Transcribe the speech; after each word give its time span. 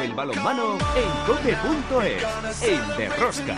El 0.00 0.14
balonmano 0.14 0.78
en 0.96 1.10
cope.es, 1.26 2.62
el 2.62 2.96
de 2.96 3.08
Rosca. 3.10 3.56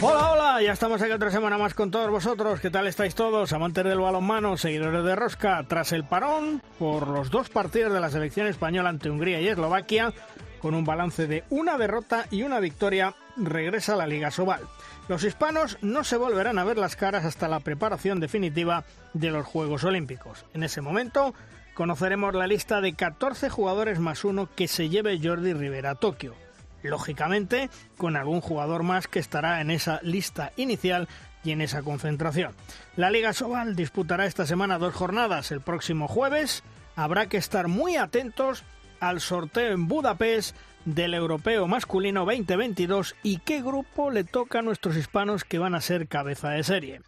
Hola, 0.00 0.30
hola, 0.30 0.62
ya 0.62 0.72
estamos 0.72 1.02
aquí 1.02 1.12
otra 1.12 1.30
semana 1.30 1.58
más 1.58 1.74
con 1.74 1.90
todos 1.90 2.08
vosotros. 2.10 2.60
¿Qué 2.60 2.70
tal 2.70 2.86
estáis 2.86 3.14
todos? 3.14 3.52
Amantes 3.52 3.84
del 3.84 3.98
balonmano, 3.98 4.56
seguidores 4.56 5.04
de 5.04 5.16
Rosca. 5.16 5.64
Tras 5.68 5.92
el 5.92 6.04
parón 6.04 6.62
por 6.78 7.08
los 7.08 7.30
dos 7.30 7.50
partidos 7.50 7.92
de 7.92 8.00
la 8.00 8.08
selección 8.10 8.46
española 8.46 8.88
ante 8.88 9.10
Hungría 9.10 9.40
y 9.40 9.48
Eslovaquia, 9.48 10.12
con 10.60 10.74
un 10.74 10.84
balance 10.84 11.26
de 11.26 11.44
una 11.50 11.76
derrota 11.78 12.26
y 12.30 12.42
una 12.42 12.58
victoria, 12.60 13.14
regresa 13.38 13.94
a 13.94 13.96
la 13.96 14.06
Liga 14.06 14.30
Sobal. 14.30 14.62
Los 15.08 15.24
hispanos 15.24 15.78
no 15.80 16.04
se 16.04 16.16
volverán 16.16 16.58
a 16.58 16.64
ver 16.64 16.78
las 16.78 16.96
caras 16.96 17.24
hasta 17.24 17.48
la 17.48 17.60
preparación 17.60 18.20
definitiva 18.20 18.84
de 19.14 19.30
los 19.30 19.46
Juegos 19.46 19.84
Olímpicos. 19.84 20.44
En 20.54 20.62
ese 20.62 20.80
momento 20.80 21.34
conoceremos 21.74 22.34
la 22.34 22.46
lista 22.46 22.80
de 22.80 22.94
14 22.94 23.48
jugadores 23.48 23.98
más 23.98 24.24
uno 24.24 24.48
que 24.54 24.68
se 24.68 24.88
lleve 24.88 25.20
Jordi 25.22 25.52
Rivera 25.52 25.90
a 25.90 25.94
Tokio 25.94 26.34
lógicamente 26.82 27.70
con 27.96 28.16
algún 28.16 28.40
jugador 28.40 28.82
más 28.82 29.08
que 29.08 29.18
estará 29.18 29.60
en 29.60 29.70
esa 29.70 30.00
lista 30.02 30.52
inicial 30.56 31.08
y 31.44 31.52
en 31.52 31.60
esa 31.60 31.82
concentración. 31.82 32.54
La 32.96 33.10
Liga 33.10 33.32
Sobal 33.32 33.76
disputará 33.76 34.26
esta 34.26 34.46
semana 34.46 34.78
dos 34.78 34.94
jornadas. 34.94 35.50
El 35.50 35.60
próximo 35.60 36.08
jueves 36.08 36.62
habrá 36.96 37.28
que 37.28 37.36
estar 37.36 37.68
muy 37.68 37.96
atentos 37.96 38.64
al 39.00 39.20
sorteo 39.20 39.72
en 39.72 39.86
Budapest 39.86 40.56
del 40.94 41.14
Europeo 41.14 41.66
Masculino 41.66 42.24
2022 42.24 43.14
y 43.22 43.38
qué 43.38 43.62
grupo 43.62 44.10
le 44.10 44.24
toca 44.24 44.60
a 44.60 44.62
nuestros 44.62 44.96
hispanos 44.96 45.44
que 45.44 45.58
van 45.58 45.74
a 45.74 45.80
ser 45.80 46.08
cabeza 46.08 46.50
de 46.50 46.62
serie. 46.62 47.02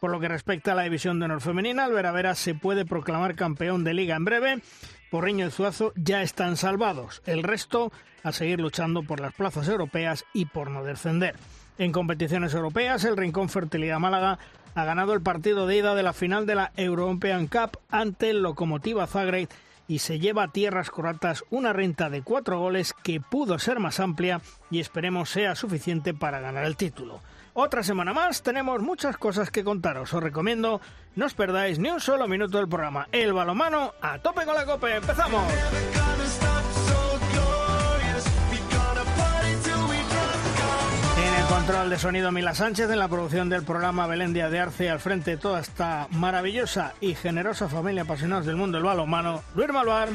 Por 0.00 0.10
lo 0.10 0.20
que 0.20 0.28
respecta 0.28 0.72
a 0.72 0.74
la 0.74 0.84
división 0.84 1.18
de 1.18 1.26
honor 1.26 1.40
femenina, 1.40 1.84
el 1.84 1.92
Vera 1.92 2.34
se 2.34 2.54
puede 2.54 2.84
proclamar 2.84 3.34
campeón 3.34 3.84
de 3.84 3.94
liga 3.94 4.16
en 4.16 4.24
breve. 4.24 4.62
Porriño 5.10 5.46
y 5.46 5.50
Zuazo 5.50 5.92
ya 5.96 6.22
están 6.22 6.56
salvados. 6.56 7.22
El 7.26 7.42
resto 7.42 7.92
a 8.22 8.32
seguir 8.32 8.60
luchando 8.60 9.02
por 9.02 9.20
las 9.20 9.34
plazas 9.34 9.68
europeas 9.68 10.24
y 10.32 10.46
por 10.46 10.70
no 10.70 10.82
descender. 10.82 11.36
En 11.78 11.92
competiciones 11.92 12.54
europeas, 12.54 13.04
el 13.04 13.16
Rincón 13.16 13.48
Fertilidad 13.48 13.98
Málaga 13.98 14.38
ha 14.74 14.84
ganado 14.84 15.12
el 15.12 15.22
partido 15.22 15.66
de 15.66 15.76
ida 15.76 15.94
de 15.94 16.02
la 16.02 16.12
final 16.12 16.46
de 16.46 16.54
la 16.54 16.72
European 16.76 17.46
Cup 17.46 17.78
ante 17.90 18.30
el 18.30 18.42
Locomotiva 18.42 19.06
Zagreb 19.06 19.48
y 19.88 20.00
se 20.00 20.18
lleva 20.18 20.44
a 20.44 20.52
tierras 20.52 20.90
croatas 20.90 21.44
una 21.50 21.72
renta 21.72 22.10
de 22.10 22.22
cuatro 22.22 22.58
goles 22.58 22.92
que 23.02 23.20
pudo 23.20 23.58
ser 23.58 23.78
más 23.80 24.00
amplia 24.00 24.40
y 24.70 24.80
esperemos 24.80 25.30
sea 25.30 25.54
suficiente 25.54 26.14
para 26.14 26.40
ganar 26.40 26.64
el 26.64 26.76
título. 26.76 27.20
Otra 27.54 27.82
semana 27.82 28.12
más, 28.12 28.42
tenemos 28.42 28.82
muchas 28.82 29.16
cosas 29.16 29.50
que 29.50 29.64
contaros. 29.64 30.12
Os 30.12 30.22
recomiendo 30.22 30.80
no 31.14 31.24
os 31.24 31.32
perdáis 31.32 31.78
ni 31.78 31.88
un 31.88 32.00
solo 32.00 32.28
minuto 32.28 32.58
del 32.58 32.68
programa. 32.68 33.08
El 33.12 33.32
balomano 33.32 33.94
a 34.02 34.18
tope 34.18 34.44
con 34.44 34.54
la 34.54 34.66
copa. 34.66 34.94
¡Empezamos! 34.94 35.44
El 41.48 41.54
control 41.54 41.90
de 41.90 41.98
sonido 41.98 42.32
Mila 42.32 42.54
Sánchez, 42.54 42.90
en 42.90 42.98
la 42.98 43.08
producción 43.08 43.48
del 43.48 43.62
programa 43.62 44.06
Belén 44.06 44.32
Díaz 44.32 44.50
de 44.50 44.58
Arce, 44.60 44.90
al 44.90 44.98
frente 45.00 45.32
de 45.32 45.36
toda 45.36 45.60
esta 45.60 46.08
maravillosa 46.10 46.94
y 47.00 47.14
generosa 47.14 47.68
familia 47.68 48.02
apasionados 48.02 48.46
del 48.46 48.56
mundo 48.56 48.76
del 48.78 48.84
balonmano, 48.84 49.42
Luis 49.54 49.68
Malvar. 49.70 50.08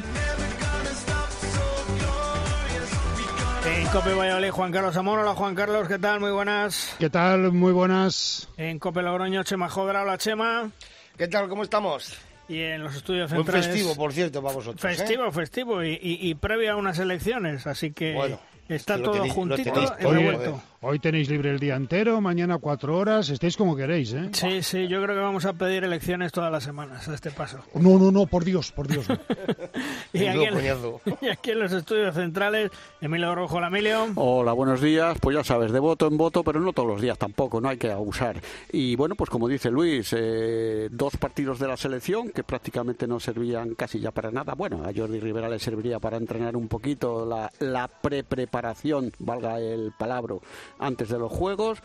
En 3.64 3.86
Cope 3.88 4.12
Valladolid, 4.14 4.50
Juan 4.50 4.72
Carlos 4.72 4.96
Amor. 4.96 5.20
Hola, 5.20 5.34
Juan 5.34 5.54
Carlos, 5.54 5.86
¿qué 5.88 5.98
tal? 5.98 6.20
Muy 6.20 6.30
buenas. 6.32 6.96
¿Qué 6.98 7.08
tal? 7.10 7.52
Muy 7.52 7.72
buenas. 7.72 8.48
En 8.56 8.78
Cope 8.78 9.02
Logroño, 9.02 9.42
Chema 9.44 9.68
Jodra. 9.68 10.02
Hola, 10.02 10.18
Chema. 10.18 10.70
¿Qué 11.16 11.28
tal? 11.28 11.48
¿Cómo 11.48 11.62
estamos? 11.62 12.14
Y 12.48 12.60
en 12.60 12.82
los 12.82 12.96
estudios 12.96 13.30
Muy 13.30 13.38
centrales... 13.44 13.66
festivo, 13.68 13.94
por 13.94 14.12
cierto, 14.12 14.42
para 14.42 14.54
vosotros. 14.54 14.84
¿eh? 14.84 14.96
Festivo, 14.96 15.30
festivo. 15.30 15.82
Y, 15.84 15.92
y, 15.92 16.28
y 16.28 16.34
previo 16.34 16.72
a 16.72 16.76
unas 16.76 16.98
elecciones, 16.98 17.66
así 17.66 17.92
que 17.92 18.12
Bueno, 18.14 18.40
está 18.68 19.00
todo 19.00 19.14
tenéis- 19.14 19.32
juntito 19.32 19.72
tenéis 19.72 19.90
y 19.98 20.02
todo, 20.02 20.12
revuelto. 20.12 20.62
Hoy 20.84 20.98
tenéis 20.98 21.30
libre 21.30 21.50
el 21.50 21.60
día 21.60 21.76
entero, 21.76 22.20
mañana 22.20 22.58
cuatro 22.58 22.98
horas, 22.98 23.28
estéis 23.28 23.56
como 23.56 23.76
queréis, 23.76 24.12
¿eh? 24.14 24.30
Sí, 24.32 24.64
sí, 24.64 24.88
yo 24.88 25.00
creo 25.00 25.14
que 25.14 25.22
vamos 25.22 25.44
a 25.44 25.52
pedir 25.52 25.84
elecciones 25.84 26.32
todas 26.32 26.50
las 26.50 26.64
semanas 26.64 27.06
a 27.06 27.14
este 27.14 27.30
paso. 27.30 27.60
No, 27.74 28.00
no, 28.00 28.10
no, 28.10 28.26
por 28.26 28.44
Dios, 28.44 28.72
por 28.72 28.88
Dios. 28.88 29.08
no. 29.08 29.16
Y 30.14 30.26
aquí, 30.26 30.44
en, 30.44 30.54
coñazo. 30.54 31.00
y 31.22 31.28
aquí 31.28 31.52
en 31.52 31.60
los 31.60 31.72
estudios 31.72 32.14
centrales, 32.14 32.70
Emilio 33.00 33.34
Rojo, 33.34 33.60
la 33.60 33.68
Emilio. 33.68 34.08
Hola, 34.16 34.52
buenos 34.52 34.80
días. 34.82 35.16
Pues 35.20 35.36
ya 35.36 35.44
sabes, 35.44 35.72
de 35.72 35.78
voto 35.78 36.06
en 36.06 36.18
voto, 36.18 36.44
pero 36.44 36.60
no 36.60 36.72
todos 36.74 36.88
los 36.88 37.00
días 37.00 37.16
tampoco, 37.16 37.60
no 37.60 37.68
hay 37.70 37.78
que 37.78 37.90
abusar. 37.90 38.38
Y 38.72 38.94
bueno, 38.96 39.14
pues 39.14 39.30
como 39.30 39.48
dice 39.48 39.70
Luis, 39.70 40.12
eh, 40.14 40.88
dos 40.90 41.16
partidos 41.16 41.60
de 41.60 41.68
la 41.68 41.78
selección 41.78 42.30
que 42.30 42.42
prácticamente 42.42 43.06
no 43.06 43.20
servían 43.20 43.74
casi 43.74 44.00
ya 44.00 44.10
para 44.10 44.30
nada. 44.30 44.54
Bueno, 44.54 44.82
a 44.84 44.92
Jordi 44.94 45.20
Rivera 45.20 45.48
le 45.48 45.58
serviría 45.60 45.98
para 45.98 46.18
entrenar 46.18 46.56
un 46.56 46.68
poquito 46.68 47.24
la, 47.24 47.50
la 47.60 47.88
pre-preparación, 47.88 49.12
valga 49.18 49.60
el 49.60 49.92
palabra, 49.96 50.34
antes 50.78 51.08
de 51.08 51.18
los 51.18 51.32
Juegos. 51.32 51.78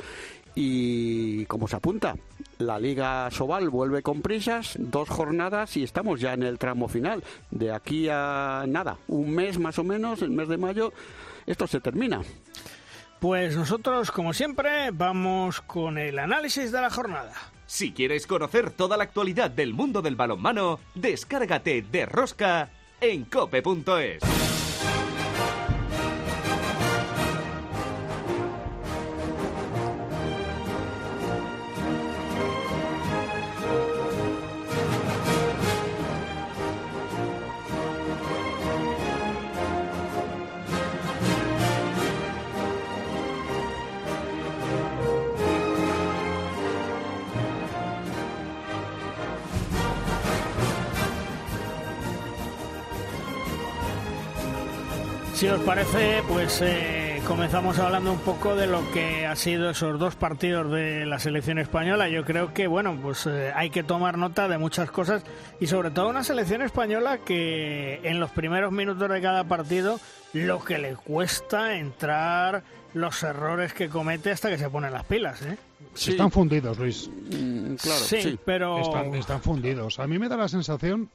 Y 0.55 1.45
como 1.45 1.67
se 1.67 1.75
apunta, 1.75 2.15
la 2.57 2.79
Liga 2.79 3.29
Sobal 3.29 3.69
vuelve 3.69 4.01
con 4.01 4.23
prisas, 4.23 4.75
dos 4.79 5.07
jornadas 5.07 5.77
y 5.77 5.83
estamos 5.83 6.19
ya 6.19 6.33
en 6.33 6.41
el 6.41 6.57
tramo 6.57 6.87
final. 6.87 7.23
De 7.51 7.71
aquí 7.71 8.07
a 8.09 8.65
nada, 8.67 8.97
un 9.07 9.29
mes 9.31 9.59
más 9.59 9.77
o 9.77 9.83
menos, 9.83 10.23
el 10.23 10.31
mes 10.31 10.47
de 10.47 10.57
mayo, 10.57 10.93
esto 11.45 11.67
se 11.67 11.79
termina. 11.79 12.21
Pues 13.19 13.55
nosotros, 13.55 14.11
como 14.11 14.33
siempre, 14.33 14.91
vamos 14.91 15.61
con 15.61 15.97
el 15.97 16.17
análisis 16.17 16.71
de 16.71 16.81
la 16.81 16.89
jornada. 16.89 17.33
Si 17.67 17.91
quieres 17.91 18.25
conocer 18.25 18.71
toda 18.71 18.97
la 18.97 19.03
actualidad 19.03 19.51
del 19.51 19.73
mundo 19.73 20.01
del 20.01 20.15
balonmano, 20.15 20.79
descárgate 20.95 21.81
de 21.83 22.05
Rosca 22.05 22.69
en 23.01 23.25
cope.es. 23.25 24.56
Si 55.37 55.47
os 55.47 55.61
parece, 55.61 56.23
pues 56.27 56.63
eh, 56.63 57.21
comenzamos 57.27 57.77
hablando 57.77 58.11
un 58.11 58.17
poco 58.21 58.55
de 58.55 58.65
lo 58.65 58.81
que 58.91 59.27
ha 59.27 59.35
sido 59.35 59.69
esos 59.69 59.99
dos 59.99 60.15
partidos 60.15 60.71
de 60.71 61.05
la 61.05 61.19
selección 61.19 61.59
española. 61.59 62.09
Yo 62.09 62.25
creo 62.25 62.55
que, 62.55 62.65
bueno, 62.65 62.97
pues 62.99 63.27
eh, 63.27 63.51
hay 63.53 63.69
que 63.69 63.83
tomar 63.83 64.17
nota 64.17 64.47
de 64.47 64.57
muchas 64.57 64.89
cosas 64.89 65.21
y 65.59 65.67
sobre 65.67 65.91
todo 65.91 66.09
una 66.09 66.23
selección 66.23 66.63
española 66.63 67.19
que 67.19 67.99
en 68.01 68.19
los 68.19 68.31
primeros 68.31 68.71
minutos 68.71 69.07
de 69.11 69.21
cada 69.21 69.43
partido 69.43 69.99
lo 70.33 70.63
que 70.63 70.79
le 70.79 70.95
cuesta 70.95 71.77
entrar, 71.77 72.63
los 72.95 73.21
errores 73.21 73.73
que 73.73 73.89
comete 73.89 74.31
hasta 74.31 74.49
que 74.49 74.57
se 74.57 74.71
ponen 74.71 74.91
las 74.91 75.05
pilas, 75.05 75.43
¿eh? 75.43 75.55
Sí, 75.93 76.11
Están 76.11 76.31
fundidos, 76.31 76.79
Luis. 76.79 77.09
mm, 77.09 77.75
claro, 77.75 77.99
sí, 77.99 78.21
sí. 78.23 78.39
pero... 78.43 78.79
Están, 78.79 79.13
están 79.13 79.41
fundidos. 79.43 79.99
A 79.99 80.07
mí 80.07 80.17
me 80.17 80.29
da 80.29 80.35
la 80.35 80.47
sensación, 80.47 81.11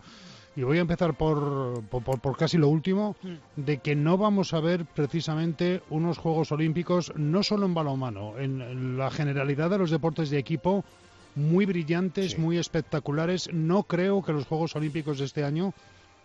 y 0.54 0.62
voy 0.62 0.78
a 0.78 0.82
empezar 0.82 1.14
por, 1.14 1.82
por, 1.84 2.20
por- 2.20 2.37
casi 2.37 2.58
lo 2.58 2.69
último, 2.69 3.16
de 3.56 3.78
que 3.78 3.94
no 3.94 4.19
vamos 4.19 4.52
a 4.52 4.60
ver 4.60 4.84
precisamente 4.84 5.82
unos 5.90 6.19
Juegos 6.19 6.52
Olímpicos, 6.52 7.12
no 7.16 7.43
solo 7.43 7.66
en 7.66 7.75
balonmano, 7.75 8.38
en 8.38 8.99
la 8.99 9.10
generalidad 9.10 9.70
de 9.70 9.78
los 9.78 9.90
deportes 9.90 10.31
de 10.31 10.38
equipo, 10.38 10.84
muy 11.34 11.64
brillantes, 11.64 12.38
muy 12.38 12.58
espectaculares. 12.58 13.49
No 13.52 13.84
creo 13.84 14.22
que 14.22 14.32
los 14.34 14.46
Juegos 14.46 14.76
Olímpicos 14.76 15.19
de 15.19 15.25
este 15.25 15.44
año 15.44 15.72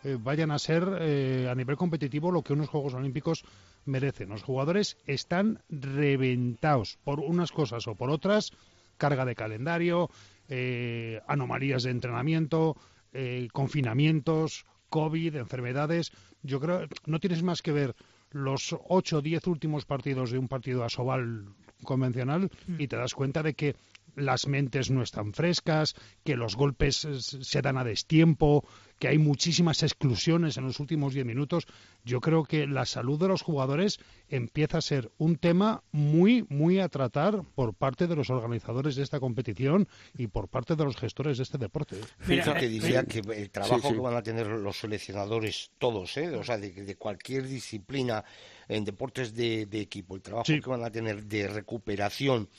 eh, 0.03 0.17
vayan 0.21 0.51
a 0.51 0.59
ser 0.59 0.85
eh, 0.99 1.47
a 1.49 1.55
nivel 1.55 1.77
competitivo 1.77 2.31
lo 2.31 2.41
que 2.41 2.51
unos 2.53 2.67
Juegos 2.67 2.93
Olímpicos 2.93 3.45
merecen. 3.85 4.27
Los 4.29 4.43
jugadores 4.43 4.97
están 5.07 5.61
reventados 5.69 6.97
por 7.05 7.21
unas 7.21 7.53
cosas 7.53 7.87
o 7.87 7.95
por 7.95 8.09
otras, 8.09 8.51
carga 8.97 9.23
de 9.23 9.35
calendario, 9.35 10.09
eh, 10.49 11.21
anomalías 11.27 11.83
de 11.83 11.91
entrenamiento, 11.91 12.75
eh, 13.19 13.47
confinamientos, 13.51 14.67
COVID, 14.89 15.35
enfermedades. 15.37 16.11
Yo 16.43 16.59
creo 16.59 16.87
no 17.07 17.19
tienes 17.19 17.41
más 17.41 17.63
que 17.63 17.71
ver 17.71 17.95
los 18.29 18.75
8 18.87 19.17
o 19.17 19.21
10 19.21 19.47
últimos 19.47 19.85
partidos 19.85 20.29
de 20.29 20.37
un 20.37 20.47
partido 20.47 20.83
asobal 20.83 21.45
convencional 21.83 22.51
y 22.77 22.87
te 22.87 22.95
das 22.95 23.15
cuenta 23.15 23.41
de 23.41 23.55
que 23.55 23.75
las 24.17 24.47
mentes 24.47 24.89
no 24.89 25.03
están 25.03 25.33
frescas, 25.33 25.95
que 26.23 26.35
los 26.35 26.55
golpes 26.55 27.05
eh, 27.05 27.19
se 27.21 27.61
dan 27.61 27.77
a 27.77 27.83
destiempo, 27.83 28.65
que 28.99 29.07
hay 29.07 29.17
muchísimas 29.17 29.83
exclusiones 29.83 30.57
en 30.57 30.65
los 30.65 30.79
últimos 30.79 31.13
diez 31.13 31.25
minutos. 31.25 31.67
Yo 32.03 32.19
creo 32.19 32.43
que 32.43 32.67
la 32.67 32.85
salud 32.85 33.19
de 33.19 33.27
los 33.27 33.41
jugadores 33.41 33.99
empieza 34.27 34.79
a 34.79 34.81
ser 34.81 35.11
un 35.17 35.37
tema 35.37 35.83
muy, 35.91 36.45
muy 36.49 36.79
a 36.79 36.89
tratar 36.89 37.43
por 37.55 37.73
parte 37.73 38.07
de 38.07 38.15
los 38.15 38.29
organizadores 38.29 38.95
de 38.95 39.03
esta 39.03 39.19
competición 39.19 39.87
y 40.17 40.27
por 40.27 40.47
parte 40.47 40.75
de 40.75 40.83
los 40.83 40.97
gestores 40.97 41.37
de 41.37 41.43
este 41.43 41.57
deporte. 41.57 41.97
Fíjate, 42.19 42.65
eh, 42.65 42.69
diría 42.69 43.03
que 43.03 43.19
el 43.19 43.49
trabajo 43.51 43.93
que 43.93 43.99
van 43.99 44.15
a 44.15 44.23
tener 44.23 44.47
los 44.47 44.77
seleccionadores 44.77 45.71
todos, 45.77 46.17
¿eh? 46.17 46.35
o 46.35 46.43
sea, 46.43 46.57
de, 46.57 46.95
cualquier 46.95 47.47
disciplina 47.47 48.25
en 48.67 48.83
deportes 48.83 49.35
de, 49.35 49.67
equipo, 49.73 50.15
el 50.15 50.21
trabajo 50.21 50.45
que 50.47 50.69
van 50.69 50.83
a 50.83 50.89
tener 50.89 51.25
de 51.25 51.47
recuperación, 51.47 52.49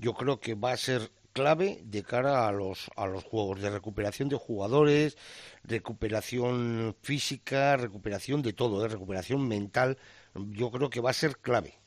yo 0.00 0.14
creo 0.14 0.40
que 0.40 0.54
va 0.54 0.72
a 0.72 0.76
ser 0.76 1.10
clave 1.32 1.80
de 1.84 2.02
cara 2.02 2.48
a 2.48 2.52
los, 2.52 2.90
a 2.96 3.06
los 3.06 3.22
juegos, 3.24 3.60
de 3.60 3.70
recuperación 3.70 4.28
de 4.28 4.36
jugadores, 4.36 5.16
recuperación 5.62 6.96
física, 7.02 7.76
recuperación 7.76 8.42
de 8.42 8.52
todo, 8.52 8.80
de 8.80 8.86
¿eh? 8.86 8.88
recuperación 8.88 9.46
mental, 9.46 9.98
yo 10.34 10.70
creo 10.70 10.90
que 10.90 11.00
va 11.00 11.10
a 11.10 11.14
ser 11.14 11.36
clave. 11.38 11.78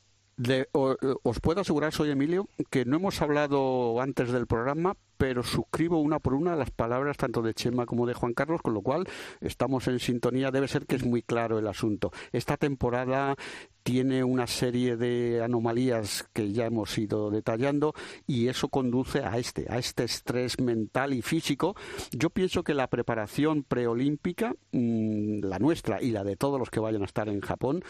os 1.22 1.40
puedo 1.40 1.60
asegurar, 1.60 1.92
soy 1.92 2.10
Emilio, 2.10 2.48
que 2.70 2.84
no 2.84 2.96
hemos 2.96 3.20
hablado 3.20 4.00
antes 4.00 4.30
del 4.32 4.46
programa, 4.46 4.96
pero 5.16 5.42
suscribo 5.42 6.00
una 6.00 6.18
por 6.18 6.34
una 6.34 6.56
las 6.56 6.70
palabras 6.70 7.16
tanto 7.16 7.42
de 7.42 7.54
Chema 7.54 7.86
como 7.86 8.06
de 8.06 8.14
Juan 8.14 8.34
Carlos, 8.34 8.62
con 8.62 8.74
lo 8.74 8.82
cual 8.82 9.06
estamos 9.40 9.88
en 9.88 9.98
sintonía. 9.98 10.50
Debe 10.50 10.68
ser 10.68 10.86
que 10.86 10.96
es 10.96 11.04
muy 11.04 11.22
claro 11.22 11.58
el 11.58 11.66
asunto. 11.66 12.12
Esta 12.32 12.56
temporada 12.56 13.36
tiene 13.84 14.24
una 14.24 14.46
serie 14.46 14.96
de 14.96 15.42
anomalías 15.44 16.26
que 16.32 16.52
ya 16.52 16.64
hemos 16.64 16.96
ido 16.96 17.30
detallando 17.30 17.94
y 18.26 18.48
eso 18.48 18.68
conduce 18.68 19.20
a 19.20 19.36
este, 19.36 19.66
a 19.68 19.78
este 19.78 20.04
estrés 20.04 20.58
mental 20.58 21.12
y 21.12 21.20
físico. 21.20 21.76
Yo 22.10 22.30
pienso 22.30 22.64
que 22.64 22.72
la 22.72 22.88
preparación 22.88 23.62
preolímpica, 23.62 24.54
mm, 24.72 25.44
la 25.44 25.58
nuestra 25.58 26.02
y 26.02 26.12
la 26.12 26.24
de 26.24 26.36
todos 26.36 26.58
los 26.58 26.70
que 26.70 26.80
vayan 26.80 27.02
a 27.02 27.04
estar 27.04 27.28
en 27.28 27.42
Japón, 27.42 27.84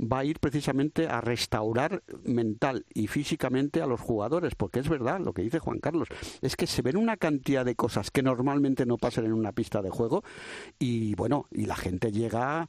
va 0.00 0.18
a 0.18 0.24
ir 0.26 0.38
precisamente 0.38 1.08
a 1.08 1.22
restaurar 1.22 2.02
mental 2.24 2.84
y 2.92 3.06
físicamente 3.06 3.80
a 3.80 3.86
los 3.86 4.02
jugadores, 4.02 4.54
porque 4.54 4.80
es 4.80 4.88
verdad 4.88 5.18
lo 5.18 5.32
que 5.32 5.42
dice 5.42 5.60
Juan 5.60 5.78
Carlos, 5.80 6.08
es 6.42 6.56
que 6.56 6.66
se 6.68 6.82
ven 6.82 6.96
una 6.96 7.16
cantidad 7.16 7.64
de 7.64 7.74
cosas 7.74 8.10
que 8.10 8.22
normalmente 8.22 8.86
no 8.86 8.98
pasan 8.98 9.24
en 9.24 9.32
una 9.32 9.52
pista 9.52 9.82
de 9.82 9.90
juego 9.90 10.22
y 10.78 11.14
bueno, 11.14 11.46
y 11.50 11.66
la 11.66 11.76
gente 11.76 12.12
llega 12.12 12.68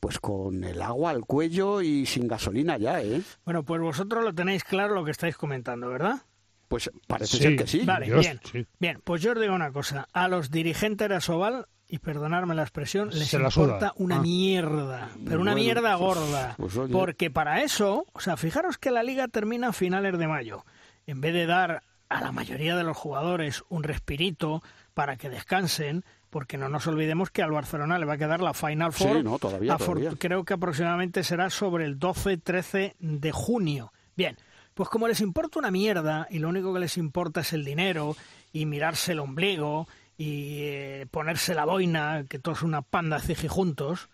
pues 0.00 0.18
con 0.18 0.64
el 0.64 0.82
agua 0.82 1.10
al 1.10 1.24
cuello 1.24 1.82
y 1.82 2.06
sin 2.06 2.28
gasolina 2.28 2.76
ya, 2.76 3.02
¿eh? 3.02 3.22
Bueno, 3.44 3.64
pues 3.64 3.80
vosotros 3.80 4.22
lo 4.22 4.34
tenéis 4.34 4.64
claro 4.64 4.94
lo 4.94 5.04
que 5.04 5.10
estáis 5.10 5.36
comentando, 5.36 5.88
¿verdad? 5.88 6.22
Pues 6.68 6.90
parece 7.06 7.38
ser 7.38 7.56
que 7.56 7.66
sí. 7.66 7.80
Vale, 7.84 8.12
bien. 8.12 8.40
Bien, 8.78 9.00
pues 9.02 9.22
yo 9.22 9.32
os 9.32 9.40
digo 9.40 9.54
una 9.54 9.72
cosa. 9.72 10.06
A 10.12 10.28
los 10.28 10.50
dirigentes 10.50 11.08
de 11.08 11.14
Asobal, 11.14 11.66
y 11.88 11.98
perdonarme 11.98 12.54
la 12.54 12.62
expresión, 12.62 13.08
les 13.10 13.32
importa 13.32 13.94
una 13.96 14.16
ah. 14.16 14.20
mierda, 14.20 15.08
pero 15.24 15.40
una 15.40 15.54
mierda 15.54 15.96
pues, 15.96 16.18
gorda. 16.18 16.54
Pues 16.58 16.74
porque 16.92 17.30
para 17.30 17.62
eso, 17.62 18.04
o 18.12 18.20
sea, 18.20 18.36
fijaros 18.36 18.76
que 18.76 18.90
la 18.90 19.02
liga 19.02 19.26
termina 19.28 19.68
a 19.68 19.72
finales 19.72 20.18
de 20.18 20.28
mayo. 20.28 20.64
En 21.06 21.22
vez 21.22 21.32
de 21.32 21.46
dar 21.46 21.82
a 22.08 22.20
la 22.20 22.32
mayoría 22.32 22.76
de 22.76 22.84
los 22.84 22.96
jugadores 22.96 23.64
un 23.68 23.82
respirito 23.82 24.62
para 24.94 25.16
que 25.16 25.28
descansen, 25.28 26.04
porque 26.30 26.58
no 26.58 26.68
nos 26.68 26.86
olvidemos 26.86 27.30
que 27.30 27.42
al 27.42 27.52
Barcelona 27.52 27.98
le 27.98 28.06
va 28.06 28.14
a 28.14 28.18
quedar 28.18 28.40
la 28.40 28.54
Final 28.54 28.92
Four. 28.92 29.16
Sí, 29.18 29.22
no, 29.22 29.38
todavía, 29.38 29.76
Creo 30.18 30.44
que 30.44 30.54
aproximadamente 30.54 31.24
será 31.24 31.50
sobre 31.50 31.84
el 31.84 31.98
12-13 31.98 32.94
de 32.98 33.32
junio. 33.32 33.92
Bien, 34.16 34.36
pues 34.74 34.88
como 34.88 35.08
les 35.08 35.20
importa 35.20 35.58
una 35.58 35.70
mierda 35.70 36.26
y 36.30 36.38
lo 36.38 36.48
único 36.48 36.72
que 36.72 36.80
les 36.80 36.96
importa 36.96 37.40
es 37.40 37.52
el 37.52 37.64
dinero 37.64 38.16
y 38.52 38.66
mirarse 38.66 39.12
el 39.12 39.20
ombligo 39.20 39.88
y 40.16 40.62
eh, 40.62 41.06
ponerse 41.10 41.54
la 41.54 41.64
boina, 41.64 42.24
que 42.28 42.38
todos 42.38 42.62
una 42.62 42.82
panda 42.82 43.20
ciji 43.20 43.48
juntos, 43.48 44.08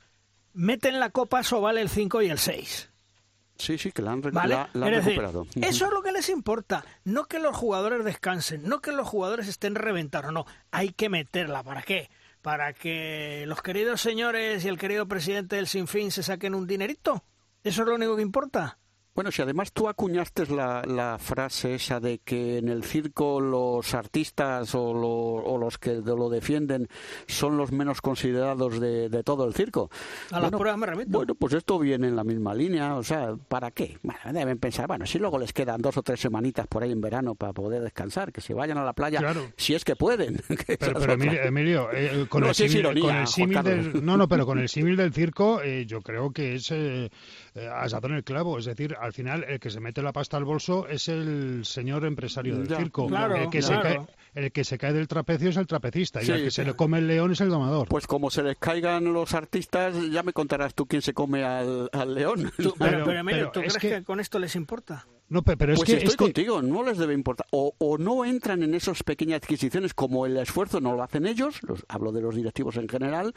meten 0.53 1.01
la 1.01 1.11
copa 1.11 1.43
vale 1.61 1.81
el 1.81 1.89
5 1.89 2.23
y 2.23 2.29
el 2.29 2.39
6. 2.39 2.91
Sí, 3.57 3.79
sí, 3.79 3.93
que 3.93 4.03
la 4.03 4.13
han, 4.13 4.23
recuperado. 4.23 5.47
eso 5.55 5.87
es 5.87 5.93
lo 5.93 6.03
que 6.03 6.13
les 6.13 6.29
importa. 6.29 6.85
No 7.05 7.27
que 7.27 7.39
los 7.39 7.57
jugadores 7.57 8.05
descansen, 8.05 8.63
no 8.65 8.81
que 8.81 8.93
los 8.93 9.07
jugadores 9.09 9.47
estén 9.47 9.77
reventados, 9.77 10.33
no. 10.33 10.45
Hay 10.73 10.91
que 10.91 11.09
meterla. 11.09 11.63
¿Para 11.63 11.83
qué? 11.83 12.11
Para 12.43 12.73
que 12.73 13.45
los 13.47 13.63
queridos 13.63 14.01
señores 14.01 14.65
y 14.65 14.69
el 14.69 14.79
querido 14.79 15.07
presidente 15.07 15.57
del 15.57 15.69
Sinfín 15.69 16.11
se 16.11 16.23
saquen 16.23 16.55
un 16.55 16.67
dinerito. 16.67 17.25
¿Eso 17.63 17.83
es 17.83 17.89
lo 17.89 17.95
único 17.95 18.17
que 18.17 18.23
importa? 18.23 18.79
Bueno, 19.15 19.31
si 19.31 19.43
además 19.43 19.73
tú 19.73 19.89
acuñaste 19.89 20.47
la, 20.47 20.83
la, 20.83 21.19
frase 21.19 21.75
esa 21.77 22.01
de 22.01 22.19
que 22.19 22.59
en 22.59 22.69
el 22.69 22.83
circo 22.83 23.41
los 23.41 23.95
artistas 23.95 24.75
o, 24.75 24.83
o, 24.83 25.59
los 25.59 25.79
que 25.79 25.95
lo 25.95 26.29
defienden 26.29 26.89
son 27.27 27.57
los 27.57 27.71
menos 27.71 28.01
considerados 28.01 28.81
de, 28.81 29.09
de 29.09 29.23
todo 29.23 29.47
el 29.47 29.55
circo. 29.55 29.91
A 30.33 30.41
las 30.41 30.51
pruebas 30.51 30.79
me 30.79 30.87
remito. 30.87 31.19
Bueno, 31.19 31.35
pues 31.35 31.55
esto 31.55 31.79
viene 31.79 32.09
en 32.09 32.17
la 32.17 32.25
misma 32.25 32.55
línea. 32.55 32.97
O 32.97 33.03
sea, 33.03 33.37
¿para 33.49 33.71
qué? 33.71 33.99
Bueno, 34.03 34.21
deben 34.33 34.59
pensar, 34.59 34.87
bueno, 34.89 35.07
si 35.07 35.19
luego 35.19 35.39
les 35.39 35.53
quedan 35.53 35.81
dos 35.81 35.97
o 35.97 36.03
tres 36.03 36.21
semanitas 36.21 36.67
por 36.67 36.83
ahí 36.83 36.93
en 36.93 37.01
verano 37.01 37.35
para 37.35 37.53
poder 37.53 37.83
descansar, 37.83 38.33
que 38.33 38.41
se 38.41 38.55
vayan 38.55 38.79
a 38.79 38.85
la 38.85 38.93
playa, 38.93 39.21
si 39.57 39.75
es 39.75 39.85
que 39.85 39.97
pueden. 39.97 40.43
pero, 40.79 41.13
Emilio, 41.13 41.89
eh, 41.93 42.27
con, 42.29 42.45
el 42.45 42.55
símil, 42.55 43.63
del, 43.63 44.05
no, 44.05 44.17
no, 44.17 44.29
pero 44.29 44.45
con 44.47 44.59
el 44.59 44.69
símil 44.69 44.97
del 44.97 45.13
circo, 45.13 45.63
eh, 45.63 45.87
yo 45.87 46.03
creo 46.03 46.33
que 46.33 46.57
es 46.57 46.71
eh, 46.71 47.11
eh 47.55 47.69
asado 47.73 48.09
en 48.09 48.15
el 48.15 48.25
clavo. 48.25 48.59
Es 48.59 48.65
decir, 48.65 48.97
al 49.01 49.13
final 49.13 49.45
el 49.49 49.61
que 49.61 49.71
se 49.71 49.81
mete 49.81 50.03
la 50.03 50.13
pasta 50.13 50.37
al 50.37 50.45
bolso 50.45 50.89
es 50.89 51.09
el 51.09 51.65
señor 51.65 52.05
empresario 52.05 52.57
del 52.57 52.77
circo. 52.77 53.09
el, 53.09 53.51
que 53.51 53.63
se 53.63 53.81
cae, 53.81 54.01
el 54.35 54.53
que 54.53 54.65
se 54.65 54.79
cae 54.79 54.93
del 54.93 55.09
trapecio 55.09 55.51
es 55.51 55.57
el 55.57 55.67
trapecista 55.67 56.23
y 56.23 56.31
el 56.31 56.45
que 56.45 56.51
se 56.51 56.65
le 56.65 56.75
come 56.75 56.99
el 56.99 57.07
león 57.07 57.33
es 57.33 57.41
el 57.41 57.49
domador. 57.49 57.89
Pues 57.89 58.07
como 58.07 58.31
se 58.31 58.43
les 58.43 58.57
caigan 58.59 59.13
los 59.13 59.35
artistas, 59.35 59.95
ya 60.11 60.23
me 60.23 60.33
contarás 60.33 60.75
tú 60.75 60.87
quién 60.87 61.03
se 61.03 61.15
come 61.15 61.45
al, 61.45 61.89
león. 62.15 62.53
pero, 62.79 63.05
pero, 63.05 63.51
¿tú 63.53 63.61
crees 63.61 63.79
que 63.79 64.05
con 64.05 64.21
esto 64.21 64.39
les 64.39 64.57
importa? 64.57 65.07
No, 65.31 65.43
pero 65.43 65.73
es 65.73 65.79
pues 65.79 65.89
que 65.89 65.97
estoy 65.97 66.17
contigo, 66.17 66.61
no 66.61 66.83
les 66.83 66.99
debe 66.99 67.15
importar. 67.15 67.47
O, 67.51 67.75
o, 67.79 67.97
no 67.97 68.27
entran 68.27 68.63
en 68.63 68.75
esas 68.75 69.03
pequeñas 69.03 69.39
adquisiciones 69.39 69.95
como 69.95 70.27
el 70.27 70.37
esfuerzo 70.37 70.81
no 70.81 70.95
lo 70.95 71.03
hacen 71.03 71.27
ellos, 71.27 71.63
los, 71.63 71.85
hablo 71.89 72.13
de 72.13 72.21
los 72.21 72.35
directivos 72.35 72.77
en 72.77 72.89
general. 72.89 73.35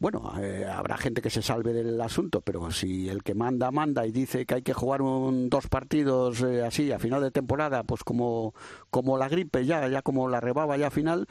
Bueno, 0.00 0.32
eh, 0.40 0.64
habrá 0.64 0.96
gente 0.96 1.20
que 1.20 1.28
se 1.28 1.42
salve 1.42 1.74
del 1.74 2.00
asunto, 2.00 2.40
pero 2.40 2.70
si 2.70 3.10
el 3.10 3.22
que 3.22 3.34
manda, 3.34 3.70
manda 3.70 4.06
y 4.06 4.10
dice 4.10 4.46
que 4.46 4.54
hay 4.54 4.62
que 4.62 4.72
jugar 4.72 5.02
un, 5.02 5.50
dos 5.50 5.66
partidos 5.66 6.40
eh, 6.40 6.62
así 6.62 6.90
a 6.92 6.98
final 6.98 7.20
de 7.20 7.30
temporada, 7.30 7.84
pues 7.84 8.04
como, 8.04 8.54
como 8.90 9.18
la 9.18 9.28
gripe 9.28 9.64
ya, 9.64 9.86
ya 9.88 10.02
como 10.02 10.28
la 10.28 10.40
rebaba 10.40 10.76
ya 10.76 10.90
final, 10.90 11.26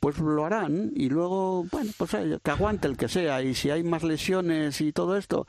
pues 0.00 0.18
lo 0.18 0.44
harán 0.44 0.92
y 0.94 1.08
luego, 1.08 1.64
bueno, 1.70 1.90
pues 1.96 2.14
eh, 2.14 2.38
que 2.42 2.50
aguante 2.50 2.88
el 2.88 2.96
que 2.96 3.08
sea. 3.08 3.42
Y 3.42 3.54
si 3.54 3.70
hay 3.70 3.82
más 3.82 4.02
lesiones 4.02 4.80
y 4.80 4.92
todo 4.92 5.16
esto, 5.16 5.46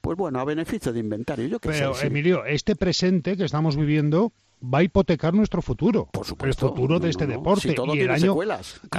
pues 0.00 0.16
bueno, 0.16 0.40
a 0.40 0.44
beneficio 0.44 0.92
de 0.92 1.00
inventario. 1.00 1.46
Yo 1.46 1.60
pero, 1.60 1.98
Emilio, 2.00 2.44
este 2.44 2.76
presente 2.76 3.36
que 3.36 3.44
estamos 3.44 3.76
viviendo 3.76 4.32
va 4.62 4.78
a 4.78 4.82
hipotecar 4.82 5.34
nuestro 5.34 5.62
futuro, 5.62 6.08
Por 6.12 6.24
supuesto, 6.24 6.66
el 6.66 6.72
futuro 6.72 7.00
de 7.00 7.10
este 7.10 7.26
deporte 7.26 7.74
y 7.94 8.00
el 8.00 8.10
año 8.10 8.36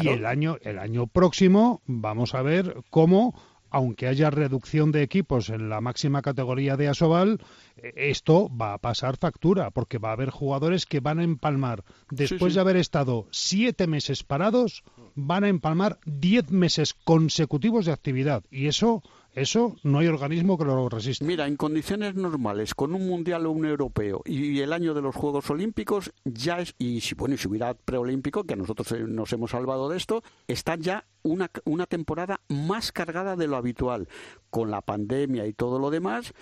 y 0.02 0.08
el 0.10 0.26
año 0.26 0.58
el 0.62 0.80
año 0.80 1.08
próximo 1.08 1.82
vamos 1.88 2.36
a 2.36 2.42
ver 2.42 2.76
cómo 2.90 3.34
aunque 3.76 4.08
haya 4.08 4.30
reducción 4.30 4.94
de 4.94 5.04
equipos 5.04 5.50
en 5.50 5.68
la 5.68 5.82
máxima 5.82 6.22
categoría 6.22 6.78
de 6.78 6.88
Asobal, 6.88 7.42
eh, 7.76 7.92
esto 7.98 8.50
va 8.50 8.74
a 8.74 8.78
pasar 8.78 9.18
factura, 9.18 9.70
porque 9.70 9.98
va 9.98 10.12
a 10.12 10.14
haber 10.14 10.30
jugadores 10.30 10.86
que 10.86 11.02
van 11.02 11.20
a 11.20 11.26
empalmar, 11.26 11.84
después 12.10 12.54
de 12.54 12.62
haber 12.62 12.78
estado 12.78 13.28
siete 13.32 13.86
meses 13.86 14.24
parados, 14.24 14.86
van 15.14 15.44
a 15.44 15.50
empalmar 15.50 16.00
diez 16.06 16.50
meses 16.52 16.94
consecutivos 16.94 17.86
de 17.86 17.92
actividad. 17.92 18.46
Y 18.50 18.68
eso 18.68 19.04
eso 19.36 19.76
no 19.84 20.00
hay 20.00 20.08
organismo 20.08 20.58
que 20.58 20.66
lo 20.66 20.88
resista. 20.90 21.26
Mira, 21.26 21.46
en 21.46 21.58
condiciones 21.58 22.16
normales, 22.16 22.74
con 22.74 22.96
un 22.96 23.06
mundial 23.06 23.46
o 23.46 23.52
un 23.52 23.66
europeo 23.66 24.22
y 24.26 24.60
el 24.62 24.72
año 24.72 24.94
de 24.94 25.02
los 25.02 25.14
Juegos 25.14 25.50
Olímpicos, 25.50 26.14
ya 26.24 26.60
es, 26.60 26.74
y 26.78 27.02
si, 27.02 27.16
bueno, 27.16 27.36
si 27.38 27.48
hubiera 27.48 27.74
preolímpico, 27.74 28.46
que 28.46 28.56
nosotros 28.56 28.92
eh, 28.94 29.04
nos 29.06 29.32
hemos 29.34 29.52
salvado 29.52 29.90
de 29.90 29.98
esto, 29.98 30.24
está 30.48 30.76
ya 30.76 31.06
una, 31.22 31.52
una 31.66 31.86
temporada 31.86 32.40
más 32.48 32.92
cargada 32.92 33.36
de 33.36 33.48
lo 33.48 33.58
habitual. 33.58 34.08
Con 34.50 34.72
la 34.72 34.82
pandemia 34.82 35.46
y 35.48 35.54
todo 35.54 35.80
lo 35.80 35.90
demás, 35.90 36.34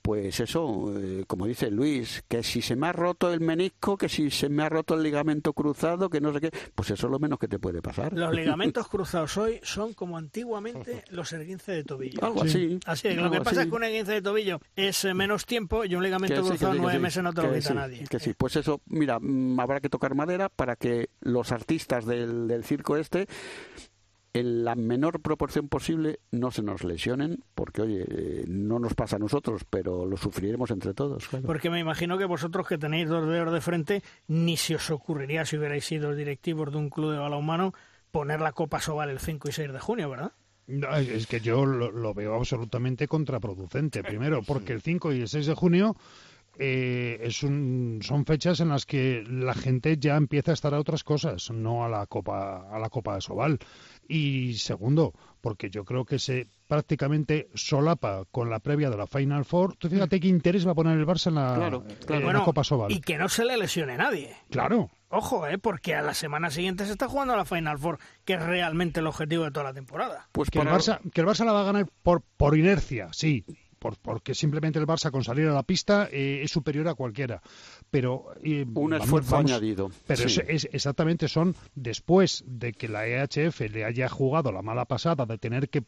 pues 0.00 0.40
eso, 0.40 0.92
eh, 0.96 1.24
como 1.26 1.46
dice 1.46 1.70
Luis, 1.70 2.24
que 2.28 2.42
si 2.42 2.62
se 2.62 2.76
me 2.76 2.88
ha 2.88 2.92
roto 2.92 3.32
el 3.32 3.40
menisco, 3.40 3.96
que 3.96 4.08
si 4.08 4.30
se 4.30 4.48
me 4.48 4.62
ha 4.62 4.68
roto 4.68 4.94
el 4.94 5.02
ligamento 5.02 5.52
cruzado, 5.52 6.08
que 6.08 6.20
no 6.20 6.32
sé 6.32 6.40
qué, 6.40 6.50
pues 6.74 6.90
eso 6.90 7.06
es 7.06 7.10
lo 7.10 7.18
menos 7.18 7.38
que 7.38 7.48
te 7.48 7.58
puede 7.58 7.82
pasar. 7.82 8.12
Los 8.12 8.32
ligamentos 8.34 8.88
cruzados 8.88 9.36
hoy 9.36 9.60
son 9.62 9.94
como 9.94 10.16
antiguamente 10.16 11.04
los 11.10 11.32
esguinces 11.32 11.76
de 11.76 11.84
tobillo. 11.84 12.24
Algo 12.24 12.42
así. 12.42 12.78
Así, 12.86 13.10
lo 13.14 13.30
que 13.30 13.40
pasa 13.40 13.62
es 13.62 13.68
que 13.68 13.74
un 13.74 13.84
esguince 13.84 14.12
de 14.12 14.22
tobillo 14.22 14.60
es 14.76 15.04
eh, 15.04 15.14
menos 15.14 15.46
tiempo 15.46 15.84
y 15.84 15.94
un 15.94 16.02
ligamento 16.02 16.42
cruzado 16.42 16.74
nueve 16.74 16.98
meses 16.98 17.22
no 17.22 17.32
te 17.32 17.42
lo 17.42 17.52
quita 17.52 17.74
nadie. 17.74 18.04
Que 18.08 18.18
sí, 18.18 18.34
pues 18.36 18.56
eso, 18.56 18.80
mira, 18.86 19.18
mm, 19.20 19.58
habrá 19.60 19.80
que 19.80 19.88
tocar 19.88 20.14
madera 20.14 20.48
para 20.48 20.76
que 20.76 21.10
los 21.20 21.52
artistas 21.52 22.06
del, 22.06 22.48
del 22.48 22.64
circo 22.64 22.96
este 22.96 23.26
en 24.34 24.64
la 24.64 24.74
menor 24.74 25.20
proporción 25.20 25.68
posible 25.68 26.20
no 26.30 26.50
se 26.50 26.62
nos 26.62 26.84
lesionen, 26.84 27.44
porque 27.54 27.82
oye, 27.82 28.04
eh, 28.08 28.44
no 28.46 28.78
nos 28.78 28.94
pasa 28.94 29.16
a 29.16 29.18
nosotros, 29.18 29.62
pero 29.68 30.06
lo 30.06 30.16
sufriremos 30.16 30.70
entre 30.70 30.94
todos. 30.94 31.28
Porque 31.44 31.70
me 31.70 31.80
imagino 31.80 32.18
que 32.18 32.24
vosotros 32.24 32.66
que 32.66 32.78
tenéis 32.78 33.08
dos 33.08 33.28
dedos 33.28 33.52
de 33.52 33.60
frente, 33.60 34.02
ni 34.26 34.56
se 34.56 34.76
os 34.76 34.90
ocurriría 34.90 35.44
si 35.44 35.56
hubierais 35.56 35.84
sido 35.84 36.14
directivos 36.14 36.70
de 36.70 36.78
un 36.78 36.90
club 36.90 37.12
de 37.12 37.18
balonmano 37.18 37.72
poner 38.10 38.40
la 38.40 38.52
Copa 38.52 38.80
Sobal 38.80 39.10
el 39.10 39.18
5 39.18 39.48
y 39.48 39.52
6 39.52 39.72
de 39.72 39.80
junio, 39.80 40.10
¿verdad? 40.10 40.32
es 40.68 41.26
que 41.26 41.40
yo 41.40 41.64
lo, 41.64 42.14
veo 42.14 42.34
absolutamente 42.34 43.08
contraproducente. 43.08 44.02
Primero, 44.02 44.42
porque 44.42 44.74
el 44.74 44.82
5 44.82 45.12
y 45.14 45.22
el 45.22 45.28
6 45.28 45.46
de 45.46 45.54
junio 45.54 45.96
eh, 46.60 47.20
es 47.22 47.44
un, 47.44 48.00
son 48.02 48.26
fechas 48.26 48.58
en 48.58 48.70
las 48.70 48.84
que 48.84 49.22
la 49.28 49.54
gente 49.54 49.96
ya 49.96 50.16
empieza 50.16 50.50
a 50.50 50.54
estar 50.54 50.74
a 50.74 50.80
otras 50.80 51.04
cosas, 51.04 51.50
no 51.50 51.84
a 51.84 51.88
la 51.88 52.06
Copa, 52.06 52.68
a 52.68 52.78
la 52.80 52.90
Copa 52.90 53.14
de 53.14 53.20
Sobal. 53.20 53.58
Y 54.08 54.54
segundo, 54.54 55.12
porque 55.40 55.70
yo 55.70 55.84
creo 55.84 56.04
que 56.04 56.18
se 56.18 56.48
prácticamente 56.66 57.48
solapa 57.54 58.24
con 58.30 58.50
la 58.50 58.58
previa 58.58 58.90
de 58.90 58.96
la 58.96 59.06
Final 59.06 59.44
Four. 59.44 59.76
Tú 59.76 59.88
fíjate 59.88 60.18
qué 60.18 60.28
interés 60.28 60.66
va 60.66 60.72
a 60.72 60.74
poner 60.74 60.98
el 60.98 61.06
Barça 61.06 61.28
en 61.28 61.36
la, 61.36 62.44
Copa 62.44 62.64
Sobal. 62.64 62.90
Y 62.90 63.00
que 63.00 63.18
no 63.18 63.28
se 63.28 63.44
le 63.44 63.56
lesione 63.56 63.96
nadie. 63.96 64.34
Claro. 64.50 64.90
Ojo, 65.10 65.46
¿eh? 65.46 65.58
porque 65.58 65.94
a 65.94 66.02
la 66.02 66.12
semana 66.12 66.50
siguiente 66.50 66.84
se 66.86 66.92
está 66.92 67.08
jugando 67.08 67.36
la 67.36 67.44
Final 67.44 67.78
Four, 67.78 67.98
que 68.24 68.34
es 68.34 68.42
realmente 68.42 69.00
el 69.00 69.06
objetivo 69.06 69.44
de 69.44 69.52
toda 69.52 69.64
la 69.64 69.74
temporada. 69.74 70.28
Pues 70.32 70.50
que, 70.50 70.58
el 70.58 70.66
Barça, 70.66 71.00
que 71.12 71.20
el 71.20 71.26
Barça 71.26 71.44
la 71.44 71.52
va 71.52 71.60
a 71.60 71.64
ganar 71.64 71.86
por, 72.02 72.22
por 72.36 72.58
inercia, 72.58 73.08
sí, 73.12 73.44
porque 73.78 74.34
simplemente 74.34 74.78
el 74.78 74.86
Barça 74.86 75.10
con 75.10 75.24
salir 75.24 75.48
a 75.48 75.54
la 75.54 75.62
pista 75.62 76.08
eh, 76.10 76.42
es 76.42 76.50
superior 76.50 76.88
a 76.88 76.94
cualquiera. 76.94 77.42
Pero 77.90 78.26
un 78.74 78.94
esfuerzo 78.94 79.36
añadido. 79.36 79.90
Pero 80.06 80.24
es, 80.24 80.68
exactamente 80.72 81.28
son 81.28 81.54
después 81.74 82.44
de 82.46 82.72
que 82.72 82.88
la 82.88 83.06
EHF 83.06 83.60
le 83.70 83.84
haya 83.84 84.08
jugado 84.08 84.52
la 84.52 84.62
mala 84.62 84.84
pasada 84.84 85.26
de 85.26 85.38
tener 85.38 85.68
que 85.68 85.84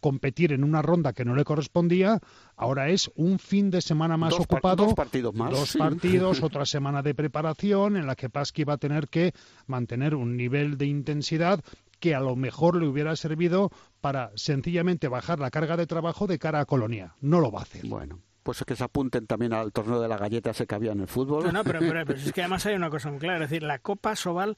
competir 0.00 0.52
en 0.52 0.64
una 0.64 0.82
ronda 0.82 1.12
que 1.12 1.24
no 1.24 1.34
le 1.34 1.44
correspondía, 1.44 2.20
ahora 2.56 2.88
es 2.88 3.10
un 3.16 3.38
fin 3.38 3.70
de 3.70 3.80
semana 3.80 4.16
más 4.16 4.34
ocupado. 4.34 4.86
dos 4.86 4.94
partidos 4.94 5.34
más. 5.34 5.50
Dos 5.50 5.76
partidos, 5.76 6.40
otra 6.42 6.64
semana 6.66 7.02
de 7.02 7.14
preparación 7.14 7.96
en 7.96 8.06
la 8.06 8.14
que 8.14 8.30
Pasqui 8.30 8.64
va 8.64 8.74
a 8.74 8.78
tener 8.78 9.08
que 9.08 9.32
mantener 9.66 10.14
un 10.14 10.36
nivel 10.36 10.78
de 10.78 10.86
intensidad 10.86 11.62
que 12.00 12.14
a 12.14 12.20
lo 12.20 12.36
mejor 12.36 12.76
le 12.76 12.86
hubiera 12.86 13.14
servido 13.16 13.70
para 14.00 14.30
sencillamente 14.34 15.08
bajar 15.08 15.38
la 15.38 15.50
carga 15.50 15.76
de 15.76 15.86
trabajo 15.86 16.26
de 16.26 16.38
cara 16.38 16.60
a 16.60 16.64
Colonia. 16.66 17.14
No 17.20 17.40
lo 17.40 17.50
va 17.50 17.60
a 17.60 17.62
hacer. 17.62 17.86
Bueno, 17.86 18.20
pues 18.42 18.64
que 18.66 18.76
se 18.76 18.84
apunten 18.84 19.26
también 19.26 19.52
al 19.52 19.72
torneo 19.72 20.00
de 20.00 20.08
la 20.08 20.16
galleta 20.16 20.50
ese 20.50 20.66
que 20.66 20.74
había 20.74 20.92
en 20.92 21.00
el 21.00 21.08
fútbol. 21.08 21.44
No, 21.44 21.52
no, 21.52 21.64
pero, 21.64 21.80
pero, 21.80 22.02
es 22.14 22.32
que 22.32 22.42
además 22.42 22.64
hay 22.66 22.74
una 22.74 22.90
cosa 22.90 23.10
muy 23.10 23.18
clara, 23.18 23.44
es 23.44 23.50
decir, 23.50 23.62
la 23.62 23.78
Copa 23.78 24.16
Sobal 24.16 24.56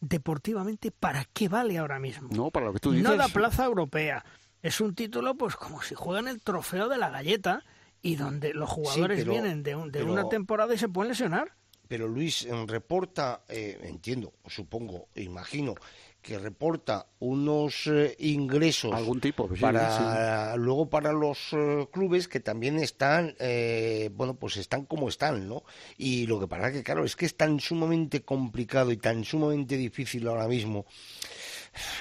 deportivamente, 0.00 0.90
¿para 0.90 1.24
qué 1.32 1.48
vale 1.48 1.78
ahora 1.78 1.98
mismo? 1.98 2.28
No, 2.32 2.50
para 2.50 2.66
lo 2.66 2.72
que 2.72 2.80
tú 2.80 2.92
dices. 2.92 3.08
No 3.08 3.16
da 3.16 3.28
plaza 3.28 3.64
europea. 3.64 4.24
Es 4.62 4.80
un 4.80 4.94
título, 4.94 5.36
pues 5.36 5.56
como 5.56 5.82
si 5.82 5.94
juegan 5.94 6.28
el 6.28 6.40
trofeo 6.40 6.88
de 6.88 6.98
la 6.98 7.10
galleta 7.10 7.64
y 8.02 8.16
donde 8.16 8.54
los 8.54 8.68
jugadores 8.68 9.26
vienen 9.26 9.62
de, 9.62 9.76
de 9.90 10.04
una 10.04 10.28
temporada 10.28 10.74
y 10.74 10.78
se 10.78 10.88
pueden 10.88 11.10
lesionar. 11.10 11.54
Pero 11.90 12.06
Luis, 12.06 12.46
reporta, 12.66 13.42
eh, 13.48 13.80
entiendo, 13.82 14.32
supongo, 14.46 15.08
imagino, 15.16 15.74
que 16.22 16.38
reporta 16.38 17.06
unos 17.18 17.86
eh, 17.86 18.14
ingresos 18.18 18.92
algún 18.92 19.20
tipo 19.20 19.48
para 19.60 20.56
luego 20.56 20.88
para 20.88 21.12
los 21.12 21.52
eh, 21.52 21.86
clubes 21.92 22.28
que 22.28 22.40
también 22.40 22.78
están 22.78 23.34
eh, 23.38 24.10
bueno 24.12 24.34
pues 24.34 24.56
están 24.56 24.84
como 24.84 25.08
están 25.08 25.48
no 25.48 25.64
y 25.96 26.26
lo 26.26 26.38
que 26.38 26.46
pasa 26.46 26.72
que 26.72 26.82
claro 26.82 27.04
es 27.04 27.16
que 27.16 27.26
es 27.26 27.36
tan 27.36 27.58
sumamente 27.60 28.22
complicado 28.22 28.92
y 28.92 28.98
tan 28.98 29.24
sumamente 29.24 29.76
difícil 29.76 30.28
ahora 30.28 30.46
mismo 30.46 30.86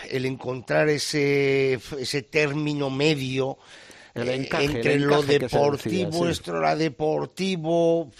el 0.09 0.25
encontrar 0.25 0.89
ese 0.89 1.79
ese 1.97 2.21
término 2.23 2.89
medio 2.89 3.57
entre 4.15 4.99
lo 4.99 5.21
deportivo, 5.21 6.27
extra 6.27 6.75
deportivo. 6.75 8.11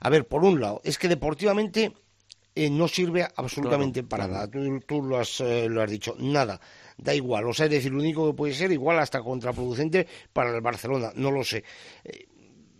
A 0.00 0.08
ver, 0.08 0.26
por 0.26 0.44
un 0.44 0.60
lado, 0.60 0.80
es 0.84 0.98
que 0.98 1.08
deportivamente 1.08 1.92
eh, 2.56 2.70
no 2.70 2.88
sirve 2.88 3.28
absolutamente 3.36 4.02
para 4.02 4.26
nada. 4.26 4.48
Tú, 4.48 5.02
lo, 5.02 5.18
has, 5.18 5.40
eh, 5.42 5.68
lo 5.68 5.82
has 5.82 5.90
dicho, 5.90 6.16
nada. 6.18 6.58
Da 6.96 7.14
igual, 7.14 7.46
o 7.46 7.52
sea, 7.52 7.66
es 7.66 7.72
decir, 7.72 7.92
lo 7.92 8.00
único 8.00 8.26
que 8.26 8.34
puede 8.34 8.54
ser 8.54 8.72
igual 8.72 8.98
hasta 8.98 9.20
contraproducente 9.20 10.06
para 10.32 10.56
el 10.56 10.62
Barcelona, 10.62 11.12
no 11.14 11.30
lo 11.30 11.44
sé. 11.44 11.64
Eh, 12.02 12.26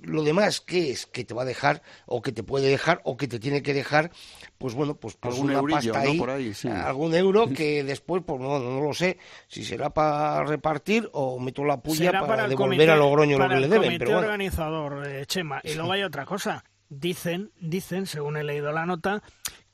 lo 0.01 0.23
demás, 0.23 0.63
¿qué 0.63 0.93
es? 0.93 1.05
Que 1.05 1.25
te 1.25 1.35
va 1.35 1.43
a 1.43 1.45
dejar, 1.45 1.83
o 2.07 2.23
que 2.23 2.33
te 2.33 2.43
puede 2.43 2.69
dejar, 2.69 3.03
o 3.05 3.19
que 3.19 3.29
te 3.29 3.39
tiene 3.39 3.63
que 3.63 3.75
dejar, 3.75 4.11
pues 4.57 4.73
bueno, 4.73 4.95
pues, 4.95 5.17
pues 5.17 5.35
algún 5.35 5.51
una 5.51 5.63
pasta 5.63 6.01
ahí, 6.01 6.19
Por 6.19 6.31
ahí 6.31 6.55
algún 6.65 7.15
euro 7.15 7.49
que 7.55 7.85
después, 7.85 8.23
pues 8.27 8.41
no, 8.41 8.59
no 8.59 8.81
lo 8.81 8.95
sé, 8.95 9.19
si 9.47 9.63
será 9.63 9.91
para 9.91 10.43
repartir 10.45 11.11
o 11.13 11.39
meto 11.39 11.65
la 11.67 11.83
puya 11.83 12.13
para, 12.13 12.49
devolver 12.49 12.91
a 12.91 12.97
Logroño 12.97 13.39
lo 13.39 13.47
que 13.47 13.57
le 13.57 13.69
deben. 13.69 13.99
Pero 13.99 14.21
organizador, 14.21 15.27
Chema. 15.27 15.61
Y 15.63 15.75
luego 15.75 15.93
hay 15.93 16.03
otra 16.03 16.25
cosa. 16.25 16.65
Dicen, 16.89 17.51
dicen, 17.61 18.07
según 18.07 18.37
he 18.37 18.45
leído 18.45 18.71
la 18.73 18.87
nota, 18.87 19.23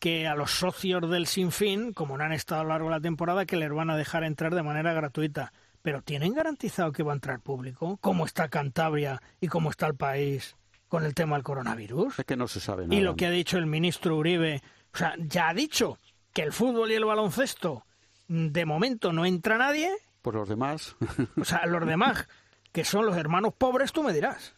que 0.03 0.27
a 0.27 0.35
los 0.35 0.51
socios 0.51 1.09
del 1.09 1.29
Sinfín, 1.29 1.93
como 1.93 2.19
no 2.19 2.25
han 2.25 2.33
estado 2.33 2.63
a 2.63 2.65
lo 2.65 2.71
largo 2.71 2.89
de 2.89 2.97
la 2.97 3.01
temporada, 3.01 3.47
que 3.47 3.57
les 3.57 3.71
van 3.71 3.89
a 3.89 3.97
dejar 3.97 4.25
entrar 4.25 4.53
de 4.53 4.65
manera 4.65 4.93
gratuita. 4.93 5.53
Pero 5.81 6.03
¿tienen 6.03 6.35
garantizado 6.35 6.91
que 6.91 7.05
va 7.05 7.13
a 7.13 7.15
entrar 7.15 7.39
público? 7.39 7.99
¿Cómo 8.01 8.27
está 8.27 8.49
Cantabria 8.49 9.23
y 9.41 9.47
cómo 9.47 9.71
está 9.71 9.87
el 9.87 9.95
país 9.95 10.57
con 10.89 11.05
el 11.05 11.15
tema 11.15 11.37
del 11.37 11.45
coronavirus? 11.45 12.19
Es 12.19 12.25
que 12.25 12.35
no 12.35 12.49
se 12.49 12.59
sabe 12.59 12.89
nada. 12.89 12.97
Y 12.97 13.01
lo 13.01 13.15
que 13.15 13.27
ha 13.27 13.31
dicho 13.31 13.59
el 13.59 13.67
ministro 13.67 14.17
Uribe, 14.17 14.61
o 14.93 14.97
sea, 14.97 15.15
ya 15.19 15.51
ha 15.51 15.55
dicho 15.55 15.99
que 16.33 16.43
el 16.43 16.53
fútbol 16.53 16.91
y 16.91 16.95
el 16.95 17.05
baloncesto 17.05 17.87
de 18.27 18.67
momento 18.67 19.13
no 19.13 19.25
entra 19.25 19.57
nadie. 19.57 19.89
Pues 20.21 20.35
los 20.35 20.49
demás. 20.49 20.97
o 21.41 21.45
sea, 21.45 21.65
los 21.67 21.87
demás, 21.87 22.27
que 22.73 22.85
son 22.85 23.07
los 23.07 23.17
hermanos 23.17 23.55
pobres, 23.57 23.93
tú 23.93 24.03
me 24.03 24.13
dirás. 24.13 24.57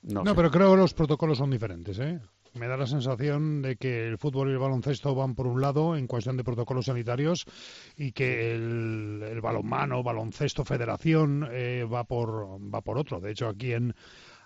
No, 0.00 0.24
no 0.24 0.34
pero 0.34 0.50
creo 0.50 0.70
que 0.70 0.78
los 0.78 0.94
protocolos 0.94 1.36
son 1.36 1.50
diferentes, 1.50 1.98
¿eh? 1.98 2.18
Me 2.54 2.68
da 2.68 2.76
la 2.76 2.86
sensación 2.86 3.62
de 3.62 3.76
que 3.76 4.06
el 4.06 4.18
fútbol 4.18 4.48
y 4.48 4.52
el 4.52 4.58
baloncesto 4.58 5.14
van 5.14 5.34
por 5.34 5.46
un 5.46 5.60
lado 5.60 5.96
en 5.96 6.06
cuestión 6.06 6.36
de 6.36 6.44
protocolos 6.44 6.86
sanitarios 6.86 7.46
y 7.96 8.12
que 8.12 8.52
el, 8.54 9.40
balonmano, 9.42 10.02
baloncesto, 10.02 10.64
federación 10.64 11.48
eh, 11.50 11.84
va 11.84 12.04
por 12.04 12.58
va 12.72 12.80
por 12.82 12.98
otro. 12.98 13.20
De 13.20 13.30
hecho, 13.30 13.48
aquí 13.48 13.72
en 13.72 13.94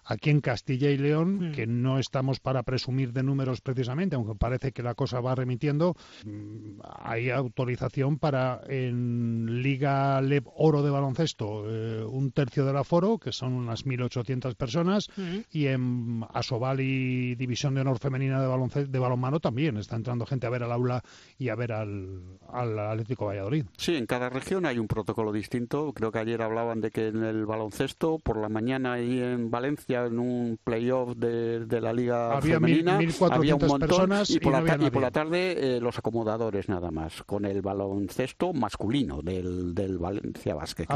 Aquí 0.08 0.30
en 0.30 0.40
Castilla 0.40 0.90
y 0.90 0.98
León, 0.98 1.50
mm. 1.50 1.52
que 1.52 1.66
no 1.66 1.98
estamos 1.98 2.40
para 2.40 2.62
presumir 2.62 3.12
de 3.12 3.22
números 3.22 3.60
precisamente, 3.60 4.16
aunque 4.16 4.34
parece 4.34 4.72
que 4.72 4.82
la 4.82 4.94
cosa 4.94 5.20
va 5.20 5.34
remitiendo, 5.34 5.96
mm, 6.24 6.80
hay 7.00 7.30
autorización 7.30 8.18
para 8.18 8.60
en 8.68 9.62
Liga 9.62 10.20
LEB 10.20 10.44
Oro 10.54 10.82
de 10.82 10.90
baloncesto 10.90 11.64
eh, 11.66 12.04
un 12.04 12.30
tercio 12.30 12.64
del 12.64 12.76
aforo, 12.76 13.18
que 13.18 13.32
son 13.32 13.52
unas 13.52 13.84
1.800 13.84 14.54
personas, 14.54 15.08
mm. 15.16 15.38
y 15.50 15.66
en 15.66 16.24
Asobal 16.32 16.80
y 16.80 17.34
División 17.34 17.74
de 17.74 17.80
Honor 17.80 17.98
Femenina 17.98 18.40
de, 18.40 18.46
baloncesto, 18.46 18.90
de 18.90 18.98
balonmano 18.98 19.40
también 19.40 19.76
está 19.76 19.96
entrando 19.96 20.26
gente 20.26 20.46
a 20.46 20.50
ver 20.50 20.62
al 20.62 20.72
aula 20.72 21.02
y 21.38 21.48
a 21.48 21.54
ver 21.54 21.72
al, 21.72 22.38
al 22.48 22.78
Atlético 22.78 23.26
Valladolid. 23.26 23.64
Sí, 23.76 23.96
en 23.96 24.06
cada 24.06 24.28
región 24.28 24.66
hay 24.66 24.78
un 24.78 24.86
protocolo 24.86 25.32
distinto. 25.32 25.92
Creo 25.92 26.12
que 26.12 26.18
ayer 26.18 26.42
hablaban 26.42 26.80
de 26.80 26.90
que 26.90 27.08
en 27.08 27.24
el 27.24 27.46
baloncesto, 27.46 28.18
por 28.18 28.36
la 28.36 28.48
mañana 28.48 29.00
y 29.00 29.20
en 29.20 29.50
Valencia, 29.50 29.95
en 30.04 30.18
un 30.18 30.58
playoff 30.62 31.16
de, 31.16 31.64
de 31.64 31.80
la 31.80 31.92
liga 31.92 32.36
había 32.36 32.56
femenina, 32.56 32.98
había 33.30 33.54
un 33.54 33.66
montón 33.66 33.88
personas 33.88 34.30
y 34.30 34.38
por, 34.38 34.52
la, 34.52 34.76
y 34.86 34.90
por 34.90 35.00
la 35.00 35.10
tarde 35.10 35.76
eh, 35.76 35.80
los 35.80 35.98
acomodadores 35.98 36.68
nada 36.68 36.90
más, 36.90 37.22
con 37.22 37.46
el 37.46 37.62
baloncesto 37.62 38.52
masculino 38.52 39.22
del, 39.22 39.74
del 39.74 39.98
Valencia 39.98 40.54
Basket. 40.54 40.86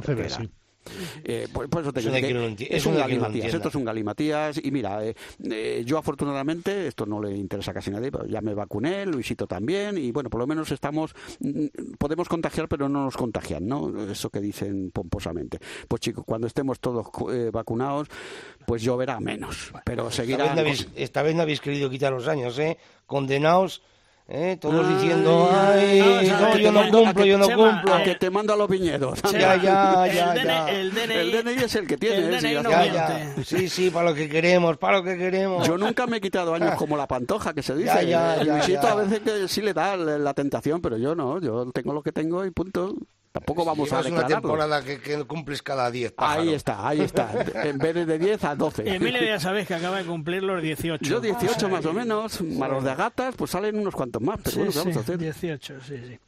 Eh, 1.25 1.47
por, 1.53 1.67
eso 1.81 1.93
te 1.93 2.01
es 2.01 2.87
un 2.87 2.97
galimatías, 2.97 3.55
esto 3.55 3.69
es 3.69 3.75
un 3.75 3.85
galimatías 3.85 4.61
y 4.63 4.71
mira, 4.71 5.05
eh, 5.05 5.15
eh, 5.45 5.83
yo 5.85 5.99
afortunadamente, 5.99 6.87
esto 6.87 7.07
no 7.07 7.23
le 7.23 7.37
interesa 7.37 7.71
a 7.71 7.75
casi 7.75 7.91
nadie, 7.91 8.11
pero 8.11 8.27
ya 8.27 8.41
me 8.41 8.55
vacuné, 8.55 9.07
Luisito 9.07 9.47
también 9.47 9.99
y 9.99 10.11
bueno, 10.11 10.31
por 10.31 10.41
lo 10.41 10.47
menos 10.47 10.71
estamos, 10.73 11.15
mm, 11.41 11.95
podemos 11.99 12.29
contagiar 12.29 12.69
pero 12.69 12.89
no 12.89 13.05
nos 13.05 13.17
contagian, 13.17 13.67
¿no? 13.67 14.11
Eso 14.11 14.31
que 14.31 14.41
dicen 14.41 14.91
pomposamente. 14.91 15.59
Pues 15.87 16.01
chicos, 16.01 16.25
cuando 16.25 16.47
estemos 16.47 16.81
todos 16.81 17.07
vacunados, 17.53 18.09
pues 18.67 18.83
lloverá 18.83 19.21
menos, 19.21 19.73
pero 19.85 20.11
seguirá... 20.11 20.47
Esta 20.47 20.63
vez, 20.63 20.89
esta 20.97 21.23
vez 21.23 21.35
no 21.35 21.43
habéis 21.43 21.61
querido 21.61 21.91
quitar 21.91 22.13
los 22.13 22.27
años, 22.27 22.59
¿eh? 22.59 22.79
Condenaos 23.07 23.83
¿Eh? 24.33 24.57
Todos 24.61 24.89
diciendo, 24.89 25.51
ay, 25.53 26.31
no, 26.31 26.57
yo 26.57 26.71
no 26.71 26.89
cumplo, 26.89 27.25
yo 27.25 27.37
no 27.37 27.47
cumplo. 27.49 27.95
A 27.95 28.05
que 28.05 28.15
te 28.15 28.31
mando 28.31 28.53
a 28.53 28.57
los 28.57 28.69
viñedos. 28.69 29.21
Ya, 29.33 29.57
ya, 29.57 30.07
ya, 30.07 30.35
ya. 30.37 30.71
El 30.71 30.93
DNI, 30.93 31.65
es 31.65 31.75
el 31.75 31.89
que 31.89 31.97
tiene. 31.97 32.37
El 32.37 32.41
ya, 32.41 32.87
ya. 32.87 33.35
Sí, 33.45 33.69
sí, 33.69 33.91
para 33.91 34.11
lo 34.11 34.15
que 34.15 34.29
queremos, 34.29 34.79
para 34.79 34.99
lo 34.99 35.05
que 35.05 35.19
queremos. 35.19 35.67
Yo 35.67 35.77
nunca 35.77 36.07
me 36.07 36.19
he 36.19 36.21
quitado 36.21 36.55
años 36.55 36.77
como 36.77 36.97
la 36.97 37.09
pantoja, 37.09 37.53
que 37.53 37.65
se 37.65 37.75
dice. 37.75 38.07
Ya, 38.07 38.41
ya, 38.41 38.65
ya, 38.69 38.81
a 38.81 38.95
veces 38.95 39.19
que 39.19 39.49
sí 39.49 39.63
le 39.63 39.75
da 39.75 39.97
la 39.97 40.33
tentación, 40.33 40.81
pero 40.81 40.97
yo 40.97 41.17
no, 41.17 41.41
yo 41.41 41.73
tengo 41.73 41.93
lo 41.93 42.03
que 42.03 42.13
tengo 42.13 42.45
y 42.45 42.53
punto. 42.53 42.95
Tampoco 43.33 43.65
vamos 43.65 43.93
a 43.93 44.03
declararlo. 44.03 44.27
una 44.27 44.41
temporada 44.41 44.83
que, 44.83 45.25
cumples 45.25 45.63
cada 45.63 45.89
10 45.91 46.15
Ahí 46.17 46.53
está, 46.53 46.89
ahí 46.89 47.01
está. 47.01 47.31
En 47.65 47.79
vez 47.79 47.95
de 47.95 48.19
10 48.19 48.45
a 48.45 48.57
12. 48.57 48.97
Emilio 48.97 49.23
ya 49.23 49.39
sabéis 49.39 49.69
que 49.69 49.75
acaba 49.75 49.99
de 49.99 50.05
cumplir 50.05 50.43
los 50.43 50.61
18. 50.61 51.05
Yo 51.05 51.21
18 51.21 51.69
más 51.69 51.87
o 51.87 51.93
menos, 51.93 52.41
más 52.43 52.71
los 52.71 52.83
de 52.83 52.91
agatas, 52.91 53.37
pues 53.37 53.53
salen 53.53 53.79
unos 53.79 53.95
cuantos 53.95 54.21
más, 54.21 54.41
pero 54.43 54.57
bueno, 54.57 54.73
vamos 54.75 54.97
a 54.97 55.01
hacer? 55.01 55.19
18, 55.19 55.81
sí, 55.81 55.97
sí. 56.09 56.19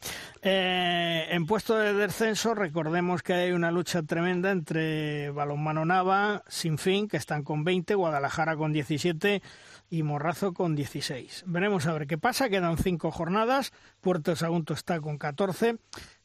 Eh, 0.42 1.26
en 1.30 1.46
puesto 1.46 1.76
de 1.76 1.92
descenso, 1.94 2.54
recordemos 2.54 3.22
que 3.22 3.32
hay 3.32 3.52
una 3.52 3.72
lucha 3.72 4.02
tremenda 4.02 4.50
entre 4.50 5.30
Balonmano 5.30 5.84
Nava, 5.84 6.44
Sinfín, 6.48 7.08
que 7.08 7.16
están 7.16 7.42
con 7.42 7.64
20, 7.64 7.94
Guadalajara 7.94 8.56
con 8.56 8.72
17 8.72 9.42
y 9.90 10.02
Morrazo 10.02 10.54
con 10.54 10.74
16. 10.74 11.44
Veremos 11.46 11.86
a 11.86 11.92
ver 11.92 12.06
qué 12.06 12.16
pasa, 12.16 12.48
quedan 12.48 12.78
cinco 12.78 13.10
jornadas, 13.10 13.72
Puerto 14.00 14.34
Sagunto 14.34 14.72
está 14.72 15.00
con 15.00 15.18
14, 15.18 15.76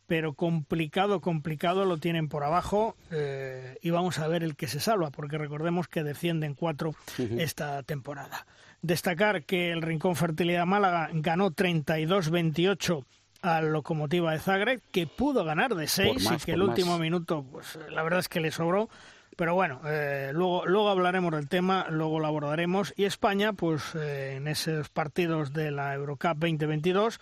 pero 0.08 0.34
complicado, 0.34 1.22
complicado 1.22 1.86
lo 1.86 1.98
tienen 1.98 2.30
por 2.30 2.44
abajo 2.44 2.96
eh, 3.12 3.78
y 3.82 3.90
vamos 3.90 4.20
a 4.20 4.28
ver 4.28 4.44
el 4.44 4.56
que 4.56 4.68
se 4.68 4.80
salva, 4.80 5.12
porque 5.12 5.38
recordemos 5.38 5.88
que 5.88 6.04
descienden 6.04 6.56
cuatro 6.56 6.96
esta 7.38 7.84
temporada. 7.84 8.48
Destacar 8.82 9.44
que 9.44 9.72
el 9.72 9.82
Rincón 9.82 10.16
Fertilidad 10.16 10.66
Málaga 10.66 11.10
ganó 11.14 11.52
32-28 11.52 13.04
al 13.42 13.72
Locomotiva 13.72 14.32
de 14.32 14.40
Zagreb, 14.40 14.82
que 14.92 15.08
pudo 15.08 15.44
ganar 15.44 15.76
de 15.76 15.88
6 15.88 16.32
y 16.32 16.46
que 16.46 16.54
el 16.54 16.62
último 16.62 16.98
minuto, 16.98 17.46
pues 17.52 17.78
la 17.90 18.02
verdad 18.04 18.20
es 18.20 18.30
que 18.30 18.40
le 18.40 18.52
sobró. 18.52 18.90
Pero 19.38 19.54
bueno, 19.54 19.82
eh, 19.86 20.32
luego, 20.34 20.66
luego 20.66 20.90
hablaremos 20.90 21.32
del 21.32 21.48
tema, 21.48 21.86
luego 21.92 22.20
lo 22.20 22.26
abordaremos. 22.26 22.92
Y 22.98 23.06
España, 23.06 23.54
pues 23.54 23.94
eh, 23.94 24.34
en 24.38 24.48
esos 24.48 24.90
partidos 24.90 25.54
de 25.54 25.70
la 25.70 25.94
Eurocup 25.94 26.38
2022, 26.40 27.20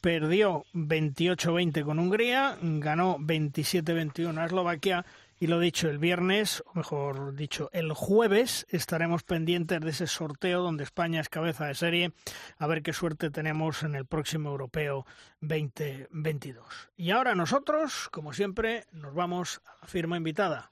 perdió 0.00 0.64
28-20 0.74 1.84
con 1.84 1.98
Hungría, 1.98 2.58
ganó 2.60 3.18
27-21 3.18 4.38
a 4.38 4.46
Eslovaquia 4.46 5.04
y 5.42 5.46
lo 5.46 5.58
dicho, 5.58 5.88
el 5.88 5.98
viernes, 5.98 6.62
o 6.66 6.74
mejor 6.74 7.34
dicho, 7.34 7.70
el 7.72 7.94
jueves 7.94 8.66
estaremos 8.68 9.22
pendientes 9.22 9.80
de 9.80 9.88
ese 9.88 10.06
sorteo 10.06 10.62
donde 10.62 10.84
España 10.84 11.20
es 11.22 11.30
cabeza 11.30 11.64
de 11.64 11.74
serie, 11.74 12.12
a 12.58 12.66
ver 12.66 12.82
qué 12.82 12.92
suerte 12.92 13.30
tenemos 13.30 13.82
en 13.82 13.94
el 13.94 14.04
próximo 14.04 14.50
Europeo 14.50 15.06
2022. 15.40 16.90
Y 16.98 17.10
ahora 17.12 17.34
nosotros, 17.34 18.10
como 18.10 18.34
siempre, 18.34 18.84
nos 18.92 19.14
vamos 19.14 19.62
a 19.64 19.80
la 19.80 19.88
firma 19.88 20.18
invitada. 20.18 20.70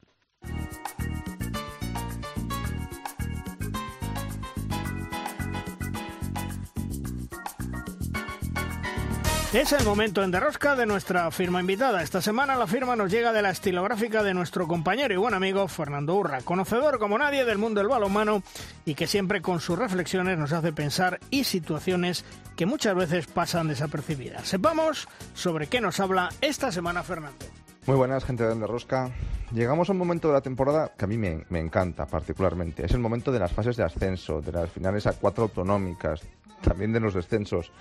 Es 9.51 9.73
el 9.73 9.83
momento 9.87 10.23
en 10.23 10.31
derrosca 10.31 10.77
de 10.77 10.85
nuestra 10.85 11.31
firma 11.31 11.61
invitada. 11.61 12.03
Esta 12.03 12.21
semana 12.21 12.55
la 12.55 12.67
firma 12.67 12.97
nos 12.97 13.11
llega 13.11 13.33
de 13.33 13.41
la 13.41 13.49
estilográfica 13.49 14.23
de 14.23 14.35
nuestro 14.35 14.69
compañero 14.69 15.15
y 15.15 15.17
buen 15.17 15.33
amigo 15.33 15.67
Fernando 15.69 16.15
Urra, 16.17 16.43
conocedor 16.43 16.99
como 16.99 17.17
nadie 17.17 17.47
del 17.47 17.57
mundo 17.57 17.81
del 17.81 17.89
balonmano 17.89 18.43
y 18.85 18.95
que 18.95 19.07
siempre 19.07 19.41
con 19.41 19.61
sus 19.61 19.79
reflexiones 19.79 20.39
nos 20.39 20.53
hace 20.53 20.75
pensar 20.75 21.19
y 21.31 21.45
situaciones 21.45 22.27
que 22.57 22.67
muchas 22.67 22.95
veces 22.95 23.27
pasan 23.27 23.69
desapercibidas. 23.69 24.47
Sepamos 24.47 25.09
sobre 25.33 25.67
qué 25.67 25.81
nos 25.81 25.99
habla 25.99 26.29
esta 26.43 26.71
semana 26.71 27.03
Fernando. 27.03 27.47
Muy 27.87 27.97
buenas, 27.97 28.25
gente 28.27 28.45
de 28.45 28.67
Rosca. 28.67 29.11
Llegamos 29.55 29.89
a 29.89 29.93
un 29.93 29.99
momento 29.99 30.29
de 30.29 30.35
la 30.35 30.43
temporada 30.43 30.93
que 30.95 31.07
a 31.07 31.09
mí 31.09 31.17
me, 31.17 31.47
me, 31.49 31.59
encanta 31.59 32.05
particularmente. 32.05 32.85
Es 32.85 32.93
el 32.93 33.01
momento 33.01 33.33
de 33.33 33.39
las 33.39 33.53
fases 33.53 33.79
de 33.79 33.85
ascenso, 33.85 34.43
de 34.43 34.53
las 34.53 34.71
finales 34.71 35.07
a 35.07 35.15
cuatro 35.15 35.45
autonómicas, 35.45 36.21
también 36.61 36.93
de 36.93 37.01
los 37.01 37.15
descensos. 37.15 37.73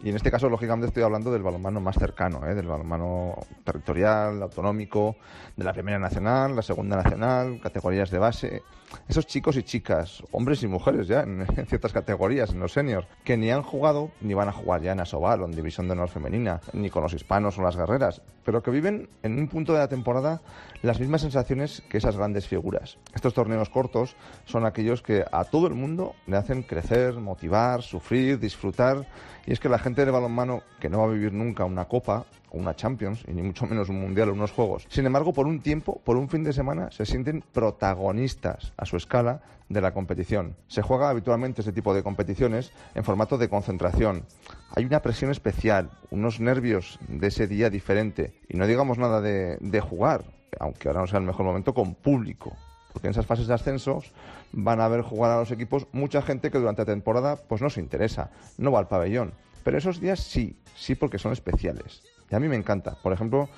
Y 0.00 0.10
en 0.10 0.16
este 0.16 0.30
caso, 0.30 0.48
lógicamente, 0.48 0.86
estoy 0.86 1.02
hablando 1.02 1.32
del 1.32 1.42
balonmano 1.42 1.80
más 1.80 1.96
cercano, 1.96 2.46
¿eh? 2.46 2.54
del 2.54 2.66
balonmano 2.66 3.34
territorial, 3.64 4.40
autonómico, 4.42 5.16
de 5.56 5.64
la 5.64 5.72
primera 5.72 5.98
nacional, 5.98 6.54
la 6.54 6.62
segunda 6.62 6.96
nacional, 6.96 7.60
categorías 7.60 8.10
de 8.10 8.18
base. 8.18 8.62
Esos 9.08 9.26
chicos 9.26 9.56
y 9.56 9.64
chicas, 9.64 10.22
hombres 10.30 10.62
y 10.62 10.68
mujeres 10.68 11.08
ya, 11.08 11.22
en, 11.22 11.44
ciertas 11.66 11.92
categorías, 11.92 12.50
en 12.50 12.60
los 12.60 12.72
seniors, 12.72 13.08
que 13.24 13.36
ni 13.36 13.50
han 13.50 13.62
jugado 13.62 14.12
ni 14.20 14.34
van 14.34 14.48
a 14.48 14.52
jugar 14.52 14.82
ya 14.82 14.92
en 14.92 15.00
Asobal 15.00 15.42
o 15.42 15.46
en 15.46 15.52
División 15.52 15.88
de 15.88 15.92
Honor 15.92 16.08
Femenina, 16.08 16.60
ni 16.72 16.90
con 16.90 17.02
los 17.02 17.12
hispanos 17.12 17.58
o 17.58 17.62
las 17.62 17.76
guerreras, 17.76 18.22
pero 18.44 18.62
que 18.62 18.70
viven 18.70 19.08
en 19.22 19.38
un 19.38 19.48
punto 19.48 19.72
de 19.72 19.80
la 19.80 19.88
temporada 19.88 20.40
las 20.82 21.00
mismas 21.00 21.22
sensaciones 21.22 21.82
que 21.90 21.98
esas 21.98 22.16
grandes 22.16 22.46
figuras. 22.46 22.98
Estos 23.14 23.34
torneos 23.34 23.68
cortos 23.68 24.16
son 24.44 24.64
aquellos 24.64 25.02
que 25.02 25.24
a 25.30 25.44
todo 25.44 25.66
el 25.66 25.74
mundo 25.74 26.14
le 26.26 26.36
hacen 26.36 26.62
crecer, 26.62 27.14
motivar, 27.14 27.82
sufrir, 27.82 28.38
disfrutar 28.38 29.06
y 29.48 29.52
es 29.52 29.60
que 29.60 29.70
la 29.70 29.78
gente 29.78 30.04
de 30.04 30.10
balonmano, 30.10 30.62
que 30.78 30.90
no 30.90 30.98
va 30.98 31.04
a 31.04 31.08
vivir 31.08 31.32
nunca 31.32 31.64
una 31.64 31.86
copa 31.86 32.26
o 32.50 32.58
una 32.58 32.76
Champions, 32.76 33.24
y 33.26 33.32
ni 33.32 33.40
mucho 33.40 33.64
menos 33.64 33.88
un 33.88 33.98
Mundial 33.98 34.28
o 34.28 34.34
unos 34.34 34.52
Juegos, 34.52 34.86
sin 34.90 35.06
embargo, 35.06 35.32
por 35.32 35.46
un 35.46 35.60
tiempo, 35.60 36.02
por 36.04 36.18
un 36.18 36.28
fin 36.28 36.44
de 36.44 36.52
semana, 36.52 36.90
se 36.90 37.06
sienten 37.06 37.42
protagonistas 37.54 38.74
a 38.76 38.84
su 38.84 38.98
escala 38.98 39.40
de 39.70 39.80
la 39.80 39.94
competición. 39.94 40.54
Se 40.66 40.82
juega 40.82 41.08
habitualmente 41.08 41.62
este 41.62 41.72
tipo 41.72 41.94
de 41.94 42.02
competiciones 42.02 42.72
en 42.94 43.04
formato 43.04 43.38
de 43.38 43.48
concentración. 43.48 44.26
Hay 44.76 44.84
una 44.84 45.00
presión 45.00 45.30
especial, 45.30 45.88
unos 46.10 46.40
nervios 46.40 46.98
de 47.08 47.28
ese 47.28 47.46
día 47.46 47.70
diferente, 47.70 48.34
y 48.50 48.58
no 48.58 48.66
digamos 48.66 48.98
nada 48.98 49.22
de, 49.22 49.56
de 49.62 49.80
jugar, 49.80 50.24
aunque 50.60 50.88
ahora 50.88 51.00
no 51.00 51.06
sea 51.06 51.20
el 51.20 51.24
mejor 51.24 51.46
momento, 51.46 51.72
con 51.72 51.94
público 51.94 52.54
porque 52.92 53.08
en 53.08 53.12
esas 53.12 53.26
fases 53.26 53.46
de 53.46 53.54
ascensos 53.54 54.12
van 54.52 54.80
a 54.80 54.88
ver 54.88 55.02
jugar 55.02 55.32
a 55.32 55.38
los 55.40 55.50
equipos 55.50 55.86
mucha 55.92 56.22
gente 56.22 56.50
que 56.50 56.58
durante 56.58 56.82
la 56.82 56.86
temporada 56.86 57.36
pues 57.36 57.62
no 57.62 57.70
se 57.70 57.80
interesa, 57.80 58.30
no 58.56 58.72
va 58.72 58.80
al 58.80 58.88
pabellón. 58.88 59.32
Pero 59.64 59.76
esos 59.76 60.00
días 60.00 60.20
sí, 60.20 60.56
sí 60.74 60.94
porque 60.94 61.18
son 61.18 61.32
especiales. 61.32 62.02
Y 62.30 62.34
a 62.34 62.40
mí 62.40 62.48
me 62.48 62.56
encanta. 62.56 62.96
Por 63.02 63.12
ejemplo, 63.12 63.48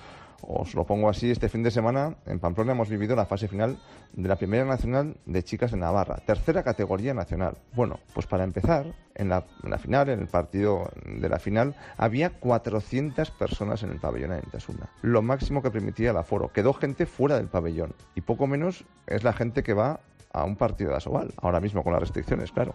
os 0.42 0.74
lo 0.74 0.84
pongo 0.84 1.08
así, 1.08 1.30
este 1.30 1.48
fin 1.48 1.62
de 1.62 1.70
semana 1.70 2.16
en 2.26 2.38
Pamplona 2.38 2.72
hemos 2.72 2.88
vivido 2.88 3.16
la 3.16 3.26
fase 3.26 3.48
final 3.48 3.78
de 4.12 4.28
la 4.28 4.36
Primera 4.36 4.64
Nacional 4.64 5.16
de 5.26 5.42
Chicas 5.42 5.72
en 5.72 5.80
Navarra, 5.80 6.16
tercera 6.26 6.62
categoría 6.62 7.14
nacional. 7.14 7.56
Bueno, 7.74 8.00
pues 8.14 8.26
para 8.26 8.44
empezar, 8.44 8.94
en 9.14 9.28
la, 9.28 9.42
final, 9.78 10.08
en 10.08 10.20
el 10.20 10.28
partido 10.28 10.90
de 11.04 11.28
la 11.28 11.38
final, 11.38 11.76
había 11.96 12.30
400 12.30 13.30
personas 13.32 13.82
en 13.82 13.90
el 13.90 14.00
pabellón 14.00 14.32
en 14.32 14.44
Intasuna. 14.44 14.90
Lo 15.02 15.22
máximo 15.22 15.62
que 15.62 15.70
permitía 15.70 16.10
el 16.10 16.16
aforo. 16.16 16.52
Quedó 16.52 16.72
gente 16.72 17.06
fuera 17.06 17.36
del 17.36 17.48
pabellón. 17.48 17.94
Y 18.14 18.22
poco 18.22 18.46
menos 18.46 18.84
es 19.06 19.24
la 19.24 19.32
gente 19.32 19.62
que 19.62 19.74
va 19.74 20.00
a 20.32 20.44
un 20.44 20.56
partido 20.56 20.90
de 20.90 20.96
Asobal, 20.96 21.34
ahora 21.38 21.60
mismo 21.60 21.82
con 21.82 21.92
las 21.92 22.00
restricciones, 22.00 22.52
claro 22.52 22.74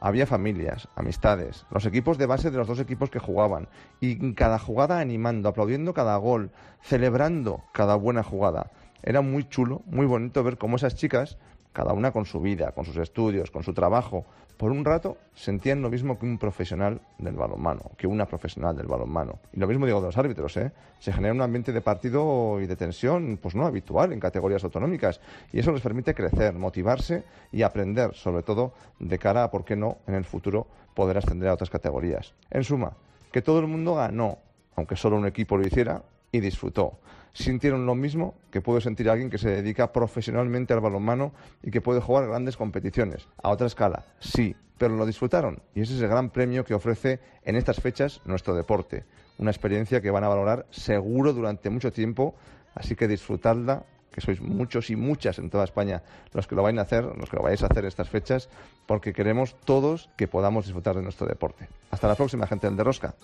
había 0.00 0.26
familias, 0.26 0.88
amistades, 0.96 1.66
los 1.70 1.86
equipos 1.86 2.18
de 2.18 2.26
base 2.26 2.50
de 2.50 2.58
los 2.58 2.66
dos 2.66 2.80
equipos 2.80 3.10
que 3.10 3.18
jugaban, 3.18 3.68
y 4.00 4.34
cada 4.34 4.58
jugada 4.58 5.00
animando, 5.00 5.48
aplaudiendo 5.48 5.94
cada 5.94 6.16
gol, 6.16 6.50
celebrando 6.82 7.64
cada 7.72 7.96
buena 7.96 8.22
jugada. 8.22 8.70
Era 9.02 9.20
muy 9.20 9.48
chulo, 9.48 9.82
muy 9.86 10.06
bonito 10.06 10.42
ver 10.42 10.58
cómo 10.58 10.76
esas 10.76 10.94
chicas, 10.94 11.38
cada 11.72 11.92
una 11.92 12.10
con 12.12 12.26
su 12.26 12.40
vida, 12.40 12.72
con 12.72 12.84
sus 12.84 12.96
estudios, 12.96 13.50
con 13.50 13.62
su 13.62 13.72
trabajo, 13.72 14.24
por 14.56 14.72
un 14.72 14.84
rato 14.84 15.16
sentían 15.34 15.82
lo 15.82 15.88
mismo 15.88 16.18
que 16.18 16.26
un 16.26 16.36
profesional 16.36 17.00
del 17.18 17.36
balonmano, 17.36 17.92
que 17.96 18.08
una 18.08 18.26
profesional 18.26 18.76
del 18.76 18.88
balonmano. 18.88 19.38
Y 19.52 19.60
lo 19.60 19.68
mismo 19.68 19.86
digo 19.86 20.00
de 20.00 20.06
los 20.06 20.18
árbitros, 20.18 20.56
¿eh? 20.56 20.72
Se 20.98 21.12
genera 21.12 21.32
un 21.32 21.40
ambiente 21.40 21.72
de 21.72 21.80
partido 21.80 22.60
y 22.60 22.66
de 22.66 22.74
tensión, 22.74 23.38
pues 23.40 23.54
no 23.54 23.66
habitual 23.66 24.12
en 24.12 24.18
categorías 24.18 24.64
autonómicas. 24.64 25.20
Y 25.52 25.60
eso 25.60 25.70
les 25.70 25.80
permite 25.80 26.12
crecer, 26.12 26.54
motivarse 26.54 27.22
y 27.52 27.62
aprender, 27.62 28.14
sobre 28.14 28.42
todo 28.42 28.72
de 28.98 29.16
cara 29.18 29.44
a, 29.44 29.50
¿por 29.52 29.64
qué 29.64 29.76
no?, 29.76 29.98
en 30.08 30.14
el 30.14 30.24
futuro 30.24 30.66
poder 30.94 31.18
ascender 31.18 31.48
a 31.50 31.54
otras 31.54 31.70
categorías. 31.70 32.34
En 32.50 32.64
suma, 32.64 32.96
que 33.30 33.42
todo 33.42 33.60
el 33.60 33.68
mundo 33.68 33.94
ganó, 33.94 34.38
aunque 34.74 34.96
solo 34.96 35.16
un 35.16 35.26
equipo 35.26 35.56
lo 35.56 35.64
hiciera, 35.64 36.02
y 36.32 36.40
disfrutó 36.40 36.98
sintieron 37.32 37.86
lo 37.86 37.94
mismo 37.94 38.34
que 38.50 38.60
puede 38.60 38.80
sentir 38.80 39.08
alguien 39.08 39.30
que 39.30 39.38
se 39.38 39.50
dedica 39.50 39.92
profesionalmente 39.92 40.74
al 40.74 40.80
balonmano 40.80 41.32
y 41.62 41.70
que 41.70 41.80
puede 41.80 42.00
jugar 42.00 42.26
grandes 42.26 42.56
competiciones. 42.56 43.28
A 43.42 43.50
otra 43.50 43.66
escala, 43.66 44.04
sí, 44.20 44.54
pero 44.76 44.96
lo 44.96 45.06
disfrutaron 45.06 45.62
y 45.74 45.82
ese 45.82 45.94
es 45.94 46.00
el 46.00 46.08
gran 46.08 46.30
premio 46.30 46.64
que 46.64 46.74
ofrece 46.74 47.20
en 47.44 47.56
estas 47.56 47.80
fechas 47.80 48.20
nuestro 48.24 48.54
deporte. 48.54 49.04
Una 49.38 49.50
experiencia 49.50 50.00
que 50.00 50.10
van 50.10 50.24
a 50.24 50.28
valorar 50.28 50.66
seguro 50.70 51.32
durante 51.32 51.70
mucho 51.70 51.92
tiempo, 51.92 52.34
así 52.74 52.96
que 52.96 53.08
disfrutadla 53.08 53.84
que 54.10 54.20
sois 54.20 54.40
muchos 54.40 54.90
y 54.90 54.96
muchas 54.96 55.38
en 55.38 55.50
toda 55.50 55.64
España 55.64 56.02
los 56.32 56.46
que 56.46 56.56
lo 56.56 56.62
vais 56.62 56.76
a 56.78 56.82
hacer, 56.82 57.04
los 57.04 57.30
que 57.30 57.36
lo 57.36 57.42
vais 57.42 57.62
a 57.62 57.66
hacer 57.66 57.84
estas 57.84 58.08
fechas, 58.08 58.48
porque 58.86 59.12
queremos 59.12 59.54
todos 59.64 60.10
que 60.16 60.26
podamos 60.26 60.64
disfrutar 60.64 60.96
de 60.96 61.02
nuestro 61.02 61.26
deporte. 61.26 61.68
Hasta 61.90 62.08
la 62.08 62.16
próxima, 62.16 62.46
gente 62.46 62.66
del 62.66 62.76
de 62.76 62.84
Rosca. 62.84 63.14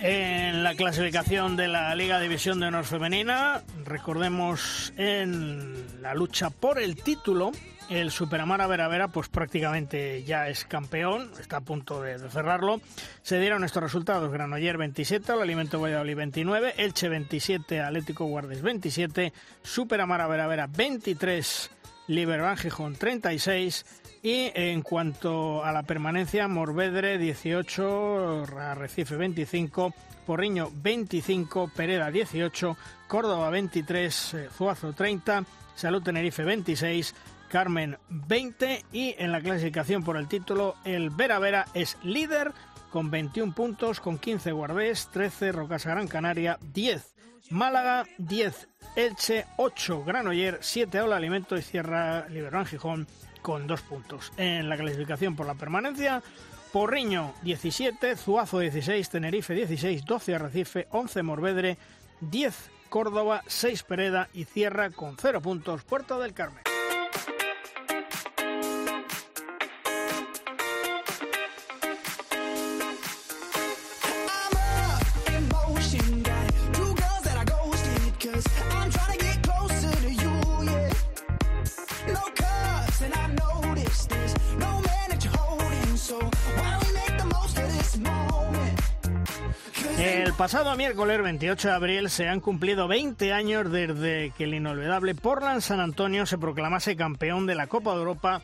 En 0.00 0.62
la 0.62 0.76
clasificación 0.76 1.56
de 1.56 1.66
la 1.66 1.92
Liga 1.96 2.20
División 2.20 2.60
de 2.60 2.66
Honor 2.66 2.84
Femenina, 2.84 3.64
recordemos 3.84 4.92
en 4.96 6.00
la 6.00 6.14
lucha 6.14 6.50
por 6.50 6.78
el 6.78 7.02
título, 7.02 7.50
el 7.90 8.12
Superamara 8.12 8.68
Vera 8.68 8.86
Vera 8.86 9.08
pues 9.08 9.28
prácticamente 9.28 10.22
ya 10.22 10.48
es 10.48 10.64
campeón, 10.64 11.32
está 11.40 11.56
a 11.56 11.60
punto 11.62 12.00
de, 12.00 12.16
cerrarlo. 12.30 12.80
Se 13.22 13.40
dieron 13.40 13.64
estos 13.64 13.82
resultados, 13.82 14.30
Granoller 14.30 14.78
27, 14.78 15.32
el 15.32 15.40
Alimento 15.40 15.80
Valladolid 15.80 16.14
29, 16.14 16.74
Elche 16.76 17.08
27, 17.08 17.80
Atlético 17.80 18.26
Guardes 18.26 18.62
27, 18.62 19.32
Superamara 19.64 20.28
Vera 20.28 20.46
Vera 20.46 20.68
23, 20.68 21.70
Liberban 22.06 22.56
Gijón 22.56 22.94
36 22.94 23.84
y 24.22 24.50
en 24.54 24.82
cuanto 24.82 25.64
a 25.64 25.72
la 25.72 25.82
permanencia, 25.82 26.48
Morvedre 26.48 27.18
18, 27.18 28.44
Arrecife 28.58 29.16
25, 29.16 29.94
Porriño 30.26 30.70
25, 30.74 31.70
Pereda 31.74 32.10
18, 32.10 32.76
Córdoba 33.06 33.50
23, 33.50 34.34
eh, 34.34 34.48
Zuazo 34.52 34.92
30, 34.92 35.44
Salud 35.74 36.02
Tenerife 36.02 36.44
26, 36.44 37.14
Carmen 37.48 37.96
20 38.08 38.84
y 38.92 39.14
en 39.18 39.32
la 39.32 39.40
clasificación 39.40 40.04
por 40.04 40.16
el 40.16 40.28
título 40.28 40.74
el 40.84 41.10
Vera 41.10 41.38
Vera 41.38 41.66
es 41.74 41.96
líder 42.02 42.52
con 42.90 43.10
21 43.10 43.54
puntos, 43.54 44.00
con 44.00 44.18
15 44.18 44.52
Guardés, 44.52 45.08
13 45.12 45.52
Rocasa 45.52 45.90
Gran 45.90 46.08
Canaria, 46.08 46.58
10 46.72 47.14
Málaga, 47.50 48.04
10 48.18 48.68
Elche, 48.96 49.46
8 49.56 50.04
Granoller, 50.04 50.58
7 50.60 51.00
Ola 51.00 51.16
Alimento 51.16 51.56
y 51.56 51.62
cierra 51.62 52.28
Liberón 52.28 52.66
Gijón 52.66 53.06
con 53.48 53.66
2 53.66 53.80
puntos. 53.80 54.30
En 54.36 54.68
la 54.68 54.76
clasificación 54.76 55.34
por 55.34 55.46
la 55.46 55.54
permanencia, 55.54 56.22
Porriño 56.70 57.32
17, 57.40 58.14
Zuazo 58.14 58.58
16, 58.58 59.08
Tenerife 59.08 59.54
16, 59.54 60.04
12 60.04 60.34
Arrecife, 60.34 60.86
11 60.90 61.22
Morvedre, 61.22 61.78
10 62.20 62.70
Córdoba, 62.90 63.42
6 63.46 63.84
Pereda 63.84 64.28
y 64.34 64.44
cierra 64.44 64.90
con 64.90 65.16
0 65.18 65.40
puntos 65.40 65.82
Puerto 65.82 66.18
del 66.20 66.34
Carmen. 66.34 66.67
Pasado 90.38 90.76
miércoles 90.76 91.20
28 91.20 91.66
de 91.66 91.74
abril 91.74 92.08
se 92.08 92.28
han 92.28 92.38
cumplido 92.38 92.86
20 92.86 93.32
años 93.32 93.72
desde 93.72 94.30
que 94.38 94.44
el 94.44 94.54
inolvidable 94.54 95.16
Portland 95.16 95.60
San 95.62 95.80
Antonio 95.80 96.26
se 96.26 96.38
proclamase 96.38 96.94
campeón 96.94 97.44
de 97.46 97.56
la 97.56 97.66
Copa 97.66 97.90
de 97.90 97.98
Europa 97.98 98.42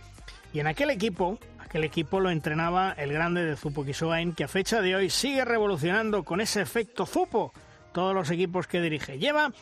y 0.52 0.58
en 0.58 0.66
aquel 0.66 0.90
equipo, 0.90 1.38
aquel 1.60 1.84
equipo 1.84 2.18
lo 2.18 2.30
entrenaba 2.30 2.90
el 2.98 3.12
grande 3.12 3.44
de 3.44 3.54
Zupo 3.54 3.84
Kisoain 3.84 4.32
que 4.32 4.42
a 4.42 4.48
fecha 4.48 4.82
de 4.82 4.96
hoy 4.96 5.08
sigue 5.08 5.44
revolucionando 5.44 6.24
con 6.24 6.40
ese 6.40 6.62
efecto 6.62 7.06
Zupo 7.06 7.52
todos 7.92 8.12
los 8.12 8.28
equipos 8.32 8.66
que 8.66 8.80
dirige. 8.80 9.20
Lleva 9.20 9.52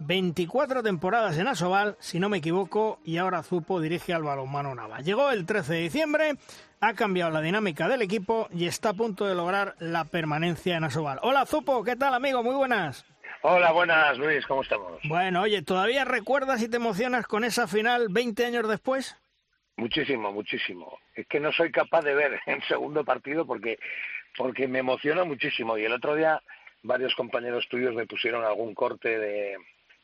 24 0.00 0.82
temporadas 0.82 1.38
en 1.38 1.46
Asobal, 1.46 1.96
si 2.00 2.18
no 2.18 2.28
me 2.28 2.38
equivoco, 2.38 2.98
y 3.04 3.18
ahora 3.18 3.44
Zupo 3.44 3.80
dirige 3.80 4.12
al 4.12 4.24
balonmano 4.24 4.74
Nava. 4.74 5.02
Llegó 5.02 5.30
el 5.30 5.46
13 5.46 5.72
de 5.72 5.80
diciembre, 5.80 6.34
ha 6.80 6.94
cambiado 6.94 7.30
la 7.30 7.40
dinámica 7.40 7.88
del 7.88 8.02
equipo 8.02 8.48
y 8.52 8.66
está 8.66 8.90
a 8.90 8.94
punto 8.94 9.26
de 9.26 9.34
lograr 9.34 9.74
la 9.78 10.04
permanencia 10.04 10.76
en 10.76 10.84
Asobal. 10.84 11.18
Hola 11.22 11.46
Zupo, 11.46 11.82
¿qué 11.84 11.96
tal 11.96 12.14
amigo? 12.14 12.42
Muy 12.42 12.54
buenas. 12.54 13.04
Hola, 13.42 13.72
buenas 13.72 14.18
Luis, 14.18 14.46
¿cómo 14.46 14.62
estamos? 14.62 15.00
Bueno, 15.04 15.42
oye, 15.42 15.62
¿todavía 15.62 16.04
recuerdas 16.04 16.62
y 16.62 16.68
te 16.68 16.76
emocionas 16.76 17.26
con 17.26 17.44
esa 17.44 17.66
final 17.66 18.08
20 18.10 18.44
años 18.44 18.68
después? 18.68 19.16
Muchísimo, 19.76 20.32
muchísimo. 20.32 20.98
Es 21.14 21.26
que 21.26 21.38
no 21.38 21.52
soy 21.52 21.70
capaz 21.70 22.02
de 22.02 22.14
ver 22.14 22.40
el 22.46 22.62
segundo 22.64 23.04
partido 23.04 23.46
porque, 23.46 23.78
porque 24.36 24.66
me 24.68 24.80
emociona 24.80 25.24
muchísimo. 25.24 25.76
Y 25.78 25.84
el 25.84 25.92
otro 25.92 26.14
día 26.14 26.42
varios 26.82 27.14
compañeros 27.14 27.68
tuyos 27.68 27.94
me 27.94 28.06
pusieron 28.06 28.44
algún 28.44 28.74
corte 28.74 29.18
de, 29.18 29.56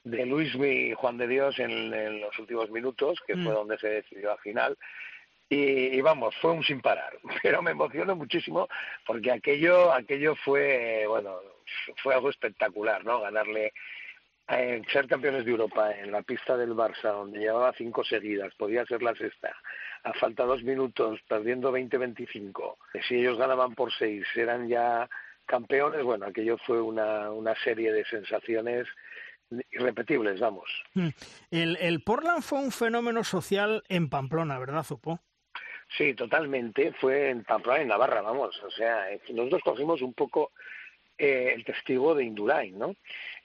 de 0.05 0.27
Luis 0.27 0.55
y 0.55 0.93
Juan 0.95 1.17
de 1.17 1.29
Dios 1.29 1.59
en, 1.59 2.21
los 2.21 2.39
últimos 2.39 2.71
minutos, 2.71 3.19
que 3.27 3.35
fue 3.35 3.53
mm. 3.53 3.55
donde 3.55 3.79
se 3.79 3.89
decidió 3.89 4.33
al 4.33 4.39
final. 4.39 4.77
Y, 5.55 6.01
vamos, 6.01 6.35
fue 6.41 6.53
un 6.53 6.65
sin 6.65 6.81
parar, 6.81 7.12
pero 7.43 7.61
me 7.61 7.73
emocionó 7.73 8.17
muchísimo 8.17 8.69
porque 9.05 9.31
aquello, 9.31 9.93
aquello 9.93 10.35
fue, 10.35 11.05
bueno, 11.07 11.37
fue 12.03 12.15
algo 12.15 12.31
espectacular, 12.31 13.05
¿no? 13.05 13.21
Ganarle, 13.21 13.75
ser 14.91 15.07
campeones 15.09 15.45
de 15.45 15.51
Europa 15.51 15.93
en 15.93 16.11
la 16.11 16.23
pista 16.23 16.57
del 16.57 16.71
Barça, 16.71 17.12
donde 17.12 17.38
llevaba 17.38 17.75
cinco 17.77 18.03
seguidas, 18.03 18.55
podía 18.55 18.87
ser 18.87 19.03
la 19.03 19.15
sexta, 19.15 19.55
a 20.05 20.15
falta 20.15 20.45
dos 20.45 20.62
minutos, 20.62 21.21
perdiendo 21.29 21.71
20-25. 21.71 22.77
Si 23.07 23.17
ellos 23.17 23.37
ganaban 23.37 23.75
por 23.75 23.93
seis, 23.93 24.25
eran 24.35 24.69
ya 24.69 25.07
campeones, 25.45 26.03
bueno, 26.03 26.27
aquello 26.27 26.57
fue 26.67 26.81
una, 26.81 27.31
una 27.31 27.55
serie 27.57 27.93
de 27.93 28.07
sensaciones 28.07 28.87
irrepetibles, 29.71 30.41
vamos. 30.41 30.71
Hmm. 30.95 31.09
El, 31.51 31.77
el 31.77 32.03
Portland 32.03 32.43
fue 32.43 32.59
un 32.59 32.73
fenómeno 32.73 33.23
social 33.23 33.83
en 33.91 34.09
Pamplona, 34.09 34.59
¿verdad, 34.59 34.83
Zupo? 34.83 35.21
Sí, 35.97 36.15
totalmente. 36.15 36.93
Fue 36.93 37.31
en 37.31 37.45
Pamplona, 37.45 37.83
en 37.83 37.89
Navarra, 37.89 38.23
vamos. 38.23 38.61
O 38.63 38.71
sea, 38.71 39.07
nosotros 39.31 39.63
cogimos 39.63 40.01
un 40.01 40.15
poco 40.15 40.53
eh, 41.19 41.53
el 41.55 41.65
testigo 41.65 42.15
de 42.15 42.25
Indurain, 42.25 42.79
¿no? 42.79 42.95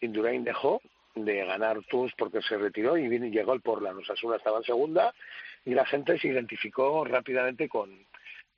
Indurain 0.02 0.44
dejó 0.44 0.82
de 1.16 1.46
ganar 1.46 1.82
tours 1.90 2.14
porque 2.18 2.42
se 2.42 2.58
retiró 2.58 2.98
y 2.98 3.08
vino, 3.08 3.26
llegó 3.26 3.54
el 3.54 3.62
Portland. 3.62 4.00
Osasuna 4.00 4.38
estaba 4.38 4.60
en 4.60 4.64
segunda 4.64 5.14
y 5.66 5.74
la 5.74 5.86
gente 5.86 6.18
se 6.18 6.30
identificó 6.30 7.04
rápidamente 7.04 7.68
con, 7.68 8.06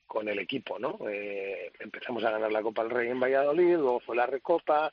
con 0.05 0.27
el 0.27 0.39
equipo, 0.39 0.77
¿no? 0.77 0.99
Eh, 1.09 1.71
empezamos 1.79 2.23
a 2.23 2.31
ganar 2.31 2.51
la 2.51 2.61
Copa 2.61 2.83
del 2.83 2.91
Rey 2.91 3.09
en 3.09 3.19
Valladolid, 3.19 3.75
luego 3.75 3.99
fue 4.01 4.15
la 4.15 4.27
Recopa, 4.27 4.91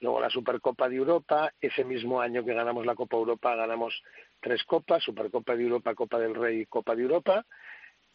luego 0.00 0.20
la 0.20 0.30
Supercopa 0.30 0.88
de 0.88 0.96
Europa. 0.96 1.52
Ese 1.60 1.84
mismo 1.84 2.20
año 2.20 2.44
que 2.44 2.52
ganamos 2.52 2.84
la 2.84 2.94
Copa 2.94 3.16
Europa 3.16 3.54
ganamos 3.54 4.02
tres 4.40 4.62
copas, 4.64 5.02
Supercopa 5.02 5.56
de 5.56 5.62
Europa, 5.62 5.94
Copa 5.94 6.18
del 6.18 6.34
Rey 6.34 6.60
y 6.60 6.66
Copa 6.66 6.94
de 6.94 7.02
Europa. 7.02 7.46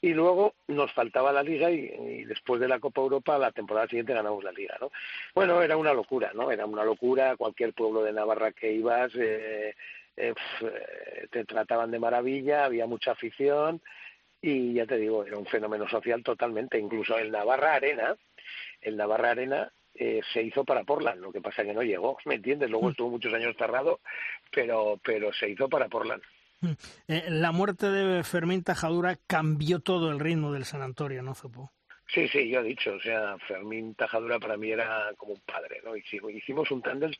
Y 0.01 0.13
luego 0.13 0.53
nos 0.67 0.91
faltaba 0.93 1.33
la 1.33 1.43
Liga 1.43 1.69
y, 1.69 2.23
después 2.23 2.61
de 2.61 2.67
la 2.67 2.79
Copa 2.79 3.01
Europa 3.01 3.37
la 3.37 3.51
temporada 3.51 3.87
siguiente 3.87 4.13
ganamos 4.13 4.43
la 4.43 4.51
Liga, 4.51 4.77
¿no? 4.79 4.91
Bueno, 5.35 5.61
era 5.61 5.75
una 5.75 5.93
locura, 5.93 6.31
¿no? 6.33 6.51
Era 6.51 6.65
una 6.65 6.85
locura. 6.85 7.35
Cualquier 7.35 7.73
pueblo 7.73 8.03
de 8.03 8.13
Navarra 8.13 8.53
que 8.53 8.71
ibas 8.71 9.11
eh, 9.15 9.75
eh, 10.15 10.33
eh, 10.61 11.27
te 11.31 11.45
trataban 11.45 11.91
de 11.91 11.99
maravilla, 11.99 12.65
había 12.65 12.85
mucha 12.85 13.11
afición 13.11 13.81
y 14.41 14.73
ya 14.73 14.85
te 14.85 14.97
digo, 14.97 15.25
era 15.25 15.37
un 15.37 15.45
fenómeno 15.45 15.87
social 15.87 16.23
totalmente. 16.23 16.77
Incluso 16.77 17.17
el 17.17 17.31
Navarra 17.31 17.75
Arena, 17.75 18.15
el 18.81 18.97
Navarra 18.97 19.31
Arena 19.31 19.71
eh, 19.95 20.21
se 20.33 20.41
hizo 20.41 20.63
para 20.63 20.83
Portland, 20.83 21.21
lo 21.21 21.31
que 21.31 21.41
pasa 21.41 21.63
que 21.63 21.73
no 21.73 21.83
llegó, 21.83 22.17
¿me 22.25 22.35
entiendes? 22.35 22.69
Luego 22.69 22.87
mm. 22.87 22.91
estuvo 22.91 23.09
muchos 23.09 23.33
años 23.33 23.55
cerrado, 23.57 23.99
pero, 24.51 24.99
pero 25.03 25.33
se 25.33 25.49
hizo 25.49 25.67
para 25.67 25.89
Portland. 25.89 26.21
Eh, 27.07 27.25
la 27.29 27.51
muerte 27.51 27.89
de 27.89 28.23
Fermín 28.23 28.63
Tajadura 28.63 29.17
cambió 29.27 29.79
todo 29.79 30.11
el 30.11 30.19
ritmo 30.19 30.51
del 30.51 30.65
San 30.65 30.81
Antonio, 30.81 31.23
¿no, 31.23 31.33
Zopo? 31.33 31.71
Sí, 32.13 32.27
sí, 32.27 32.49
yo 32.49 32.59
he 32.59 32.63
dicho, 32.63 32.93
o 32.93 32.99
sea, 32.99 33.37
Fermín 33.47 33.95
Tajadura 33.95 34.39
para 34.39 34.57
mí 34.57 34.71
era 34.71 35.11
como 35.15 35.33
un 35.33 35.41
padre, 35.41 35.81
¿no? 35.83 35.95
Hicimos, 35.95 36.71
un 36.71 36.81
tándem 36.81 37.11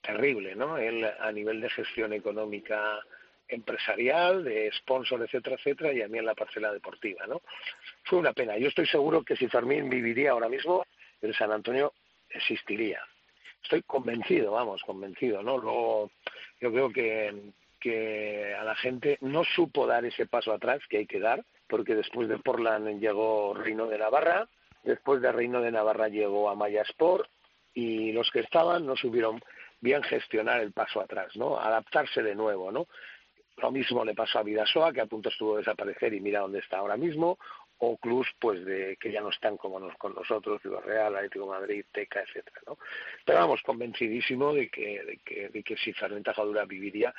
terrible, 0.00 0.54
¿no? 0.54 0.76
A 0.76 1.32
nivel 1.32 1.60
de 1.60 1.70
gestión 1.70 2.12
económica 2.12 3.00
empresarial, 3.48 4.44
de 4.44 4.70
sponsor, 4.72 5.22
etcétera, 5.22 5.56
etcétera, 5.56 5.92
y 5.92 6.02
a 6.02 6.08
mí 6.08 6.18
en 6.18 6.26
la 6.26 6.34
parcela 6.34 6.72
deportiva, 6.72 7.26
¿no? 7.26 7.42
Fue 8.04 8.18
una 8.18 8.32
pena. 8.32 8.56
Yo 8.56 8.68
estoy 8.68 8.86
seguro 8.86 9.22
que 9.22 9.36
si 9.36 9.48
Fermín 9.48 9.90
viviría 9.90 10.30
ahora 10.30 10.48
mismo, 10.48 10.84
el 11.20 11.34
San 11.34 11.52
Antonio 11.52 11.92
existiría. 12.30 13.00
Estoy 13.62 13.82
convencido, 13.82 14.52
vamos, 14.52 14.82
convencido, 14.82 15.42
¿no? 15.42 16.10
Yo 16.60 16.72
creo 16.72 16.90
que, 16.90 17.52
que 17.84 18.54
a 18.58 18.64
la 18.64 18.74
gente 18.76 19.18
no 19.20 19.44
supo 19.44 19.86
dar 19.86 20.06
ese 20.06 20.24
paso 20.24 20.54
atrás 20.54 20.80
que 20.88 20.96
hay 20.96 21.06
que 21.06 21.20
dar, 21.20 21.44
porque 21.68 21.94
después 21.94 22.30
de 22.30 22.38
Portland 22.38 22.98
llegó 22.98 23.52
Reino 23.52 23.86
de 23.88 23.98
Navarra, 23.98 24.48
después 24.84 25.20
de 25.20 25.30
Reino 25.30 25.60
de 25.60 25.70
Navarra 25.70 26.08
llegó 26.08 26.48
Amaya 26.48 26.80
Sport, 26.80 27.28
y 27.74 28.10
los 28.12 28.30
que 28.30 28.40
estaban 28.40 28.86
no 28.86 28.96
supieron 28.96 29.38
bien 29.82 30.02
gestionar 30.02 30.62
el 30.62 30.72
paso 30.72 31.02
atrás, 31.02 31.36
¿no? 31.36 31.60
Adaptarse 31.60 32.22
de 32.22 32.34
nuevo, 32.34 32.72
¿no? 32.72 32.86
Lo 33.58 33.70
mismo 33.70 34.02
le 34.02 34.14
pasó 34.14 34.38
a 34.38 34.42
Vidasoa, 34.42 34.90
que 34.94 35.02
a 35.02 35.06
punto 35.06 35.28
estuvo 35.28 35.52
de 35.52 35.58
desaparecer 35.58 36.14
y 36.14 36.20
mira 36.20 36.40
dónde 36.40 36.60
está 36.60 36.78
ahora 36.78 36.96
mismo, 36.96 37.38
o 37.78 37.98
clubs 37.98 38.28
pues 38.40 38.64
de 38.64 38.96
que 38.98 39.12
ya 39.12 39.20
no 39.20 39.28
están 39.28 39.58
como 39.58 39.78
nos, 39.78 39.94
con 39.96 40.14
nosotros, 40.14 40.62
Ciudad 40.62 40.80
Real, 40.80 41.14
Atlético 41.14 41.48
Madrid, 41.48 41.84
Teca, 41.92 42.22
etcétera, 42.22 42.62
¿no? 42.66 42.78
Pero 43.26 43.40
vamos, 43.40 43.60
convencidísimo 43.60 44.54
de 44.54 44.70
que, 44.70 45.02
de 45.02 45.18
que, 45.18 45.48
de 45.50 45.62
que 45.62 45.76
si 45.76 45.92
Fernández 45.92 46.24
Tajadura 46.24 46.64
viviría, 46.64 47.14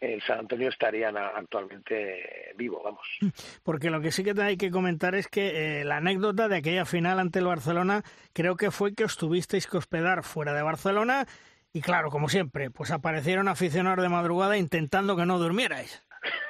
el 0.00 0.22
San 0.22 0.40
Antonio 0.40 0.68
estaría 0.68 1.08
actualmente 1.08 2.52
vivo, 2.56 2.82
vamos. 2.82 3.06
Porque 3.62 3.90
lo 3.90 4.00
que 4.00 4.12
sí 4.12 4.22
que 4.24 4.40
hay 4.40 4.56
que 4.56 4.70
comentar 4.70 5.14
es 5.14 5.28
que 5.28 5.80
eh, 5.80 5.84
la 5.84 5.96
anécdota 5.96 6.48
de 6.48 6.56
aquella 6.56 6.84
final 6.84 7.18
ante 7.18 7.40
el 7.40 7.46
Barcelona 7.46 8.02
creo 8.32 8.56
que 8.56 8.70
fue 8.70 8.94
que 8.94 9.04
os 9.04 9.16
tuvisteis 9.16 9.66
que 9.66 9.78
hospedar 9.78 10.22
fuera 10.22 10.54
de 10.54 10.62
Barcelona 10.62 11.26
y 11.72 11.82
claro, 11.82 12.10
como 12.10 12.28
siempre, 12.28 12.70
pues 12.70 12.90
aparecieron 12.90 13.46
aficionados 13.46 14.02
de 14.02 14.08
madrugada 14.08 14.56
intentando 14.56 15.16
que 15.16 15.26
no 15.26 15.38
durmierais. 15.38 16.04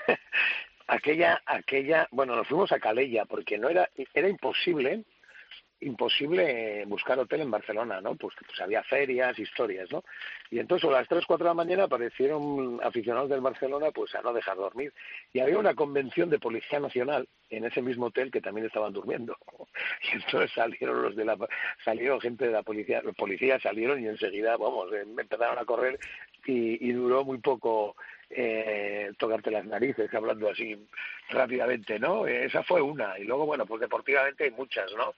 aquella, 0.87 1.42
aquella, 1.44 2.09
bueno, 2.11 2.35
nos 2.37 2.48
fuimos 2.48 2.72
a 2.72 2.81
Calella 2.81 3.24
porque 3.26 3.59
no 3.59 3.68
era, 3.68 3.88
era 4.14 4.29
imposible 4.29 5.05
imposible 5.81 6.85
buscar 6.87 7.19
hotel 7.19 7.40
en 7.43 7.51
Barcelona, 7.51 8.01
¿no? 8.01 8.14
Pues, 8.14 8.35
pues 8.47 8.61
había 8.61 8.83
ferias, 8.83 9.38
historias, 9.38 9.90
¿no? 9.90 10.05
Y 10.51 10.59
entonces 10.59 10.88
a 10.88 10.93
las 10.93 11.09
3, 11.09 11.25
4 11.27 11.45
de 11.45 11.51
la 11.51 11.55
mañana 11.55 11.85
aparecieron 11.85 12.81
aficionados 12.83 13.31
del 13.31 13.40
Barcelona 13.40 13.90
pues 13.90 14.14
a 14.14 14.23
no 14.23 14.33
dejar 14.33 14.57
dormir. 14.57 14.93
Y 15.33 15.40
había 15.40 15.59
una 15.59 15.75
convención 15.75 16.29
de 16.29 16.38
Policía 16.38 16.81
Nacional 16.81 17.29
en 17.49 17.64
ese 17.64 17.83
mismo 17.83 18.07
hotel 18.07 18.31
que 18.31 18.40
también 18.40 18.66
estaban 18.66 18.93
durmiendo. 18.93 19.37
Y 20.03 20.16
entonces 20.16 20.51
salieron 20.53 21.03
los 21.03 21.16
de 21.16 21.25
la 21.25 21.37
salieron 21.85 22.21
gente 22.21 22.47
de 22.47 22.53
la 22.53 22.62
policía, 22.62 23.01
los 23.03 23.14
policías 23.14 23.62
salieron 23.62 24.03
y 24.03 24.09
enseguida, 24.09 24.57
vamos, 24.57 24.93
eh, 24.93 25.03
empezaron 25.03 25.59
a 25.59 25.64
correr 25.64 25.99
y, 26.45 26.87
y 26.87 26.93
duró 26.93 27.25
muy 27.25 27.38
poco 27.38 27.97
eh, 28.31 29.12
tocarte 29.19 29.51
las 29.51 29.64
narices, 29.64 30.12
hablando 30.14 30.49
así 30.49 30.77
rápidamente, 31.31 31.99
¿no? 31.99 32.27
Esa 32.27 32.62
fue 32.62 32.81
una. 32.81 33.19
Y 33.19 33.25
luego, 33.25 33.47
bueno, 33.47 33.66
pues 33.66 33.81
deportivamente 33.81 34.45
hay 34.45 34.51
muchas, 34.53 34.90
¿no? 34.97 35.14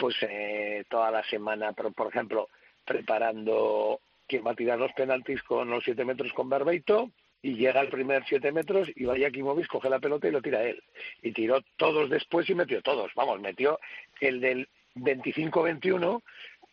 Pues 0.00 0.16
eh, 0.22 0.84
toda 0.88 1.10
la 1.10 1.22
semana, 1.24 1.74
por, 1.74 1.92
por 1.92 2.08
ejemplo, 2.08 2.48
preparando 2.86 4.00
quién 4.26 4.46
va 4.46 4.52
a 4.52 4.56
tirar 4.56 4.78
los 4.78 4.92
penaltis 4.94 5.42
con 5.42 5.68
los 5.68 5.84
siete 5.84 6.06
metros 6.06 6.32
con 6.32 6.48
Barbeito, 6.48 7.10
y 7.42 7.54
llega 7.54 7.80
al 7.80 7.88
primer 7.88 8.24
siete 8.26 8.50
metros 8.50 8.88
y 8.94 9.04
vaya 9.04 9.30
Kimovic, 9.30 9.66
coge 9.66 9.90
la 9.90 10.00
pelota 10.00 10.28
y 10.28 10.30
lo 10.30 10.42
tira 10.42 10.62
él. 10.62 10.82
Y 11.22 11.32
tiró 11.32 11.60
todos 11.76 12.08
después 12.10 12.48
y 12.50 12.54
metió 12.54 12.82
todos. 12.82 13.12
Vamos, 13.14 13.40
metió 13.40 13.78
el 14.20 14.40
del 14.40 14.68
25-21 14.96 16.22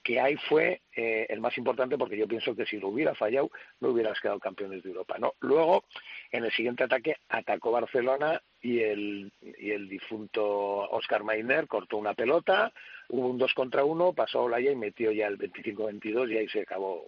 que 0.03 0.21
ahí 0.21 0.37
fue 0.47 0.81
eh, 0.95 1.25
el 1.27 1.41
más 1.41 1.57
importante 1.57 1.97
porque 1.97 2.17
yo 2.17 2.29
pienso 2.29 2.55
que 2.55 2.65
si 2.65 2.79
lo 2.79 2.87
hubiera 2.87 3.13
fallado 3.13 3.51
no 3.81 3.89
hubieras 3.89 4.17
quedado 4.21 4.39
campeones 4.39 4.81
de 4.81 4.89
Europa. 4.89 5.17
¿no? 5.19 5.33
Luego, 5.41 5.83
en 6.31 6.45
el 6.45 6.51
siguiente 6.53 6.85
ataque, 6.85 7.17
atacó 7.27 7.71
Barcelona 7.71 8.41
y 8.61 8.79
el, 8.79 9.33
y 9.41 9.71
el 9.71 9.89
difunto 9.89 10.45
Oscar 10.45 11.23
Mainer 11.25 11.67
cortó 11.67 11.97
una 11.97 12.13
pelota, 12.13 12.71
hubo 13.09 13.27
un 13.27 13.37
2 13.37 13.53
contra 13.53 13.83
1, 13.83 14.13
pasó 14.13 14.43
Olaya 14.43 14.71
y 14.71 14.75
metió 14.75 15.11
ya 15.11 15.27
el 15.27 15.37
25-22 15.37 16.31
y 16.31 16.37
ahí 16.37 16.47
se 16.47 16.61
acabó. 16.61 17.05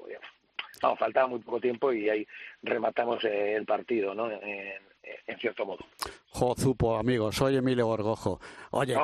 No, 0.82 0.96
faltaba 0.96 1.28
muy 1.28 1.40
poco 1.40 1.60
tiempo 1.60 1.92
y 1.92 2.10
ahí 2.10 2.28
rematamos 2.64 3.24
el 3.24 3.66
partido, 3.66 4.14
¿no? 4.14 4.30
En 5.28 5.38
cierto 5.40 5.66
modo. 5.66 5.80
Jozupo, 6.32 6.96
amigo, 6.96 7.32
soy 7.32 7.58
Emilio 7.58 7.88
Gorgojo. 7.88 8.40
Oye, 8.72 8.96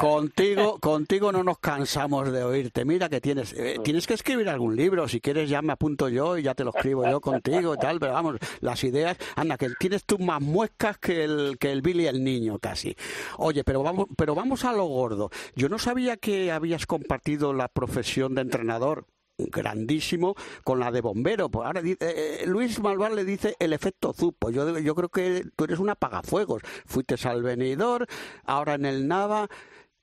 contigo, 0.00 0.78
contigo 0.80 1.30
no 1.30 1.44
nos 1.44 1.58
cansamos 1.58 2.32
de 2.32 2.42
oírte. 2.42 2.84
Mira 2.84 3.08
que 3.08 3.20
tienes, 3.20 3.52
eh, 3.52 3.78
tienes 3.84 4.06
que 4.06 4.14
escribir 4.14 4.48
algún 4.48 4.74
libro. 4.74 5.06
Si 5.06 5.20
quieres 5.20 5.48
ya 5.50 5.60
me 5.62 5.72
apunto 5.72 6.08
yo 6.08 6.38
y 6.38 6.42
ya 6.42 6.54
te 6.54 6.64
lo 6.64 6.70
escribo 6.74 7.08
yo 7.08 7.20
contigo 7.20 7.74
y 7.74 7.78
tal. 7.78 8.00
Pero 8.00 8.14
vamos, 8.14 8.36
las 8.60 8.82
ideas, 8.84 9.16
anda, 9.36 9.56
que 9.58 9.68
tienes 9.78 10.04
tú 10.04 10.18
más 10.18 10.40
muescas 10.40 10.98
que 10.98 11.24
el 11.24 11.56
que 11.58 11.70
el 11.72 11.82
Billy 11.82 12.06
el 12.06 12.24
niño 12.24 12.58
casi. 12.58 12.96
Oye, 13.38 13.62
pero 13.62 13.82
vamos, 13.82 14.06
pero 14.16 14.34
vamos 14.34 14.64
a 14.64 14.72
lo 14.72 14.86
gordo. 14.86 15.30
Yo 15.54 15.68
no 15.68 15.78
sabía 15.78 16.16
que 16.16 16.50
habías 16.50 16.86
compartido 16.86 17.52
la 17.52 17.68
profesión 17.68 18.34
de 18.34 18.42
entrenador 18.42 19.06
grandísimo 19.38 20.34
con 20.62 20.80
la 20.80 20.90
de 20.90 21.00
bombero. 21.00 21.48
Pues 21.48 21.66
ahora 21.66 21.80
eh, 21.80 21.96
eh, 22.00 22.44
Luis 22.46 22.80
Malvar 22.80 23.12
le 23.12 23.24
dice 23.24 23.56
el 23.58 23.72
efecto 23.72 24.12
Zupo. 24.12 24.50
Yo, 24.50 24.78
yo 24.78 24.94
creo 24.94 25.08
que 25.08 25.44
tú 25.56 25.64
eres 25.64 25.78
un 25.78 25.90
apagafuegos. 25.90 26.62
Fuiste 26.86 27.16
al 27.28 27.42
venidor, 27.42 28.06
ahora 28.44 28.74
en 28.74 28.86
el 28.86 29.08
Nava. 29.08 29.48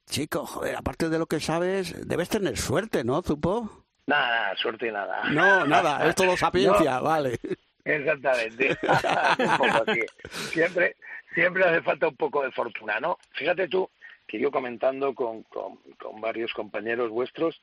Chico, 0.08 0.46
joder, 0.46 0.76
aparte 0.76 1.10
de 1.10 1.20
lo 1.20 1.28
que 1.28 1.40
sabes, 1.40 2.08
debes 2.08 2.28
tener 2.28 2.58
suerte, 2.58 3.04
¿no, 3.04 3.22
Zupo? 3.22 3.86
Nada, 4.08 4.56
suerte 4.58 4.92
nada. 4.92 5.24
No, 5.30 5.66
nada, 5.66 6.08
es 6.08 6.16
todo 6.16 6.36
sapiencia, 6.36 7.00
vale. 7.02 7.40
Exactamente. 7.86 8.78
Siempre, 10.52 10.96
siempre 11.34 11.64
hace 11.64 11.82
falta 11.82 12.10
un 12.10 12.16
poco 12.16 12.44
de 12.44 12.52
fortuna, 12.52 13.00
¿no? 13.00 13.18
Fíjate 13.32 13.68
tú 13.68 13.90
que 14.28 14.40
yo 14.40 14.52
comentando 14.52 15.14
con, 15.14 15.44
con, 15.44 15.78
con 16.00 16.22
varios 16.22 16.54
compañeros 16.54 17.10
vuestros, 17.10 17.62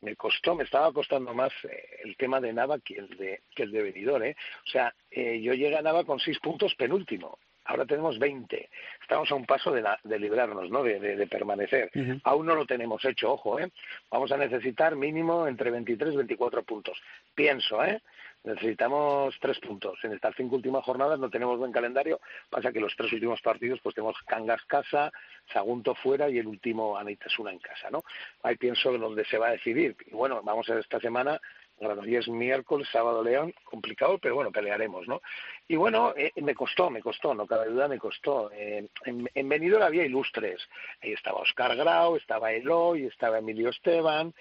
me 0.00 0.16
costó, 0.16 0.54
me 0.54 0.64
estaba 0.64 0.92
costando 0.92 1.32
más 1.34 1.52
eh, 1.64 2.00
el 2.04 2.16
tema 2.16 2.40
de 2.40 2.52
Nava 2.52 2.78
que 2.80 2.94
el 2.94 3.08
de, 3.16 3.42
que 3.54 3.64
el 3.64 3.72
de 3.72 3.82
Benidorm, 3.82 4.24
¿eh? 4.24 4.36
O 4.66 4.70
sea, 4.70 4.94
eh, 5.10 5.40
yo 5.40 5.54
llegué 5.54 5.76
a 5.76 5.82
Nava 5.82 6.04
con 6.04 6.20
seis 6.20 6.38
puntos 6.38 6.74
penúltimo. 6.74 7.38
Ahora 7.66 7.84
tenemos 7.84 8.18
20. 8.18 8.68
Estamos 9.02 9.30
a 9.30 9.34
un 9.34 9.44
paso 9.44 9.72
de, 9.72 9.84
de 10.04 10.18
librarnos, 10.18 10.70
¿no? 10.70 10.82
De, 10.82 10.98
de, 10.98 11.26
permanecer. 11.26 11.90
Aún 12.24 12.46
no 12.46 12.54
lo 12.54 12.66
tenemos 12.66 13.04
hecho, 13.04 13.32
ojo, 13.32 13.58
¿eh? 13.58 13.70
Vamos 14.10 14.30
a 14.32 14.36
necesitar 14.36 14.96
mínimo 14.96 15.46
entre 15.46 15.70
23 15.70 16.14
y 16.14 16.16
24 16.16 16.62
puntos. 16.62 17.00
Pienso, 17.34 17.84
¿eh? 17.84 18.00
Necesitamos 18.44 19.36
tres 19.40 19.58
puntos. 19.58 19.98
En 20.04 20.12
estas 20.12 20.34
cinco 20.36 20.54
últimas 20.54 20.84
jornadas 20.84 21.18
no 21.18 21.28
tenemos 21.28 21.58
buen 21.58 21.72
calendario. 21.72 22.20
Pasa 22.48 22.70
que 22.70 22.78
los 22.78 22.94
tres 22.94 23.12
últimos 23.12 23.40
partidos, 23.42 23.80
pues 23.82 23.96
tenemos 23.96 24.16
Cangas 24.24 24.64
casa, 24.66 25.12
Sagunto 25.52 25.96
fuera 25.96 26.30
y 26.30 26.38
el 26.38 26.46
último 26.46 26.96
Anaitasuna 26.96 27.50
en 27.50 27.58
casa, 27.58 27.90
¿no? 27.90 28.04
Ahí 28.44 28.56
pienso 28.56 28.94
en 28.94 29.00
donde 29.00 29.24
se 29.24 29.38
va 29.38 29.48
a 29.48 29.52
decidir. 29.52 29.96
Y 30.06 30.14
bueno, 30.14 30.40
vamos 30.44 30.68
a 30.68 30.74
ver 30.74 30.82
esta 30.82 31.00
semana 31.00 31.40
es 31.78 32.28
miércoles, 32.28 32.88
sábado 32.90 33.22
León, 33.22 33.52
complicado, 33.64 34.18
pero 34.18 34.34
bueno, 34.34 34.50
pelearemos, 34.50 35.06
¿no? 35.06 35.20
Y 35.68 35.76
bueno, 35.76 36.14
eh, 36.16 36.32
me 36.36 36.54
costó, 36.54 36.90
me 36.90 37.02
costó, 37.02 37.34
no 37.34 37.46
cabe 37.46 37.68
duda, 37.68 37.88
me 37.88 37.98
costó. 37.98 38.50
Eh, 38.52 38.86
en, 39.04 39.28
en 39.34 39.82
había 39.82 40.04
ilustres. 40.04 40.66
Ahí 41.02 41.12
estaba 41.12 41.40
Oscar 41.40 41.76
Grau, 41.76 42.16
estaba 42.16 42.52
Eloy, 42.52 43.04
estaba 43.04 43.38
Emilio 43.38 43.70
Esteban, 43.70 44.32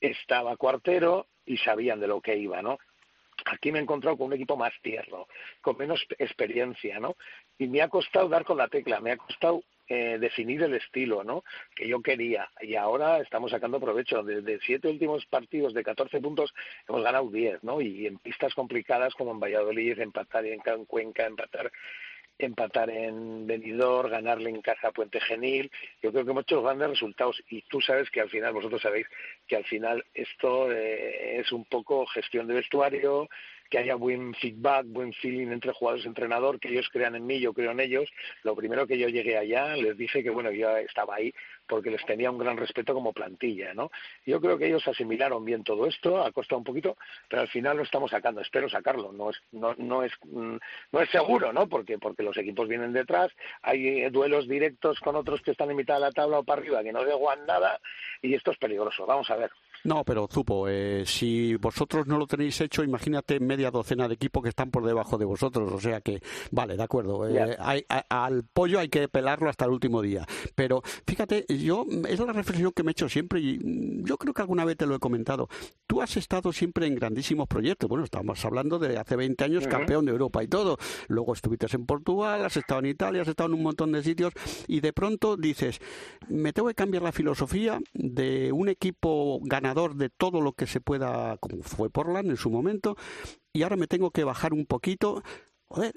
estaba 0.00 0.56
Cuartero 0.56 1.26
y 1.46 1.58
sabían 1.58 2.00
de 2.00 2.08
lo 2.08 2.20
que 2.20 2.36
iba, 2.36 2.60
¿no? 2.62 2.78
Aquí 3.46 3.72
me 3.72 3.78
he 3.78 3.82
encontrado 3.82 4.16
con 4.16 4.28
un 4.28 4.32
equipo 4.34 4.56
más 4.56 4.72
tierno, 4.82 5.26
con 5.60 5.76
menos 5.78 6.04
experiencia, 6.18 6.98
¿no? 7.00 7.16
Y 7.58 7.68
me 7.68 7.82
ha 7.82 7.88
costado 7.88 8.28
dar 8.28 8.44
con 8.44 8.58
la 8.58 8.68
tecla, 8.68 9.00
me 9.00 9.12
ha 9.12 9.16
costado 9.16 9.62
eh, 9.92 10.18
definir 10.20 10.62
el 10.62 10.74
estilo, 10.74 11.24
¿no? 11.24 11.42
Que 11.74 11.88
yo 11.88 12.00
quería. 12.00 12.48
Y 12.60 12.76
ahora 12.76 13.18
estamos 13.18 13.50
sacando 13.50 13.80
provecho. 13.80 14.22
De, 14.22 14.60
siete 14.64 14.86
últimos 14.86 15.26
partidos 15.26 15.74
de 15.74 15.82
14 15.82 16.20
puntos 16.20 16.54
hemos 16.88 17.02
ganado 17.02 17.28
10, 17.28 17.64
¿no? 17.64 17.80
Y 17.80 18.06
en 18.06 18.18
pistas 18.18 18.54
complicadas 18.54 19.14
como 19.14 19.32
en 19.32 19.40
Valladolid, 19.40 19.98
empatar 19.98 20.46
en 20.46 20.60
Cuenca, 20.84 21.26
empatar 21.26 21.72
empatar 22.38 22.88
en 22.88 23.48
Benidorm, 23.48 24.10
ganarle 24.10 24.50
en 24.50 24.62
casa 24.62 24.88
a 24.88 24.92
Puente 24.92 25.20
Genil. 25.20 25.70
Yo 26.00 26.12
creo 26.12 26.24
que 26.24 26.30
hemos 26.30 26.44
hecho 26.44 26.62
grandes 26.62 26.90
resultados 26.90 27.42
y 27.50 27.62
tú 27.62 27.80
sabes 27.80 28.08
que 28.10 28.20
al 28.20 28.30
final, 28.30 28.52
vosotros 28.52 28.80
sabéis 28.80 29.08
que 29.48 29.56
al 29.56 29.64
final 29.64 30.04
esto 30.14 30.70
eh, 30.70 31.40
es 31.40 31.50
un 31.50 31.64
poco 31.64 32.06
gestión 32.06 32.46
de 32.46 32.54
vestuario, 32.54 33.28
que 33.70 33.78
haya 33.78 33.94
buen 33.94 34.34
feedback, 34.34 34.84
buen 34.86 35.12
feeling 35.14 35.48
entre 35.48 35.72
jugadores 35.72 36.04
y 36.04 36.08
entrenador, 36.08 36.58
que 36.58 36.68
ellos 36.68 36.88
crean 36.92 37.14
en 37.14 37.24
mí, 37.24 37.40
yo 37.40 37.52
creo 37.52 37.70
en 37.70 37.80
ellos. 37.80 38.10
Lo 38.42 38.56
primero 38.56 38.86
que 38.86 38.98
yo 38.98 39.08
llegué 39.08 39.38
allá, 39.38 39.76
les 39.76 39.96
dije 39.96 40.22
que 40.22 40.30
bueno, 40.30 40.50
yo 40.50 40.76
estaba 40.76 41.14
ahí 41.14 41.32
porque 41.68 41.90
les 41.90 42.04
tenía 42.04 42.30
un 42.32 42.38
gran 42.38 42.56
respeto 42.56 42.92
como 42.92 43.12
plantilla, 43.12 43.72
¿no? 43.72 43.92
Yo 44.26 44.40
creo 44.40 44.58
que 44.58 44.66
ellos 44.66 44.86
asimilaron 44.88 45.44
bien 45.44 45.62
todo 45.62 45.86
esto, 45.86 46.20
ha 46.20 46.32
costado 46.32 46.58
un 46.58 46.64
poquito, 46.64 46.96
pero 47.28 47.42
al 47.42 47.48
final 47.48 47.76
lo 47.76 47.84
estamos 47.84 48.10
sacando, 48.10 48.40
espero 48.40 48.68
sacarlo, 48.68 49.12
no 49.12 49.30
es 49.30 49.40
no, 49.52 49.74
no 49.78 50.02
es 50.02 50.12
mm, 50.24 50.56
no 50.90 51.00
es 51.00 51.10
seguro, 51.10 51.52
¿no? 51.52 51.68
Porque 51.68 51.96
porque 51.98 52.24
los 52.24 52.36
equipos 52.36 52.68
vienen 52.68 52.92
detrás, 52.92 53.30
hay 53.62 54.10
duelos 54.10 54.48
directos 54.48 54.98
con 54.98 55.14
otros 55.14 55.40
que 55.42 55.52
están 55.52 55.70
en 55.70 55.76
mitad 55.76 55.94
de 55.94 56.00
la 56.00 56.10
tabla 56.10 56.40
o 56.40 56.44
para 56.44 56.60
arriba 56.60 56.82
que 56.82 56.92
no 56.92 57.04
deguan 57.04 57.46
nada 57.46 57.80
y 58.20 58.34
esto 58.34 58.50
es 58.50 58.58
peligroso. 58.58 59.06
Vamos 59.06 59.30
a 59.30 59.36
ver. 59.36 59.50
No, 59.84 60.04
pero 60.04 60.28
Zupo, 60.30 60.68
eh, 60.68 61.04
si 61.06 61.56
vosotros 61.56 62.06
no 62.06 62.18
lo 62.18 62.26
tenéis 62.26 62.60
hecho, 62.60 62.84
imagínate 62.84 63.40
media 63.40 63.70
docena 63.70 64.08
de 64.08 64.14
equipos 64.14 64.42
que 64.42 64.50
están 64.50 64.70
por 64.70 64.84
debajo 64.84 65.16
de 65.16 65.24
vosotros. 65.24 65.72
O 65.72 65.80
sea 65.80 66.00
que, 66.00 66.20
vale, 66.50 66.76
de 66.76 66.82
acuerdo. 66.82 67.26
Eh, 67.26 67.56
al 68.08 68.44
pollo 68.44 68.78
hay 68.78 68.88
que 68.88 69.08
pelarlo 69.08 69.48
hasta 69.48 69.64
el 69.64 69.70
último 69.70 70.02
día. 70.02 70.26
Pero 70.54 70.82
fíjate, 71.06 71.46
yo 71.48 71.86
es 72.08 72.20
la 72.20 72.32
reflexión 72.32 72.72
que 72.72 72.82
me 72.82 72.90
he 72.90 72.92
hecho 72.92 73.08
siempre 73.08 73.40
y 73.40 73.58
mm, 73.58 74.04
yo 74.04 74.18
creo 74.18 74.34
que 74.34 74.42
alguna 74.42 74.64
vez 74.64 74.76
te 74.76 74.86
lo 74.86 74.94
he 74.94 74.98
comentado. 74.98 75.48
Tú 75.86 76.02
has 76.02 76.16
estado 76.16 76.52
siempre 76.52 76.86
en 76.86 76.94
grandísimos 76.94 77.48
proyectos. 77.48 77.88
Bueno, 77.88 78.04
estamos 78.04 78.44
hablando 78.44 78.78
de 78.78 78.98
hace 78.98 79.16
20 79.16 79.44
años 79.44 79.66
campeón 79.66 80.04
de 80.04 80.12
Europa 80.12 80.42
y 80.42 80.48
todo. 80.48 80.76
Luego 81.08 81.32
estuviste 81.32 81.66
en 81.72 81.86
Portugal, 81.86 82.44
has 82.44 82.56
estado 82.56 82.80
en 82.80 82.86
Italia, 82.86 83.22
has 83.22 83.28
estado 83.28 83.48
en 83.48 83.54
un 83.54 83.62
montón 83.62 83.92
de 83.92 84.02
sitios 84.02 84.32
y 84.66 84.80
de 84.80 84.92
pronto 84.92 85.36
dices, 85.36 85.80
me 86.28 86.52
tengo 86.52 86.68
que 86.68 86.74
cambiar 86.74 87.02
la 87.02 87.12
filosofía 87.12 87.80
de 87.92 88.52
un 88.52 88.68
equipo 88.68 89.40
ganador 89.42 89.69
de 89.74 90.10
todo 90.10 90.40
lo 90.40 90.52
que 90.52 90.66
se 90.66 90.80
pueda, 90.80 91.36
como 91.38 91.62
fue 91.62 91.90
Portland 91.90 92.30
en 92.30 92.36
su 92.36 92.50
momento, 92.50 92.96
y 93.52 93.62
ahora 93.62 93.76
me 93.76 93.86
tengo 93.86 94.10
que 94.10 94.24
bajar 94.24 94.52
un 94.52 94.66
poquito. 94.66 95.22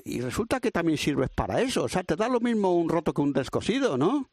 y 0.05 0.21
resulta 0.21 0.59
que 0.59 0.71
también 0.71 0.97
sirves 0.97 1.29
para 1.29 1.61
eso. 1.61 1.83
O 1.83 1.89
sea, 1.89 2.03
te 2.03 2.15
da 2.15 2.29
lo 2.29 2.39
mismo 2.39 2.75
un 2.75 2.89
roto 2.89 3.13
que 3.13 3.21
un 3.21 3.33
descosido, 3.33 3.97
¿no? 3.97 4.29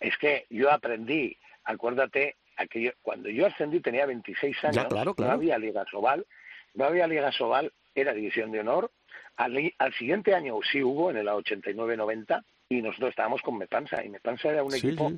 Es 0.00 0.16
que 0.18 0.46
yo 0.50 0.70
aprendí, 0.72 1.36
acuérdate, 1.64 2.36
aquello, 2.56 2.92
cuando 3.02 3.28
yo 3.28 3.46
ascendí 3.46 3.80
tenía 3.80 4.06
26 4.06 4.64
años, 4.64 4.86
claro, 4.86 5.14
no 5.16 5.30
había 5.30 5.58
Liga 5.58 5.84
Sobal, 5.90 6.26
no 6.74 6.86
había 6.86 7.06
Liga 7.06 7.30
Sobal, 7.32 7.72
era 7.94 8.12
División 8.12 8.50
de 8.50 8.60
Honor. 8.60 8.90
Al, 9.36 9.72
al 9.78 9.94
siguiente 9.94 10.34
año 10.34 10.58
sí 10.70 10.82
hubo, 10.82 11.10
en 11.10 11.18
el 11.18 11.28
89-90, 11.28 12.44
y 12.68 12.82
nosotros 12.82 13.10
estábamos 13.10 13.42
con 13.42 13.58
Mepanza, 13.58 14.04
y 14.04 14.08
Mepanza 14.08 14.48
era 14.48 14.62
un 14.62 14.74
equipo 14.74 15.12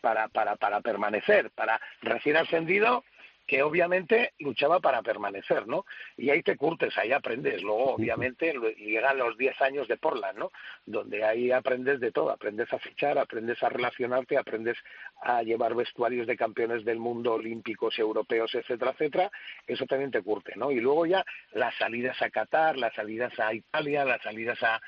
para, 0.00 0.28
para, 0.28 0.56
para 0.56 0.80
permanecer, 0.80 1.50
para 1.50 1.80
recién 2.02 2.36
ascendido 2.36 3.04
que 3.50 3.64
obviamente 3.64 4.32
luchaba 4.38 4.78
para 4.78 5.02
permanecer, 5.02 5.66
¿no? 5.66 5.84
Y 6.16 6.30
ahí 6.30 6.40
te 6.40 6.56
curtes, 6.56 6.96
ahí 6.96 7.10
aprendes. 7.10 7.60
Luego, 7.62 7.96
obviamente, 7.96 8.54
llegan 8.78 9.18
los 9.18 9.36
10 9.36 9.60
años 9.62 9.88
de 9.88 9.96
Portland, 9.96 10.38
¿no? 10.38 10.52
Donde 10.86 11.24
ahí 11.24 11.50
aprendes 11.50 11.98
de 11.98 12.12
todo, 12.12 12.30
aprendes 12.30 12.72
a 12.72 12.78
fichar, 12.78 13.18
aprendes 13.18 13.60
a 13.64 13.68
relacionarte, 13.68 14.38
aprendes 14.38 14.76
a 15.22 15.42
llevar 15.42 15.74
vestuarios 15.74 16.28
de 16.28 16.36
campeones 16.36 16.84
del 16.84 17.00
mundo, 17.00 17.34
olímpicos, 17.34 17.98
europeos, 17.98 18.54
etcétera, 18.54 18.92
etcétera. 18.92 19.32
Eso 19.66 19.84
también 19.84 20.12
te 20.12 20.22
curte, 20.22 20.52
¿no? 20.54 20.70
Y 20.70 20.78
luego 20.78 21.06
ya 21.06 21.24
las 21.50 21.74
salidas 21.74 22.22
a 22.22 22.30
Qatar, 22.30 22.76
las 22.76 22.94
salidas 22.94 23.36
a 23.40 23.52
Italia, 23.52 24.04
las 24.04 24.22
salidas 24.22 24.62
a 24.62 24.80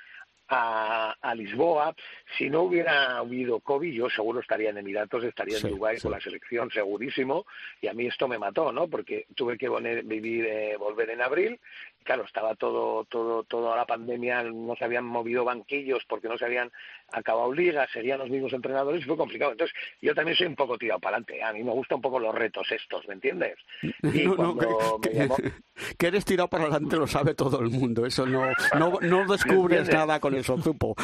a, 0.53 1.35
Lisboa. 1.35 1.95
Si 2.37 2.51
no 2.51 2.63
hubiera 2.63 3.19
habido 3.19 3.61
COVID, 3.61 3.93
yo 3.93 4.11
seguro 4.11 4.41
estaría 4.41 4.71
en 4.71 4.79
Emiratos, 4.79 5.25
estaría 5.25 5.59
en 5.59 5.71
Dubái 5.71 5.99
con 5.99 6.13
la 6.13 6.21
selección, 6.21 6.71
segurísimo. 6.71 7.47
Y 7.81 7.89
a 7.89 7.95
mí 7.95 8.07
esto 8.07 8.29
me 8.29 8.39
mató, 8.39 8.71
¿no? 8.71 8.89
Porque 8.89 9.27
tuve 9.35 9.57
que 9.57 9.69
vivir, 10.05 10.47
eh, 10.47 10.77
volver 10.77 11.11
en 11.11 11.23
abril 11.23 11.59
claro, 12.03 12.25
estaba 12.25 12.55
todo, 12.55 13.05
todo, 13.05 13.45
toda 13.45 13.77
la 13.77 13.87
pandemia, 13.87 14.43
no 14.45 14.75
se 14.77 14.85
habían 14.85 15.05
movido 15.05 15.45
banquillos 15.45 16.05
porque 16.09 16.29
no 16.29 16.37
se 16.39 16.45
habían 16.45 16.71
acabado 17.13 17.53
ligas, 17.53 17.91
serían 17.93 18.19
los 18.19 18.31
mismos 18.31 18.53
entrenadores 18.53 19.03
y 19.03 19.05
fue 19.05 19.17
complicado. 19.17 19.53
Entonces, 19.53 19.77
yo 20.01 20.15
también 20.15 20.37
soy 20.37 20.47
un 20.47 20.57
poco 20.57 20.79
tirado 20.79 21.01
para 21.01 21.17
adelante. 21.17 21.43
A 21.43 21.53
mí 21.53 21.63
me 21.63 21.73
gustan 21.73 21.97
un 21.97 22.03
poco 22.03 22.19
los 22.19 22.35
retos 22.35 22.71
estos, 22.71 23.07
¿me 23.09 23.15
entiendes? 23.15 23.57
Y 24.03 24.27
no, 24.27 24.57
que, 25.99 26.07
eres 26.07 26.25
tirado 26.25 26.49
para 26.49 26.65
adelante 26.65 26.97
lo 26.97 27.07
sabe 27.07 27.35
todo 27.35 27.61
el 27.61 27.71
mundo. 27.71 28.05
Eso 28.05 28.27
no, 28.27 28.45
no, 28.79 28.99
no 29.01 29.27
descubres 29.33 29.89
nada 29.91 30.21
con 30.21 30.35
eso, 30.35 30.61
supo. 30.61 30.95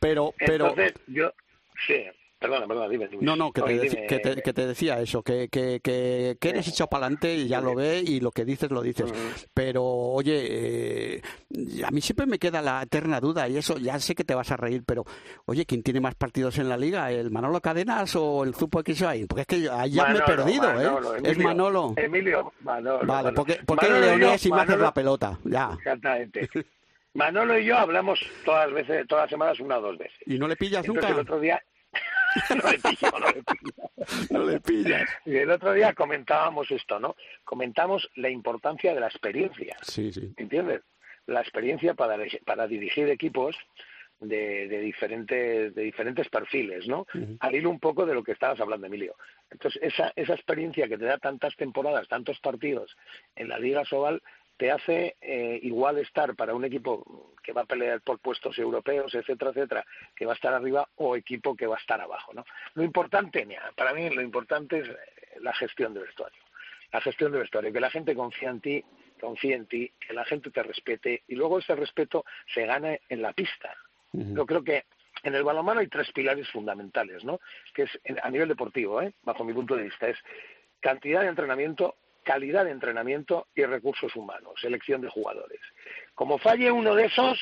Pero, 0.00 0.34
pero. 0.38 0.68
Entonces, 0.68 0.94
yo, 1.06 1.32
sí, 1.86 2.04
Perdona, 2.38 2.66
perdona, 2.66 2.88
dime. 2.88 3.08
No, 3.22 3.34
no, 3.34 3.50
que 3.50 3.62
te, 3.62 4.42
que, 4.42 4.52
te, 4.52 4.66
decía 4.66 5.00
eso, 5.00 5.22
que, 5.22 5.48
que, 5.48 5.80
que, 5.82 6.36
eres 6.42 6.68
echado 6.68 6.90
para 6.90 7.06
adelante 7.06 7.34
y 7.34 7.48
ya 7.48 7.62
lo 7.62 7.74
ve 7.74 8.02
y 8.06 8.20
lo 8.20 8.30
que 8.30 8.44
dices 8.44 8.70
lo 8.70 8.82
dices. 8.82 9.10
Pero, 9.54 9.82
oye, 9.82 11.16
eh, 11.16 11.22
a 11.82 11.90
mí 11.90 12.02
siempre 12.02 12.26
me 12.26 12.38
queda 12.38 12.60
la 12.60 12.82
eterna 12.82 13.20
duda 13.20 13.48
y 13.48 13.56
eso, 13.56 13.78
ya 13.78 13.98
sé 13.98 14.14
que 14.14 14.24
te 14.24 14.34
vas 14.34 14.50
a 14.50 14.58
reír, 14.58 14.82
pero, 14.84 15.04
oye, 15.46 15.64
¿quién 15.64 15.82
tiene 15.82 16.00
más 16.00 16.14
partidos 16.14 16.58
en 16.58 16.68
la 16.68 16.76
liga? 16.76 17.10
¿El 17.10 17.30
Manolo 17.30 17.62
Cadenas 17.62 18.14
o 18.16 18.44
el 18.44 18.54
Zupo 18.54 18.82
XY? 18.82 19.24
Porque 19.26 19.40
es 19.40 19.46
que 19.46 19.70
ahí 19.70 19.92
ya 19.92 20.06
me 20.08 20.18
he 20.18 20.22
perdido, 20.22 20.70
¿eh? 20.78 21.20
es 21.24 21.38
Manolo. 21.38 21.94
Emilio, 21.96 22.52
Manolo. 22.60 23.06
Vale, 23.06 23.32
porque, 23.32 23.60
porque 23.64 23.88
Leonés 23.88 24.44
y 24.44 24.52
me 24.52 24.60
haces 24.60 24.78
la 24.78 24.92
pelota, 24.92 25.38
ya. 25.44 25.70
Exactamente. 25.72 26.50
Manolo 27.14 27.58
y 27.58 27.64
yo 27.64 27.78
hablamos 27.78 28.20
todas 28.44 28.66
las 28.66 28.74
veces, 28.86 29.08
todas 29.08 29.22
las 29.22 29.30
semanas 29.30 29.58
una 29.58 29.78
o 29.78 29.80
dos 29.80 29.96
veces. 29.96 30.18
¿Y 30.26 30.38
no 30.38 30.46
le 30.46 30.56
pillas 30.56 30.86
nunca? 30.86 31.08
El 31.08 31.20
otro 31.20 31.40
día 31.40 31.62
no 32.50 32.70
le 32.70 32.78
pillo, 32.78 33.10
no 33.18 33.28
le 33.28 33.42
pillo. 33.42 34.30
No 34.30 34.44
le 34.44 34.60
pillas. 34.60 35.08
Y 35.24 35.36
el 35.36 35.50
otro 35.50 35.72
día 35.72 35.94
comentábamos 35.94 36.70
esto, 36.70 36.98
¿no? 37.00 37.16
Comentamos 37.44 38.10
la 38.16 38.30
importancia 38.30 38.94
de 38.94 39.00
la 39.00 39.08
experiencia. 39.08 39.76
Sí, 39.82 40.12
sí. 40.12 40.32
¿Entiendes? 40.36 40.82
La 41.26 41.40
experiencia 41.40 41.94
para, 41.94 42.16
para 42.44 42.66
dirigir 42.66 43.08
equipos 43.08 43.56
de, 44.20 44.68
de, 44.68 44.80
diferentes, 44.80 45.74
de 45.74 45.82
diferentes 45.82 46.28
perfiles, 46.28 46.86
¿no? 46.86 47.06
Al 47.40 47.54
hilo 47.54 47.70
un 47.70 47.80
poco 47.80 48.06
de 48.06 48.14
lo 48.14 48.22
que 48.22 48.32
estabas 48.32 48.60
hablando, 48.60 48.86
Emilio. 48.86 49.16
Entonces, 49.50 49.82
esa, 49.82 50.12
esa 50.16 50.34
experiencia 50.34 50.88
que 50.88 50.98
te 50.98 51.04
da 51.04 51.18
tantas 51.18 51.54
temporadas, 51.56 52.08
tantos 52.08 52.38
partidos 52.40 52.96
en 53.34 53.48
la 53.48 53.58
Liga 53.58 53.84
Sobal, 53.84 54.22
te 54.56 54.70
hace 54.70 55.16
eh, 55.20 55.60
igual 55.62 55.98
estar 55.98 56.34
para 56.34 56.54
un 56.54 56.64
equipo 56.64 57.34
que 57.42 57.52
va 57.52 57.62
a 57.62 57.66
pelear 57.66 58.00
por 58.00 58.18
puestos 58.18 58.58
europeos, 58.58 59.14
etcétera, 59.14 59.50
etcétera, 59.50 59.84
que 60.14 60.26
va 60.26 60.32
a 60.32 60.34
estar 60.34 60.52
arriba 60.52 60.88
o 60.96 61.16
equipo 61.16 61.54
que 61.54 61.66
va 61.66 61.76
a 61.76 61.80
estar 61.80 62.00
abajo, 62.00 62.32
¿no? 62.32 62.44
Lo 62.74 62.82
importante, 62.82 63.46
para 63.76 63.92
mí 63.92 64.08
lo 64.10 64.22
importante 64.22 64.78
es 64.78 64.88
eh, 64.88 64.96
la 65.40 65.52
gestión 65.52 65.94
del 65.94 66.04
vestuario. 66.04 66.40
La 66.92 67.00
gestión 67.00 67.32
del 67.32 67.42
vestuario, 67.42 67.72
que 67.72 67.80
la 67.80 67.90
gente 67.90 68.14
confía 68.14 68.50
en 68.50 68.60
ti, 68.60 68.84
confíe 69.20 69.54
en 69.54 69.66
ti, 69.66 69.92
que 70.00 70.14
la 70.14 70.24
gente 70.24 70.50
te 70.50 70.62
respete 70.62 71.22
y 71.28 71.34
luego 71.34 71.58
ese 71.58 71.74
respeto 71.74 72.24
se 72.54 72.64
gane 72.64 73.00
en 73.08 73.22
la 73.22 73.32
pista. 73.32 73.74
Yo 74.12 74.46
creo 74.46 74.64
que 74.64 74.84
en 75.22 75.34
el 75.34 75.44
balonmano 75.44 75.80
hay 75.80 75.88
tres 75.88 76.10
pilares 76.12 76.48
fundamentales, 76.50 77.22
¿no? 77.24 77.40
Que 77.74 77.82
es 77.82 77.90
a 78.22 78.30
nivel 78.30 78.48
deportivo, 78.48 79.02
¿eh? 79.02 79.12
bajo 79.24 79.44
mi 79.44 79.52
punto 79.52 79.76
de 79.76 79.84
vista, 79.84 80.08
es 80.08 80.16
cantidad 80.80 81.22
de 81.22 81.28
entrenamiento, 81.28 81.96
calidad 82.26 82.64
de 82.64 82.72
entrenamiento 82.72 83.46
y 83.54 83.64
recursos 83.64 84.14
humanos, 84.16 84.54
selección 84.60 85.00
de 85.00 85.08
jugadores. 85.08 85.60
Como 86.14 86.38
falle 86.38 86.72
uno 86.72 86.92
de 86.96 87.04
esos, 87.04 87.38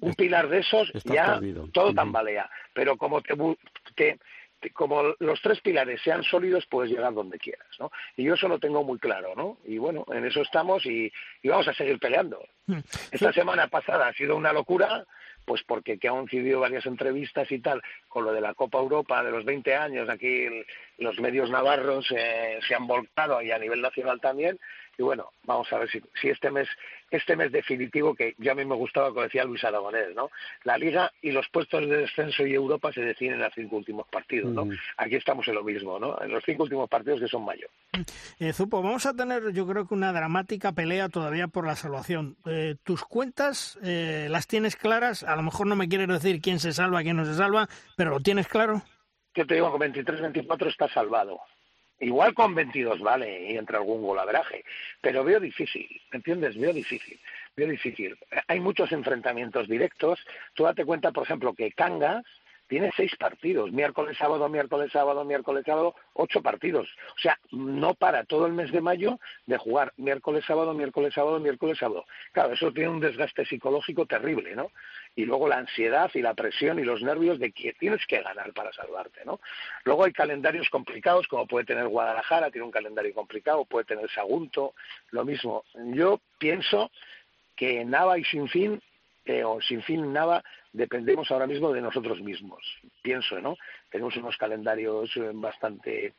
un 0.00 0.14
pilar 0.14 0.48
de 0.48 0.60
esos, 0.60 0.90
ya 1.04 1.38
todo 1.72 1.92
tambalea. 1.92 2.48
Pero 2.72 2.96
como 2.96 3.20
te, 3.20 4.18
como 4.72 5.14
los 5.18 5.42
tres 5.42 5.60
pilares 5.60 6.00
sean 6.02 6.24
sólidos, 6.24 6.64
puedes 6.70 6.90
llegar 6.90 7.12
donde 7.12 7.38
quieras, 7.38 7.68
¿no? 7.78 7.92
Y 8.16 8.24
yo 8.24 8.32
eso 8.34 8.48
lo 8.48 8.58
tengo 8.58 8.82
muy 8.82 8.98
claro, 8.98 9.34
¿no? 9.36 9.58
Y 9.66 9.76
bueno, 9.76 10.06
en 10.10 10.24
eso 10.24 10.40
estamos 10.40 10.86
y, 10.86 11.12
y 11.42 11.48
vamos 11.48 11.68
a 11.68 11.74
seguir 11.74 11.98
peleando. 11.98 12.42
Mm. 12.66 12.78
Esta 13.10 13.30
semana 13.34 13.68
pasada 13.68 14.08
ha 14.08 14.14
sido 14.14 14.36
una 14.36 14.54
locura, 14.54 15.04
pues 15.44 15.62
porque 15.62 15.98
que 15.98 16.08
han 16.08 16.14
coincidido 16.14 16.60
varias 16.60 16.86
entrevistas 16.86 17.50
y 17.50 17.58
tal 17.58 17.82
con 18.08 18.24
lo 18.24 18.32
de 18.32 18.40
la 18.40 18.54
Copa 18.54 18.78
Europa 18.78 19.22
de 19.22 19.30
los 19.30 19.44
20 19.44 19.74
años, 19.74 20.08
aquí 20.08 20.46
los 20.98 21.18
medios 21.20 21.50
navarros 21.50 22.06
eh, 22.16 22.58
se 22.66 22.74
han 22.74 22.86
volcado 22.86 23.42
y 23.42 23.50
a 23.50 23.58
nivel 23.58 23.80
nacional 23.80 24.20
también, 24.20 24.58
y 24.98 25.02
bueno, 25.02 25.30
vamos 25.44 25.72
a 25.72 25.78
ver 25.78 25.90
si, 25.90 26.00
si 26.20 26.28
este 26.28 26.50
mes 26.50 26.68
este 27.12 27.36
mes 27.36 27.52
definitivo 27.52 28.14
que 28.14 28.34
ya 28.38 28.52
a 28.52 28.54
mí 28.54 28.64
me 28.64 28.74
gustaba, 28.74 29.10
como 29.10 29.22
decía 29.22 29.44
Luis 29.44 29.62
Aragonés, 29.64 30.14
¿no? 30.14 30.30
La 30.64 30.78
Liga 30.78 31.12
y 31.20 31.30
los 31.30 31.46
puestos 31.48 31.82
de 31.82 31.98
descenso 31.98 32.46
y 32.46 32.54
Europa 32.54 32.90
se 32.92 33.02
deciden 33.02 33.34
en 33.34 33.40
los 33.40 33.52
cinco 33.54 33.76
últimos 33.76 34.08
partidos, 34.08 34.52
¿no? 34.52 34.66
Aquí 34.96 35.16
estamos 35.16 35.46
en 35.48 35.54
lo 35.54 35.62
mismo, 35.62 35.98
¿no? 35.98 36.20
En 36.22 36.30
los 36.30 36.42
cinco 36.44 36.62
últimos 36.62 36.88
partidos 36.88 37.20
que 37.20 37.28
son 37.28 37.44
mayo. 37.44 37.66
Eh, 38.38 38.52
Zupo, 38.52 38.82
vamos 38.82 39.04
a 39.06 39.14
tener 39.14 39.52
yo 39.52 39.66
creo 39.66 39.86
que 39.86 39.94
una 39.94 40.12
dramática 40.12 40.72
pelea 40.72 41.08
todavía 41.08 41.48
por 41.48 41.66
la 41.66 41.76
salvación. 41.76 42.36
Eh, 42.46 42.76
¿Tus 42.82 43.04
cuentas 43.04 43.78
eh, 43.82 44.28
las 44.30 44.46
tienes 44.46 44.76
claras? 44.76 45.22
A 45.22 45.36
lo 45.36 45.42
mejor 45.42 45.66
no 45.66 45.76
me 45.76 45.88
quieres 45.88 46.08
decir 46.08 46.40
quién 46.40 46.60
se 46.60 46.72
salva, 46.72 47.02
quién 47.02 47.16
no 47.16 47.24
se 47.24 47.34
salva, 47.34 47.68
pero 47.96 48.10
¿lo 48.10 48.20
tienes 48.20 48.48
claro? 48.48 48.82
Que 49.34 49.44
te 49.44 49.54
digo, 49.54 49.70
con 49.70 49.80
23-24 49.80 50.68
está 50.68 50.88
salvado. 50.88 51.40
Igual 52.00 52.34
con 52.34 52.54
22 52.54 53.00
vale 53.00 53.52
y 53.52 53.56
entre 53.56 53.76
algún 53.76 54.02
golaveraje, 54.02 54.64
pero 55.00 55.22
veo 55.22 55.38
difícil, 55.38 55.88
¿entiendes? 56.10 56.58
Veo 56.58 56.72
difícil, 56.72 57.20
veo 57.56 57.68
difícil. 57.68 58.18
Hay 58.48 58.58
muchos 58.58 58.90
enfrentamientos 58.90 59.68
directos. 59.68 60.18
Tú 60.54 60.64
date 60.64 60.84
cuenta, 60.84 61.12
por 61.12 61.24
ejemplo, 61.24 61.54
que 61.54 61.70
Cangas 61.72 62.24
tiene 62.72 62.90
seis 62.96 63.14
partidos, 63.16 63.70
miércoles, 63.70 64.16
sábado, 64.16 64.48
miércoles, 64.48 64.90
sábado, 64.90 65.26
miércoles, 65.26 65.62
sábado, 65.66 65.94
ocho 66.14 66.40
partidos. 66.40 66.88
O 67.14 67.20
sea, 67.20 67.38
no 67.50 67.92
para 67.92 68.24
todo 68.24 68.46
el 68.46 68.54
mes 68.54 68.72
de 68.72 68.80
mayo 68.80 69.20
de 69.44 69.58
jugar 69.58 69.92
miércoles, 69.98 70.42
sábado, 70.46 70.72
miércoles, 70.72 71.12
sábado, 71.12 71.38
miércoles, 71.38 71.76
sábado. 71.76 72.06
Claro, 72.32 72.54
eso 72.54 72.72
tiene 72.72 72.88
un 72.88 73.00
desgaste 73.00 73.44
psicológico 73.44 74.06
terrible, 74.06 74.56
¿no? 74.56 74.70
Y 75.14 75.26
luego 75.26 75.48
la 75.48 75.58
ansiedad 75.58 76.10
y 76.14 76.22
la 76.22 76.32
presión 76.32 76.78
y 76.78 76.84
los 76.84 77.02
nervios 77.02 77.38
de 77.38 77.52
que 77.52 77.74
tienes 77.74 78.06
que 78.06 78.22
ganar 78.22 78.54
para 78.54 78.72
salvarte, 78.72 79.22
¿no? 79.26 79.38
Luego 79.84 80.04
hay 80.04 80.14
calendarios 80.14 80.70
complicados, 80.70 81.28
como 81.28 81.46
puede 81.46 81.66
tener 81.66 81.86
Guadalajara, 81.88 82.50
tiene 82.50 82.64
un 82.64 82.72
calendario 82.72 83.12
complicado, 83.12 83.66
puede 83.66 83.84
tener 83.84 84.10
Sagunto, 84.12 84.72
lo 85.10 85.26
mismo. 85.26 85.62
Yo 85.92 86.22
pienso 86.38 86.90
que 87.54 87.84
Nava 87.84 88.18
y 88.18 88.24
Sinfín 88.24 88.80
eh, 89.24 89.44
o 89.44 89.60
Sinfín 89.60 90.12
Nava 90.12 90.42
dependemos 90.72 91.30
ahora 91.30 91.46
mismo 91.46 91.72
de 91.72 91.80
nosotros 91.80 92.20
mismos, 92.20 92.62
pienso, 93.02 93.40
¿no? 93.40 93.56
Tenemos 93.90 94.16
unos 94.16 94.36
calendarios 94.36 95.16
eh, 95.16 95.30
bastante 95.34 96.14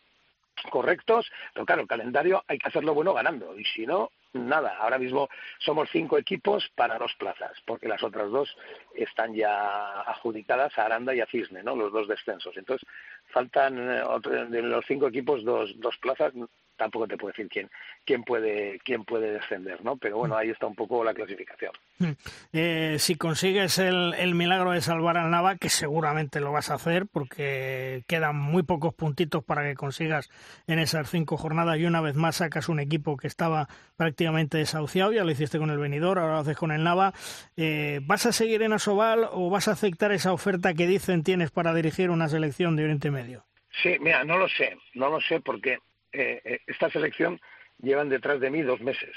correctos, 0.69 1.29
pero 1.53 1.65
claro, 1.65 1.81
el 1.81 1.87
calendario 1.87 2.43
hay 2.47 2.59
que 2.59 2.67
hacerlo 2.67 2.93
bueno 2.93 3.13
ganando, 3.13 3.57
y 3.57 3.65
si 3.65 3.85
no, 3.85 4.11
nada. 4.33 4.77
Ahora 4.77 4.97
mismo 4.97 5.29
somos 5.59 5.89
cinco 5.91 6.17
equipos 6.17 6.69
para 6.75 6.97
dos 6.97 7.13
plazas, 7.15 7.51
porque 7.65 7.87
las 7.87 8.03
otras 8.03 8.29
dos 8.29 8.55
están 8.95 9.33
ya 9.33 10.01
adjudicadas 10.01 10.77
a 10.77 10.85
Aranda 10.85 11.13
y 11.15 11.21
a 11.21 11.25
Cisne, 11.27 11.63
¿no? 11.63 11.75
Los 11.75 11.91
dos 11.91 12.07
descensos. 12.07 12.55
Entonces, 12.57 12.87
faltan 13.27 13.77
eh, 13.79 14.03
de 14.49 14.61
los 14.61 14.85
cinco 14.85 15.07
equipos 15.07 15.43
dos, 15.43 15.73
dos 15.79 15.97
plazas, 15.97 16.33
tampoco 16.77 17.07
te 17.07 17.17
puedo 17.17 17.31
decir 17.31 17.47
quién, 17.49 17.69
quién 18.05 18.23
puede, 18.23 18.79
quién 18.83 19.03
puede 19.05 19.31
descender, 19.31 19.83
¿no? 19.83 19.97
Pero 19.97 20.17
bueno, 20.17 20.36
ahí 20.36 20.49
está 20.49 20.65
un 20.65 20.75
poco 20.75 21.03
la 21.03 21.13
clasificación. 21.13 21.71
Mm. 21.99 22.12
Eh, 22.53 22.95
si 22.99 23.15
consigues 23.15 23.77
el, 23.79 24.13
el, 24.17 24.36
milagro 24.36 24.71
de 24.71 24.81
salvar 24.81 25.17
al 25.17 25.31
Nava, 25.31 25.55
que 25.55 25.69
seguramente 25.69 26.39
lo 26.39 26.51
vas 26.51 26.69
a 26.69 26.75
hacer, 26.75 27.05
porque 27.12 28.03
quedan 28.07 28.36
muy 28.36 28.63
pocos 28.63 28.93
puntitos 28.93 29.43
para 29.43 29.63
que 29.63 29.75
consigas 29.75 30.29
en 30.67 30.79
esas 30.79 31.09
cinco 31.09 31.38
jornadas 31.38 31.77
y 31.77 31.86
una 31.86 32.01
vez 32.01 32.15
más 32.15 32.38
sacas 32.38 32.69
un 32.69 32.79
equipo 32.79 33.17
que 33.17 33.27
estaba 33.27 33.67
prácticamente 33.95 34.57
desahuciado, 34.57 35.12
ya 35.12 35.23
lo 35.23 35.31
hiciste 35.31 35.59
con 35.59 35.69
el 35.69 35.77
Venidor, 35.77 36.19
ahora 36.19 36.33
lo 36.33 36.39
haces 36.39 36.57
con 36.57 36.71
el 36.71 36.83
Nava. 36.83 37.13
Eh, 37.57 37.99
¿Vas 38.03 38.25
a 38.25 38.31
seguir 38.31 38.62
en 38.63 38.73
Asobal 38.73 39.27
o 39.31 39.49
vas 39.49 39.67
a 39.67 39.71
aceptar 39.71 40.12
esa 40.12 40.33
oferta 40.33 40.73
que 40.73 40.88
dicen 40.88 41.23
tienes 41.23 41.51
para 41.51 41.73
dirigir 41.73 42.09
una 42.09 42.27
selección 42.29 42.75
de 42.75 42.83
Oriente 42.83 43.12
Medio? 43.12 43.45
Sí, 43.81 43.97
mira, 43.99 44.23
no 44.23 44.38
lo 44.38 44.47
sé, 44.47 44.77
no 44.93 45.09
lo 45.09 45.19
sé 45.19 45.39
porque 45.39 45.79
eh, 46.13 46.41
eh, 46.43 46.60
esta 46.67 46.89
selección 46.89 47.39
llevan 47.80 48.10
detrás 48.10 48.39
de 48.39 48.49
mí 48.49 48.62
dos 48.62 48.82
meses. 48.82 49.15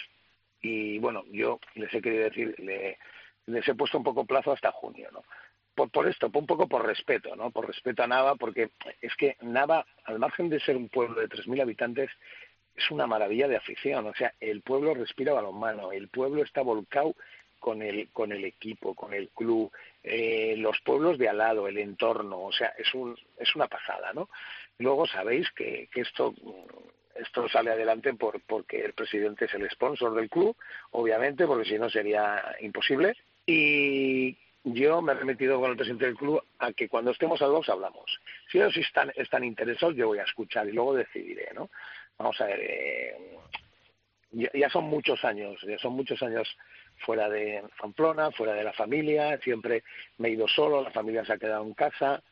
Y 0.61 0.99
bueno, 0.99 1.25
yo 1.31 1.61
les 1.75 1.93
he 1.95 2.01
querido 2.01 2.25
decir, 2.25 2.55
les 3.47 3.69
he 3.69 3.75
puesto 3.75 3.99
un 3.99 4.05
poco 4.05 4.25
plazo 4.25 4.53
hasta 4.53 4.73
junio, 4.73 5.09
¿no? 5.13 5.23
Por, 5.75 5.91
por 5.91 6.09
esto, 6.09 6.31
un 6.33 6.47
poco 6.47 6.67
por 6.67 6.87
respeto, 6.87 7.37
¿no? 7.37 7.51
Por 7.51 7.67
respeto 7.67 8.03
a 8.03 8.07
Nava, 8.07 8.35
porque 8.37 8.71
es 9.03 9.15
que 9.17 9.37
Nava, 9.43 9.87
al 10.05 10.19
margen 10.19 10.49
de 10.49 10.59
ser 10.59 10.77
un 10.77 10.89
pueblo 10.89 11.21
de 11.21 11.29
3.000 11.29 11.61
habitantes, 11.61 12.11
es 12.75 12.91
una 12.91 13.07
maravilla 13.07 13.47
de 13.49 13.57
afición. 13.57 14.07
O 14.07 14.15
sea, 14.15 14.33
el 14.41 14.63
pueblo 14.63 14.95
respira 14.95 15.35
balonmano, 15.35 15.93
el 15.93 16.09
pueblo 16.09 16.43
está 16.43 16.63
volcado 16.63 17.15
con 17.66 17.83
el, 17.83 18.11
con 18.12 18.31
el 18.31 18.44
equipo, 18.44 18.94
con 18.94 19.12
el 19.12 19.31
club, 19.31 19.72
eh, 20.05 20.55
los 20.56 20.79
pueblos 20.83 21.19
de 21.19 21.29
al 21.29 21.38
lado, 21.38 21.67
el 21.67 21.79
entorno, 21.79 22.44
o 22.44 22.52
sea, 22.52 22.69
es, 22.79 22.94
un, 22.94 23.19
es 23.37 23.56
una 23.56 23.67
pasada, 23.67 24.12
¿no? 24.12 24.29
Luego 24.79 25.04
sabéis 25.08 25.50
que, 25.50 25.88
que 25.92 26.02
esto 26.02 26.33
esto 27.17 27.48
sale 27.48 27.73
adelante 27.73 28.14
por, 28.14 28.40
porque 28.42 28.85
el 28.85 28.92
presidente 28.92 29.46
es 29.46 29.54
el 29.54 29.69
sponsor 29.71 30.14
del 30.14 30.31
club, 30.31 30.54
obviamente, 30.92 31.44
porque 31.44 31.69
si 31.69 31.77
no 31.77 31.90
sería 31.90 32.54
imposible. 32.60 33.17
Y 33.44 34.38
yo 34.62 35.02
me 35.02 35.10
he 35.10 35.17
remitido 35.17 35.58
con 35.58 35.73
el 35.73 35.77
presidente 35.77 36.06
del 36.06 36.14
club 36.14 36.40
a 36.60 36.73
que 36.73 36.88
cuando 36.88 37.10
estemos 37.10 37.42
a 37.42 37.46
dos 37.46 37.69
hablamos. 37.69 38.21
Si 38.48 38.58
ellos 38.58 38.77
están, 38.77 39.12
están 39.17 39.42
interesados, 39.42 39.96
yo 39.96 40.06
voy 40.06 40.21
a 40.21 40.25
escuchar 40.25 40.69
y 40.69 40.73
luego 40.73 40.94
decidiré, 40.94 41.48
¿no? 41.52 41.69
Vamos 42.17 42.40
a 42.40 42.44
ver, 42.44 42.60
eh, 42.60 43.17
ya, 44.33 44.69
son 44.71 44.85
muchos 44.85 45.25
años, 45.25 45.58
ya 45.67 45.79
son 45.79 45.94
muchos 45.94 46.23
años 46.23 46.48
fuera 46.99 47.29
de 47.29 47.63
Pamplona, 47.81 48.31
fuera 48.31 48.55
de 48.55 48.65
la 48.65 48.73
familia, 48.73 49.38
siempre 49.38 49.85
me 50.19 50.29
he 50.29 50.33
ido 50.33 50.49
solo, 50.49 50.83
la 50.83 50.90
familia 50.90 51.25
se 51.25 51.35
ha 51.35 51.38
quedado 51.38 51.65
en 51.65 51.75
casa, 51.75 52.23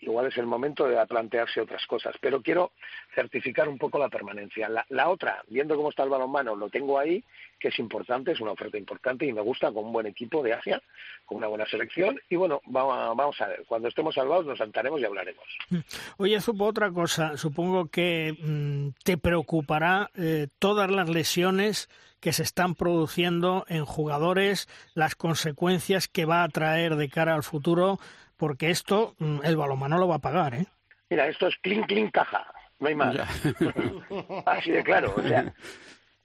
igual 0.00 0.26
es 0.26 0.36
el 0.36 0.46
momento 0.46 0.86
de 0.86 1.04
plantearse 1.06 1.60
otras 1.60 1.86
cosas. 1.86 2.14
Pero 2.20 2.42
quiero 2.42 2.72
certificar 3.14 3.68
un 3.68 3.78
poco 3.78 3.98
la 3.98 4.08
permanencia. 4.08 4.68
La, 4.88 5.08
otra, 5.08 5.42
viendo 5.48 5.76
cómo 5.76 5.90
está 5.90 6.02
el 6.02 6.10
balonmano, 6.10 6.54
lo 6.54 6.68
tengo 6.68 6.98
ahí, 6.98 7.22
que 7.58 7.68
es 7.68 7.78
importante, 7.78 8.32
es 8.32 8.40
una 8.40 8.52
oferta 8.52 8.76
importante 8.76 9.26
y 9.26 9.32
me 9.32 9.40
gusta 9.40 9.72
con 9.72 9.86
un 9.86 9.92
buen 9.92 10.06
equipo 10.06 10.42
de 10.42 10.52
Asia, 10.52 10.82
con 11.24 11.38
una 11.38 11.46
buena 11.46 11.66
selección. 11.66 12.20
Y 12.28 12.36
bueno, 12.36 12.60
vamos, 12.66 13.40
a 13.40 13.48
ver, 13.48 13.64
cuando 13.66 13.88
estemos 13.88 14.14
salvados 14.14 14.46
nos 14.46 14.58
sentaremos 14.58 15.00
y 15.00 15.04
hablaremos. 15.04 15.44
Mm. 15.70 15.78
Oye, 16.18 16.40
supo 16.40 16.64
otra 16.64 16.90
cosa. 16.90 17.36
Supongo 17.36 17.86
que 17.88 18.36
mm, 18.38 19.02
te 19.02 19.16
preocupará 19.16 20.10
eh, 20.16 20.48
todas 20.58 20.90
las 20.90 21.08
lesiones 21.08 21.88
que 22.24 22.32
se 22.32 22.42
están 22.42 22.74
produciendo 22.74 23.66
en 23.68 23.84
jugadores, 23.84 24.66
las 24.94 25.14
consecuencias 25.14 26.08
que 26.08 26.24
va 26.24 26.42
a 26.42 26.48
traer 26.48 26.96
de 26.96 27.10
cara 27.10 27.34
al 27.34 27.42
futuro 27.42 27.98
porque 28.38 28.70
esto 28.70 29.14
mm, 29.18 29.40
el 29.44 29.58
balonmano 29.58 29.98
lo 29.98 30.08
va 30.08 30.14
a 30.14 30.20
pagar, 30.20 30.54
¿eh? 30.54 30.64
Mira, 31.10 31.28
esto 31.28 31.48
es 31.48 31.56
clink, 31.58 31.86
clink, 31.86 32.12
caja, 32.12 32.50
no 32.78 32.88
hay 32.88 32.94
más. 32.94 33.14
así 34.46 34.70
de 34.70 34.82
claro, 34.82 35.12
o 35.14 35.22
sea, 35.22 35.52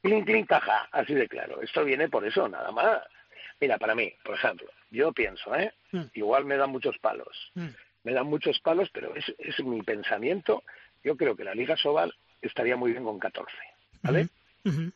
clink, 0.02 0.26
clink, 0.26 0.48
caja, 0.48 0.88
así 0.94 1.14
de 1.14 1.28
claro. 1.28 1.62
Esto 1.62 1.84
viene 1.84 2.08
por 2.08 2.26
eso, 2.26 2.48
nada 2.48 2.72
más. 2.72 3.02
Mira, 3.60 3.78
para 3.78 3.94
mí, 3.94 4.10
por 4.24 4.36
ejemplo, 4.36 4.70
yo 4.92 5.12
pienso, 5.12 5.54
¿eh? 5.54 5.74
Mm. 5.92 6.04
Igual 6.14 6.46
me 6.46 6.56
dan 6.56 6.70
muchos 6.70 6.98
palos. 7.00 7.52
Mm. 7.56 7.68
Me 8.04 8.14
dan 8.14 8.28
muchos 8.28 8.58
palos, 8.62 8.90
pero 8.94 9.14
es, 9.16 9.26
es 9.38 9.62
mi 9.66 9.82
pensamiento. 9.82 10.64
Yo 11.04 11.18
creo 11.18 11.36
que 11.36 11.44
la 11.44 11.54
Liga 11.54 11.76
Sobal 11.76 12.16
estaría 12.42 12.78
muy 12.78 12.94
bien 12.94 13.04
con 13.04 13.20
14, 13.20 13.52
¿vale? 14.02 14.30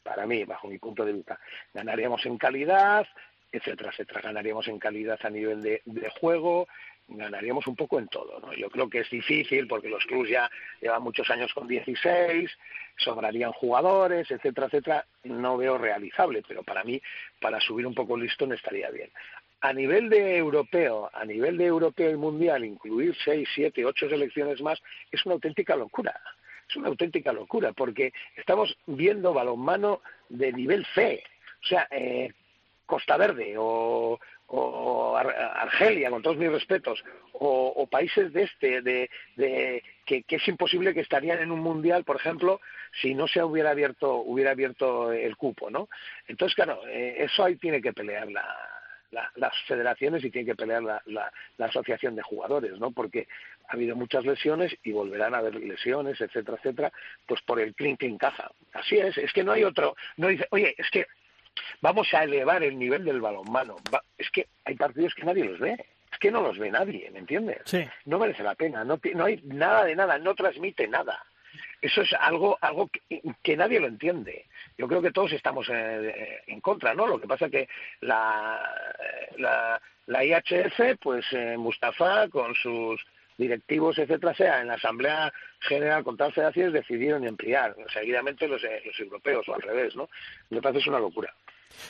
Para 0.03 0.25
mí, 0.25 0.43
bajo 0.43 0.67
mi 0.67 0.77
punto 0.77 1.05
de 1.05 1.13
vista. 1.13 1.39
Ganaríamos 1.73 2.25
en 2.25 2.37
calidad, 2.37 3.07
etcétera, 3.51 3.91
etcétera. 3.91 4.21
Ganaríamos 4.21 4.67
en 4.67 4.79
calidad 4.79 5.19
a 5.23 5.29
nivel 5.29 5.61
de, 5.61 5.81
juego, 6.19 6.67
ganaríamos 7.07 7.67
un 7.67 7.75
poco 7.75 7.99
en 7.99 8.07
todo. 8.07 8.39
¿no? 8.39 8.53
Yo 8.53 8.69
creo 8.69 8.89
que 8.89 8.99
es 8.99 9.09
difícil 9.09 9.67
porque 9.67 9.89
los 9.89 10.03
clubes 10.05 10.31
ya 10.31 10.49
llevan 10.81 11.03
muchos 11.03 11.29
años 11.29 11.53
con 11.53 11.67
16, 11.67 12.51
sobrarían 12.97 13.51
jugadores, 13.51 14.29
etcétera, 14.29 14.67
etcétera. 14.67 15.05
No 15.23 15.57
veo 15.57 15.77
realizable, 15.77 16.43
pero 16.47 16.63
para 16.63 16.83
mí, 16.83 17.01
para 17.39 17.59
subir 17.59 17.85
un 17.85 17.93
poco 17.93 18.15
el 18.15 18.23
listón 18.23 18.53
estaría 18.53 18.89
bien. 18.89 19.11
A 19.61 19.71
nivel 19.71 20.09
de 20.09 20.35
europeo, 20.35 21.09
a 21.13 21.23
nivel 21.23 21.57
de 21.57 21.67
europeo 21.67 22.11
y 22.11 22.17
mundial, 22.17 22.65
incluir 22.65 23.15
seis, 23.23 23.47
siete, 23.55 23.85
ocho 23.85 24.09
selecciones 24.09 24.61
más 24.61 24.81
es 25.09 25.25
una 25.25 25.35
auténtica 25.35 25.75
locura. 25.75 26.19
Es 26.69 26.75
una 26.75 26.87
auténtica 26.87 27.33
locura 27.33 27.73
porque 27.73 28.13
estamos 28.35 28.77
viendo 28.87 29.33
balonmano 29.33 30.01
de 30.29 30.53
nivel 30.53 30.85
C. 30.93 31.23
O 31.63 31.67
sea, 31.67 31.87
eh, 31.91 32.33
Costa 32.85 33.17
Verde 33.17 33.55
o, 33.57 34.19
o 34.47 35.17
Argelia, 35.17 36.09
con 36.09 36.21
todos 36.21 36.37
mis 36.37 36.51
respetos, 36.51 37.03
o, 37.33 37.87
países 37.87 38.31
de 38.33 38.43
este, 38.43 38.81
de, 38.81 39.09
que, 40.05 40.23
es 40.27 40.47
imposible 40.47 40.93
que 40.93 41.01
estarían 41.01 41.39
en 41.39 41.51
un 41.51 41.59
mundial, 41.59 42.03
por 42.03 42.17
ejemplo, 42.17 42.61
si 43.01 43.15
no 43.15 43.27
se 43.27 43.43
hubiera 43.43 43.71
abierto, 43.71 44.17
hubiera 44.17 44.51
abierto 44.51 45.11
el 45.11 45.35
cupo, 45.37 45.69
¿no? 45.69 45.89
Entonces, 46.27 46.55
claro, 46.55 46.81
eh, 46.87 47.15
eso 47.19 47.43
ahí 47.43 47.55
tiene 47.55 47.81
que 47.81 47.93
pelear 47.93 48.27
las 49.35 49.53
federaciones 49.67 50.23
y 50.23 50.31
tiene 50.31 50.47
que 50.47 50.55
pelear 50.55 50.83
la, 50.83 51.01
la, 51.05 51.65
asociación 51.65 52.15
de 52.15 52.21
jugadores, 52.21 52.79
¿no? 52.79 52.91
Porque 52.91 53.27
ha 53.67 53.73
habido 53.73 53.95
muchas 53.95 54.25
lesiones 54.25 54.75
y 54.83 54.91
volverán 54.91 55.35
a 55.35 55.39
haber 55.39 55.55
lesiones, 55.55 56.19
etcétera, 56.19 56.57
etcétera, 56.57 56.91
pues 57.25 57.41
por 57.41 57.59
el 57.59 57.73
clink 57.75 57.99
clink 57.99 58.19
caja. 58.19 58.51
Así 58.73 58.97
es, 58.97 59.17
es 59.17 59.31
que 59.33 59.43
no 59.43 59.51
hay 59.51 59.63
otro, 59.63 59.95
no 60.17 60.27
dice, 60.27 60.47
oye, 60.51 60.75
es 60.77 60.89
que 60.89 61.07
vamos 61.81 62.13
a 62.13 62.23
elevar 62.23 62.63
el 62.63 62.77
nivel 62.77 63.05
del 63.05 63.21
balonmano. 63.21 63.77
es 64.17 64.29
que 64.31 64.47
hay 64.65 64.75
partidos 64.75 65.13
que 65.13 65.23
nadie 65.23 65.45
los 65.45 65.59
ve. 65.59 65.77
Es 66.11 66.19
que 66.19 66.29
no 66.29 66.41
los 66.41 66.59
ve 66.59 66.69
nadie, 66.69 67.09
¿me 67.09 67.19
entiendes? 67.19 67.61
No 68.05 68.19
merece 68.19 68.43
la 68.43 68.53
pena, 68.53 68.83
no, 68.83 68.99
no 69.15 69.25
hay 69.25 69.41
nada 69.45 69.83
de 69.83 69.95
nada, 69.95 70.19
no 70.19 70.35
transmite 70.35 70.87
nada. 70.87 71.25
Eso 71.83 72.01
es 72.01 72.13
algo, 72.13 72.57
algo 72.61 72.89
que, 73.43 73.57
nadie 73.57 73.77
lo 73.77 73.87
entiende. 73.87 74.45
Yo 74.77 74.87
creo 74.87 75.01
que 75.01 75.11
todos 75.11 75.33
estamos 75.33 75.67
eh, 75.69 76.41
en 76.47 76.61
contra, 76.61 76.93
¿no? 76.93 77.05
Lo 77.05 77.19
que 77.19 77.27
pasa 77.27 77.49
que 77.49 77.67
la, 77.99 78.57
la, 79.37 79.81
la 80.05 80.23
IHF, 80.23 80.97
pues 81.01 81.25
eh, 81.33 81.57
Mustafa, 81.57 82.29
con 82.29 82.55
sus 82.55 83.05
directivos, 83.37 83.97
etcétera, 83.97 84.33
sea 84.33 84.61
en 84.61 84.67
la 84.67 84.75
Asamblea 84.75 85.33
General 85.59 86.05
con 86.05 86.15
todas 86.15 86.29
las 86.29 86.35
federaciones 86.35 86.73
decidieron 86.73 87.27
ampliar 87.27 87.75
seguidamente 87.91 88.47
los, 88.47 88.63
eh, 88.63 88.81
los 88.85 88.97
europeos 89.01 89.45
o 89.49 89.55
al 89.55 89.61
revés, 89.61 89.93
¿no? 89.97 90.07
Me 90.51 90.61
parece 90.61 90.79
es 90.79 90.87
una 90.87 90.99
locura. 90.99 91.33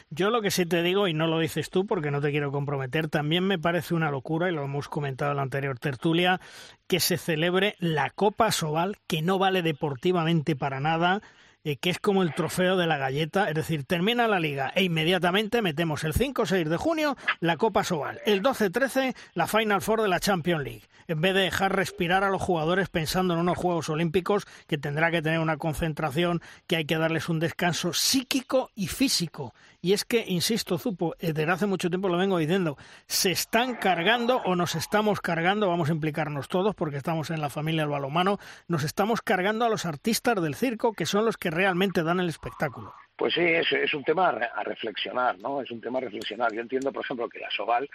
Yo 0.10 0.30
lo 0.30 0.42
que 0.42 0.52
sí 0.52 0.66
te 0.66 0.84
digo, 0.84 1.08
y 1.08 1.14
no 1.14 1.28
lo 1.28 1.40
dices 1.40 1.70
tú 1.70 1.86
porque 1.86 2.12
no 2.12 2.22
te 2.22 2.32
quiero 2.32 2.52
comprometer, 2.52 3.08
también 3.08 3.44
me 3.46 3.60
parece 3.60 3.94
una 3.94 4.12
locura, 4.12 4.50
y 4.50 4.54
lo 4.54 4.64
hemos 4.64 4.90
comentado 4.90 5.32
en 5.32 5.38
la 5.38 5.44
anterior 5.44 5.80
tertulia, 5.80 6.40
que 6.88 7.00
se 7.00 7.18
celebre 7.18 7.76
la 7.80 8.10
Copa 8.10 8.52
Sobal, 8.52 8.98
que 9.08 9.22
no 9.22 9.40
vale 9.40 9.62
deportivamente 9.62 10.56
para 10.56 10.80
nada, 10.80 11.22
eh, 11.66 11.78
que 11.78 11.90
es 11.90 11.98
como 11.98 12.24
el 12.24 12.36
trofeo 12.36 12.76
de 12.76 12.88
la 12.88 12.98
galleta, 12.98 13.48
es 13.48 13.56
decir, 13.56 13.86
termina 13.86 14.28
la 14.28 14.42
liga 14.42 14.74
e 14.76 14.84
inmediatamente 14.84 15.62
metemos 15.62 16.04
el 16.04 16.14
5 16.14 16.42
o 16.42 16.46
6 16.46 16.70
de 16.70 16.76
junio 16.76 17.16
la 17.40 17.56
Copa 17.56 17.86
Sobal, 17.86 18.20
el 18.26 18.44
12-13 18.44 19.16
la 19.34 19.48
Final 19.48 19.82
Four 19.82 20.02
de 20.02 20.10
la 20.10 20.20
Champions 20.20 20.62
League, 20.62 20.84
en 21.08 21.22
vez 21.22 21.34
de 21.34 21.40
dejar 21.40 21.74
respirar 21.74 22.26
a 22.26 22.30
los 22.30 22.42
jugadores 22.42 22.90
pensando 22.90 23.34
en 23.34 23.40
unos 23.40 23.58
Juegos 23.58 23.88
Olímpicos 23.88 24.46
que 24.68 24.78
tendrá 24.78 25.10
que 25.10 25.22
tener 25.22 25.40
una 25.40 25.56
concentración, 25.56 26.42
que 26.68 26.76
hay 26.76 26.86
que 26.86 26.98
darles 26.98 27.30
un 27.30 27.40
descanso 27.40 27.94
psíquico 27.94 28.70
y 28.76 28.88
físico. 28.88 29.54
Y 29.86 29.92
es 29.92 30.06
que, 30.06 30.24
insisto, 30.26 30.78
Zupo, 30.78 31.14
eh, 31.20 31.34
desde 31.34 31.52
hace 31.52 31.66
mucho 31.66 31.90
tiempo 31.90 32.08
lo 32.08 32.18
vengo 32.18 32.38
diciendo, 32.38 32.78
se 33.06 33.32
están 33.32 33.76
cargando 33.76 34.38
o 34.46 34.56
nos 34.56 34.76
estamos 34.76 35.20
cargando, 35.20 35.68
vamos 35.68 35.90
a 35.90 35.92
implicarnos 35.92 36.48
todos 36.48 36.74
porque 36.74 36.96
estamos 36.96 37.32
en 37.32 37.42
la 37.42 37.50
familia 37.50 37.82
del 37.82 37.92
balomano, 37.92 38.38
nos 38.70 38.86
estamos 38.86 39.22
cargando 39.22 39.66
a 39.66 39.70
los 39.70 39.86
artistas 39.86 40.42
del 40.42 40.56
circo 40.56 40.94
que 40.94 41.06
son 41.06 41.26
los 41.26 41.36
que 41.36 41.52
realmente 41.52 42.02
dan 42.02 42.22
el 42.22 42.30
espectáculo. 42.30 42.94
Pues 43.18 43.34
sí, 43.34 43.42
es, 43.42 43.94
un 43.94 44.06
tema 44.06 44.30
a 44.30 44.64
reflexionar, 44.64 45.38
¿no? 45.40 45.62
Es 45.62 45.70
un 45.70 45.82
tema 45.82 45.98
a 45.98 46.04
reflexionar. 46.04 46.54
Yo 46.54 46.62
entiendo, 46.62 46.94
por 46.94 47.04
ejemplo, 47.04 47.28
que 47.28 47.40
la 47.40 47.52
Soval 47.52 47.90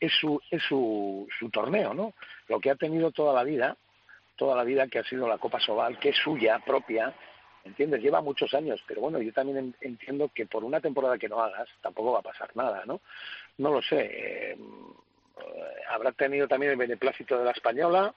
es 0.00 0.12
su, 0.18 0.40
es 0.50 0.62
su, 0.62 1.28
su 1.38 1.50
torneo, 1.50 1.92
¿no? 1.92 2.14
Lo 2.48 2.58
que 2.58 2.70
ha 2.70 2.74
tenido 2.74 3.10
toda 3.10 3.34
la 3.34 3.44
vida, 3.44 3.76
toda 4.36 4.56
la 4.56 4.64
vida 4.64 4.86
que 4.86 5.00
ha 5.00 5.04
sido 5.04 5.28
la 5.28 5.36
Copa 5.36 5.60
Soval, 5.60 5.98
que 5.98 6.08
es 6.08 6.16
suya, 6.16 6.58
propia, 6.60 7.14
¿entiendes? 7.64 8.02
Lleva 8.02 8.20
muchos 8.20 8.52
años, 8.54 8.82
pero 8.86 9.00
bueno, 9.00 9.20
yo 9.20 9.32
también 9.32 9.74
entiendo 9.80 10.30
que 10.34 10.46
por 10.46 10.64
una 10.64 10.80
temporada 10.80 11.18
que 11.18 11.28
no 11.28 11.40
hagas 11.40 11.68
tampoco 11.80 12.12
va 12.12 12.20
a 12.20 12.22
pasar 12.22 12.54
nada, 12.54 12.84
¿no? 12.86 13.00
No 13.58 13.72
lo 13.72 13.82
sé. 13.82 14.10
Eh, 14.10 14.56
habrá 15.88 16.12
tenido 16.12 16.46
también 16.46 16.72
el 16.72 16.78
beneplácito 16.78 17.38
de 17.38 17.44
la 17.44 17.50
española, 17.50 18.14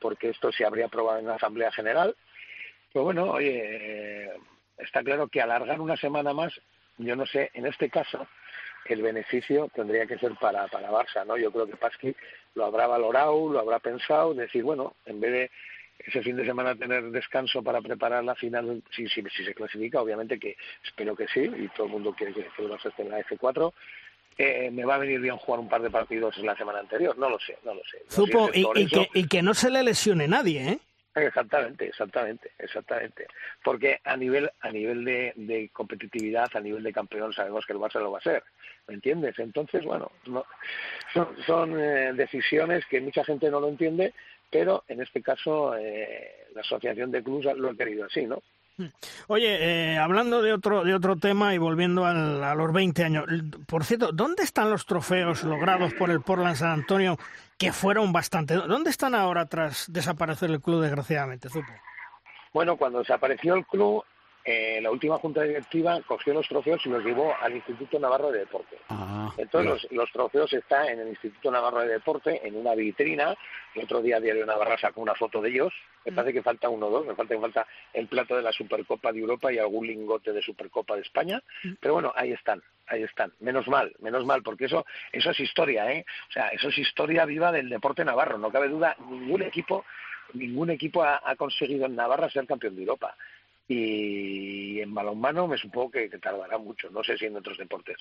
porque 0.00 0.30
esto 0.30 0.52
se 0.52 0.64
habría 0.64 0.86
aprobado 0.86 1.18
en 1.18 1.26
la 1.26 1.34
Asamblea 1.34 1.72
General. 1.72 2.14
Pero 2.92 3.04
bueno, 3.04 3.30
oye, 3.30 4.30
está 4.78 5.02
claro 5.02 5.28
que 5.28 5.40
alargar 5.40 5.80
una 5.80 5.96
semana 5.96 6.32
más, 6.32 6.52
yo 6.98 7.16
no 7.16 7.26
sé, 7.26 7.50
en 7.54 7.66
este 7.66 7.88
caso, 7.88 8.26
el 8.86 9.02
beneficio 9.02 9.70
tendría 9.74 10.06
que 10.06 10.18
ser 10.18 10.34
para, 10.40 10.66
para 10.68 10.90
Barça, 10.90 11.24
¿no? 11.26 11.36
Yo 11.36 11.52
creo 11.52 11.66
que 11.66 11.76
Pasqui 11.76 12.14
lo 12.54 12.64
habrá 12.64 12.86
valorado, 12.86 13.50
lo 13.50 13.60
habrá 13.60 13.78
pensado, 13.78 14.34
decir, 14.34 14.64
bueno, 14.64 14.94
en 15.06 15.20
vez 15.20 15.32
de 15.32 15.50
ese 16.06 16.22
fin 16.22 16.36
de 16.36 16.44
semana 16.44 16.74
tener 16.74 17.10
descanso 17.10 17.62
para 17.62 17.80
preparar 17.80 18.24
la 18.24 18.34
final, 18.34 18.82
si, 18.94 19.08
si, 19.08 19.22
si 19.22 19.44
se 19.44 19.54
clasifica, 19.54 20.00
obviamente 20.00 20.38
que 20.38 20.56
espero 20.84 21.14
que 21.14 21.26
sí, 21.28 21.40
y 21.40 21.68
todo 21.68 21.86
el 21.86 21.92
mundo 21.92 22.14
quiere 22.16 22.32
que 22.32 22.40
el 22.40 22.70
Barça 22.70 22.88
esté 22.88 23.02
en 23.02 23.10
la 23.10 23.20
F4, 23.20 23.72
eh, 24.38 24.70
me 24.70 24.84
va 24.84 24.94
a 24.94 24.98
venir 24.98 25.20
bien 25.20 25.36
jugar 25.36 25.60
un 25.60 25.68
par 25.68 25.82
de 25.82 25.90
partidos 25.90 26.36
en 26.38 26.46
la 26.46 26.56
semana 26.56 26.78
anterior, 26.78 27.16
no 27.18 27.28
lo 27.28 27.38
sé, 27.38 27.58
no 27.64 27.74
lo 27.74 27.82
sé. 27.84 27.98
Supo, 28.08 28.48
y, 28.54 28.86
que, 28.86 29.08
y 29.12 29.28
que 29.28 29.42
no 29.42 29.54
se 29.54 29.70
le 29.70 29.82
lesione 29.82 30.26
nadie, 30.28 30.68
¿eh? 30.68 30.78
Exactamente, 31.14 31.86
exactamente, 31.86 32.52
exactamente. 32.58 33.26
Porque 33.64 34.00
a 34.04 34.16
nivel 34.16 34.50
a 34.60 34.70
nivel 34.70 35.04
de, 35.04 35.32
de, 35.34 35.68
competitividad, 35.70 36.48
a 36.54 36.60
nivel 36.60 36.84
de 36.84 36.92
campeón, 36.92 37.32
sabemos 37.32 37.66
que 37.66 37.72
el 37.72 37.80
Barça 37.80 38.00
lo 38.00 38.12
va 38.12 38.18
a 38.18 38.22
ser, 38.22 38.44
¿me 38.86 38.94
entiendes? 38.94 39.38
Entonces, 39.38 39.84
bueno, 39.84 40.12
no, 40.26 40.46
son, 41.12 41.36
son 41.44 41.80
eh, 41.80 42.12
decisiones 42.14 42.86
que 42.86 43.00
mucha 43.00 43.24
gente 43.24 43.50
no 43.50 43.60
lo 43.60 43.68
entiende, 43.68 44.14
pero 44.50 44.84
en 44.88 45.00
este 45.00 45.22
caso 45.22 45.76
eh, 45.76 46.46
la 46.54 46.60
asociación 46.60 47.10
de 47.10 47.22
clubes 47.22 47.56
lo 47.56 47.70
ha 47.70 47.74
querido 47.74 48.04
así, 48.04 48.26
¿no? 48.26 48.42
Oye, 49.26 49.92
eh, 49.92 49.98
hablando 49.98 50.42
de 50.42 50.52
otro, 50.52 50.84
de 50.84 50.94
otro 50.94 51.16
tema 51.16 51.54
y 51.54 51.58
volviendo 51.58 52.04
a 52.06 52.54
los 52.54 52.72
20 52.72 53.04
años, 53.04 53.24
por 53.66 53.84
cierto, 53.84 54.10
¿dónde 54.12 54.42
están 54.42 54.70
los 54.70 54.86
trofeos 54.86 55.44
logrados 55.44 55.92
por 55.94 56.10
el 56.10 56.22
Portland 56.22 56.56
San 56.56 56.70
Antonio 56.70 57.18
que 57.58 57.72
fueron 57.72 58.12
bastante? 58.12 58.54
¿Dónde 58.54 58.90
están 58.90 59.14
ahora 59.14 59.46
tras 59.46 59.92
desaparecer 59.92 60.50
el 60.50 60.60
club, 60.60 60.82
desgraciadamente, 60.82 61.48
Zupo? 61.48 61.72
Bueno, 62.52 62.76
cuando 62.76 63.00
desapareció 63.00 63.54
el 63.54 63.66
club, 63.66 64.04
eh, 64.44 64.80
la 64.80 64.90
última 64.90 65.18
junta 65.18 65.42
directiva 65.42 66.00
cogió 66.06 66.32
los 66.32 66.48
trofeos 66.48 66.80
y 66.86 66.88
los 66.88 67.04
llevó 67.04 67.34
al 67.40 67.54
Instituto 67.54 67.98
Navarro 67.98 68.30
de 68.30 68.40
Deporte. 68.40 68.78
Ah, 68.88 69.30
Entonces 69.36 69.86
los, 69.92 70.10
trofeos 70.10 70.50
están 70.54 70.88
en 70.88 71.00
el 71.00 71.08
Instituto 71.08 71.50
Navarro 71.50 71.80
de 71.80 71.88
Deporte, 71.88 72.40
en 72.46 72.56
una 72.56 72.74
vitrina. 72.74 73.36
El 73.74 73.84
otro 73.84 74.00
día 74.00 74.18
Diario 74.18 74.46
Navarra 74.46 74.78
sacó 74.78 75.02
una 75.02 75.14
foto 75.14 75.42
de 75.42 75.50
ellos. 75.50 75.72
Me 76.06 76.12
parece 76.12 76.32
que 76.32 76.42
falta 76.42 76.70
uno 76.70 76.86
o 76.86 76.90
dos. 76.90 77.06
Me 77.06 77.14
falta 77.14 77.34
que 77.34 77.40
falta 77.40 77.66
el 77.92 78.06
plato 78.08 78.34
de 78.34 78.42
la 78.42 78.52
Supercopa 78.52 79.12
de 79.12 79.20
Europa 79.20 79.52
y 79.52 79.58
algún 79.58 79.86
lingote 79.86 80.32
de 80.32 80.40
Supercopa 80.40 80.94
de 80.94 81.02
España. 81.02 81.42
Pero 81.78 81.94
bueno, 81.94 82.12
ahí 82.16 82.32
están, 82.32 82.62
ahí 82.86 83.02
están. 83.02 83.32
Menos 83.40 83.68
mal, 83.68 83.92
menos 84.00 84.24
mal, 84.24 84.42
porque 84.42 84.64
eso, 84.64 84.86
eso 85.12 85.30
es 85.30 85.40
historia, 85.40 85.92
¿eh? 85.92 86.06
O 86.30 86.32
sea, 86.32 86.48
eso 86.48 86.68
es 86.68 86.78
historia 86.78 87.26
viva 87.26 87.52
del 87.52 87.68
deporte 87.68 88.04
navarro. 88.06 88.38
No 88.38 88.50
cabe 88.50 88.68
duda, 88.68 88.96
ningún 89.06 89.42
equipo 89.42 89.84
ningún 90.34 90.70
equipo 90.70 91.02
ha, 91.02 91.34
conseguido 91.36 91.86
en 91.86 91.96
Navarra 91.96 92.30
ser 92.30 92.46
campeón 92.46 92.76
de 92.76 92.82
Europa 92.82 93.16
y 93.72 94.80
en 94.80 94.92
balonmano 94.92 95.46
me 95.46 95.56
supongo 95.56 95.92
que, 95.92 96.08
tardará 96.08 96.58
mucho, 96.58 96.90
no 96.90 97.04
sé 97.04 97.16
si 97.16 97.26
en 97.26 97.36
otros 97.36 97.56
deportes. 97.56 97.98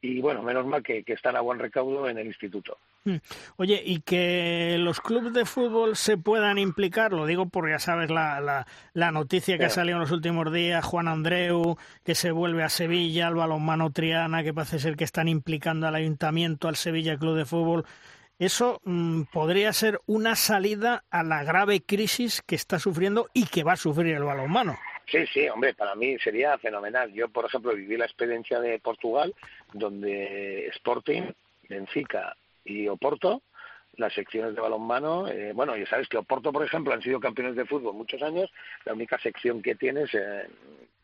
Y 0.00 0.20
bueno, 0.20 0.44
menos 0.44 0.64
mal 0.64 0.80
que, 0.80 1.02
están 1.08 1.34
a 1.34 1.40
buen 1.40 1.58
recaudo 1.58 2.08
en 2.08 2.18
el 2.18 2.28
instituto. 2.28 2.78
Hmm. 3.04 3.16
Oye, 3.56 3.82
y 3.84 4.00
que 4.02 4.76
los 4.78 5.00
clubes 5.00 5.32
de 5.32 5.44
fútbol 5.44 5.96
se 5.96 6.18
puedan 6.18 6.56
implicar, 6.58 7.12
lo 7.12 7.26
digo 7.26 7.46
porque 7.48 7.72
ya 7.72 7.80
sabes 7.80 8.10
la, 8.10 8.64
la, 8.92 9.10
noticia 9.10 9.58
que 9.58 9.64
ha 9.64 9.70
salido 9.70 9.96
en 9.96 10.02
los 10.02 10.12
últimos 10.12 10.52
días, 10.52 10.84
Juan 10.84 11.08
Andreu, 11.08 11.76
que 12.04 12.14
se 12.14 12.30
vuelve 12.30 12.62
a 12.62 12.68
Sevilla, 12.68 13.26
el 13.26 13.34
balonmano 13.34 13.90
Triana, 13.90 14.44
que 14.44 14.54
parece 14.54 14.78
ser 14.78 14.94
que 14.94 15.02
están 15.02 15.26
implicando 15.26 15.88
al 15.88 15.96
ayuntamiento, 15.96 16.68
al 16.68 16.76
Sevilla 16.76 17.18
Club 17.18 17.36
de 17.36 17.44
Fútbol. 17.44 17.84
Eso 18.38 18.80
mm, 18.84 19.22
podría 19.32 19.72
ser 19.72 20.00
una 20.06 20.36
salida 20.36 21.02
a 21.10 21.24
la 21.24 21.42
grave 21.42 21.80
crisis 21.80 22.40
que 22.46 22.54
está 22.54 22.78
sufriendo 22.78 23.28
y 23.32 23.46
que 23.46 23.64
va 23.64 23.72
a 23.72 23.76
sufrir 23.76 24.14
el 24.14 24.22
balonmano. 24.22 24.78
Sí, 25.10 25.26
sí, 25.32 25.48
hombre, 25.48 25.74
para 25.74 25.94
mí 25.94 26.18
sería 26.18 26.58
fenomenal. 26.58 27.12
Yo, 27.12 27.28
por 27.28 27.46
ejemplo, 27.46 27.74
viví 27.74 27.96
la 27.96 28.04
experiencia 28.04 28.60
de 28.60 28.78
Portugal, 28.78 29.34
donde 29.72 30.66
Sporting, 30.68 31.22
Benfica 31.68 32.36
y 32.64 32.88
Oporto, 32.88 33.42
las 33.96 34.12
secciones 34.12 34.54
de 34.54 34.60
balonmano, 34.60 35.26
eh, 35.28 35.52
bueno, 35.54 35.76
ya 35.76 35.86
sabes 35.86 36.08
que 36.08 36.18
Oporto, 36.18 36.52
por 36.52 36.64
ejemplo, 36.64 36.92
han 36.92 37.02
sido 37.02 37.20
campeones 37.20 37.56
de 37.56 37.64
fútbol 37.64 37.94
muchos 37.94 38.22
años, 38.22 38.50
la 38.84 38.92
única 38.92 39.18
sección 39.18 39.62
que 39.62 39.74
tienes 39.74 40.12
eh, 40.14 40.46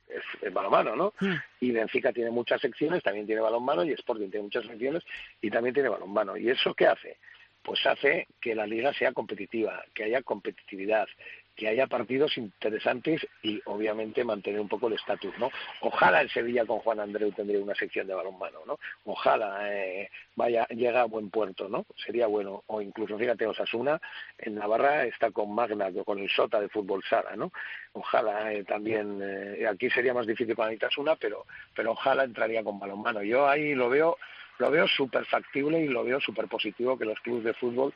es 0.09 0.22
el 0.42 0.50
balonmano, 0.50 0.94
¿no? 0.94 1.14
Y 1.61 1.70
Benfica 1.70 2.12
tiene 2.12 2.30
muchas 2.30 2.61
secciones, 2.61 3.02
también 3.02 3.26
tiene 3.26 3.40
balonmano, 3.40 3.84
y 3.84 3.92
Sporting 3.92 4.28
tiene 4.28 4.44
muchas 4.44 4.66
secciones 4.66 5.02
y 5.40 5.50
también 5.50 5.74
tiene 5.74 5.88
balonmano. 5.88 6.36
¿Y 6.36 6.50
eso 6.50 6.74
qué 6.74 6.86
hace? 6.86 7.16
Pues 7.62 7.84
hace 7.86 8.28
que 8.40 8.55
la 8.55 8.66
liga 8.66 8.92
sea 8.92 9.12
competitiva, 9.12 9.82
que 9.94 10.05
haya 10.05 10.22
competitividad, 10.22 11.09
que 11.57 11.68
haya 11.68 11.86
partidos 11.86 12.36
interesantes 12.36 13.26
y 13.42 13.61
obviamente 13.66 14.24
mantener 14.24 14.61
un 14.61 14.68
poco 14.68 14.88
el 14.88 14.94
estatus, 14.94 15.36
¿no? 15.38 15.50
Ojalá 15.80 16.20
el 16.20 16.30
Sevilla 16.30 16.64
con 16.66 16.78
Juan 16.80 17.00
Andreu 17.00 17.32
tendría 17.32 17.61
una 17.61 17.74
sección 17.74 18.07
de 18.07 18.14
balonmano, 18.14 18.61
¿no? 18.66 18.78
Ojalá 19.05 19.72
eh, 19.72 20.11
vaya 20.36 20.66
llega 20.68 21.02
a 21.02 21.05
buen 21.05 21.30
puerto, 21.30 21.68
¿no? 21.68 21.86
Sería 21.96 22.26
bueno 22.26 22.64
o 22.66 22.80
incluso 22.80 23.18
fíjate 23.18 23.46
Osasuna 23.46 24.00
en 24.38 24.57
Navarra 24.57 25.05
está 25.05 25.30
con 25.30 25.55
Magna 25.55 25.90
con 26.05 26.18
el 26.18 26.28
Sota 26.28 26.61
de 26.61 26.68
fútbol 26.68 27.02
Sara, 27.09 27.36
¿no? 27.36 27.52
Ojalá 27.92 28.52
eh, 28.52 28.64
también 28.64 29.20
eh, 29.22 29.66
aquí 29.68 29.88
sería 29.90 30.14
más 30.14 30.26
difícil 30.26 30.57
para 30.57 30.72
Itasuna, 30.72 31.16
pero 31.16 31.46
pero 31.74 31.92
ojalá 31.92 32.24
entraría 32.24 32.64
con 32.64 32.78
balonmano. 32.78 33.22
Yo 33.22 33.48
ahí 33.48 33.74
lo 33.74 33.88
veo 33.88 34.16
lo 34.59 34.70
veo 34.70 34.86
súper 34.86 35.24
factible 35.26 35.80
y 35.80 35.88
lo 35.88 36.05
veo 36.05 36.20
súper 36.20 36.46
positivo 36.48 36.98
que 36.98 37.05
los 37.05 37.18
clubes 37.20 37.44
de 37.44 37.55
fútbol 37.55 37.92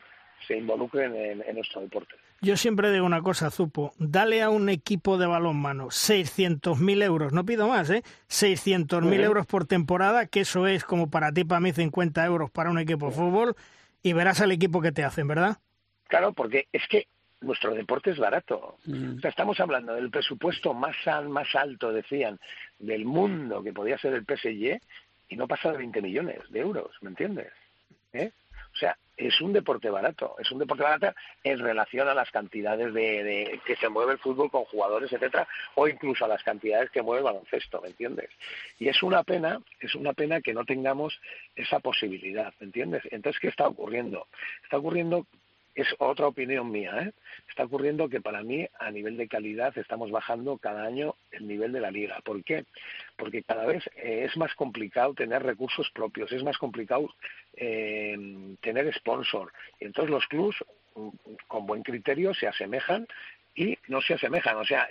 se 0.46 0.56
involucren 0.56 1.14
en, 1.14 1.54
nuestro 1.54 1.80
deporte. 1.80 2.14
Yo 2.41 2.57
siempre 2.57 2.93
digo 2.93 3.05
una 3.05 3.20
cosa, 3.20 3.51
Zupo, 3.51 3.95
dale 3.99 4.43
a 4.43 4.51
un 4.51 4.68
equipo 4.68 5.18
de 5.18 5.26
balonmano 5.26 5.86
600.000 5.86 7.03
euros, 7.03 7.32
no 7.32 7.45
pido 7.45 7.66
más, 7.68 7.91
¿eh? 7.91 8.03
600.000 8.28 9.24
euros 9.24 9.47
por 9.47 9.66
temporada, 9.66 10.26
que 10.26 10.41
eso 10.41 10.68
es 10.68 10.84
como 10.84 11.11
para 11.11 11.32
ti, 11.32 11.45
para 11.45 11.61
mí, 11.61 11.72
50 11.72 12.24
euros 12.24 12.51
para 12.51 12.70
un 12.70 12.78
equipo 12.78 13.07
de 13.07 13.12
fútbol, 13.12 13.57
y 14.05 14.12
verás 14.12 14.41
al 14.41 14.53
equipo 14.53 14.80
que 14.80 14.93
te 14.93 15.03
hacen, 15.03 15.26
¿verdad? 15.26 15.59
Claro, 16.07 16.32
porque 16.32 16.68
es 16.72 16.86
que 16.89 17.09
nuestro 17.41 17.74
deporte 17.74 18.11
es 18.11 18.18
barato. 18.18 18.78
Mm. 18.84 19.18
estamos 19.26 19.59
hablando 19.59 19.95
del 19.95 20.11
presupuesto 20.11 20.74
más, 20.74 20.97
más 21.28 21.55
alto, 21.57 21.93
decían, 21.93 22.39
del 22.78 23.05
mundo, 23.05 23.64
que 23.64 23.72
podía 23.72 23.99
ser 23.99 24.14
el 24.14 24.24
PSG, 24.24 24.80
y 25.28 25.36
no 25.36 25.49
pasa 25.49 25.72
de 25.72 25.78
20 25.78 26.03
millones 26.03 26.39
de 26.51 26.61
euros, 26.61 26.91
¿me 27.01 27.11
entiendes? 27.11 27.53
¿Eh? 28.12 28.30
O 28.74 28.76
sea, 28.76 28.97
es 29.18 29.40
un 29.40 29.52
deporte 29.52 29.90
barato, 29.90 30.36
es 30.38 30.50
un 30.52 30.60
deporte 30.60 30.84
barato 30.84 31.12
en 31.42 31.58
relación 31.58 32.08
a 32.08 32.14
las 32.14 32.30
cantidades 32.30 32.94
de, 32.94 33.60
que 33.66 33.76
se 33.76 33.88
mueve 33.88 34.12
el 34.12 34.18
fútbol 34.18 34.50
con 34.50 34.64
jugadores, 34.64 35.12
etcétera, 35.12 35.46
o 35.74 35.88
incluso 35.88 36.24
a 36.24 36.28
las 36.28 36.42
cantidades 36.44 36.90
que 36.90 37.02
mueve 37.02 37.20
el 37.20 37.24
baloncesto, 37.24 37.80
¿me 37.82 37.88
entiendes? 37.88 38.30
Y 38.78 38.88
es 38.88 39.02
una 39.02 39.24
pena, 39.24 39.60
es 39.80 39.94
una 39.96 40.12
pena 40.12 40.40
que 40.40 40.54
no 40.54 40.64
tengamos 40.64 41.20
esa 41.56 41.80
posibilidad, 41.80 42.54
¿me 42.60 42.66
entiendes? 42.66 43.02
Entonces, 43.10 43.40
¿qué 43.40 43.48
está 43.48 43.66
ocurriendo? 43.66 44.28
Está 44.62 44.78
ocurriendo 44.78 45.26
es 45.82 45.94
otra 45.98 46.26
opinión 46.26 46.70
mía, 46.70 46.92
¿eh? 47.00 47.12
está 47.48 47.64
ocurriendo 47.64 48.08
que 48.08 48.20
para 48.20 48.42
mí 48.42 48.66
a 48.80 48.90
nivel 48.90 49.16
de 49.16 49.28
calidad 49.28 49.76
estamos 49.78 50.10
bajando 50.10 50.58
cada 50.58 50.84
año 50.84 51.14
el 51.30 51.46
nivel 51.46 51.70
de 51.70 51.80
la 51.80 51.92
liga. 51.92 52.20
¿Por 52.24 52.42
qué? 52.42 52.64
Porque 53.16 53.44
cada 53.44 53.64
vez 53.64 53.88
eh, 53.96 54.26
es 54.28 54.36
más 54.36 54.54
complicado 54.56 55.14
tener 55.14 55.42
recursos 55.42 55.88
propios, 55.90 56.32
es 56.32 56.42
más 56.42 56.58
complicado 56.58 57.08
eh, 57.54 58.16
tener 58.60 58.92
sponsor. 58.94 59.52
Y 59.80 59.84
entonces 59.84 60.10
los 60.10 60.26
clubs 60.26 60.56
mm, 60.96 61.08
con 61.46 61.66
buen 61.66 61.84
criterio 61.84 62.34
se 62.34 62.48
asemejan 62.48 63.06
y 63.58 63.76
no 63.88 64.00
se 64.00 64.14
asemejan, 64.14 64.56
o 64.56 64.64
sea, 64.64 64.88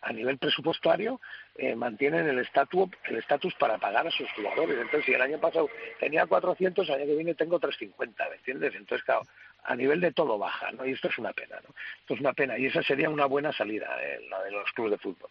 a 0.00 0.12
nivel 0.14 0.38
presupuestario 0.38 1.20
eh, 1.56 1.74
mantienen 1.74 2.26
el 2.26 2.38
estatus 2.38 2.88
el 3.04 3.16
estatus 3.16 3.54
para 3.56 3.76
pagar 3.76 4.06
a 4.06 4.10
sus 4.10 4.30
jugadores. 4.32 4.78
Entonces, 4.78 5.04
si 5.04 5.12
el 5.12 5.20
año 5.20 5.38
pasado 5.38 5.68
tenía 6.00 6.24
400, 6.24 6.88
el 6.88 6.94
año 6.94 7.04
que 7.04 7.16
viene 7.16 7.34
tengo 7.34 7.58
350, 7.58 8.28
¿me 8.30 8.36
entiendes? 8.36 8.74
Entonces, 8.76 9.04
claro, 9.04 9.22
a 9.64 9.76
nivel 9.76 10.00
de 10.00 10.12
todo 10.12 10.38
baja, 10.38 10.72
¿no? 10.72 10.86
Y 10.86 10.92
esto 10.92 11.08
es 11.08 11.18
una 11.18 11.32
pena, 11.32 11.56
¿no? 11.56 11.74
Esto 12.00 12.14
es 12.14 12.20
una 12.20 12.32
pena 12.32 12.58
y 12.58 12.66
esa 12.66 12.82
sería 12.82 13.10
una 13.10 13.26
buena 13.26 13.52
salida, 13.52 13.86
eh, 14.02 14.20
la 14.30 14.42
de 14.42 14.50
los 14.50 14.70
clubes 14.72 14.92
de 14.92 14.98
fútbol. 14.98 15.30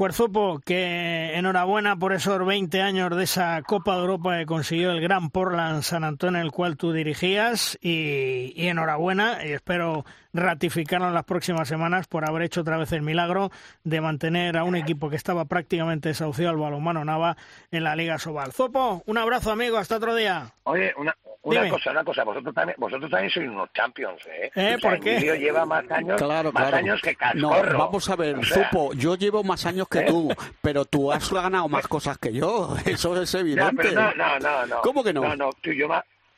Pues 0.00 0.16
Zopo, 0.16 0.60
que 0.64 1.34
enhorabuena 1.34 1.94
por 1.94 2.14
esos 2.14 2.46
20 2.46 2.80
años 2.80 3.14
de 3.14 3.24
esa 3.24 3.60
Copa 3.60 3.96
de 3.96 4.00
Europa 4.00 4.38
que 4.38 4.46
consiguió 4.46 4.92
el 4.92 5.02
Gran 5.02 5.28
Portland 5.28 5.82
San 5.82 6.04
Antonio, 6.04 6.40
el 6.40 6.52
cual 6.52 6.78
tú 6.78 6.94
dirigías, 6.94 7.78
y, 7.82 8.54
enhorabuena, 8.56 9.44
y 9.44 9.52
espero 9.52 10.06
ratificarlo 10.32 11.08
en 11.08 11.12
las 11.12 11.24
próximas 11.24 11.68
semanas 11.68 12.06
por 12.06 12.26
haber 12.26 12.44
hecho 12.44 12.62
otra 12.62 12.78
vez 12.78 12.92
el 12.92 13.02
milagro 13.02 13.50
de 13.84 14.00
mantener 14.00 14.56
a 14.56 14.64
un 14.64 14.74
equipo 14.74 15.10
que 15.10 15.16
estaba 15.16 15.44
prácticamente 15.44 16.08
desahuciado 16.08 16.52
al 16.52 16.56
balonmano 16.56 17.04
Nava 17.04 17.36
en 17.70 17.84
la 17.84 17.94
Liga 17.94 18.16
Sobal. 18.16 18.52
Zopo, 18.52 19.02
un 19.04 19.18
abrazo 19.18 19.50
amigo, 19.50 19.76
hasta 19.76 19.96
otro 19.96 20.14
día. 20.14 20.46
Oye, 20.64 20.94
una, 20.96 21.14
una 21.42 21.68
cosa, 21.68 21.90
una 21.90 22.04
cosa, 22.04 22.24
vosotros 22.24 22.54
también, 22.54 22.76
vosotros 22.78 23.10
también 23.10 23.30
sois 23.30 23.48
unos 23.48 23.72
champions, 23.72 24.26
¿eh? 24.26 24.50
¿Eh? 24.54 24.78
¿Por 24.80 25.00
qué? 25.00 25.20
lleva 25.38 25.64
más 25.64 25.90
años, 25.90 26.20
más 26.52 26.72
años 26.72 27.00
que 27.00 27.14
Cascorro. 27.14 27.72
No, 27.72 27.78
vamos 27.78 28.10
a 28.10 28.16
ver, 28.16 28.44
Supo, 28.44 28.92
yo 28.94 29.14
llevo 29.14 29.42
más 29.42 29.64
años 29.64 29.88
que 29.88 30.00
¿Eh? 30.00 30.06
tú, 30.06 30.34
pero 30.60 30.84
tú 30.84 31.10
has 31.10 31.32
ganado 31.32 31.68
más 31.68 31.88
cosas 31.88 32.18
que 32.18 32.32
yo, 32.32 32.76
eso 32.84 33.20
es 33.20 33.34
evidente. 33.34 33.92
No, 33.92 34.14
no, 34.14 34.38
no, 34.38 34.66
no, 34.66 34.80
¿Cómo 34.82 35.02
que 35.02 35.12
no? 35.12 35.22
No, 35.22 35.36
no, 35.36 35.50
tú, 35.62 35.72
yo, 35.72 35.88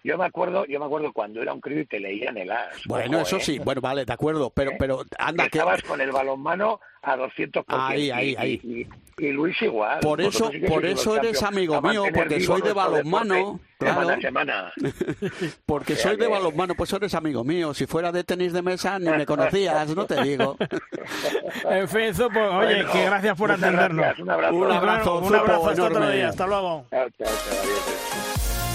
yo 0.05 0.19
me 0.19 0.25
acuerdo, 0.25 0.67
yo 0.67 0.79
me 0.81 0.87
acuerdo 0.87 1.13
cuando 1.13 1.43
era 1.43 1.53
un 1.53 1.61
crío 1.61 1.81
y 1.81 1.87
te 1.87 2.01
leían 2.01 2.37
el 2.37 2.51
as. 2.51 2.83
Bueno, 2.87 3.21
eso 3.21 3.39
sí, 3.41 3.59
bueno, 3.59 3.81
vale, 3.81 4.05
de 4.05 4.13
acuerdo, 4.13 4.51
pero, 4.51 4.73
pero 4.79 5.05
anda 5.19 5.49
que... 5.49 5.59
Estabas 5.59 5.83
con 5.83 6.01
el 6.01 6.11
balonmano 6.11 6.81
a 7.03 7.17
200 7.17 7.65
Ahí, 7.69 8.11
ahí, 8.11 8.35
ahí 8.39 8.89
y 9.19 9.31
Luis 9.31 9.61
igual. 9.63 10.01
Por 10.01 10.21
eso, 10.21 10.51
por 10.67 10.85
eso 10.85 11.17
eres 11.17 11.43
amigo 11.43 11.81
mío, 11.83 12.05
porque 12.13 12.41
soy 12.41 12.63
de 12.63 12.73
balonmano. 12.73 13.61
Claro. 13.79 14.21
Semana, 14.21 14.73
porque 15.67 15.97
soy 15.97 16.17
de 16.17 16.29
balonmano, 16.29 16.75
pues 16.75 16.93
eres 16.93 17.15
amigo 17.15 17.43
mío. 17.43 17.75
Si 17.75 17.87
fuera 17.87 18.13
de 18.13 18.23
tenis 18.23 18.53
de 18.53 18.63
mesa, 18.63 18.99
ni 18.99 19.11
me 19.11 19.27
conocías, 19.27 19.95
no 19.95 20.07
te 20.07 20.23
digo. 20.23 20.57
en 21.69 21.89
fin, 21.89 22.13
pues, 22.15 22.53
oye, 22.53 22.85
que 22.93 23.05
gracias 23.05 23.37
por 23.37 23.51
atendernos. 23.51 24.19
un 24.19 24.31
abrazo. 24.31 24.55
Un 24.55 24.73
abrazo, 24.73 25.19
un 25.19 25.35
abrazo 25.35 25.71
hasta 25.71 25.85
otro 25.85 26.11
día. 26.11 26.29
Hasta 26.29 26.47
luego. 26.47 26.87
Chao, 26.91 27.09
chao, 27.19 27.29
chao, 27.29 28.72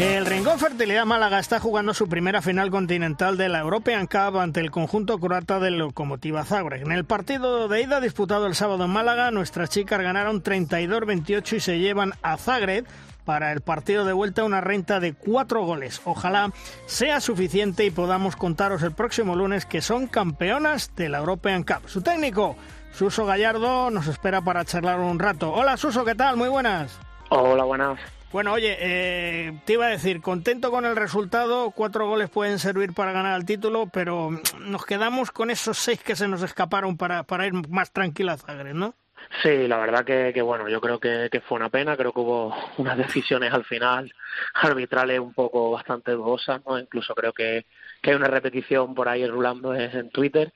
El 0.00 0.24
Rincón 0.24 0.58
Fertilidad 0.58 1.04
Málaga 1.04 1.38
está 1.38 1.60
jugando 1.60 1.92
su 1.92 2.08
primera 2.08 2.40
final 2.40 2.70
continental 2.70 3.36
de 3.36 3.50
la 3.50 3.58
European 3.58 4.06
Cup 4.06 4.38
ante 4.38 4.60
el 4.60 4.70
conjunto 4.70 5.18
croata 5.18 5.60
del 5.60 5.76
Lokomotiva 5.76 6.42
Zagreb. 6.42 6.86
En 6.86 6.92
el 6.92 7.04
partido 7.04 7.68
de 7.68 7.82
ida 7.82 8.00
disputado 8.00 8.46
el 8.46 8.54
sábado 8.54 8.86
en 8.86 8.92
Málaga, 8.92 9.30
nuestras 9.30 9.68
chicas 9.68 10.00
ganaron 10.00 10.42
32-28 10.42 11.52
y 11.52 11.60
se 11.60 11.78
llevan 11.80 12.14
a 12.22 12.38
Zagreb 12.38 12.86
para 13.26 13.52
el 13.52 13.60
partido 13.60 14.06
de 14.06 14.14
vuelta 14.14 14.42
una 14.44 14.62
renta 14.62 15.00
de 15.00 15.12
cuatro 15.12 15.66
goles. 15.66 16.00
Ojalá 16.06 16.50
sea 16.86 17.20
suficiente 17.20 17.84
y 17.84 17.90
podamos 17.90 18.36
contaros 18.36 18.82
el 18.82 18.92
próximo 18.92 19.36
lunes 19.36 19.66
que 19.66 19.82
son 19.82 20.06
campeonas 20.06 20.96
de 20.96 21.10
la 21.10 21.18
European 21.18 21.62
Cup. 21.62 21.90
Su 21.90 22.00
técnico, 22.00 22.56
Suso 22.94 23.26
Gallardo, 23.26 23.90
nos 23.90 24.06
espera 24.06 24.40
para 24.40 24.64
charlar 24.64 24.98
un 24.98 25.18
rato. 25.18 25.52
Hola 25.52 25.76
Suso, 25.76 26.06
¿qué 26.06 26.14
tal? 26.14 26.38
Muy 26.38 26.48
buenas. 26.48 26.98
Hola, 27.28 27.64
buenas. 27.64 28.00
Bueno, 28.32 28.52
oye, 28.52 28.76
eh, 28.78 29.58
te 29.64 29.72
iba 29.72 29.86
a 29.86 29.90
decir, 29.90 30.20
contento 30.20 30.70
con 30.70 30.84
el 30.84 30.94
resultado, 30.94 31.72
cuatro 31.72 32.06
goles 32.06 32.30
pueden 32.30 32.60
servir 32.60 32.92
para 32.92 33.10
ganar 33.10 33.36
el 33.36 33.44
título, 33.44 33.88
pero 33.92 34.30
nos 34.60 34.86
quedamos 34.86 35.32
con 35.32 35.50
esos 35.50 35.78
seis 35.78 36.00
que 36.00 36.14
se 36.14 36.28
nos 36.28 36.42
escaparon 36.42 36.96
para, 36.96 37.24
para 37.24 37.48
ir 37.48 37.54
más 37.68 37.92
tranquila 37.92 38.34
a 38.34 38.36
Zagreb, 38.36 38.76
¿no? 38.76 38.94
Sí, 39.42 39.66
la 39.66 39.78
verdad 39.78 40.04
que, 40.04 40.30
que 40.32 40.42
bueno, 40.42 40.68
yo 40.68 40.80
creo 40.80 41.00
que, 41.00 41.28
que, 41.30 41.40
fue 41.40 41.56
una 41.56 41.70
pena, 41.70 41.96
creo 41.96 42.12
que 42.12 42.20
hubo 42.20 42.54
unas 42.78 42.96
decisiones 42.96 43.52
al 43.52 43.64
final 43.64 44.12
arbitrales 44.54 45.18
un 45.18 45.34
poco 45.34 45.72
bastante 45.72 46.12
dudosas, 46.12 46.62
¿no? 46.64 46.78
Incluso 46.78 47.16
creo 47.16 47.32
que, 47.32 47.66
que 48.00 48.10
hay 48.10 48.16
una 48.16 48.28
repetición 48.28 48.94
por 48.94 49.08
ahí 49.08 49.26
rulando 49.26 49.74
en 49.74 50.08
Twitter, 50.10 50.52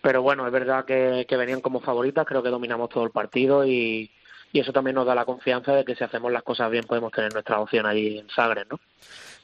pero 0.00 0.22
bueno, 0.22 0.44
es 0.44 0.52
verdad 0.52 0.84
que, 0.84 1.24
que 1.28 1.36
venían 1.36 1.60
como 1.60 1.80
favoritas, 1.80 2.26
creo 2.26 2.42
que 2.42 2.48
dominamos 2.48 2.88
todo 2.88 3.04
el 3.04 3.12
partido 3.12 3.64
y, 3.64 4.10
y 4.52 4.60
eso 4.60 4.72
también 4.72 4.94
nos 4.94 5.06
da 5.06 5.14
la 5.14 5.24
confianza 5.24 5.72
de 5.72 5.84
que 5.84 5.96
si 5.96 6.04
hacemos 6.04 6.30
las 6.30 6.42
cosas 6.42 6.70
bien 6.70 6.84
podemos 6.84 7.10
tener 7.12 7.32
nuestra 7.32 7.58
opción 7.58 7.86
allí 7.86 8.18
en 8.18 8.28
Zagreb, 8.28 8.68
¿no? 8.70 8.80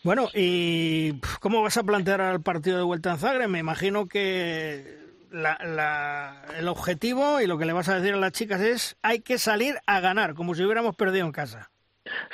Bueno, 0.05 0.29
¿y 0.35 1.15
cómo 1.41 1.63
vas 1.63 1.77
a 1.77 1.83
plantear 1.83 2.21
el 2.21 2.41
partido 2.41 2.77
de 2.77 2.85
vuelta 2.85 3.11
en 3.11 3.19
Zagreb? 3.19 3.49
Me 3.49 3.59
imagino 3.59 4.07
que 4.07 4.99
la, 5.33 6.45
el 6.57 6.69
objetivo 6.69 7.41
y 7.41 7.47
lo 7.47 7.59
que 7.59 7.67
le 7.67 7.73
vas 7.73 7.89
a 7.89 7.99
decir 7.99 8.15
a 8.15 8.19
las 8.19 8.33
chicas 8.33 8.61
es 8.61 8.97
hay 9.03 9.21
que 9.21 9.39
salir 9.39 9.77
a 9.87 10.01
ganar, 10.01 10.35
como 10.35 10.55
si 10.55 10.63
hubiéramos 10.63 10.95
perdido 10.95 11.27
en 11.27 11.33
casa. 11.33 11.71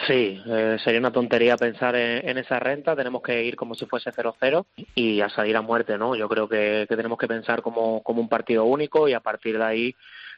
Sí, 0.06 0.40
eh, 0.46 0.76
sería 0.84 1.00
una 1.00 1.12
tontería 1.12 1.56
pensar 1.56 1.96
en, 1.96 2.38
esa 2.38 2.60
renta. 2.60 2.94
Tenemos 2.94 3.22
que 3.22 3.42
ir 3.42 3.56
como 3.56 3.74
si 3.74 3.86
fuese 3.86 4.10
0-0 4.10 4.66
y 4.94 5.20
a 5.20 5.28
salir 5.28 5.56
a 5.56 5.62
muerte, 5.62 5.98
¿no? 5.98 6.14
Yo 6.14 6.28
creo 6.28 6.48
que, 6.48 6.86
que 6.88 6.96
tenemos 6.96 7.18
que 7.18 7.26
pensar 7.26 7.60
como, 7.60 8.02
como 8.02 8.20
un 8.20 8.28
partido 8.28 8.64
único 8.64 9.08
y 9.08 9.14
a 9.14 9.20
partir 9.20 9.58
de 9.58 9.64
ahí 9.64 9.96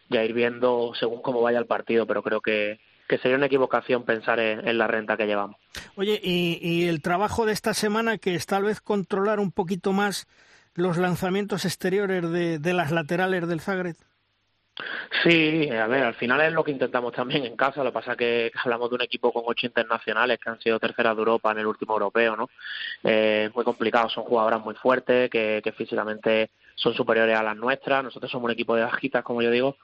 ya 0.09 0.24
ir 0.24 0.32
viendo 0.32 0.92
según 0.98 1.22
cómo 1.22 1.40
vaya 1.40 1.59
el 1.59 1.66
partido, 1.66 2.07
pero 2.07 2.22
creo 2.22 2.40
que, 2.40 2.80
que 3.09 3.18
sería 3.18 3.36
una 3.36 3.46
equivocación 3.46 4.04
pensar 4.04 4.40
en, 4.40 4.78
la 4.78 4.86
renta 4.86 5.16
que 5.16 5.26
llevamos. 5.26 5.57
Oye, 5.96 6.20
y, 6.22 6.59
y, 6.61 6.88
el 6.88 7.02
trabajo 7.02 7.46
de 7.46 7.52
esta 7.52 7.74
semana, 7.74 8.18
que 8.18 8.34
es 8.34 8.46
tal 8.46 8.64
vez 8.64 8.80
controlar 8.80 9.40
un 9.40 9.52
poquito 9.52 9.92
más 9.92 10.26
los 10.74 10.98
lanzamientos 10.98 11.64
exteriores 11.64 12.30
de, 12.30 12.59
de 12.59 12.72
las 12.72 12.90
laterales 12.92 13.48
del 13.48 13.61
Zagreb. 13.61 13.96
Sí, 15.22 15.70
a 15.70 15.86
ver, 15.86 16.02
al 16.04 16.14
final 16.14 16.40
es 16.42 16.52
lo 16.52 16.62
que 16.62 16.70
intentamos 16.70 17.12
también 17.14 17.46
en 17.46 17.57
casa. 17.57 17.82
Lo 17.82 17.90
que 17.90 17.94
pasa 17.94 18.12
es 18.12 18.18
que 18.18 18.52
hablamos 18.62 18.90
de 18.90 18.96
un 18.96 19.02
equipo 19.02 19.32
con 19.32 19.44
ocho 19.46 19.66
internacionales 19.66 20.38
que 20.38 20.50
han 20.50 20.61
sido 20.61 20.78
terceras 20.78 21.16
de 21.16 21.20
Europa 21.20 21.50
en 21.52 21.59
el 21.59 21.66
último 21.66 21.94
europeo, 21.94 22.36
¿no? 22.36 22.50
Eh, 23.02 23.46
es 23.48 23.54
muy 23.54 23.64
complicado, 23.64 24.11
son 24.11 24.24
jugadoras 24.24 24.61
muy 24.61 24.74
fuertes 24.74 25.30
que, 25.30 25.62
que 25.64 25.72
físicamente 25.72 26.50
son 26.76 26.94
superiores 26.94 27.36
a 27.36 27.42
las 27.42 27.56
nuestras. 27.56 28.04
Nosotros 28.04 28.30
somos 28.30 28.44
un 28.44 28.52
equipo 28.52 28.76
de 28.76 28.82
bajitas, 28.82 29.24
como 29.24 29.42
yo 29.42 29.50
digo, 29.50 29.76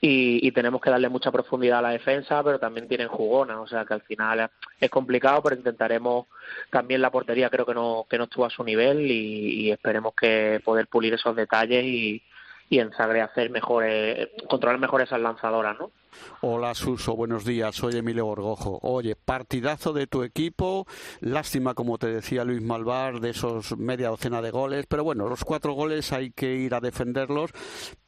y, 0.00 0.46
y, 0.46 0.52
tenemos 0.52 0.80
que 0.80 0.90
darle 0.90 1.08
mucha 1.08 1.32
profundidad 1.32 1.78
a 1.78 1.82
la 1.82 1.90
defensa, 1.90 2.42
pero 2.42 2.58
también 2.58 2.88
tienen 2.88 3.08
jugona, 3.08 3.60
o 3.60 3.66
sea 3.66 3.84
que 3.84 3.94
al 3.94 4.02
final 4.02 4.50
es 4.78 4.90
complicado, 4.90 5.42
pero 5.42 5.56
intentaremos 5.56 6.26
también 6.70 7.00
la 7.00 7.10
portería, 7.10 7.48
creo 7.48 7.64
que 7.64 7.74
no, 7.74 8.06
que 8.10 8.18
no 8.18 8.24
estuvo 8.24 8.44
a 8.44 8.50
su 8.50 8.64
nivel 8.64 9.10
y, 9.10 9.70
esperemos 9.70 10.14
que 10.14 10.60
poder 10.64 10.88
pulir 10.88 11.14
esos 11.14 11.34
detalles 11.34 11.84
y, 11.84 12.22
y 12.68 12.78
en 12.80 12.90
hacer 12.92 13.50
mejores, 13.50 14.28
controlar 14.48 14.78
mejor 14.78 15.02
esas 15.02 15.20
lanzadoras, 15.20 15.78
¿no? 15.78 15.90
Hola 16.40 16.74
Suso, 16.74 17.16
buenos 17.16 17.44
días, 17.44 17.74
soy 17.74 17.96
Emilio 17.96 18.26
Borgojo. 18.26 18.78
Oye, 18.82 19.16
partidazo 19.16 19.92
de 19.92 20.06
tu 20.06 20.22
equipo, 20.22 20.86
lástima 21.20 21.74
como 21.74 21.98
te 21.98 22.08
decía 22.08 22.44
Luis 22.44 22.62
Malvar 22.62 23.20
de 23.20 23.30
esos 23.30 23.76
media 23.78 24.08
docena 24.08 24.42
de 24.42 24.50
goles, 24.50 24.86
pero 24.86 25.04
bueno, 25.04 25.28
los 25.28 25.44
cuatro 25.44 25.72
goles 25.72 26.12
hay 26.12 26.30
que 26.30 26.54
ir 26.54 26.74
a 26.74 26.80
defenderlos, 26.80 27.50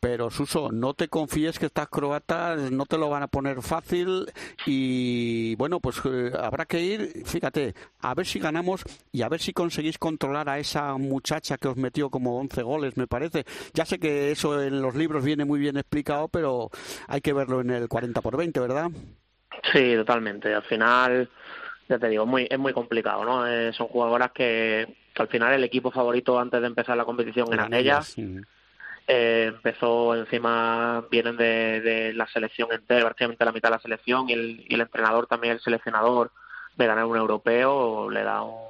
pero 0.00 0.30
Suso, 0.30 0.70
no 0.70 0.94
te 0.94 1.09
confíes 1.09 1.59
que 1.59 1.66
estas 1.66 1.88
croatas 1.88 2.70
no 2.70 2.86
te 2.86 2.98
lo 2.98 3.09
van 3.09 3.22
a 3.22 3.28
poner 3.28 3.62
fácil 3.62 4.26
y 4.66 5.54
bueno, 5.57 5.80
pues 5.80 6.00
eh, 6.04 6.32
habrá 6.38 6.66
que 6.66 6.82
ir, 6.82 7.22
fíjate, 7.24 7.74
a 8.00 8.14
ver 8.14 8.26
si 8.26 8.38
ganamos 8.38 8.82
y 9.12 9.22
a 9.22 9.28
ver 9.28 9.40
si 9.40 9.52
conseguís 9.52 9.98
controlar 9.98 10.48
a 10.48 10.59
esa 10.59 10.96
muchacha 10.96 11.59
que 11.59 11.68
os 11.68 11.76
metió 11.76 12.11
como 12.11 12.38
11 12.38 12.62
goles, 12.62 12.96
me 12.96 13.07
parece. 13.07 13.44
Ya 13.74 13.84
sé 13.84 13.98
que 13.98 14.30
eso 14.30 14.62
en 14.62 14.82
los 14.82 14.94
libros 14.94 15.24
viene 15.24 15.44
muy 15.44 15.59
bien 15.59 15.76
explicado, 15.76 16.28
pero 16.28 16.70
hay 17.09 17.20
que 17.20 17.32
verlo 17.32 17.61
en 17.61 17.70
el 17.70 17.88
40 17.97 18.20
por 18.20 18.36
20, 18.36 18.61
¿verdad? 18.61 18.90
Sí, 19.72 19.94
totalmente. 19.97 20.53
Al 20.55 20.64
final, 20.64 21.30
ya 21.88 21.99
te 21.99 22.09
digo, 22.09 22.24
es 22.24 22.28
muy, 22.28 22.47
es 22.51 22.59
muy 22.59 22.74
complicado, 22.74 23.24
¿no? 23.24 23.47
Eh, 23.47 23.72
son 23.72 23.88
jugadoras 23.88 24.32
que, 24.32 24.86
al 25.14 25.28
final 25.28 25.55
el 25.55 25.64
equipo 25.64 25.90
favorito 25.90 26.38
antes 26.38 26.61
de 26.61 26.66
empezar 26.66 26.94
la 26.94 27.07
competición 27.07 27.51
eran 27.55 27.72
ellas. 27.72 28.14
Eh, 29.09 29.44
empezó 29.49 30.14
encima, 30.14 31.07
vienen 31.11 31.38
de, 31.38 31.80
de, 31.80 32.12
la 32.12 32.26
selección 32.26 32.70
entera, 32.70 33.07
prácticamente 33.07 33.47
la 33.47 33.53
mitad 33.53 33.70
de 33.70 33.76
la 33.76 33.80
selección, 33.80 34.28
y 34.28 34.34
el, 34.34 34.66
y 34.68 34.74
el 34.74 34.82
entrenador 34.82 35.26
también, 35.26 35.55
el 35.55 35.61
seleccionador, 35.61 36.32
de 36.76 36.86
ganar 36.86 37.07
un 37.07 37.16
europeo, 37.16 38.11
le 38.11 38.24
da 38.24 38.42
un, 38.42 38.61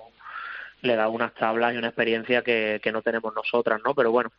le 0.82 0.94
da 0.94 1.08
unas 1.08 1.34
tablas 1.34 1.74
y 1.74 1.78
una 1.78 1.88
experiencia 1.88 2.42
que, 2.42 2.78
que 2.80 2.92
no 2.92 3.02
tenemos 3.02 3.34
nosotras, 3.34 3.80
¿no? 3.84 3.92
Pero 3.92 4.12
bueno, 4.12 4.30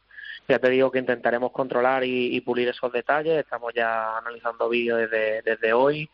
ya 0.48 0.60
te 0.60 0.70
digo 0.70 0.92
que 0.92 1.00
intentaremos 1.00 1.52
controlar 1.52 2.04
y, 2.06 2.40
pulir 2.42 2.70
esos 2.70 2.92
detalles. 2.92 3.40
Estamos 3.40 3.74
ya 3.74 4.18
analizando 4.18 4.70
vídeos 4.70 5.00
desde, 5.00 5.42
desde 5.42 5.74
hoy 5.74 6.10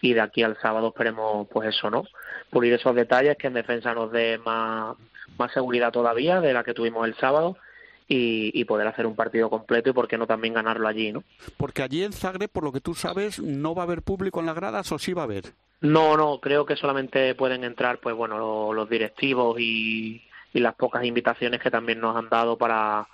y 0.00 0.14
de 0.14 0.20
aquí 0.20 0.42
al 0.42 0.58
sábado 0.60 0.88
esperemos, 0.88 1.48
pues 1.48 1.68
eso, 1.68 1.90
¿no? 1.90 2.04
Pulir 2.50 2.72
esos 2.74 2.94
detalles 2.94 3.36
que 3.36 3.48
en 3.48 3.54
defensa 3.54 3.94
nos 3.94 4.12
dé 4.12 4.38
más, 4.38 4.96
más 5.36 5.52
seguridad 5.52 5.92
todavía 5.92 6.40
de 6.40 6.52
la 6.52 6.64
que 6.64 6.74
tuvimos 6.74 7.06
el 7.06 7.16
sábado. 7.16 7.56
Y, 8.08 8.50
y, 8.52 8.64
poder 8.66 8.86
hacer 8.88 9.06
un 9.06 9.14
partido 9.14 9.48
completo 9.48 9.88
y 9.88 9.92
por 9.94 10.06
qué 10.06 10.18
no 10.18 10.26
también 10.26 10.52
ganarlo 10.52 10.86
allí, 10.86 11.12
¿no? 11.12 11.22
Porque 11.56 11.82
allí 11.82 12.02
en 12.02 12.12
Zagreb, 12.12 12.50
por 12.50 12.62
lo 12.62 12.70
que 12.70 12.80
tú 12.80 12.94
sabes, 12.94 13.38
no 13.38 13.74
va 13.74 13.82
a 13.82 13.86
haber 13.86 14.02
público 14.02 14.40
en 14.40 14.46
las 14.46 14.56
gradas 14.56 14.92
o 14.92 14.98
sí 14.98 15.14
va 15.14 15.22
a 15.22 15.24
haber. 15.24 15.44
No, 15.80 16.16
no, 16.18 16.38
creo 16.38 16.66
que 16.66 16.76
solamente 16.76 17.34
pueden 17.36 17.64
entrar, 17.64 18.00
pues 18.00 18.14
bueno, 18.14 18.36
los, 18.38 18.74
los 18.74 18.90
directivos 18.90 19.58
y, 19.58 20.20
y 20.52 20.60
las 20.60 20.74
pocas 20.74 21.04
invitaciones 21.04 21.62
que 21.62 21.70
también 21.70 22.00
nos 22.00 22.14
han 22.14 22.28
dado 22.28 22.58
para 22.58 23.06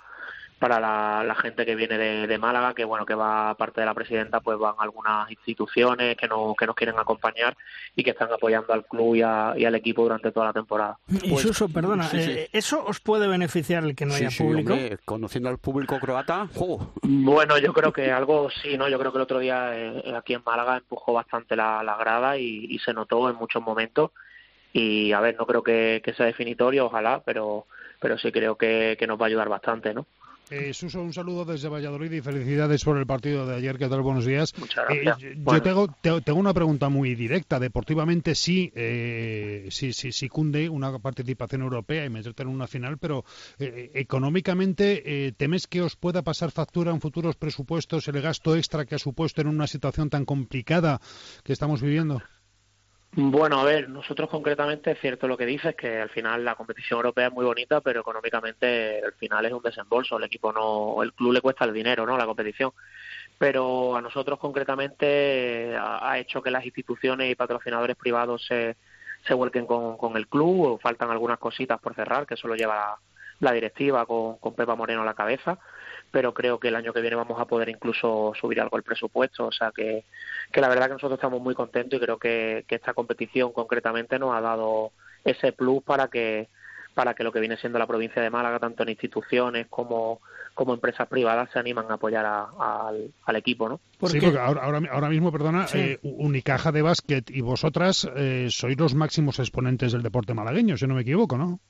para 0.59 0.79
la, 0.79 1.35
gente 1.35 1.65
que 1.65 1.73
viene 1.73 1.97
de, 1.97 2.37
Málaga, 2.37 2.73
que 2.73 2.83
bueno, 2.83 3.05
que 3.05 3.15
va 3.15 3.55
parte 3.55 3.79
de 3.79 3.85
la 3.85 3.93
presidenta, 3.93 4.41
pues 4.41 4.59
van 4.59 4.75
algunas 4.77 5.31
instituciones 5.31 6.17
que, 6.17 6.27
no, 6.27 6.53
que 6.57 6.67
nos 6.67 6.75
quieren 6.75 6.99
acompañar 6.99 7.55
y 7.95 8.03
que 8.03 8.11
están 8.11 8.31
apoyando 8.31 8.73
al 8.73 8.85
club 8.85 9.15
y, 9.15 9.21
al 9.21 9.75
equipo 9.75 10.03
durante 10.03 10.31
toda 10.31 10.47
la 10.47 10.53
temporada. 10.53 10.99
Y 11.07 11.29
pues, 11.29 11.43
Suso, 11.43 11.69
perdona, 11.69 12.09
eh, 12.13 12.49
¿eso 12.51 12.83
os 12.85 12.99
puede 12.99 13.27
beneficiar 13.27 13.85
el 13.85 13.95
que 13.95 14.05
no 14.05 14.13
haya 14.13 14.29
público? 14.37 14.75
conociendo 15.05 15.49
al 15.49 15.57
público 15.57 15.97
croata, 15.99 16.49
Bueno, 17.03 17.57
yo 17.57 17.73
creo 17.73 17.93
que 17.93 18.11
algo 18.11 18.49
sí, 18.49 18.77
¿no? 18.77 18.89
Yo 18.89 18.99
creo 18.99 19.11
que 19.13 19.17
el 19.17 19.23
otro 19.23 19.39
día 19.39 19.71
eh, 19.75 20.13
aquí 20.15 20.33
en 20.33 20.43
Málaga 20.45 20.77
empujó 20.77 21.13
bastante 21.13 21.55
la, 21.55 21.95
grada 21.97 22.37
y, 22.37 22.77
se 22.79 22.93
notó 22.93 23.29
en 23.29 23.35
muchos 23.37 23.63
momentos. 23.63 24.11
Y 24.73 25.13
a 25.13 25.19
ver, 25.21 25.35
no 25.37 25.45
creo 25.47 25.63
que, 25.63 26.01
sea 26.15 26.25
definitorio, 26.25 26.85
ojalá, 26.85 27.21
pero 27.25 27.65
pero 28.01 28.17
sí 28.17 28.31
creo 28.31 28.55
que, 28.55 28.95
que 28.97 29.07
nos 29.07 29.19
va 29.19 29.25
a 29.25 29.27
ayudar 29.27 29.49
bastante, 29.49 29.93
¿no? 29.93 30.05
Eh, 30.49 30.73
Suso, 30.73 31.01
un 31.01 31.13
saludo 31.13 31.45
desde 31.45 31.69
Valladolid 31.69 32.11
y 32.11 32.21
felicidades 32.21 32.83
por 32.83 32.97
el 32.97 33.05
partido 33.05 33.45
de 33.45 33.55
ayer. 33.55 33.77
¿Qué 33.77 33.87
tal? 33.87 34.01
Buenos 34.01 34.25
días. 34.25 34.57
Muchas 34.57 34.89
eh, 34.89 35.01
gracias. 35.03 35.37
yo 35.37 35.61
tengo, 35.61 35.87
tengo, 36.01 36.39
una 36.39 36.53
pregunta 36.53 36.89
muy 36.89 37.13
directa. 37.13 37.59
Deportivamente 37.59 38.33
sí, 38.33 38.71
eh, 38.75 39.67
sí, 39.69 39.93
sí, 39.93 40.11
sí 40.11 40.27
cunde 40.27 40.67
una 40.67 40.97
participación 40.97 41.61
europea 41.61 42.03
y 42.05 42.09
meterte 42.09 42.41
en 42.41 42.49
una 42.49 42.65
final, 42.65 42.97
pero 42.97 43.25
eh, 43.59 43.91
económicamente, 43.93 45.33
¿temes 45.37 45.67
que 45.67 45.83
os 45.83 45.95
pueda 45.95 46.23
pasar 46.23 46.49
factura 46.51 46.91
en 46.91 46.99
futuros 46.99 47.35
presupuestos 47.35 48.07
el 48.07 48.19
gasto 48.19 48.55
extra 48.55 48.85
que 48.85 48.95
ha 48.95 48.99
supuesto 48.99 49.41
en 49.41 49.47
una 49.47 49.67
situación 49.67 50.09
tan 50.09 50.25
complicada 50.25 50.99
que 51.43 51.53
estamos 51.53 51.81
viviendo? 51.81 52.23
Bueno, 53.11 53.59
a 53.59 53.63
ver, 53.63 53.89
nosotros 53.89 54.29
concretamente 54.29 54.91
es 54.91 54.99
cierto 54.99 55.27
lo 55.27 55.35
que 55.35 55.45
dices, 55.45 55.75
que 55.75 55.99
al 55.99 56.09
final 56.09 56.45
la 56.45 56.55
competición 56.55 56.97
europea 56.97 57.27
es 57.27 57.33
muy 57.33 57.43
bonita, 57.43 57.81
pero 57.81 58.01
económicamente 58.01 59.01
al 59.03 59.13
final 59.13 59.45
es 59.45 59.51
un 59.51 59.63
desembolso. 59.63 60.17
El 60.17 60.25
equipo 60.25 60.53
no, 60.53 61.01
el 61.01 61.13
club 61.13 61.33
le 61.33 61.41
cuesta 61.41 61.65
el 61.65 61.73
dinero, 61.73 62.05
¿no? 62.05 62.17
La 62.17 62.27
competición. 62.27 62.71
Pero 63.37 63.95
a 63.95 64.01
nosotros 64.01 64.37
concretamente 64.37 65.75
ha 65.75 66.17
hecho 66.19 66.41
que 66.41 66.51
las 66.51 66.65
instituciones 66.65 67.31
y 67.31 67.35
patrocinadores 67.35 67.95
privados 67.95 68.45
se, 68.45 68.77
se 69.25 69.33
vuelquen 69.33 69.65
con, 69.65 69.97
con 69.97 70.15
el 70.15 70.27
club. 70.27 70.79
Faltan 70.79 71.09
algunas 71.09 71.39
cositas 71.39 71.79
por 71.79 71.95
cerrar, 71.95 72.27
que 72.27 72.35
eso 72.35 72.47
lo 72.47 72.55
lleva 72.55 72.99
la, 73.39 73.51
directiva 73.51 74.05
con, 74.05 74.37
con 74.37 74.53
Pepa 74.53 74.75
Moreno 74.75 75.01
a 75.01 75.05
la 75.05 75.15
cabeza 75.15 75.57
pero 76.11 76.33
creo 76.33 76.59
que 76.59 76.69
el 76.69 76.75
año 76.75 76.93
que 76.93 77.01
viene 77.01 77.15
vamos 77.15 77.39
a 77.39 77.45
poder 77.45 77.69
incluso 77.69 78.33
subir 78.39 78.61
algo 78.61 78.77
el 78.77 78.83
presupuesto. 78.83 79.47
O 79.47 79.51
sea 79.51 79.71
que, 79.75 80.05
que 80.51 80.61
la 80.61 80.69
verdad 80.69 80.87
que 80.87 80.93
nosotros 80.93 81.17
estamos 81.17 81.41
muy 81.41 81.55
contentos 81.55 81.97
y 81.97 82.03
creo 82.03 82.17
que, 82.17 82.65
que 82.67 82.75
esta 82.75 82.93
competición 82.93 83.51
concretamente 83.51 84.19
nos 84.19 84.35
ha 84.35 84.41
dado 84.41 84.91
ese 85.23 85.51
plus 85.51 85.83
para 85.83 86.07
que 86.07 86.47
para 86.93 87.13
que 87.13 87.23
lo 87.23 87.31
que 87.31 87.39
viene 87.39 87.55
siendo 87.55 87.79
la 87.79 87.87
provincia 87.87 88.21
de 88.21 88.29
Málaga, 88.29 88.59
tanto 88.59 88.83
en 88.83 88.89
instituciones 88.89 89.67
como, 89.69 90.19
como 90.53 90.73
empresas 90.73 91.07
privadas, 91.07 91.49
se 91.53 91.57
animan 91.57 91.85
a 91.89 91.93
apoyar 91.93 92.25
al, 92.25 93.35
equipo, 93.37 93.69
¿no? 93.69 93.79
Sí, 94.05 94.19
porque 94.19 94.37
ahora, 94.37 94.81
ahora, 94.91 95.09
mismo, 95.09 95.31
perdona, 95.31 95.65
eh, 95.73 95.99
Unicaja 96.01 96.73
de 96.73 96.81
básquet 96.81 97.31
y 97.31 97.39
vosotras 97.39 98.09
eh, 98.17 98.47
sois 98.49 98.77
los 98.77 98.95
máximos 98.95 99.39
exponentes 99.39 99.93
del 99.93 100.03
deporte 100.03 100.33
malagueño, 100.33 100.75
si 100.75 100.87
no 100.87 100.95
me 100.95 101.03
equivoco, 101.03 101.37
¿no? 101.37 101.61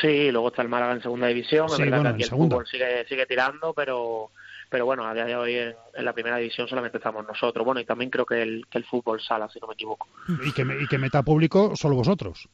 Sí, 0.00 0.30
luego 0.30 0.48
está 0.48 0.62
el 0.62 0.68
Málaga 0.68 0.92
en 0.92 1.02
segunda 1.02 1.26
división, 1.26 1.66
es 1.66 1.78
verdad 1.78 2.02
que 2.02 2.08
aquí 2.08 2.22
el 2.22 2.30
fútbol 2.30 2.66
sigue, 2.66 3.04
sigue 3.08 3.26
tirando, 3.26 3.74
pero 3.74 4.30
pero 4.70 4.86
bueno, 4.86 5.04
a 5.04 5.12
día 5.12 5.24
de 5.24 5.34
hoy 5.34 5.56
en, 5.56 5.74
la 6.04 6.12
primera 6.12 6.36
división 6.36 6.68
solamente 6.68 6.98
estamos 6.98 7.26
nosotros. 7.26 7.66
Bueno, 7.66 7.80
y 7.80 7.84
también 7.84 8.08
creo 8.08 8.24
que 8.24 8.40
el, 8.40 8.66
que 8.70 8.78
el 8.78 8.84
fútbol 8.84 9.20
sala, 9.20 9.48
si 9.52 9.58
no 9.58 9.66
me 9.66 9.74
equivoco. 9.74 10.06
Y 10.46 10.52
que, 10.52 10.62
y 10.62 10.86
que 10.86 10.96
meta 10.96 11.24
público 11.24 11.74
solo 11.74 11.96
vosotros. 11.96 12.48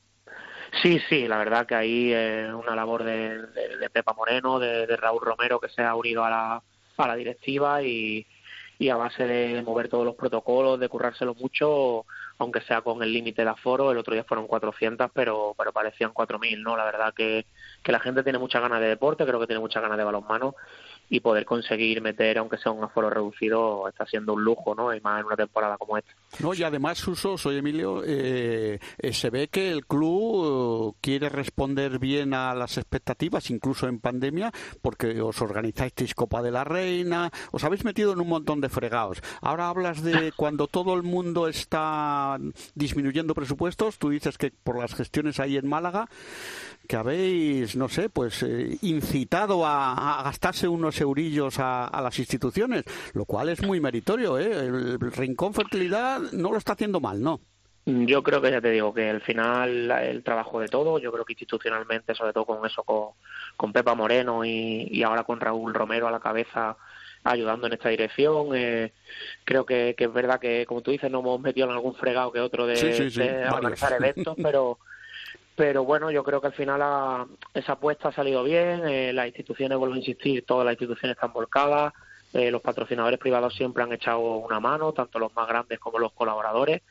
Sí, 0.83 0.99
sí, 1.09 1.29
la 1.29 1.37
verdad 1.37 1.67
que 1.67 1.75
ahí 1.75 2.13
es 2.13 2.53
una 2.53 2.75
labor 2.75 3.05
de, 3.05 3.39
de, 3.39 3.91
Pepa 3.91 4.15
Moreno, 4.15 4.59
de, 4.59 4.97
Raúl 4.97 5.21
Romero, 5.21 5.61
que 5.61 5.69
se 5.69 5.83
ha 5.83 5.95
unido 5.95 6.25
a 6.25 6.31
la, 6.31 6.63
a 6.97 7.07
la 7.07 7.17
directiva 7.17 7.83
y, 7.83 8.27
y 8.79 8.89
a 8.89 8.97
base 8.97 9.27
de 9.27 9.63
mover 9.63 9.89
todos 9.89 10.05
los 10.05 10.17
protocolos, 10.17 10.81
de 10.81 10.89
currárselo 10.89 11.35
mucho, 11.35 12.07
aunque 12.39 12.61
sea 12.63 12.83
con 12.83 13.03
el 13.03 13.13
límite 13.13 13.43
de 13.43 13.51
aforo, 13.51 13.91
el 13.91 13.99
otro 13.99 14.15
día 14.15 14.25
fueron 14.25 14.47
400, 14.47 15.11
pero, 15.13 15.55
pero 15.57 15.73
parecían 15.73 16.13
4.000, 16.13 16.63
¿no? 16.63 16.77
La 16.77 16.85
verdad 16.85 17.15
que, 17.15 17.47
que 17.83 17.93
la 17.93 18.01
gente 18.01 18.23
tiene 18.23 18.39
muchas 18.39 18.63
ganas 18.63 18.81
de 18.81 18.89
deporte, 18.89 19.25
creo 19.25 19.41
que 19.41 19.47
tiene 19.47 19.61
muchas 19.61 19.83
ganas 19.83 19.99
de 19.99 20.05
balonmano 20.05 20.55
y 21.09 21.21
poder 21.21 21.45
conseguir 21.45 22.01
meter, 22.01 22.39
aunque 22.39 22.59
sea 22.59 22.73
un 22.73 22.85
aforo 22.85 23.11
reducido, 23.11 23.89
está 23.89 24.07
siendo 24.07 24.35
un 24.35 24.43
lujo, 24.43 24.75
¿no? 24.75 24.95
Y 24.95 25.01
más 25.01 25.21
en 25.21 25.27
una 25.27 25.37
temporada 25.37 25.77
como 25.79 25.97
esta. 25.97 26.11
No, 26.41 26.53
y 26.55 26.63
además, 26.63 26.99
Suso, 26.99 27.39
soy 27.39 27.59
Emilio, 27.59 28.03
eh, 28.05 28.81
eh, 28.99 29.13
se 29.13 29.31
ve 29.31 29.49
que 29.49 29.71
el 29.71 29.87
club 29.87 30.95
eh, 30.95 30.99
quiere 31.01 31.29
responder 31.29 31.99
bien 31.99 32.35
a 32.35 32.55
las 32.55 32.77
expectativas, 32.77 33.51
incluso 33.51 33.87
en 33.87 34.01
pandemia, 34.01 34.53
porque 34.83 35.21
os 35.21 35.41
organizáis 35.41 36.15
Copa 36.15 36.43
de 36.43 36.51
la 36.51 36.65
Reina, 36.65 37.31
os 37.53 37.63
habéis 37.65 37.85
metido 37.85 38.13
en 38.13 38.21
un 38.21 38.29
montón 38.29 38.61
de 38.61 38.69
fregados. 38.69 39.23
Ahora 39.41 39.69
hablas 39.69 40.03
de 40.03 40.33
cuando 40.37 40.67
todo 40.67 40.95
el 40.95 41.03
mundo 41.03 41.49
está 41.49 42.39
disminuyendo 42.75 43.35
presupuestos, 43.35 43.99
tú 43.99 44.11
dices 44.11 44.39
que 44.39 44.51
por 44.51 44.79
las 44.79 44.95
gestiones 44.95 45.41
ahí 45.41 45.57
en 45.57 45.69
Málaga, 45.69 46.09
que 46.87 46.97
habéis, 46.97 47.77
no 47.77 47.89
sé, 47.89 48.09
pues 48.09 48.45
incitado 48.83 49.67
a, 49.67 50.23
gastarse 50.25 50.69
unos 50.69 51.01
eurillos 51.01 51.59
a, 51.59 51.87
a, 51.87 52.01
las 52.01 52.19
instituciones, 52.19 52.85
lo 53.15 53.25
cual 53.25 53.49
es 53.49 53.63
muy 53.63 53.81
meritorio, 53.81 54.39
¿eh? 54.39 54.53
El 54.53 55.01
Rincón 55.01 55.55
Fertilidad 55.55 56.21
no 56.33 56.51
lo 56.53 56.59
está 56.59 56.73
haciendo 56.73 57.01
mal, 57.01 57.21
¿no? 57.21 57.41
Yo 57.89 58.21
creo 58.25 58.43
que 58.43 58.51
ya 58.51 58.61
te 58.61 58.73
digo 58.73 58.93
que 58.93 59.09
al 59.09 59.21
final 59.21 59.93
el 59.93 60.25
trabajo 60.25 60.59
de 60.59 60.67
todo, 60.67 60.99
yo 60.99 61.13
creo 61.13 61.25
que 61.25 61.35
institucionalmente, 61.35 62.17
sobre 62.17 62.33
todo 62.33 62.45
con 62.45 62.67
eso, 62.67 62.83
con, 62.83 63.73
Pepa 63.73 63.95
Moreno 63.95 64.45
y, 64.45 65.05
ahora 65.05 65.23
con 65.23 65.39
Raúl 65.39 65.73
Romero 65.73 66.09
a 66.09 66.11
la 66.11 66.19
cabeza 66.19 66.77
ayudando 67.23 67.69
en 67.69 67.75
esta 67.75 67.89
dirección. 67.89 68.49
Eh, 68.57 68.93
creo 69.45 69.65
que, 69.65 69.95
es 69.97 70.13
verdad 70.13 70.41
que, 70.41 70.67
como 70.67 70.83
tú 70.83 70.91
dices, 70.91 71.09
no 71.13 71.21
hemos 71.21 71.41
metido 71.41 71.69
en 71.69 71.75
algún 71.75 71.95
fregado 71.95 72.33
que 72.33 72.41
otro 72.41 72.67
de, 72.67 73.47
organizar 73.53 73.93
eventos, 73.93 74.37
pero 74.43 74.81
pero 75.57 75.85
bueno, 75.85 76.11
yo 76.11 76.23
creo 76.23 76.41
que 76.41 76.49
al 76.49 76.53
final 76.53 77.29
esa 77.55 77.73
apuesta 77.73 78.09
ha 78.09 78.13
salido 78.13 78.45
bien, 78.45 78.87
eh, 78.87 79.13
las 79.15 79.27
instituciones, 79.27 79.79
vuelvo 79.79 79.95
a 79.95 79.99
insistir, 79.99 80.45
todas 80.45 80.67
las 80.67 80.75
instituciones 80.75 81.17
están 81.17 81.33
volcadas, 81.33 81.95
eh, 82.35 82.51
los 82.51 82.61
patrocinadores 82.61 83.19
privados 83.19 83.55
siempre 83.55 83.83
han 83.83 83.93
echado 83.93 84.21
una 84.21 84.61
mano, 84.61 84.93
tanto 84.93 85.19
los 85.19 85.35
más 85.35 85.49
grandes 85.49 85.79
como 85.79 85.99
los 85.99 86.13
colaboradores, 86.13 86.83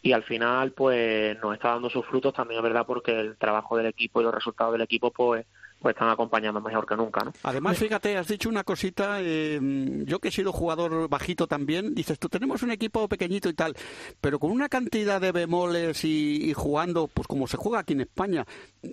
y 0.00 0.12
al 0.12 0.22
final 0.22 0.70
pues 0.70 1.36
nos 1.40 1.54
está 1.54 1.70
dando 1.70 1.90
sus 1.90 2.06
frutos 2.06 2.32
también, 2.32 2.58
es 2.58 2.62
verdad, 2.62 2.86
porque 2.86 3.18
el 3.18 3.36
trabajo 3.36 3.76
del 3.76 3.86
equipo 3.86 4.20
y 4.20 4.24
los 4.24 4.34
resultados 4.34 4.72
del 4.72 4.82
equipo 4.82 5.10
pues 5.10 5.44
pues 5.84 5.96
están 5.96 6.08
acompañando 6.08 6.62
mejor 6.62 6.86
que 6.86 6.96
nunca, 6.96 7.22
¿no? 7.22 7.32
Además, 7.42 7.76
fíjate, 7.76 8.16
has 8.16 8.26
dicho 8.26 8.48
una 8.48 8.64
cosita, 8.64 9.18
eh, 9.20 9.60
yo 10.06 10.18
que 10.18 10.28
he 10.28 10.32
sido 10.32 10.50
jugador 10.50 11.10
bajito 11.10 11.46
también, 11.46 11.94
dices, 11.94 12.18
tú 12.18 12.30
tenemos 12.30 12.62
un 12.62 12.70
equipo 12.70 13.06
pequeñito 13.06 13.50
y 13.50 13.52
tal, 13.52 13.76
pero 14.18 14.38
con 14.38 14.50
una 14.50 14.70
cantidad 14.70 15.20
de 15.20 15.30
bemoles 15.30 16.02
y, 16.06 16.48
y 16.48 16.54
jugando, 16.54 17.06
pues 17.06 17.28
como 17.28 17.46
se 17.46 17.58
juega 17.58 17.80
aquí 17.80 17.92
en 17.92 18.00
España, 18.00 18.46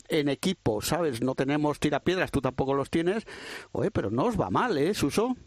en 0.09 0.27
equipo, 0.27 0.81
¿sabes? 0.81 1.21
No 1.21 1.33
tenemos 1.33 1.79
tirapiedras, 1.79 2.29
tú 2.29 2.41
tampoco 2.41 2.73
los 2.73 2.89
tienes, 2.89 3.25
oye, 3.71 3.89
pero 3.89 4.11
no 4.11 4.25
os 4.25 4.37
va 4.37 4.49
mal, 4.49 4.77
¿eh, 4.77 4.93
Suso? 4.93 5.37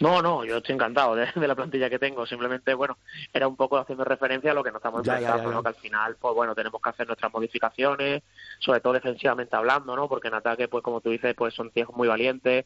No, 0.00 0.22
no, 0.22 0.44
yo 0.44 0.58
estoy 0.58 0.74
encantado 0.74 1.14
de, 1.14 1.28
la 1.34 1.54
plantilla 1.54 1.90
que 1.90 1.98
tengo. 1.98 2.26
Simplemente, 2.26 2.72
bueno, 2.74 2.98
era 3.32 3.46
un 3.46 3.56
poco 3.56 3.76
haciendo 3.76 4.04
referencia 4.04 4.50
a 4.50 4.54
lo 4.54 4.64
que 4.64 4.70
nos 4.70 4.78
estamos 4.80 5.06
enfrentando, 5.06 5.62
que 5.62 5.68
al 5.68 5.74
final, 5.74 6.16
pues 6.18 6.34
bueno, 6.34 6.54
tenemos 6.54 6.80
que 6.80 6.90
hacer 6.90 7.06
nuestras 7.06 7.32
modificaciones, 7.32 8.22
sobre 8.58 8.80
todo 8.80 8.94
defensivamente 8.94 9.56
hablando, 9.56 9.94
¿no? 9.94 10.08
Porque 10.08 10.28
en 10.28 10.34
ataque, 10.34 10.68
pues 10.68 10.82
como 10.82 11.00
tú 11.00 11.10
dices, 11.10 11.34
pues 11.34 11.54
son 11.54 11.70
tíos 11.70 11.90
muy 11.94 12.08
valientes, 12.08 12.64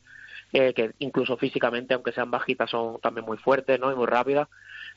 eh, 0.52 0.72
que 0.74 0.92
incluso 1.00 1.36
físicamente, 1.36 1.94
aunque 1.94 2.12
sean 2.12 2.30
bajitas, 2.30 2.70
son 2.70 3.00
también 3.00 3.26
muy 3.26 3.36
fuertes, 3.38 3.80
¿no? 3.80 3.90
Y 3.90 3.96
muy 3.96 4.06
rápidas. 4.06 4.48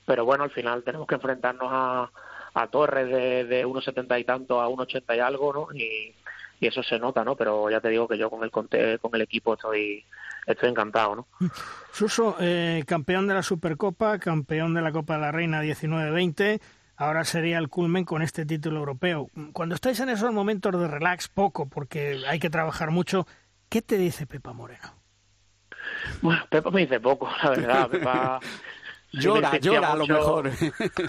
Pero 0.06 0.24
bueno, 0.24 0.44
al 0.44 0.52
final 0.52 0.84
tenemos 0.84 1.08
que 1.08 1.16
enfrentarnos 1.16 1.70
a, 1.72 2.12
a 2.54 2.68
torres 2.68 3.10
de, 3.10 3.46
de 3.46 3.66
1,70 3.66 4.20
y 4.20 4.24
tanto 4.24 4.62
a 4.62 4.70
1,80 4.70 5.16
y 5.16 5.20
algo, 5.20 5.54
¿no? 5.54 5.68
Y, 5.74 6.14
y 6.60 6.68
eso 6.68 6.84
se 6.84 7.00
nota, 7.00 7.24
¿no? 7.24 7.36
Pero 7.36 7.70
ya 7.70 7.82
te 7.82 7.90
digo 7.90 8.08
que 8.08 8.18
yo 8.18 8.30
con 8.30 8.44
el, 8.44 8.52
con 8.52 8.70
el 8.72 9.22
equipo 9.22 9.54
estoy 9.54 10.06
estoy 10.48 10.70
encantado, 10.70 11.16
¿no? 11.16 11.28
Suso, 11.92 12.36
eh, 12.40 12.84
campeón 12.88 13.28
de 13.28 13.36
la 13.36 13.44
Supercopa, 13.44 14.18
campeón 14.18 14.74
de 14.74 14.82
la 14.82 14.92
Copa 14.92 15.16
de 15.16 15.22
la 15.22 15.32
Reina 15.32 15.64
19-20, 15.64 16.62
ahora 16.96 17.24
sería 17.26 17.58
el 17.58 17.70
culmen 17.70 18.06
con 18.06 18.22
este 18.22 18.46
título 18.46 18.80
europeo. 18.80 19.30
Cuando 19.54 19.76
estáis 19.76 20.00
en 20.00 20.10
esos 20.10 20.32
momentos 20.34 20.80
de 20.80 20.88
relax, 20.88 21.28
poco, 21.28 21.68
porque 21.68 22.22
hay 22.28 22.40
que 22.40 22.50
trabajar 22.50 22.92
mucho, 22.92 23.28
¿qué 23.70 23.82
te 23.82 23.98
dice 23.98 24.26
Pepa 24.26 24.54
Moreno? 24.54 24.96
Bueno, 26.22 26.44
Pepa 26.50 26.72
me 26.72 26.82
dice 26.82 27.00
poco, 27.00 27.30
la 27.44 27.50
verdad. 27.50 27.90
Pepa... 27.92 28.40
llora, 29.12 29.58
llora 29.58 29.92
a 29.92 29.96
lo 29.96 30.08
mejor. 30.08 30.52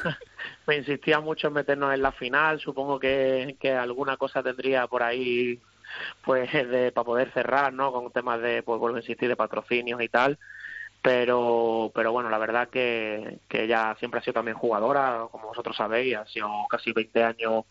me 0.66 0.76
insistía 0.76 1.20
mucho 1.20 1.48
en 1.48 1.54
meternos 1.54 1.94
en 1.94 2.02
la 2.02 2.12
final, 2.12 2.60
supongo 2.60 2.98
que, 2.98 3.56
que 3.60 3.72
alguna 3.72 4.16
cosa 4.16 4.42
tendría 4.42 4.86
por 4.86 5.02
ahí 5.02 5.60
pues 6.24 6.52
de, 6.52 6.92
para 6.92 7.04
poder 7.04 7.32
cerrar, 7.32 7.72
¿no? 7.72 7.92
Con 7.92 8.10
temas 8.12 8.40
de, 8.40 8.62
pues 8.62 8.78
vuelvo 8.78 8.96
a 8.96 9.00
insistir, 9.00 9.28
de 9.28 9.36
patrocinios 9.36 10.02
y 10.02 10.08
tal. 10.08 10.38
Pero, 11.02 11.92
pero 11.94 12.12
bueno, 12.12 12.28
la 12.28 12.38
verdad 12.38 12.68
que, 12.68 13.38
que 13.48 13.64
ella 13.64 13.96
siempre 14.00 14.18
ha 14.20 14.22
sido 14.22 14.34
también 14.34 14.56
jugadora, 14.56 15.28
como 15.30 15.48
vosotros 15.48 15.76
sabéis, 15.76 16.16
ha 16.16 16.26
sido 16.26 16.48
casi 16.68 16.92
20 16.92 17.22
años 17.22 17.64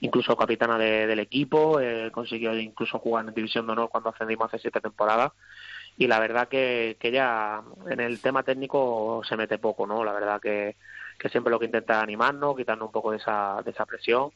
incluso 0.00 0.36
capitana 0.36 0.78
del 0.78 1.18
equipo, 1.20 1.80
eh, 1.80 2.10
consiguió 2.12 2.58
incluso 2.58 2.98
jugar 2.98 3.26
en 3.26 3.34
División 3.34 3.66
de 3.66 3.72
Honor 3.72 3.88
cuando 3.88 4.10
ascendimos 4.10 4.46
hace 4.48 4.58
siete 4.58 4.80
temporadas 4.80 5.32
y 5.96 6.06
la 6.06 6.18
verdad 6.18 6.48
que, 6.48 6.96
que 6.98 7.08
ella 7.08 7.62
en 7.88 8.00
el 8.00 8.20
tema 8.20 8.42
técnico 8.42 9.22
se 9.28 9.36
mete 9.36 9.58
poco, 9.58 9.86
¿no? 9.86 10.04
La 10.04 10.12
verdad 10.12 10.40
que, 10.40 10.76
que 11.18 11.28
siempre 11.28 11.50
lo 11.50 11.58
que 11.58 11.66
intenta 11.66 11.98
es 11.98 12.02
animarnos, 12.02 12.56
quitarnos 12.56 12.86
un 12.86 12.92
poco 12.92 13.12
de 13.12 13.18
esa, 13.18 13.60
de 13.64 13.70
esa 13.70 13.86
presión 13.86 14.30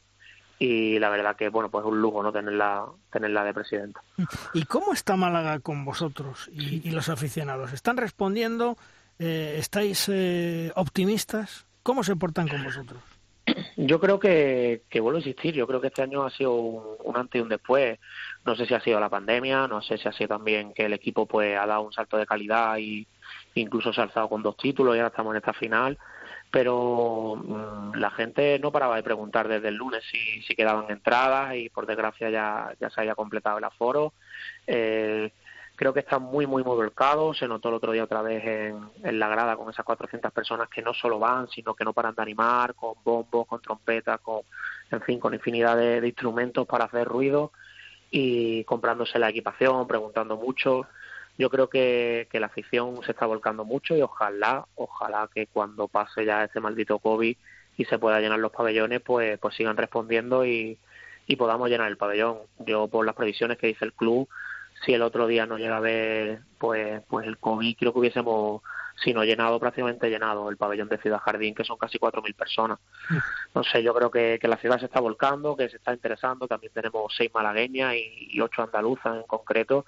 y 0.59 0.97
la 0.99 1.09
verdad 1.09 1.35
que 1.35 1.49
bueno 1.49 1.69
pues 1.69 1.85
es 1.85 1.91
un 1.91 2.01
lujo 2.01 2.23
no 2.23 2.31
tenerla 2.31 2.85
tenerla 3.11 3.43
de 3.43 3.53
presidenta. 3.53 4.01
Y 4.53 4.63
cómo 4.65 4.93
está 4.93 5.15
Málaga 5.15 5.59
con 5.59 5.85
vosotros 5.85 6.49
y, 6.51 6.89
los 6.91 7.09
aficionados 7.09 7.73
están 7.73 7.97
respondiendo 7.97 8.77
eh, 9.19 9.55
estáis 9.57 10.09
eh, 10.09 10.71
optimistas 10.75 11.65
cómo 11.83 12.03
se 12.03 12.15
portan 12.15 12.47
con 12.47 12.63
vosotros 12.63 13.01
yo 13.77 13.99
creo 13.99 14.19
que, 14.19 14.83
que 14.89 14.99
vuelvo 14.99 15.17
a 15.17 15.21
insistir, 15.21 15.53
yo 15.53 15.67
creo 15.67 15.79
que 15.79 15.87
este 15.87 16.01
año 16.01 16.25
ha 16.25 16.29
sido 16.31 16.53
un, 16.53 17.15
antes 17.15 17.39
y 17.39 17.41
un 17.41 17.49
después. 17.49 17.99
No 18.45 18.55
sé 18.55 18.65
si 18.65 18.73
ha 18.73 18.81
sido 18.81 18.99
la 18.99 19.09
pandemia, 19.09 19.67
no 19.67 19.81
sé 19.81 19.97
si 19.97 20.07
ha 20.07 20.11
sido 20.11 20.29
también 20.29 20.73
que 20.73 20.85
el 20.85 20.93
equipo 20.93 21.25
pues 21.25 21.57
ha 21.57 21.65
dado 21.65 21.81
un 21.81 21.93
salto 21.93 22.17
de 22.17 22.25
calidad 22.25 22.77
y 22.77 23.07
incluso 23.55 23.93
se 23.93 24.01
ha 24.01 24.05
alzado 24.05 24.29
con 24.29 24.43
dos 24.43 24.57
títulos 24.57 24.95
y 24.95 24.99
ahora 24.99 25.09
estamos 25.09 25.31
en 25.33 25.37
esta 25.37 25.53
final 25.53 25.97
pero 26.51 27.35
mm, 27.35 27.95
la 27.95 28.11
gente 28.11 28.59
no 28.59 28.71
paraba 28.71 28.95
de 28.95 29.03
preguntar 29.03 29.47
desde 29.47 29.67
el 29.69 29.75
lunes 29.75 30.03
si, 30.11 30.41
si 30.43 30.55
quedaban 30.55 30.89
entradas 30.89 31.55
y 31.55 31.69
por 31.69 31.85
desgracia 31.85 32.29
ya, 32.29 32.73
ya 32.79 32.89
se 32.89 33.01
había 33.01 33.15
completado 33.15 33.57
el 33.57 33.63
aforo. 33.63 34.13
Eh, 34.65 35.31
creo 35.75 35.93
que 35.93 35.99
está 35.99 36.19
muy, 36.19 36.47
muy, 36.47 36.63
muy 36.63 36.75
volcado. 36.75 37.33
Se 37.33 37.47
notó 37.47 37.69
el 37.69 37.75
otro 37.75 37.91
día 37.91 38.03
otra 38.03 38.21
vez 38.21 38.43
en, 38.45 38.89
en, 39.03 39.19
la 39.19 39.27
grada 39.27 39.55
con 39.57 39.69
esas 39.69 39.85
400 39.85 40.31
personas 40.31 40.69
que 40.69 40.81
no 40.81 40.93
solo 40.93 41.19
van, 41.19 41.49
sino 41.49 41.73
que 41.75 41.83
no 41.83 41.93
paran 41.93 42.15
de 42.15 42.21
animar, 42.21 42.75
con 42.75 42.93
bombos, 43.03 43.47
con 43.47 43.61
trompetas, 43.61 44.19
con, 44.21 44.41
en 44.91 45.01
fin, 45.01 45.19
con 45.19 45.33
infinidad 45.33 45.75
de 45.75 46.07
instrumentos 46.07 46.65
para 46.65 46.85
hacer 46.85 47.07
ruido 47.07 47.51
y 48.09 48.63
comprándose 48.63 49.19
la 49.19 49.29
equipación, 49.29 49.87
preguntando 49.87 50.37
mucho 50.37 50.87
yo 51.37 51.49
creo 51.49 51.69
que, 51.69 52.27
que 52.31 52.39
la 52.39 52.47
afición 52.47 53.01
se 53.03 53.11
está 53.11 53.25
volcando 53.25 53.65
mucho 53.65 53.95
y 53.95 54.01
ojalá, 54.01 54.65
ojalá 54.75 55.29
que 55.33 55.47
cuando 55.47 55.87
pase 55.87 56.25
ya 56.25 56.43
este 56.43 56.59
maldito 56.59 56.99
COVID 56.99 57.37
y 57.77 57.85
se 57.85 57.99
pueda 57.99 58.19
llenar 58.19 58.39
los 58.39 58.51
pabellones, 58.51 59.01
pues, 59.01 59.37
pues 59.39 59.55
sigan 59.55 59.77
respondiendo 59.77 60.45
y, 60.45 60.77
y 61.27 61.35
podamos 61.35 61.69
llenar 61.69 61.89
el 61.89 61.97
pabellón. 61.97 62.39
Yo 62.59 62.87
por 62.87 63.05
las 63.05 63.15
previsiones 63.15 63.57
que 63.57 63.67
dice 63.67 63.85
el 63.85 63.93
club, 63.93 64.27
si 64.85 64.93
el 64.93 65.01
otro 65.01 65.27
día 65.27 65.45
no 65.45 65.57
llega 65.57 65.77
a 65.77 65.81
ver 65.81 66.41
pues, 66.57 67.01
pues 67.07 67.27
el 67.27 67.37
COVID, 67.37 67.77
creo 67.77 67.93
que 67.93 67.99
hubiésemos 67.99 68.61
sino 69.03 69.23
llenado, 69.23 69.59
prácticamente 69.59 70.09
llenado, 70.09 70.49
el 70.49 70.57
pabellón 70.57 70.89
de 70.89 70.97
Ciudad 70.97 71.19
Jardín, 71.19 71.53
que 71.53 71.63
son 71.63 71.77
casi 71.77 71.99
4.000 71.99 72.35
personas. 72.35 72.79
No 73.53 73.63
sé, 73.63 73.83
yo 73.83 73.93
creo 73.93 74.09
que, 74.09 74.39
la 74.41 74.57
ciudad 74.57 74.79
se 74.79 74.85
está 74.85 74.99
volcando, 74.99 75.55
que 75.55 75.69
se 75.69 75.77
está 75.77 75.93
interesando, 75.93 76.47
también 76.47 76.73
tenemos 76.73 77.13
seis 77.15 77.31
malagueñas 77.33 77.95
y, 77.95 78.39
ocho 78.41 78.63
andaluzas 78.63 79.17
en 79.17 79.23
concreto, 79.23 79.85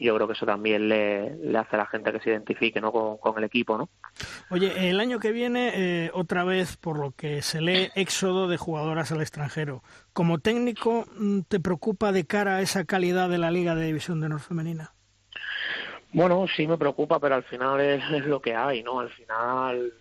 y 0.00 0.06
yo 0.06 0.14
creo 0.14 0.26
que 0.26 0.32
eso 0.32 0.46
también 0.46 0.88
le, 0.88 1.36
le, 1.36 1.58
hace 1.58 1.76
a 1.76 1.80
la 1.80 1.86
gente 1.86 2.10
que 2.10 2.20
se 2.20 2.30
identifique 2.30 2.80
¿no? 2.80 2.90
con, 2.90 3.36
el 3.36 3.44
equipo. 3.44 3.76
¿no? 3.76 3.90
Oye, 4.48 4.88
el 4.88 4.98
año 4.98 5.18
que 5.18 5.30
viene, 5.30 5.72
eh, 5.74 6.10
otra 6.14 6.42
vez, 6.42 6.78
por 6.78 6.98
lo 6.98 7.10
que 7.12 7.42
se 7.42 7.60
lee, 7.60 7.90
éxodo 7.94 8.48
de 8.48 8.56
jugadoras 8.56 9.12
al 9.12 9.20
extranjero. 9.20 9.82
Como 10.14 10.38
técnico, 10.38 11.04
mm, 11.18 11.40
¿te 11.42 11.60
preocupa 11.60 12.12
de 12.12 12.26
cara 12.26 12.56
a 12.56 12.60
esa 12.62 12.86
calidad 12.86 13.28
de 13.28 13.36
la 13.36 13.50
Liga 13.50 13.74
de 13.74 13.84
División 13.84 14.20
de 14.20 14.26
Honor 14.26 14.40
Femenina? 14.40 14.94
Bueno, 16.12 16.46
sí 16.56 16.66
me 16.66 16.78
preocupa, 16.78 17.20
pero 17.20 17.34
al 17.34 17.44
final 17.44 17.78
es, 17.80 18.24
lo 18.24 18.40
que 18.40 18.54
hay, 18.56 18.82
¿no? 18.82 19.00
Al 19.00 19.10
final, 19.10 19.92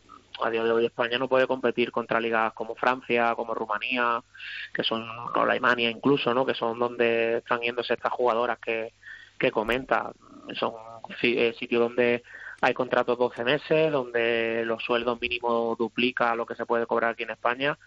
a 0.41 0.49
día 0.49 0.63
de 0.63 0.71
hoy 0.71 0.85
España 0.85 1.19
no 1.19 1.27
puede 1.27 1.45
competir 1.45 1.91
contra 1.91 2.21
ligas 2.21 2.53
como 2.53 2.73
Francia, 2.75 3.35
como 3.35 3.53
Rumanía, 3.53 4.23
que 4.73 4.83
son, 4.83 5.03
o 5.03 5.45
la 5.45 5.51
Alemania 5.51 5.89
incluso, 5.89 6.33
¿no? 6.33 6.45
Que 6.45 6.53
son 6.53 6.79
donde 6.79 7.39
están 7.39 7.59
yéndose 7.59 7.95
estas 7.95 8.13
jugadoras 8.13 8.59
que, 8.59 8.93
que 9.39 9.51
comenta. 9.51 10.11
Son 10.53 10.73
eh, 11.21 11.55
sitios 11.57 11.81
donde 11.81 12.23
hay 12.61 12.73
contratos 12.73 13.17
12 13.17 13.43
meses, 13.43 13.91
donde 13.91 14.63
los 14.65 14.83
sueldos 14.83 15.19
mínimos 15.21 15.77
duplica 15.77 16.35
lo 16.35 16.45
que 16.45 16.55
se 16.55 16.65
puede 16.65 16.85
cobrar 16.85 17.11
aquí 17.11 17.23
en 17.23 17.31
España 17.31 17.77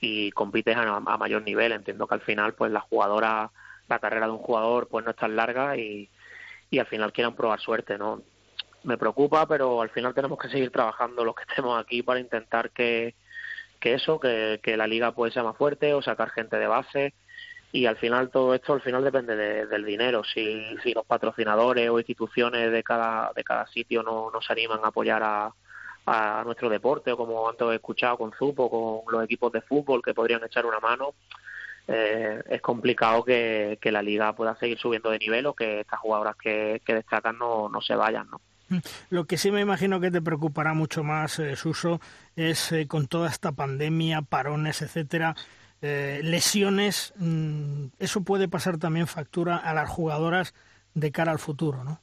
y 0.00 0.30
compites 0.32 0.76
a, 0.76 1.00
mayor 1.00 1.42
nivel. 1.42 1.72
Entiendo 1.72 2.06
que 2.06 2.14
al 2.14 2.20
final, 2.20 2.54
pues 2.54 2.70
la 2.70 2.80
jugadora, 2.80 3.50
la 3.88 3.98
carrera 3.98 4.26
de 4.26 4.32
un 4.32 4.38
jugador, 4.38 4.88
pues 4.88 5.04
no 5.04 5.10
es 5.12 5.16
tan 5.16 5.34
larga 5.34 5.76
y 5.76 6.08
y 6.70 6.78
al 6.78 6.86
final 6.86 7.12
quieran 7.12 7.34
probar 7.34 7.60
suerte, 7.60 7.98
¿no? 7.98 8.22
Me 8.84 8.98
preocupa, 8.98 9.46
pero 9.46 9.80
al 9.80 9.90
final 9.90 10.14
tenemos 10.14 10.38
que 10.38 10.48
seguir 10.48 10.70
trabajando 10.70 11.24
los 11.24 11.34
que 11.34 11.44
estemos 11.48 11.80
aquí 11.80 12.02
para 12.02 12.20
intentar 12.20 12.70
que, 12.70 13.14
que 13.80 13.94
eso, 13.94 14.20
que, 14.20 14.60
que 14.62 14.76
la 14.76 14.86
liga 14.86 15.12
pueda 15.12 15.32
ser 15.32 15.44
más 15.44 15.56
fuerte 15.56 15.94
o 15.94 16.02
sacar 16.02 16.30
gente 16.30 16.58
de 16.58 16.66
base 16.66 17.14
y 17.72 17.86
al 17.86 17.96
final 17.96 18.30
todo 18.30 18.54
esto 18.54 18.72
al 18.72 18.80
final 18.80 19.04
depende 19.04 19.36
del 19.66 19.84
dinero 19.84 20.22
si, 20.24 20.64
si 20.82 20.94
los 20.94 21.04
patrocinadores 21.04 21.90
o 21.90 21.98
instituciones 21.98 22.72
de 22.72 22.82
cada 22.82 23.32
de 23.34 23.44
cada 23.44 23.66
sitio 23.66 24.02
no, 24.02 24.30
no 24.30 24.40
se 24.40 24.52
animan 24.52 24.80
a 24.82 24.88
apoyar 24.88 25.22
a, 25.22 25.52
a 26.06 26.42
nuestro 26.44 26.70
deporte 26.70 27.12
o 27.12 27.16
como 27.16 27.48
antes 27.48 27.68
he 27.68 27.74
escuchado 27.74 28.16
con 28.16 28.32
Zupo 28.32 28.70
con 29.04 29.12
los 29.12 29.22
equipos 29.24 29.52
de 29.52 29.60
fútbol 29.60 30.02
que 30.02 30.14
podrían 30.14 30.44
echar 30.44 30.64
una 30.64 30.80
mano 30.80 31.14
eh, 31.90 32.42
es 32.50 32.60
complicado 32.60 33.24
que, 33.24 33.78
la 33.82 34.02
liga 34.02 34.34
pueda 34.34 34.54
seguir 34.56 34.78
subiendo 34.78 35.10
de 35.10 35.18
nivel 35.18 35.46
o 35.46 35.54
que 35.54 35.80
estas 35.80 35.98
jugadoras 35.98 36.36
que, 36.36 36.82
destacan 36.86 37.38
no, 37.38 37.70
no 37.70 37.80
se 37.80 37.94
vayan, 37.94 38.28
¿no? 38.30 38.42
Mm. 38.68 38.78
Lo 39.08 39.24
que 39.24 39.38
sí 39.38 39.50
me 39.50 39.62
imagino 39.62 39.98
que 39.98 40.10
te 40.10 40.20
preocupará 40.20 40.74
mucho 40.74 41.02
más, 41.02 41.38
eh, 41.38 41.56
Suso, 41.56 41.98
es 42.36 42.72
eh, 42.72 42.86
con 42.86 43.06
toda 43.08 43.30
esta 43.30 43.52
pandemia, 43.52 44.20
parones, 44.20 44.82
etcétera, 44.82 45.34
eh, 45.82 46.20
lesiones. 46.22 47.12
Mm, 47.16 47.86
eso 47.98 48.22
puede 48.22 48.48
pasar 48.48 48.78
también 48.78 49.06
factura 49.06 49.56
a 49.56 49.74
las 49.74 49.88
jugadoras 49.88 50.54
de 50.94 51.12
cara 51.12 51.32
al 51.32 51.38
futuro, 51.38 51.84
¿no? 51.84 52.00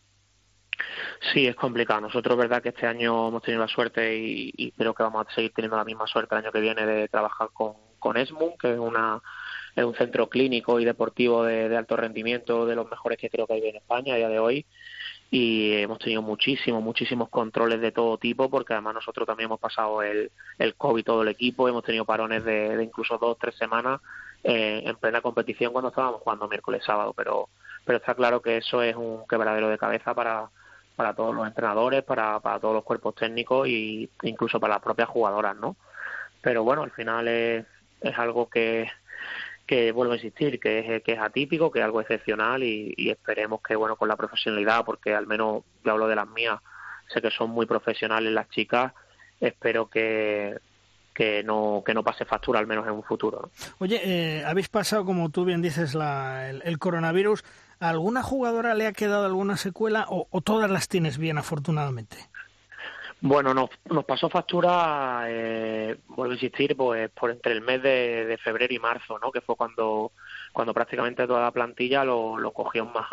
Sí, 1.33 1.47
es 1.47 1.55
complicado. 1.55 2.01
Nosotros, 2.01 2.37
verdad, 2.37 2.61
que 2.61 2.69
este 2.69 2.85
año 2.87 3.29
hemos 3.29 3.41
tenido 3.41 3.61
la 3.61 3.67
suerte 3.67 4.17
y, 4.17 4.71
creo 4.77 4.93
que 4.93 5.03
vamos 5.03 5.25
a 5.27 5.33
seguir 5.33 5.53
teniendo 5.53 5.77
la 5.77 5.85
misma 5.85 6.07
suerte 6.07 6.35
el 6.35 6.43
año 6.43 6.51
que 6.51 6.59
viene 6.59 6.85
de 6.85 7.07
trabajar 7.07 7.49
con, 7.53 7.73
con 7.99 8.17
ESMUN, 8.17 8.57
que 8.57 8.73
es 8.73 8.79
una 8.79 9.21
es 9.75 9.83
un 9.83 9.95
centro 9.95 10.29
clínico 10.29 10.79
y 10.79 10.85
deportivo 10.85 11.43
de, 11.43 11.75
alto 11.75 11.97
rendimiento, 11.97 12.65
de 12.65 12.75
los 12.75 12.89
mejores 12.89 13.17
que 13.17 13.29
creo 13.29 13.45
que 13.45 13.53
hay 13.53 13.67
en 13.67 13.75
España 13.75 14.13
a 14.13 14.17
día 14.17 14.29
de 14.29 14.39
hoy. 14.39 14.65
Y 15.31 15.73
hemos 15.73 15.99
tenido 15.99 16.21
muchísimos, 16.21 16.83
muchísimos 16.83 17.29
controles 17.29 17.81
de 17.81 17.91
todo 17.91 18.17
tipo, 18.17 18.49
porque 18.49 18.73
además 18.73 18.95
nosotros 18.95 19.25
también 19.25 19.47
hemos 19.47 19.59
pasado 19.59 20.01
el, 20.01 20.31
el 20.59 20.75
COVID 20.75 21.03
todo 21.03 21.21
el 21.23 21.29
equipo, 21.29 21.67
hemos 21.67 21.83
tenido 21.83 22.05
parones 22.05 22.43
de, 22.45 22.81
incluso 22.83 23.17
dos, 23.17 23.37
tres 23.39 23.55
semanas 23.55 24.01
eh, 24.43 24.83
en 24.85 24.95
plena 24.97 25.21
competición 25.21 25.73
cuando 25.73 25.89
estábamos 25.89 26.21
jugando 26.21 26.47
miércoles, 26.47 26.83
sábado, 26.85 27.13
pero, 27.13 27.49
pero 27.83 27.97
está 27.97 28.13
claro 28.13 28.41
que 28.41 28.57
eso 28.57 28.81
es 28.83 28.95
un 28.95 29.27
quebradero 29.27 29.67
de 29.69 29.77
cabeza 29.77 30.13
para, 30.13 30.49
para 30.95 31.13
todos 31.13 31.35
los 31.35 31.47
entrenadores, 31.47 32.03
para, 32.03 32.39
para 32.39 32.59
todos 32.59 32.75
los 32.75 32.83
cuerpos 32.83 33.15
técnicos 33.15 33.67
e 33.67 34.09
incluso 34.23 34.59
para 34.59 34.75
las 34.75 34.83
propias 34.83 35.09
jugadoras, 35.09 35.55
¿no? 35.55 35.75
Pero 36.41 36.63
bueno, 36.63 36.83
al 36.83 36.91
final 36.91 37.27
es, 37.27 37.65
es 38.01 38.17
algo 38.19 38.49
que, 38.49 38.87
que 39.65 39.91
vuelvo 39.91 40.13
a 40.13 40.17
insistir 40.17 40.59
que 40.59 40.79
es, 40.79 41.03
que 41.03 41.13
es 41.13 41.19
atípico, 41.19 41.71
que 41.71 41.79
es 41.79 41.85
algo 41.85 42.01
excepcional 42.01 42.63
y, 42.63 43.09
esperemos 43.09 43.61
que 43.61 43.75
bueno 43.75 43.95
con 43.95 44.07
la 44.07 44.15
profesionalidad, 44.15 44.85
porque 44.85 45.13
al 45.13 45.27
menos 45.27 45.63
yo 45.83 45.91
hablo 45.91 46.07
de 46.07 46.15
las 46.15 46.27
mías, 46.27 46.59
sé 47.07 47.21
que 47.21 47.31
son 47.31 47.49
muy 47.49 47.65
profesionales 47.65 48.31
las 48.31 48.49
chicas, 48.49 48.93
espero 49.39 49.89
que 49.89 50.57
que 51.13 51.43
no 51.43 51.81
que 51.85 51.93
no 51.93 52.03
pase 52.03 52.25
factura 52.25 52.59
al 52.59 52.67
menos 52.67 52.85
en 52.85 52.91
un 52.91 53.03
futuro. 53.03 53.49
Oye, 53.79 54.01
eh, 54.03 54.43
habéis 54.45 54.67
pasado 54.67 55.05
como 55.05 55.29
tú 55.29 55.45
bien 55.45 55.61
dices 55.61 55.95
la, 55.95 56.49
el, 56.49 56.77
coronavirus, 56.77 57.45
¿a 57.79 57.87
alguna 57.87 58.21
jugadora 58.21 58.73
le 58.73 58.85
ha 58.85 58.91
quedado 58.91 59.25
alguna 59.25 59.55
secuela 59.55 60.07
o, 60.09 60.27
o 60.29 60.41
todas 60.41 60.69
las 60.69 60.89
tienes 60.89 61.17
bien 61.17 61.37
afortunadamente? 61.37 62.17
Bueno, 63.27 63.55
nos, 63.55 63.71
nos 63.85 64.05
pasó 64.05 64.29
factura, 64.29 65.23
eh, 65.27 65.97
vuelvo 66.09 66.33
a 66.33 66.35
insistir, 66.35 66.77
pues 66.77 67.09
por 67.09 67.31
entre 67.31 67.53
el 67.53 67.61
mes 67.61 67.81
de, 67.81 68.37
febrero 68.43 68.71
y 68.71 68.77
marzo, 68.77 69.17
¿no? 69.17 69.31
Que 69.31 69.41
fue 69.41 69.55
cuando 69.55 70.11
cuando 70.53 70.75
prácticamente 70.75 71.25
toda 71.25 71.41
la 71.41 71.49
plantilla 71.49 72.05
lo, 72.05 72.37
lo 72.37 72.51
cogió 72.51 72.85
más, 72.85 73.07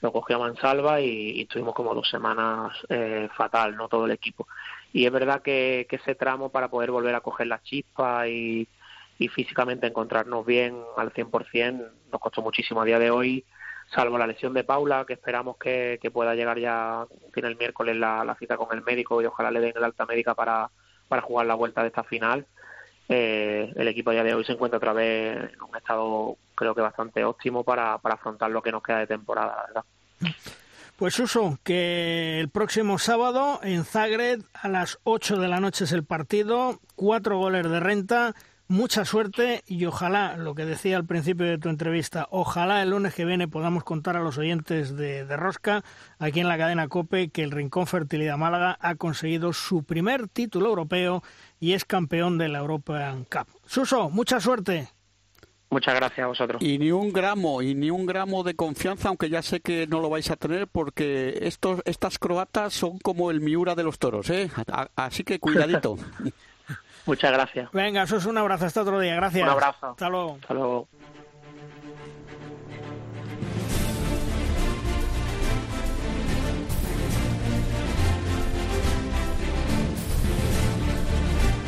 lo 0.00 0.12
cogió 0.12 0.36
a 0.36 0.38
mansalva 0.38 1.02
y, 1.02 1.32
y 1.32 1.42
estuvimos 1.42 1.74
como 1.74 1.94
dos 1.94 2.08
semanas 2.08 2.72
eh, 2.88 3.28
fatal, 3.36 3.76
¿no? 3.76 3.86
Todo 3.88 4.06
el 4.06 4.12
equipo. 4.12 4.48
Y 4.94 5.04
es 5.04 5.12
verdad 5.12 5.42
que, 5.42 5.86
que 5.90 5.96
ese 5.96 6.14
tramo 6.14 6.48
para 6.48 6.68
poder 6.68 6.90
volver 6.90 7.14
a 7.14 7.20
coger 7.20 7.46
la 7.46 7.62
chispa 7.62 8.26
y, 8.28 8.66
y 9.18 9.28
físicamente 9.28 9.86
encontrarnos 9.86 10.46
bien 10.46 10.82
al 10.96 11.12
100% 11.12 11.90
nos 12.10 12.20
costó 12.20 12.40
muchísimo 12.40 12.80
a 12.80 12.86
día 12.86 12.98
de 12.98 13.10
hoy 13.10 13.44
salvo 13.94 14.18
la 14.18 14.26
lesión 14.26 14.54
de 14.54 14.64
Paula, 14.64 15.04
que 15.06 15.14
esperamos 15.14 15.56
que, 15.56 15.98
pueda 16.12 16.34
llegar 16.34 16.58
ya, 16.58 17.06
tiene 17.32 17.48
el 17.48 17.56
miércoles 17.56 17.96
la, 17.96 18.36
cita 18.38 18.56
con 18.56 18.76
el 18.76 18.82
médico 18.82 19.20
y 19.20 19.26
ojalá 19.26 19.50
le 19.50 19.60
den 19.60 19.72
el 19.76 19.84
alta 19.84 20.06
médica 20.06 20.34
para, 20.34 20.70
para 21.08 21.22
jugar 21.22 21.46
la 21.46 21.54
vuelta 21.54 21.82
de 21.82 21.88
esta 21.88 22.04
final. 22.04 22.46
Eh, 23.08 23.72
el 23.74 23.88
equipo 23.88 24.12
ya 24.12 24.22
de 24.22 24.34
hoy 24.34 24.44
se 24.44 24.52
encuentra 24.52 24.78
otra 24.78 24.92
vez 24.92 25.52
en 25.52 25.62
un 25.62 25.76
estado 25.76 26.36
creo 26.54 26.74
que 26.74 26.80
bastante 26.80 27.24
óptimo 27.24 27.64
para, 27.64 27.98
para 27.98 28.14
afrontar 28.14 28.50
lo 28.50 28.62
que 28.62 28.70
nos 28.70 28.82
queda 28.82 28.98
de 28.98 29.06
temporada, 29.06 29.64
verdad. 29.66 29.84
Pues 30.96 31.18
Uso, 31.18 31.58
que 31.64 32.38
el 32.38 32.50
próximo 32.50 32.98
sábado 32.98 33.58
en 33.62 33.84
Zagreb 33.84 34.42
a 34.52 34.68
las 34.68 34.98
8 35.04 35.38
de 35.38 35.48
la 35.48 35.58
noche 35.58 35.84
es 35.84 35.92
el 35.92 36.04
partido, 36.04 36.78
cuatro 36.94 37.38
goles 37.38 37.68
de 37.68 37.80
renta, 37.80 38.34
mucha 38.70 39.04
suerte 39.04 39.62
y 39.66 39.84
ojalá, 39.84 40.36
lo 40.36 40.54
que 40.54 40.64
decía 40.64 40.96
al 40.96 41.04
principio 41.04 41.44
de 41.44 41.58
tu 41.58 41.68
entrevista, 41.68 42.28
ojalá 42.30 42.82
el 42.82 42.90
lunes 42.90 43.14
que 43.14 43.24
viene 43.24 43.48
podamos 43.48 43.82
contar 43.82 44.16
a 44.16 44.20
los 44.20 44.38
oyentes 44.38 44.96
de, 44.96 45.24
Rosca, 45.36 45.82
aquí 46.20 46.38
en 46.38 46.48
la 46.48 46.56
cadena 46.56 46.88
COPE, 46.88 47.30
que 47.30 47.42
el 47.42 47.50
Rincón 47.50 47.88
Fertilidad 47.88 48.38
Málaga 48.38 48.78
ha 48.80 48.94
conseguido 48.94 49.52
su 49.52 49.82
primer 49.82 50.28
título 50.28 50.68
europeo 50.68 51.22
y 51.58 51.72
es 51.72 51.84
campeón 51.84 52.38
de 52.38 52.48
la 52.48 52.60
European 52.60 53.24
Cup. 53.24 53.48
Suso, 53.66 54.08
mucha 54.08 54.38
suerte. 54.38 54.88
Muchas 55.70 55.94
gracias 55.96 56.24
a 56.24 56.28
vosotros. 56.28 56.62
Y 56.62 56.78
ni 56.78 56.92
un 56.92 57.12
gramo, 57.12 57.62
y 57.62 57.74
ni 57.74 57.90
un 57.90 58.06
gramo 58.06 58.44
de 58.44 58.54
confianza, 58.54 59.08
aunque 59.08 59.30
ya 59.30 59.42
sé 59.42 59.60
que 59.60 59.88
no 59.88 60.00
lo 60.00 60.10
vais 60.10 60.30
a 60.30 60.36
tener, 60.36 60.68
porque 60.68 61.40
estos, 61.42 61.80
estas 61.84 62.18
croatas 62.18 62.72
son 62.72 62.98
como 62.98 63.32
el 63.32 63.40
Miura 63.40 63.74
de 63.74 63.82
los 63.82 63.98
toros, 63.98 64.30
¿eh? 64.30 64.48
Así 64.94 65.24
que 65.24 65.40
cuidadito. 65.40 65.96
Muchas 67.06 67.32
gracias. 67.32 67.70
Venga, 67.72 68.02
eso 68.02 68.16
es 68.16 68.26
un 68.26 68.38
abrazo. 68.38 68.66
Hasta 68.66 68.82
otro 68.82 69.00
día. 69.00 69.14
Gracias. 69.16 69.42
Un 69.42 69.48
abrazo. 69.48 69.86
Hasta 69.88 70.08
luego. 70.08 70.38
Hasta 70.40 70.54
luego. 70.54 70.88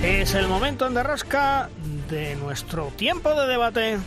Es 0.03 0.35
el 0.35 0.49
momento 0.49 0.89
en 0.89 0.95
derrosca 0.95 1.69
de 2.11 2.35
nuestro 2.35 2.87
tiempo 2.97 3.35
de 3.35 3.47
debate. 3.47 3.99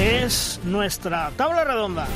Es 0.00 0.58
nuestra 0.64 1.30
tabla 1.36 1.64
redonda. 1.64 2.06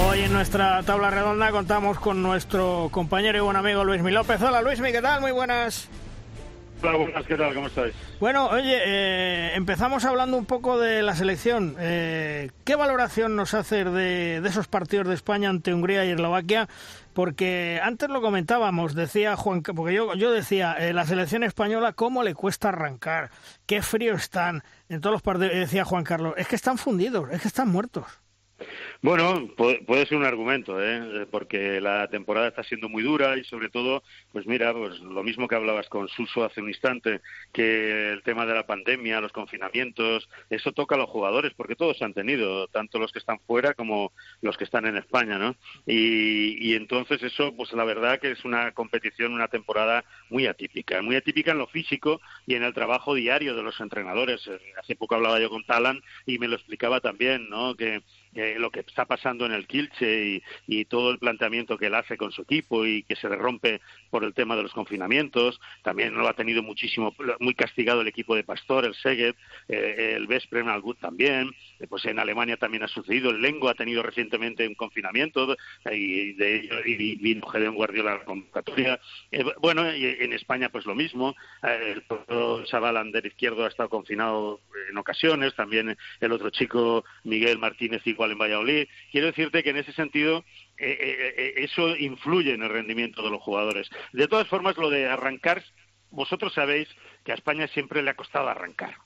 Hoy 0.00 0.20
en 0.20 0.32
nuestra 0.32 0.80
tabla 0.84 1.10
redonda 1.10 1.50
contamos 1.50 1.98
con 1.98 2.22
nuestro 2.22 2.88
compañero 2.92 3.36
y 3.38 3.40
buen 3.40 3.56
amigo 3.56 3.82
Luismi 3.82 4.12
López. 4.12 4.40
Hola 4.40 4.62
Luismi, 4.62 4.92
¿qué 4.92 5.02
tal? 5.02 5.20
Muy 5.20 5.32
buenas. 5.32 5.88
Hola, 6.80 6.96
buenas, 6.96 7.26
¿qué 7.26 7.34
tal? 7.36 7.52
¿Cómo 7.52 7.66
estáis? 7.66 7.92
Bueno, 8.20 8.46
oye, 8.46 8.78
eh, 8.84 9.56
empezamos 9.56 10.04
hablando 10.04 10.36
un 10.36 10.46
poco 10.46 10.78
de 10.78 11.02
la 11.02 11.16
selección. 11.16 11.74
Eh, 11.80 12.52
¿Qué 12.64 12.76
valoración 12.76 13.34
nos 13.34 13.54
hace 13.54 13.84
de, 13.84 14.40
de, 14.40 14.48
esos 14.48 14.68
partidos 14.68 15.08
de 15.08 15.14
España 15.14 15.50
ante 15.50 15.74
Hungría 15.74 16.04
y 16.04 16.10
Eslovaquia? 16.10 16.68
Porque 17.12 17.80
antes 17.82 18.08
lo 18.08 18.20
comentábamos, 18.20 18.94
decía 18.94 19.34
Juan, 19.34 19.62
porque 19.62 19.94
yo, 19.94 20.14
yo 20.14 20.30
decía, 20.30 20.76
eh, 20.78 20.92
la 20.92 21.06
selección 21.06 21.42
española, 21.42 21.92
¿cómo 21.92 22.22
le 22.22 22.34
cuesta 22.34 22.68
arrancar? 22.68 23.30
¿Qué 23.66 23.82
frío 23.82 24.14
están? 24.14 24.62
En 24.88 25.00
todos 25.00 25.14
los 25.14 25.22
partidos, 25.22 25.54
decía 25.54 25.84
Juan 25.84 26.04
Carlos, 26.04 26.34
es 26.36 26.46
que 26.46 26.56
están 26.56 26.78
fundidos, 26.78 27.28
es 27.32 27.42
que 27.42 27.48
están 27.48 27.68
muertos. 27.68 28.06
Bueno, 29.00 29.48
puede, 29.56 30.06
ser 30.06 30.18
un 30.18 30.24
argumento, 30.24 30.82
¿eh? 30.82 31.24
porque 31.30 31.80
la 31.80 32.08
temporada 32.08 32.48
está 32.48 32.64
siendo 32.64 32.88
muy 32.88 33.04
dura 33.04 33.38
y 33.38 33.44
sobre 33.44 33.68
todo, 33.68 34.02
pues 34.32 34.44
mira, 34.44 34.72
pues 34.72 34.98
lo 34.98 35.22
mismo 35.22 35.46
que 35.46 35.54
hablabas 35.54 35.88
con 35.88 36.08
Suso 36.08 36.42
hace 36.44 36.60
un 36.60 36.66
instante, 36.66 37.20
que 37.52 38.10
el 38.10 38.24
tema 38.24 38.44
de 38.44 38.54
la 38.54 38.66
pandemia, 38.66 39.20
los 39.20 39.30
confinamientos, 39.30 40.28
eso 40.50 40.72
toca 40.72 40.96
a 40.96 40.98
los 40.98 41.08
jugadores, 41.10 41.52
porque 41.54 41.76
todos 41.76 42.02
han 42.02 42.12
tenido, 42.12 42.66
tanto 42.66 42.98
los 42.98 43.12
que 43.12 43.20
están 43.20 43.38
fuera 43.46 43.72
como 43.74 44.10
los 44.42 44.56
que 44.56 44.64
están 44.64 44.84
en 44.84 44.96
España, 44.96 45.38
¿no? 45.38 45.54
Y, 45.86 46.58
y 46.60 46.74
entonces 46.74 47.22
eso, 47.22 47.54
pues 47.56 47.72
la 47.74 47.84
verdad 47.84 48.18
que 48.18 48.32
es 48.32 48.44
una 48.44 48.72
competición, 48.72 49.32
una 49.32 49.46
temporada 49.46 50.04
muy 50.28 50.48
atípica, 50.48 51.02
muy 51.02 51.14
atípica 51.14 51.52
en 51.52 51.58
lo 51.58 51.68
físico 51.68 52.20
y 52.48 52.56
en 52.56 52.64
el 52.64 52.74
trabajo 52.74 53.14
diario 53.14 53.54
de 53.54 53.62
los 53.62 53.78
entrenadores. 53.80 54.44
Eh, 54.48 54.58
hace 54.76 54.96
poco 54.96 55.14
hablaba 55.14 55.38
yo 55.38 55.50
con 55.50 55.64
Talan 55.64 56.02
y 56.26 56.40
me 56.40 56.48
lo 56.48 56.56
explicaba 56.56 57.00
también, 57.00 57.48
¿no? 57.48 57.76
Que 57.76 58.02
lo 58.34 58.70
que 58.70 58.80
está 58.80 59.04
pasando 59.04 59.46
en 59.46 59.52
el 59.52 59.66
Kilche 59.66 60.42
y, 60.66 60.84
todo 60.86 61.10
el 61.10 61.18
planteamiento 61.18 61.76
que 61.76 61.86
él 61.86 61.94
hace 61.94 62.16
con 62.16 62.32
su 62.32 62.42
equipo 62.42 62.86
y 62.86 63.02
que 63.02 63.16
se 63.16 63.28
rompe 63.28 63.80
por 64.10 64.24
el 64.24 64.34
tema 64.34 64.56
de 64.56 64.62
los 64.62 64.72
confinamientos. 64.72 65.60
También 65.82 66.14
lo 66.14 66.28
ha 66.28 66.34
tenido 66.34 66.62
muchísimo, 66.62 67.14
muy 67.40 67.54
castigado 67.54 68.00
el 68.00 68.08
equipo 68.08 68.34
de 68.34 68.44
Pastor, 68.44 68.84
el 68.84 68.94
Seged, 68.94 69.34
eh, 69.68 70.14
el 70.16 70.26
Vespren, 70.26 70.68
Algut 70.68 70.98
también. 70.98 71.50
Eh, 71.78 71.86
pues 71.88 72.04
en 72.06 72.18
Alemania 72.18 72.56
también 72.56 72.82
ha 72.82 72.88
sucedido. 72.88 73.30
El 73.30 73.42
Lengo 73.42 73.68
ha 73.68 73.74
tenido 73.74 74.02
recientemente 74.02 74.66
un 74.66 74.74
confinamiento 74.74 75.56
y 75.90 76.32
de 76.34 76.68
y 76.86 77.16
vino 77.16 77.46
Gedeon 77.46 77.74
Guardiola 77.74 78.16
la 78.16 78.24
convocatoria. 78.24 79.00
Eh, 79.30 79.44
bueno, 79.60 79.94
y 79.94 80.04
en 80.06 80.32
España 80.32 80.70
pues 80.70 80.86
lo 80.86 80.94
mismo. 80.94 81.34
el 81.62 82.04
chaval 82.66 82.96
Ander 82.96 83.26
Izquierdo 83.26 83.64
ha 83.64 83.68
estado 83.68 83.88
confinado 83.88 84.60
en 84.90 84.96
ocasiones. 84.96 85.54
También 85.54 85.96
el 86.20 86.32
otro 86.32 86.50
chico 86.50 87.04
Miguel 87.24 87.58
Martínez 87.58 88.06
igual 88.18 88.32
en 88.32 88.38
Valladolid. 88.38 88.88
Quiero 89.12 89.28
decirte 89.28 89.62
que 89.62 89.70
en 89.70 89.76
ese 89.76 89.92
sentido 89.92 90.44
eh, 90.76 90.98
eh, 91.00 91.34
eh, 91.36 91.54
eso 91.58 91.96
influye 91.96 92.52
en 92.52 92.64
el 92.64 92.68
rendimiento 92.68 93.22
de 93.22 93.30
los 93.30 93.40
jugadores. 93.40 93.88
De 94.12 94.26
todas 94.26 94.48
formas, 94.48 94.76
lo 94.76 94.90
de 94.90 95.06
arrancar, 95.06 95.62
vosotros 96.10 96.52
sabéis 96.52 96.88
que 97.24 97.30
a 97.30 97.36
España 97.36 97.68
siempre 97.68 98.02
le 98.02 98.10
ha 98.10 98.14
costado 98.14 98.48
arrancar. 98.48 98.96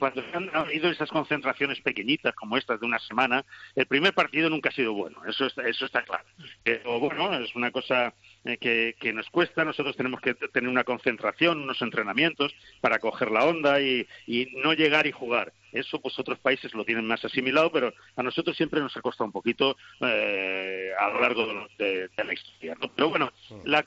cuando 0.00 0.24
han 0.32 0.50
habido 0.52 0.90
esas 0.90 1.08
concentraciones 1.10 1.80
pequeñitas 1.80 2.34
como 2.34 2.56
estas 2.56 2.80
de 2.80 2.86
una 2.86 2.98
semana, 2.98 3.44
el 3.76 3.86
primer 3.86 4.14
partido 4.14 4.50
nunca 4.50 4.70
ha 4.70 4.72
sido 4.72 4.92
bueno, 4.94 5.18
eso 5.28 5.46
está, 5.46 5.62
eso 5.68 5.86
está 5.86 6.02
claro. 6.02 6.24
Pero 6.64 6.98
bueno, 6.98 7.38
es 7.38 7.54
una 7.54 7.70
cosa 7.70 8.14
que, 8.42 9.12
nos 9.14 9.30
cuesta, 9.30 9.64
nosotros 9.64 9.96
tenemos 9.96 10.20
que 10.20 10.34
tener 10.34 10.68
una 10.68 10.82
concentración, 10.82 11.62
unos 11.62 11.80
entrenamientos 11.82 12.52
para 12.80 12.98
coger 12.98 13.30
la 13.30 13.44
onda 13.44 13.80
y 13.80 14.08
no 14.64 14.72
llegar 14.72 15.06
y 15.06 15.12
jugar. 15.12 15.52
Eso 15.74 16.00
pues 16.00 16.16
otros 16.20 16.38
países 16.38 16.72
lo 16.72 16.84
tienen 16.84 17.06
más 17.06 17.24
asimilado, 17.24 17.70
pero 17.72 17.92
a 18.14 18.22
nosotros 18.22 18.56
siempre 18.56 18.80
nos 18.80 18.96
ha 18.96 19.02
costado 19.02 19.26
un 19.26 19.32
poquito 19.32 19.76
eh, 20.00 20.92
a 20.96 21.08
lo 21.08 21.20
largo 21.20 21.66
de, 21.76 22.08
la 22.16 22.32
historia. 22.32 22.76
Pero 22.94 23.08
bueno, 23.10 23.32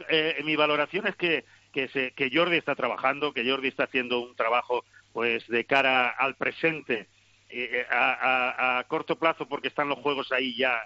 eh, 0.09 0.41
mi 0.43 0.57
valoración 0.57 1.07
es 1.07 1.15
que, 1.15 1.45
que, 1.71 2.29
Jordi 2.31 2.57
está 2.57 2.75
trabajando, 2.75 3.33
que 3.33 3.49
Jordi 3.49 3.69
está 3.69 3.85
haciendo 3.85 4.19
un 4.19 4.35
trabajo 4.35 4.83
pues 5.13 5.47
de 5.47 5.65
cara 5.65 6.09
al 6.09 6.35
presente 6.35 7.07
eh, 7.49 7.85
a, 7.89 8.83
corto 8.89 9.17
plazo 9.17 9.47
porque 9.47 9.69
están 9.69 9.87
los 9.87 9.99
juegos 9.99 10.29
ahí 10.33 10.57
ya, 10.57 10.83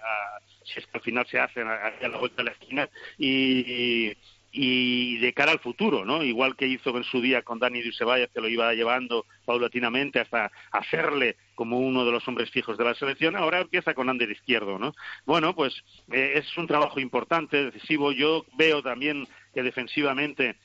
si 0.64 0.78
es 0.78 0.86
que 0.86 0.98
al 0.98 1.02
final 1.02 1.26
se 1.26 1.40
hacen 1.40 1.66
a, 1.66 1.92
la 2.00 2.18
vuelta 2.18 2.36
de 2.36 2.44
la 2.44 2.52
esquina, 2.52 2.88
y, 3.18 4.08
y 4.08 4.16
de 4.52 5.32
cara 5.34 5.52
al 5.52 5.60
futuro, 5.60 6.04
¿no? 6.04 6.22
Igual 6.22 6.56
que 6.56 6.66
hizo 6.66 6.94
en 6.96 7.04
su 7.04 7.20
día 7.20 7.42
con 7.42 7.58
Dani 7.58 7.82
Dusevalles, 7.82 8.30
que 8.30 8.40
lo 8.40 8.48
iba 8.48 8.74
llevando 8.74 9.24
paulatinamente 9.46 10.20
hasta 10.20 10.50
hacerle 10.70 11.36
como 11.54 11.78
uno 11.78 12.04
de 12.04 12.12
los 12.12 12.26
hombres 12.28 12.50
fijos 12.50 12.76
de 12.76 12.84
la 12.84 12.94
selección, 12.94 13.36
ahora 13.36 13.60
empieza 13.60 13.94
con 13.94 14.10
Ander 14.10 14.30
Izquierdo, 14.30 14.78
¿no? 14.78 14.94
Bueno, 15.24 15.54
pues 15.54 15.74
eh, 16.12 16.32
es 16.36 16.56
un 16.58 16.66
trabajo 16.66 17.00
importante, 17.00 17.70
decisivo. 17.70 18.12
Yo 18.12 18.44
veo 18.56 18.82
también 18.82 19.26
que 19.54 19.62
defensivamente 19.62 20.56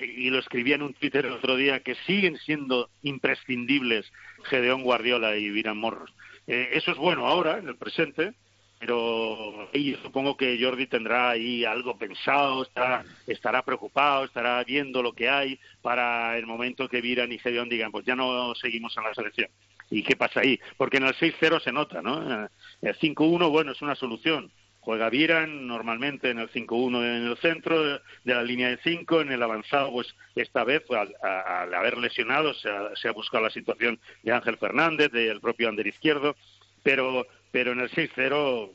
y 0.00 0.30
lo 0.30 0.38
escribí 0.38 0.72
en 0.72 0.82
un 0.82 0.94
Twitter 0.94 1.24
el 1.26 1.32
otro 1.32 1.56
día, 1.56 1.80
que 1.80 1.94
siguen 2.06 2.36
siendo 2.38 2.90
imprescindibles 3.02 4.12
Gedeón 4.44 4.82
Guardiola 4.82 5.36
y 5.36 5.50
Viran 5.50 5.78
Morros. 5.78 6.12
Eh, 6.46 6.70
eso 6.72 6.92
es 6.92 6.98
bueno 6.98 7.26
ahora, 7.26 7.58
en 7.58 7.68
el 7.68 7.76
presente, 7.76 8.34
pero 8.78 9.68
ahí 9.72 9.96
supongo 10.02 10.36
que 10.36 10.58
Jordi 10.60 10.86
tendrá 10.86 11.30
ahí 11.30 11.64
algo 11.64 11.96
pensado, 11.96 12.62
estará, 12.62 13.04
estará 13.26 13.62
preocupado, 13.62 14.24
estará 14.24 14.62
viendo 14.64 15.02
lo 15.02 15.12
que 15.12 15.28
hay 15.28 15.58
para 15.80 16.36
el 16.36 16.46
momento 16.46 16.88
que 16.88 17.00
Viran 17.00 17.32
y 17.32 17.38
Gedeón 17.38 17.68
digan, 17.68 17.90
pues 17.90 18.04
ya 18.04 18.14
no 18.14 18.54
seguimos 18.54 18.96
en 18.96 19.04
la 19.04 19.14
selección. 19.14 19.48
¿Y 19.90 20.02
qué 20.02 20.16
pasa 20.16 20.40
ahí? 20.40 20.60
Porque 20.76 20.98
en 20.98 21.04
el 21.04 21.14
6-0 21.14 21.62
se 21.62 21.72
nota, 21.72 22.02
¿no? 22.02 22.48
El 22.82 22.98
5-1, 22.98 23.50
bueno, 23.50 23.72
es 23.72 23.80
una 23.82 23.94
solución. 23.94 24.50
Juega 24.80 25.10
Viran 25.10 25.66
normalmente 25.66 26.30
en 26.30 26.38
el 26.38 26.50
5-1 26.50 27.02
en 27.02 27.26
el 27.26 27.36
centro 27.38 27.82
de 27.82 28.00
la 28.24 28.42
línea 28.42 28.68
de 28.68 28.78
5, 28.84 29.22
en 29.22 29.32
el 29.32 29.42
avanzado, 29.42 29.90
pues 29.90 30.14
esta 30.36 30.64
vez 30.64 30.82
al, 30.90 31.74
haber 31.74 31.98
lesionado 31.98 32.54
se 32.54 32.68
ha, 32.68 32.94
se 32.94 33.08
ha 33.08 33.12
buscado 33.12 33.44
la 33.44 33.50
situación 33.50 33.98
de 34.22 34.32
Ángel 34.32 34.58
Fernández, 34.58 35.10
del 35.10 35.40
propio 35.40 35.68
Ander 35.68 35.86
Izquierdo, 35.86 36.36
pero 36.84 37.26
pero 37.50 37.72
en 37.72 37.80
el 37.80 37.90
6-0 37.90 38.70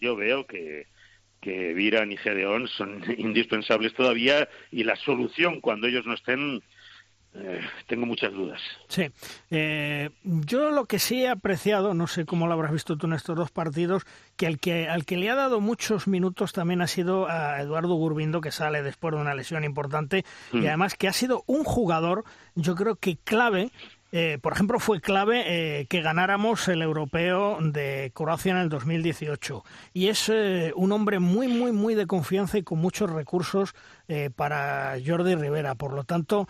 yo 0.00 0.16
veo 0.16 0.46
que, 0.46 0.86
que 1.40 1.74
Viran 1.74 2.12
y 2.12 2.16
Gedeón 2.16 2.68
son 2.68 3.02
indispensables 3.18 3.94
todavía 3.94 4.48
y 4.70 4.84
la 4.84 4.96
solución 4.96 5.60
cuando 5.60 5.86
ellos 5.86 6.06
no 6.06 6.14
estén 6.14 6.62
eh, 7.36 7.60
tengo 7.88 8.06
muchas 8.06 8.32
dudas. 8.32 8.60
Sí, 8.86 9.10
eh, 9.50 10.10
yo 10.22 10.70
lo 10.70 10.84
que 10.84 11.00
sí 11.00 11.24
he 11.24 11.28
apreciado, 11.28 11.92
no 11.92 12.06
sé 12.06 12.26
cómo 12.26 12.46
lo 12.46 12.52
habrás 12.52 12.70
visto 12.70 12.96
tú 12.96 13.08
en 13.08 13.14
estos 13.14 13.36
dos 13.36 13.50
partidos, 13.50 14.04
que 14.36 14.46
al 14.46 14.60
que 14.60 14.88
al 14.88 15.04
que 15.04 15.16
le 15.16 15.30
ha 15.30 15.34
dado 15.34 15.60
muchos 15.60 16.06
minutos 16.06 16.52
también 16.52 16.80
ha 16.80 16.86
sido 16.86 17.28
a 17.28 17.60
Eduardo 17.60 17.94
Gurbindo, 17.94 18.40
que 18.40 18.52
sale 18.52 18.84
después 18.84 19.14
de 19.14 19.20
una 19.20 19.34
lesión 19.34 19.64
importante, 19.64 20.24
y 20.52 20.58
mm. 20.58 20.66
además 20.66 20.94
que 20.94 21.08
ha 21.08 21.12
sido 21.12 21.42
un 21.46 21.64
jugador, 21.64 22.24
yo 22.54 22.76
creo 22.76 22.94
que 22.94 23.16
clave 23.16 23.72
eh, 24.16 24.38
por 24.40 24.52
ejemplo, 24.52 24.78
fue 24.78 25.00
clave 25.00 25.42
eh, 25.44 25.86
que 25.86 26.00
ganáramos 26.00 26.68
el 26.68 26.82
europeo 26.82 27.58
de 27.60 28.12
Croacia 28.14 28.52
en 28.52 28.58
el 28.58 28.68
2018. 28.68 29.64
Y 29.92 30.06
es 30.06 30.28
eh, 30.28 30.72
un 30.76 30.92
hombre 30.92 31.18
muy, 31.18 31.48
muy, 31.48 31.72
muy 31.72 31.96
de 31.96 32.06
confianza 32.06 32.56
y 32.56 32.62
con 32.62 32.78
muchos 32.78 33.10
recursos 33.10 33.74
para 34.36 34.96
Jordi 35.04 35.34
Rivera. 35.34 35.74
Por 35.74 35.94
lo 35.94 36.04
tanto, 36.04 36.46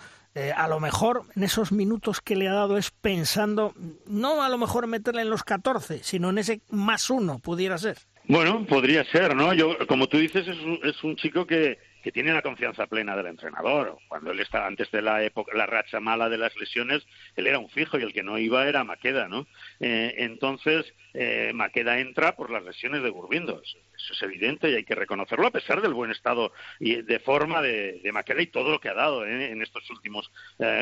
a 0.57 0.69
lo 0.69 0.81
mejor 0.81 1.23
en 1.37 1.45
esos 1.45 1.73
minutos 1.73 2.21
que 2.21 2.37
le 2.37 2.49
ha 2.49 2.53
dado 2.53 2.77
es 2.77 2.91
pensando, 2.91 3.73
no 4.07 4.43
a 4.43 4.49
lo 4.51 4.59
mejor 4.59 4.87
meterle 4.89 5.23
en 5.23 5.31
los 5.31 5.45
14, 5.45 6.01
sino 6.03 6.31
en 6.31 6.39
ese 6.39 6.61
más 6.69 7.09
uno, 7.09 7.39
pudiera 7.39 7.79
ser. 7.79 7.97
Bueno, 8.27 8.67
podría 8.67 9.05
ser, 9.05 9.37
¿no? 9.37 9.55
Yo, 9.55 9.79
como 9.87 10.09
tú 10.09 10.19
dices, 10.19 10.47
es 10.49 11.05
un 11.05 11.17
chico 11.17 11.47
que, 11.47 11.79
que 12.05 12.13
tiene 12.13 12.35
la 12.35 12.43
confianza 12.43 12.87
plena 12.87 13.17
del 13.17 13.29
entrenador. 13.29 13.97
Cuando 14.09 14.33
él 14.33 14.41
estaba 14.41 14.67
antes 14.67 14.91
de 14.91 15.01
la 15.01 15.25
época, 15.25 15.57
la 15.57 15.65
racha 15.65 16.01
mala 16.01 16.29
de 16.29 16.37
las 16.37 16.55
lesiones, 16.55 17.03
él 17.35 17.47
era 17.47 17.59
un 17.59 17.71
fijo 17.71 17.99
y 17.99 18.03
el 18.03 18.13
que 18.13 18.23
no 18.23 18.37
iba 18.37 18.69
era 18.69 18.85
Maqueda, 18.85 19.27
¿no? 19.27 19.47
Eh, 19.81 20.15
entonces, 20.19 20.85
eh, 21.15 21.53
Maqueda 21.55 21.99
entra 21.99 22.37
por 22.37 22.51
las 22.51 22.63
lesiones 22.63 23.03
de 23.03 23.09
Gurbindo. 23.09 23.63
Eso, 23.65 23.79
es 24.13 24.23
evidente 24.23 24.69
y 24.69 24.75
hay 24.75 24.85
que 24.85 24.95
reconocerlo 24.95 25.47
a 25.47 25.51
pesar 25.51 25.81
del 25.81 25.95
buen 25.95 26.11
estado 26.11 26.53
y 26.79 27.01
de 27.01 27.21
forma 27.21 27.63
de, 27.63 28.03
Maqueda 28.13 28.43
y 28.43 28.49
todo 28.49 28.73
lo 28.73 28.81
que 28.81 28.91
ha 28.91 28.95
dado 28.95 29.25
¿eh? 29.25 29.51
en 29.51 29.63
estos 29.63 29.89
últimos 29.89 30.31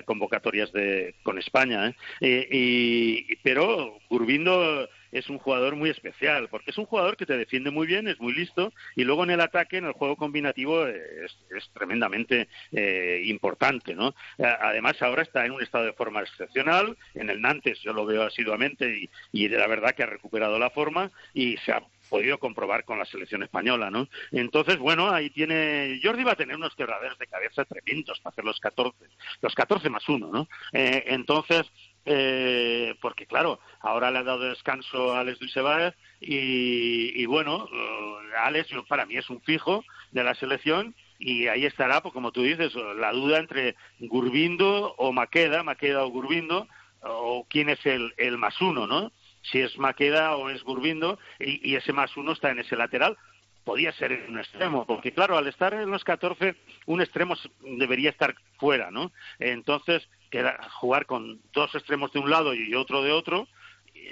convocatorias 0.05 0.73
de, 0.73 1.15
con 1.23 1.39
España. 1.39 1.95
Y, 2.21 3.37
pero 3.37 4.01
Gurbindo 4.09 4.89
es 5.13 5.29
un 5.29 5.39
jugador 5.39 5.77
muy 5.77 5.91
especial, 5.91 6.49
porque 6.49 6.71
es 6.71 6.79
un 6.79 6.87
jugador 6.87 7.17
que 7.17 7.27
te 7.27 7.37
defiende 7.37 7.71
muy 7.71 7.87
bien, 7.87 8.09
es 8.09 8.19
muy 8.19 8.33
listo, 8.35 8.73
y 8.97 9.05
luego 9.05 9.25
en 9.25 9.31
el 9.31 9.41
ataque, 9.41 9.77
en 9.77 9.85
el 9.85 9.93
juego 9.93 10.17
combinativo, 10.17 10.87
es, 10.87 11.37
tremendamente 11.75 12.49
eh, 12.73 13.23
importante, 13.27 13.95
¿no? 13.95 14.15
Además, 14.39 15.01
ahora 15.03 15.23
está 15.23 15.45
en 15.45 15.53
un 15.53 15.63
estado 15.63 15.85
de 15.85 15.93
forma 15.93 16.23
excepcional, 16.23 16.97
en 17.15 17.31
el 17.31 17.41
Nantes 17.41 17.81
yo 17.83 17.93
lo 17.93 18.07
veo 18.07 18.23
asiduamente 18.25 18.89
y, 18.97 19.11
y 19.33 19.49
la 19.49 19.67
verdad 19.67 19.95
que 19.95 20.03
ha 20.03 20.07
recuperado 20.07 20.59
la 20.59 20.71
forma 20.71 21.11
y 21.35 21.57
se 21.59 21.73
ha 21.73 21.83
podido 22.13 22.39
comprobar 22.39 22.85
con 22.85 22.99
la 22.99 23.07
selección 23.07 23.43
española, 23.43 23.91
¿no? 23.91 24.07
Entonces, 24.33 24.77
bueno, 24.77 25.09
ahí 25.09 25.31
tiene... 25.31 25.99
Jordi 26.03 26.25
va 26.25 26.33
a 26.33 26.37
tener 26.37 26.57
unos 26.57 26.75
quebraderos 26.75 27.19
de 27.19 27.27
cabeza 27.27 27.65
tremendos 27.65 28.21
para 28.21 28.33
hacer 28.33 28.45
los 28.45 28.61
14, 28.61 28.99
los 29.41 29.55
14 29.55 29.89
más 29.89 30.07
uno, 30.11 30.31
¿no? 30.31 30.47
Eh, 30.75 31.05
entonces, 31.07 31.63
eh, 32.05 32.95
porque 33.01 33.27
claro, 33.27 33.61
ahora 33.81 34.11
le 34.11 34.19
ha 34.19 34.23
dado 34.23 34.51
descanso 34.51 35.13
a 35.13 35.21
Alex 35.21 35.39
Duisebach 35.39 35.95
y, 36.21 37.21
y 37.21 37.27
bueno, 37.27 37.65
uh, 37.65 38.37
Alex 38.45 38.71
para 38.89 39.07
mí 39.07 39.17
es 39.17 39.31
un 39.31 39.41
fijo 39.43 39.85
de 40.11 40.25
la 40.25 40.35
selección 40.35 40.95
y 41.19 41.47
ahí 41.47 41.65
estará, 41.65 42.01
pues 42.03 42.13
como 42.13 42.33
tú 42.33 42.43
dices, 42.43 42.75
la 42.75 43.13
duda 43.13 43.39
entre 43.39 43.77
Gurbindo 44.01 44.95
o 44.99 45.13
Maqueda, 45.13 45.63
Maqueda 45.63 46.05
o 46.05 46.09
Gurbindo, 46.09 46.67
o 47.03 47.47
quién 47.49 47.69
es 47.69 47.85
el, 47.87 48.13
el 48.17 48.39
más 48.39 48.61
uno, 48.61 48.89
¿no? 48.89 49.13
Si 49.43 49.61
es 49.61 49.79
Maqueda 49.79 50.37
o 50.37 50.51
es 50.51 50.65
Gurbindo, 50.65 51.21
y, 51.39 51.77
ese 51.77 51.93
más 51.93 52.17
uno 52.17 52.33
está 52.33 52.51
en 52.51 52.59
ese 52.59 52.77
lateral, 52.77 53.17
podía 53.65 53.93
ser 53.93 54.11
en 54.11 54.31
un 54.31 54.39
extremo, 54.41 54.85
porque 54.85 55.13
claro, 55.13 55.37
al 55.37 55.47
estar 55.47 55.73
en 55.75 55.91
los 55.91 56.03
14, 56.03 56.57
un 56.87 57.01
extremo 57.01 57.37
debería 57.61 58.11
estar 58.11 58.35
fuera, 58.59 58.91
¿no? 58.91 59.13
Entonces, 59.39 60.09
queda 60.33 60.59
jugar 60.81 61.07
con 61.07 61.41
dos 61.53 61.73
extremos 61.75 62.11
de 62.13 62.19
un 62.19 62.31
lado 62.31 62.55
y 62.55 62.75
otro 62.75 63.03
de 63.03 63.13
otro, 63.13 63.47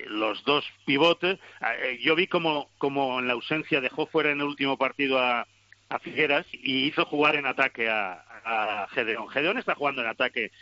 los 0.07 0.45
dos 0.45 0.65
pivotes. 0.85 1.41
Eh, 1.83 1.99
yo 2.03 2.15
vi 2.15 2.27
como, 2.27 2.71
como 2.79 3.19
en 3.19 3.27
la 3.27 3.33
ausencia 3.33 3.81
dejó 3.81 4.07
fuera 4.07 4.31
en 4.31 4.41
el 4.41 4.47
último 4.47 4.77
partido 4.77 5.19
a, 5.19 5.49
a 5.89 5.99
Figueras 5.99 6.47
y 6.53 6.87
hizo 6.87 7.07
jugar 7.07 7.37
en 7.37 7.47
ataque 7.47 7.89
a, 7.89 8.23
a 8.45 8.87
Gedeón. 8.91 9.29
Gedeón 9.31 9.59
está 9.59 9.75
jugando 9.75 10.03
en 10.03 10.09
ataque 10.09 10.53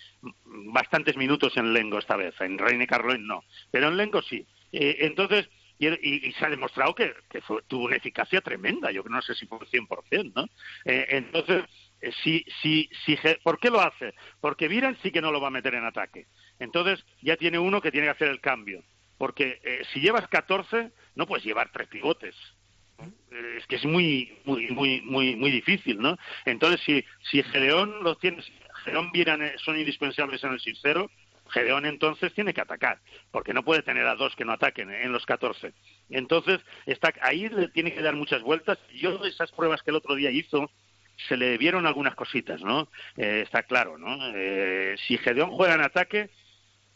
bastantes 0.42 1.16
minutos 1.16 1.56
en 1.56 1.72
Lengo 1.72 1.98
esta 1.98 2.16
vez, 2.16 2.40
en 2.40 2.56
Reine 2.56 2.86
Carloin 2.86 3.26
no, 3.26 3.42
pero 3.70 3.88
en 3.88 3.96
Lengo 3.96 4.22
sí. 4.22 4.46
Eh, 4.72 4.98
entonces, 5.00 5.48
y, 5.78 6.32
se 6.32 6.44
ha 6.44 6.50
demostrado 6.50 6.94
que, 6.94 7.14
tuvo 7.68 7.84
una 7.84 7.96
eficacia 7.96 8.40
tremenda, 8.40 8.90
yo 8.90 9.02
no 9.04 9.22
sé 9.22 9.34
si 9.34 9.46
por 9.46 9.66
100%, 9.66 10.32
¿no? 10.34 10.48
Eh, 10.84 11.06
entonces, 11.10 11.64
eh, 11.64 11.68
si, 12.22 12.44
si, 12.62 12.88
si, 13.04 13.18
¿por 13.42 13.58
qué 13.58 13.70
lo 13.70 13.80
hace? 13.80 14.14
Porque 14.40 14.68
Viran 14.68 14.96
sí 15.02 15.10
que 15.10 15.20
no 15.20 15.32
lo 15.32 15.40
va 15.40 15.48
a 15.48 15.52
meter 15.52 15.74
en 15.74 15.84
ataque. 15.84 16.26
Entonces, 16.58 17.04
ya 17.22 17.36
tiene 17.36 17.58
uno 17.58 17.80
que 17.80 17.90
tiene 17.90 18.06
que 18.06 18.12
hacer 18.12 18.28
el 18.28 18.40
cambio. 18.40 18.82
Porque 19.16 19.60
si 19.92 20.00
llevas 20.00 20.28
14, 20.28 20.92
no 21.16 21.26
puedes 21.26 21.44
llevar 21.44 21.70
tres 21.72 21.88
pivotes 21.88 22.36
es 23.56 23.66
que 23.66 23.76
es 23.76 23.84
muy 23.84 24.38
muy 24.44 24.68
muy 24.68 25.00
muy 25.02 25.36
muy 25.36 25.50
difícil 25.50 25.98
no 25.98 26.18
entonces 26.44 26.80
si 26.84 27.04
si 27.30 27.42
Gedeón 27.42 28.02
los 28.02 28.18
tiene 28.18 28.42
Gedeón 28.84 29.12
Vieran 29.12 29.40
son 29.58 29.78
indispensables 29.78 30.42
en 30.42 30.52
el 30.52 30.60
6-0 30.60 31.08
Gedeón 31.50 31.86
entonces 31.86 32.34
tiene 32.34 32.52
que 32.52 32.60
atacar 32.60 32.98
porque 33.30 33.54
no 33.54 33.64
puede 33.64 33.82
tener 33.82 34.06
a 34.06 34.16
dos 34.16 34.34
que 34.34 34.44
no 34.44 34.52
ataquen 34.52 34.90
en 34.90 35.12
los 35.12 35.24
14 35.26 35.72
entonces 36.10 36.60
está 36.86 37.12
ahí 37.22 37.48
le 37.48 37.68
tiene 37.68 37.92
que 37.92 38.02
dar 38.02 38.14
muchas 38.14 38.42
vueltas 38.42 38.78
yo 38.94 39.24
esas 39.24 39.52
pruebas 39.52 39.82
que 39.82 39.90
el 39.90 39.96
otro 39.96 40.14
día 40.14 40.30
hizo 40.30 40.70
se 41.26 41.36
le 41.36 41.58
vieron 41.58 41.86
algunas 41.86 42.14
cositas 42.14 42.60
no 42.62 42.88
eh, 43.16 43.42
está 43.44 43.62
claro 43.64 43.98
no 43.98 44.16
eh, 44.34 44.96
si 45.06 45.18
Gedeón 45.18 45.50
juega 45.50 45.74
en 45.74 45.82
ataque 45.82 46.30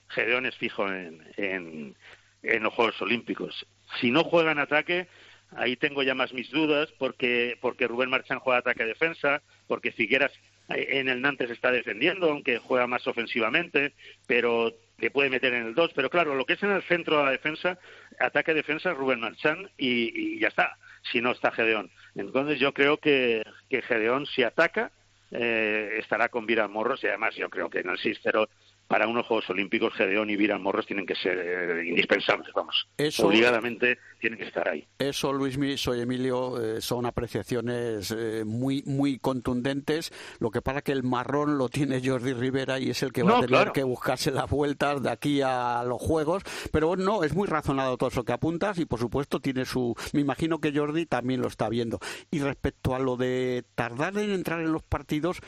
Gedeón 0.09 0.47
es 0.47 0.57
fijo 0.57 0.87
en, 0.89 1.23
en 1.37 1.97
en 2.43 2.63
los 2.63 2.75
Juegos 2.75 3.01
Olímpicos. 3.01 3.67
Si 4.01 4.11
no 4.11 4.25
juega 4.25 4.53
en 4.53 4.59
ataque 4.59 5.07
ahí 5.55 5.77
tengo 5.77 6.03
ya 6.03 6.15
más 6.15 6.33
mis 6.33 6.51
dudas 6.51 6.89
porque 6.99 7.59
porque 7.61 7.87
Rubén 7.87 8.11
Marchán 8.11 8.39
juega 8.39 8.61
ataque-defensa, 8.61 9.43
porque 9.67 9.93
Figueras 9.93 10.33
eh, 10.71 10.87
en 10.93 11.09
el 11.09 11.21
Nantes 11.21 11.51
está 11.51 11.71
defendiendo, 11.71 12.31
aunque 12.31 12.59
juega 12.59 12.87
más 12.87 13.07
ofensivamente, 13.07 13.93
pero 14.27 14.73
te 14.99 15.11
puede 15.11 15.31
meter 15.31 15.53
en 15.55 15.67
el 15.67 15.75
2. 15.75 15.93
Pero 15.95 16.11
claro, 16.11 16.35
lo 16.35 16.47
que 16.47 16.55
es 16.55 16.63
en 16.63 16.71
el 16.71 16.83
centro 16.85 17.19
de 17.19 17.25
la 17.25 17.31
defensa, 17.33 17.79
ataque-defensa, 18.19 18.95
Rubén 18.95 19.21
Marchán 19.21 19.71
y, 19.77 20.39
ya 20.39 20.49
está, 20.49 20.79
si 21.11 21.21
no 21.21 21.33
está 21.33 21.51
Gedeón. 21.51 21.91
Entonces 22.15 22.59
yo 22.59 22.73
creo 22.73 22.99
que, 22.99 23.43
que 23.69 23.83
Gedeón 23.83 24.27
si 24.27 24.43
ataca 24.43 24.93
eh, 25.31 25.97
estará 25.99 26.29
con 26.29 26.47
Vira 26.47 26.69
Morros 26.69 27.03
y 27.03 27.07
además 27.07 27.35
yo 27.35 27.49
creo 27.49 27.71
que 27.71 27.81
en 27.81 27.89
el 27.89 27.99
6-0 27.99 28.49
para 28.87 29.09
unos 29.09 29.25
Juegos 29.25 29.49
Olímpicos 29.49 29.95
Gedeón 29.95 30.29
y 30.29 30.37
Viran 30.37 30.63
Morros 30.63 30.85
tienen 30.85 31.07
que 31.07 31.15
ser 31.15 31.39
eh, 31.39 31.87
indispensables, 31.87 32.53
vamos. 32.55 32.87
Obligadamente 33.21 33.99
tienen 34.23 34.39
que 34.39 34.47
estar 34.47 34.69
ahí. 34.69 34.87
Eso, 35.01 35.33
Luis 35.33 35.59
soy 35.81 36.01
Emilio, 36.01 36.63
eh, 36.63 36.81
son 36.81 37.07
apreciaciones 37.07 38.15
eh, 38.17 38.45
muy 38.47 38.85
muy 38.87 39.19
contundentes. 39.19 40.13
Lo 40.39 40.53
que 40.53 40.63
pasa 40.63 40.83
que 40.83 40.93
el 40.93 41.03
marrón 41.03 41.59
lo 41.59 41.69
tiene 41.69 42.01
Jordi 42.03 42.33
Rivera 42.33 42.79
y 42.79 42.91
es 42.91 43.03
el 43.03 43.13
que 43.13 43.25
va 43.25 43.39
a 43.39 43.41
tener 43.41 43.73
que 43.73 43.83
buscarse 43.83 44.31
las 44.31 44.49
vueltas 44.49 45.03
de 45.03 45.11
aquí 45.11 45.43
a 45.43 45.83
los 45.85 46.01
Juegos. 46.01 46.45
Pero 46.71 46.95
no, 46.95 47.25
es 47.25 47.35
muy 47.35 47.49
razonado 47.49 47.97
todo 47.97 48.11
eso 48.11 48.23
que 48.23 48.33
apuntas 48.33 48.79
y 48.79 48.85
por 48.85 49.01
supuesto 49.01 49.41
tiene 49.41 49.65
su... 49.65 49.97
Me 50.13 50.21
imagino 50.21 50.61
que 50.61 50.73
Jordi 50.73 51.05
también 51.05 51.41
lo 51.41 51.49
está 51.49 51.69
viendo. 51.69 51.99
Y 52.31 52.39
respecto 52.39 52.95
a 52.95 53.01
lo 53.01 53.17
de 53.17 53.65
tardar 53.75 54.17
en 54.19 54.31
entrar 54.31 54.61
en 54.61 54.71
los 54.71 54.85
partidos, 54.85 55.41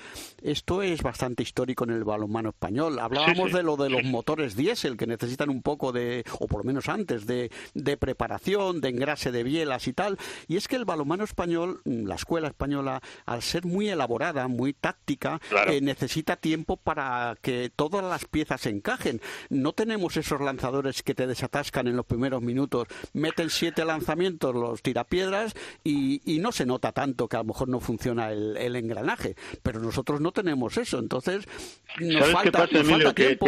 esto 0.43 0.83
es 0.83 1.01
bastante 1.01 1.45
histórico 1.45 1.85
en 1.85 1.91
el 1.91 2.03
balonmano 2.03 2.49
español. 2.49 2.99
Hablaba 2.99 3.33
de 3.33 3.63
lo 3.63 3.77
de 3.77 3.89
los 3.89 4.03
motores 4.03 4.57
diésel 4.57 4.97
que 4.97 5.07
necesitan 5.07 5.49
un 5.49 5.63
poco 5.63 5.93
de, 5.93 6.25
o 6.41 6.49
por 6.49 6.59
lo 6.59 6.65
menos 6.65 6.89
antes, 6.89 7.25
de, 7.25 7.53
de 7.75 7.97
preparación, 7.97 8.64
de 8.73 8.89
engrase 8.89 9.33
de 9.33 9.43
bielas 9.43 9.87
y 9.89 9.93
tal. 9.93 10.19
Y 10.49 10.57
es 10.57 10.69
que 10.69 10.77
el 10.77 10.85
balonmano 10.85 11.25
español, 11.25 11.81
la 11.85 12.15
escuela 12.15 12.49
española, 12.49 13.01
al 13.27 13.43
ser 13.43 13.65
muy 13.65 13.89
elaborada, 13.89 14.49
muy 14.49 14.73
táctica, 14.73 15.41
eh, 15.69 15.81
necesita 15.81 16.37
tiempo 16.37 16.77
para 16.77 17.37
que 17.43 17.71
todas 17.75 18.05
las 18.05 18.25
piezas 18.25 18.67
encajen. 18.67 19.21
No 19.51 19.73
tenemos 19.73 20.17
esos 20.17 20.41
lanzadores 20.41 21.03
que 21.03 21.15
te 21.15 21.27
desatascan 21.27 21.87
en 21.89 21.97
los 21.97 22.07
primeros 22.07 22.43
minutos, 22.43 22.89
meten 23.13 23.51
siete 23.51 23.85
lanzamientos 23.85 24.55
los 24.55 24.83
tirapiedras 24.83 25.55
y, 25.83 26.23
y 26.25 26.39
no 26.39 26.53
se 26.53 26.67
nota 26.67 26.93
tanto 26.93 27.29
que 27.29 27.37
a 27.37 27.41
lo 27.41 27.47
mejor 27.47 27.69
no 27.69 27.81
funciona 27.81 28.31
el, 28.31 28.57
el 28.57 28.77
engranaje. 28.77 29.35
Pero 29.63 29.81
nosotros 29.81 30.21
no 30.21 30.33
tenemos 30.33 30.77
eso. 30.77 30.99
Entonces, 30.99 31.47
nos 31.99 32.31
falta, 32.31 32.67
nos 32.71 32.89
falta 32.89 33.15
que, 33.15 33.39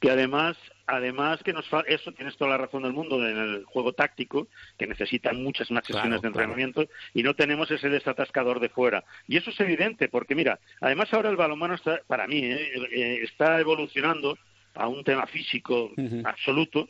que, 0.00 0.10
además 0.10 0.56
además 0.86 1.42
que 1.42 1.52
nos 1.52 1.66
eso 1.86 2.12
tienes 2.12 2.36
toda 2.36 2.50
la 2.50 2.58
razón 2.58 2.82
del 2.82 2.92
mundo 2.92 3.16
en 3.26 3.36
el 3.36 3.64
juego 3.64 3.92
táctico 3.92 4.48
que 4.78 4.86
necesitan 4.86 5.42
muchas 5.42 5.70
más 5.70 5.84
sesiones 5.86 6.22
de 6.22 6.28
entrenamiento 6.28 6.86
y 7.12 7.22
no 7.22 7.34
tenemos 7.34 7.70
ese 7.70 7.88
desatascador 7.88 8.60
de 8.60 8.68
fuera. 8.68 9.04
Y 9.28 9.36
eso 9.36 9.50
es 9.50 9.60
evidente 9.60 10.08
porque 10.08 10.34
mira 10.34 10.58
además 10.80 11.12
ahora 11.12 11.30
el 11.30 11.36
balonmano 11.36 11.74
está 11.74 12.00
para 12.06 12.26
mí 12.26 12.38
eh, 12.38 12.72
eh, 12.92 13.20
está 13.22 13.60
evolucionando 13.60 14.38
a 14.74 14.88
un 14.88 15.04
tema 15.04 15.26
físico 15.26 15.92
absoluto 16.24 16.88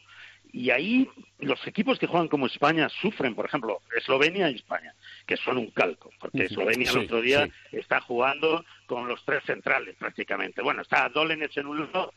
y 0.54 0.70
ahí 0.70 1.10
los 1.40 1.66
equipos 1.66 1.98
que 1.98 2.06
juegan 2.06 2.28
como 2.28 2.46
España 2.46 2.88
sufren, 2.88 3.34
por 3.34 3.44
ejemplo, 3.44 3.82
Eslovenia 3.96 4.48
y 4.50 4.54
España, 4.54 4.94
que 5.26 5.36
son 5.36 5.58
un 5.58 5.72
calco, 5.72 6.12
porque 6.20 6.44
Eslovenia 6.44 6.92
el 6.92 6.98
otro 6.98 7.20
día 7.20 7.48
está 7.72 8.00
jugando 8.00 8.64
con 8.86 9.08
los 9.08 9.24
tres 9.24 9.42
centrales 9.44 9.96
prácticamente. 9.96 10.62
Bueno, 10.62 10.82
está 10.82 11.08
Dolenech 11.08 11.56
en 11.56 11.66
un 11.66 11.80
lado, 11.80 12.14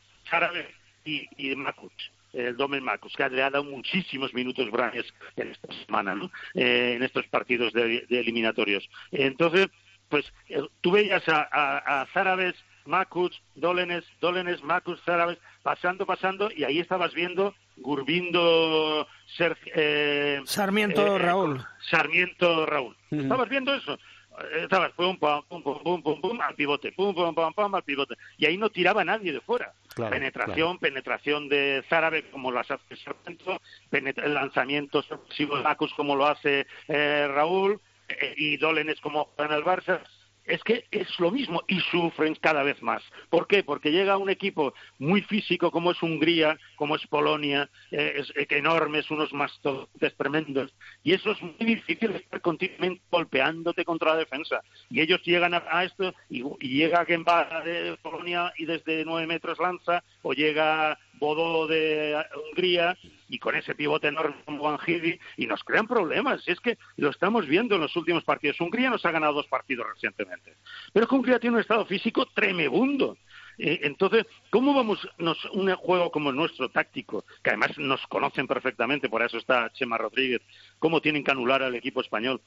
y, 1.08 1.28
y 1.50 1.56
Makuc 1.56 1.92
el 2.32 2.56
Domen 2.56 2.84
Makus, 2.84 3.14
que 3.16 3.28
le 3.28 3.42
ha 3.42 3.50
dado 3.50 3.64
muchísimos 3.64 4.34
minutos 4.34 4.70
Branes 4.70 5.06
en 5.36 5.48
esta 5.48 5.68
semana, 5.86 6.14
¿no? 6.14 6.30
Eh, 6.54 6.94
en 6.96 7.02
estos 7.02 7.26
partidos 7.26 7.72
de, 7.72 8.06
eliminatorios. 8.10 8.88
Entonces, 9.10 9.68
pues 10.08 10.30
eh, 10.48 10.62
tú 10.80 10.92
veías 10.92 11.26
a, 11.28 11.48
a, 11.50 12.02
a 12.02 12.06
Zárabes, 12.12 12.54
Makuc, 12.84 13.32
Dolenes, 13.54 14.04
Dolenes, 14.20 14.62
Makus, 14.62 15.00
Zárabes, 15.04 15.38
pasando, 15.62 16.06
pasando, 16.06 16.50
y 16.54 16.64
ahí 16.64 16.78
estabas 16.80 17.12
viendo 17.14 17.54
Gurbindo, 17.76 19.06
eh, 19.74 20.40
Sarmiento 20.44 21.16
eh, 21.16 21.18
Raúl. 21.18 21.64
Sarmiento 21.90 22.66
Raúl. 22.66 22.96
¿Estabas 23.10 23.48
viendo 23.48 23.74
eso? 23.74 23.98
Eh, 24.40 24.62
estabas 24.62 24.92
pum, 24.92 25.16
pum, 25.18 25.42
pum, 25.48 25.62
pum, 25.62 26.02
pum, 26.02 26.20
pum, 26.20 26.40
al 26.40 26.54
pivote, 26.54 26.92
pum, 26.92 27.14
pum, 27.14 27.34
pum, 27.34 27.52
pum, 27.52 27.74
al 27.74 27.82
pivote. 27.82 28.14
Y 28.36 28.46
ahí 28.46 28.56
no 28.56 28.70
tiraba 28.70 29.04
nadie 29.04 29.32
de 29.32 29.40
fuera. 29.40 29.72
Penetración, 29.98 30.78
penetración 30.78 31.48
de 31.48 31.84
Zárabe 31.88 32.30
como 32.30 32.50
lo 32.50 32.60
hace 32.60 32.78
Sarmiento, 33.04 33.60
lanzamientos 34.26 35.06
sorpresivos 35.06 35.64
como 35.96 36.16
lo 36.16 36.26
hace 36.26 36.66
Raúl, 36.88 37.80
y 38.36 38.56
Dolenes 38.56 39.00
como 39.00 39.28
en 39.38 39.52
el 39.52 39.64
Barça 39.64 40.00
es 40.48 40.62
que 40.64 40.86
es 40.90 41.08
lo 41.20 41.30
mismo 41.30 41.62
y 41.68 41.80
sufren 41.80 42.34
cada 42.36 42.62
vez 42.62 42.82
más. 42.82 43.02
¿Por 43.30 43.46
qué? 43.46 43.62
Porque 43.62 43.92
llega 43.92 44.16
un 44.16 44.30
equipo 44.30 44.74
muy 44.98 45.22
físico 45.22 45.70
como 45.70 45.92
es 45.92 46.02
Hungría, 46.02 46.58
como 46.76 46.96
es 46.96 47.06
Polonia, 47.06 47.68
eh, 47.90 48.14
es, 48.16 48.30
eh, 48.36 48.46
enormes, 48.50 49.10
unos 49.10 49.32
mastodontes 49.32 50.16
tremendos, 50.16 50.74
y 51.04 51.12
eso 51.12 51.32
es 51.32 51.42
muy 51.42 51.54
difícil 51.58 52.12
estar 52.12 52.40
continuamente 52.40 53.02
golpeándote 53.10 53.84
contra 53.84 54.12
la 54.12 54.18
defensa. 54.18 54.62
Y 54.90 55.00
ellos 55.00 55.22
llegan 55.24 55.54
a, 55.54 55.84
esto 55.84 56.14
y, 56.28 56.42
llega 56.60 57.04
Gemba 57.04 57.62
de 57.62 57.96
Polonia 58.02 58.52
y 58.56 58.64
desde 58.64 59.04
nueve 59.04 59.26
metros 59.26 59.58
lanza, 59.58 60.02
o 60.22 60.32
llega 60.32 60.98
Bodo 61.18 61.66
de 61.66 62.16
Hungría 62.34 62.96
y 63.28 63.38
con 63.38 63.54
ese 63.54 63.74
pivote 63.74 64.08
enorme 64.08 64.36
como 64.44 64.78
y 65.36 65.46
nos 65.46 65.62
crean 65.64 65.86
problemas. 65.86 66.46
Y 66.46 66.52
es 66.52 66.60
que 66.60 66.78
lo 66.96 67.10
estamos 67.10 67.46
viendo 67.46 67.74
en 67.74 67.82
los 67.82 67.94
últimos 67.96 68.24
partidos. 68.24 68.60
Hungría 68.60 68.90
nos 68.90 69.04
ha 69.04 69.10
ganado 69.10 69.34
dos 69.34 69.46
partidos 69.46 69.86
recientemente. 69.92 70.54
Pero 70.92 71.06
Hungría 71.10 71.38
tiene 71.38 71.56
un 71.56 71.62
estado 71.62 71.84
físico 71.86 72.26
tremebundo. 72.26 73.16
Eh, 73.58 73.80
entonces, 73.82 74.24
¿cómo 74.50 74.72
vamos 74.72 75.06
nos, 75.18 75.44
un 75.46 75.74
juego 75.74 76.10
como 76.10 76.30
el 76.30 76.36
nuestro, 76.36 76.68
táctico, 76.68 77.24
que 77.42 77.50
además 77.50 77.76
nos 77.76 78.06
conocen 78.06 78.46
perfectamente, 78.46 79.08
por 79.08 79.22
eso 79.22 79.36
está 79.36 79.70
Chema 79.72 79.98
Rodríguez, 79.98 80.40
cómo 80.78 81.00
tienen 81.00 81.24
que 81.24 81.32
anular 81.32 81.62
al 81.62 81.74
equipo 81.74 82.00
español? 82.00 82.40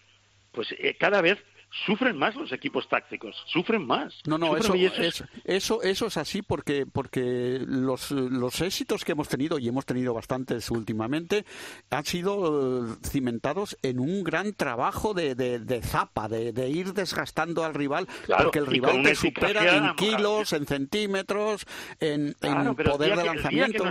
Pues 0.53 0.74
eh, 0.78 0.95
cada 0.97 1.22
vez 1.22 1.38
sufren 1.72 2.17
más 2.17 2.36
los 2.36 2.51
equipos 2.51 2.88
tácticos, 2.88 3.36
sufren 3.47 3.86
más. 3.86 4.22
No, 4.26 4.38
no, 4.38 4.57
eso, 4.57 4.74
es, 4.76 5.24
eso, 5.45 5.82
eso 5.82 6.07
es 6.07 6.17
así 6.17 6.41
porque, 6.41 6.86
porque 6.86 7.59
los, 7.65 8.11
los 8.11 8.61
éxitos 8.61 9.05
que 9.05 9.13
hemos 9.13 9.30
tenido, 9.30 9.57
y 9.57 9.67
hemos 9.67 9.86
tenido 9.86 10.13
bastantes 10.13 10.69
últimamente, 10.69 11.45
han 11.89 12.05
sido 12.05 12.86
eh, 12.86 12.95
cimentados 13.03 13.78
en 13.82 13.99
un 13.99 14.23
gran 14.23 14.53
trabajo 14.53 15.14
de, 15.14 15.35
de, 15.35 15.81
zapa, 15.81 16.27
de, 16.27 16.69
ir 16.69 16.93
desgastando 16.93 17.64
al 17.64 17.73
rival, 17.73 18.07
porque 18.27 18.60
el 18.60 18.68
rival 18.68 19.02
te 19.03 19.15
supera 19.15 19.77
en 19.77 19.95
kilos, 19.95 20.53
en 20.53 20.65
centímetros, 20.65 21.65
en, 21.99 22.35
poder 22.39 23.18
de 23.18 23.26
lanzamiento. 23.26 23.84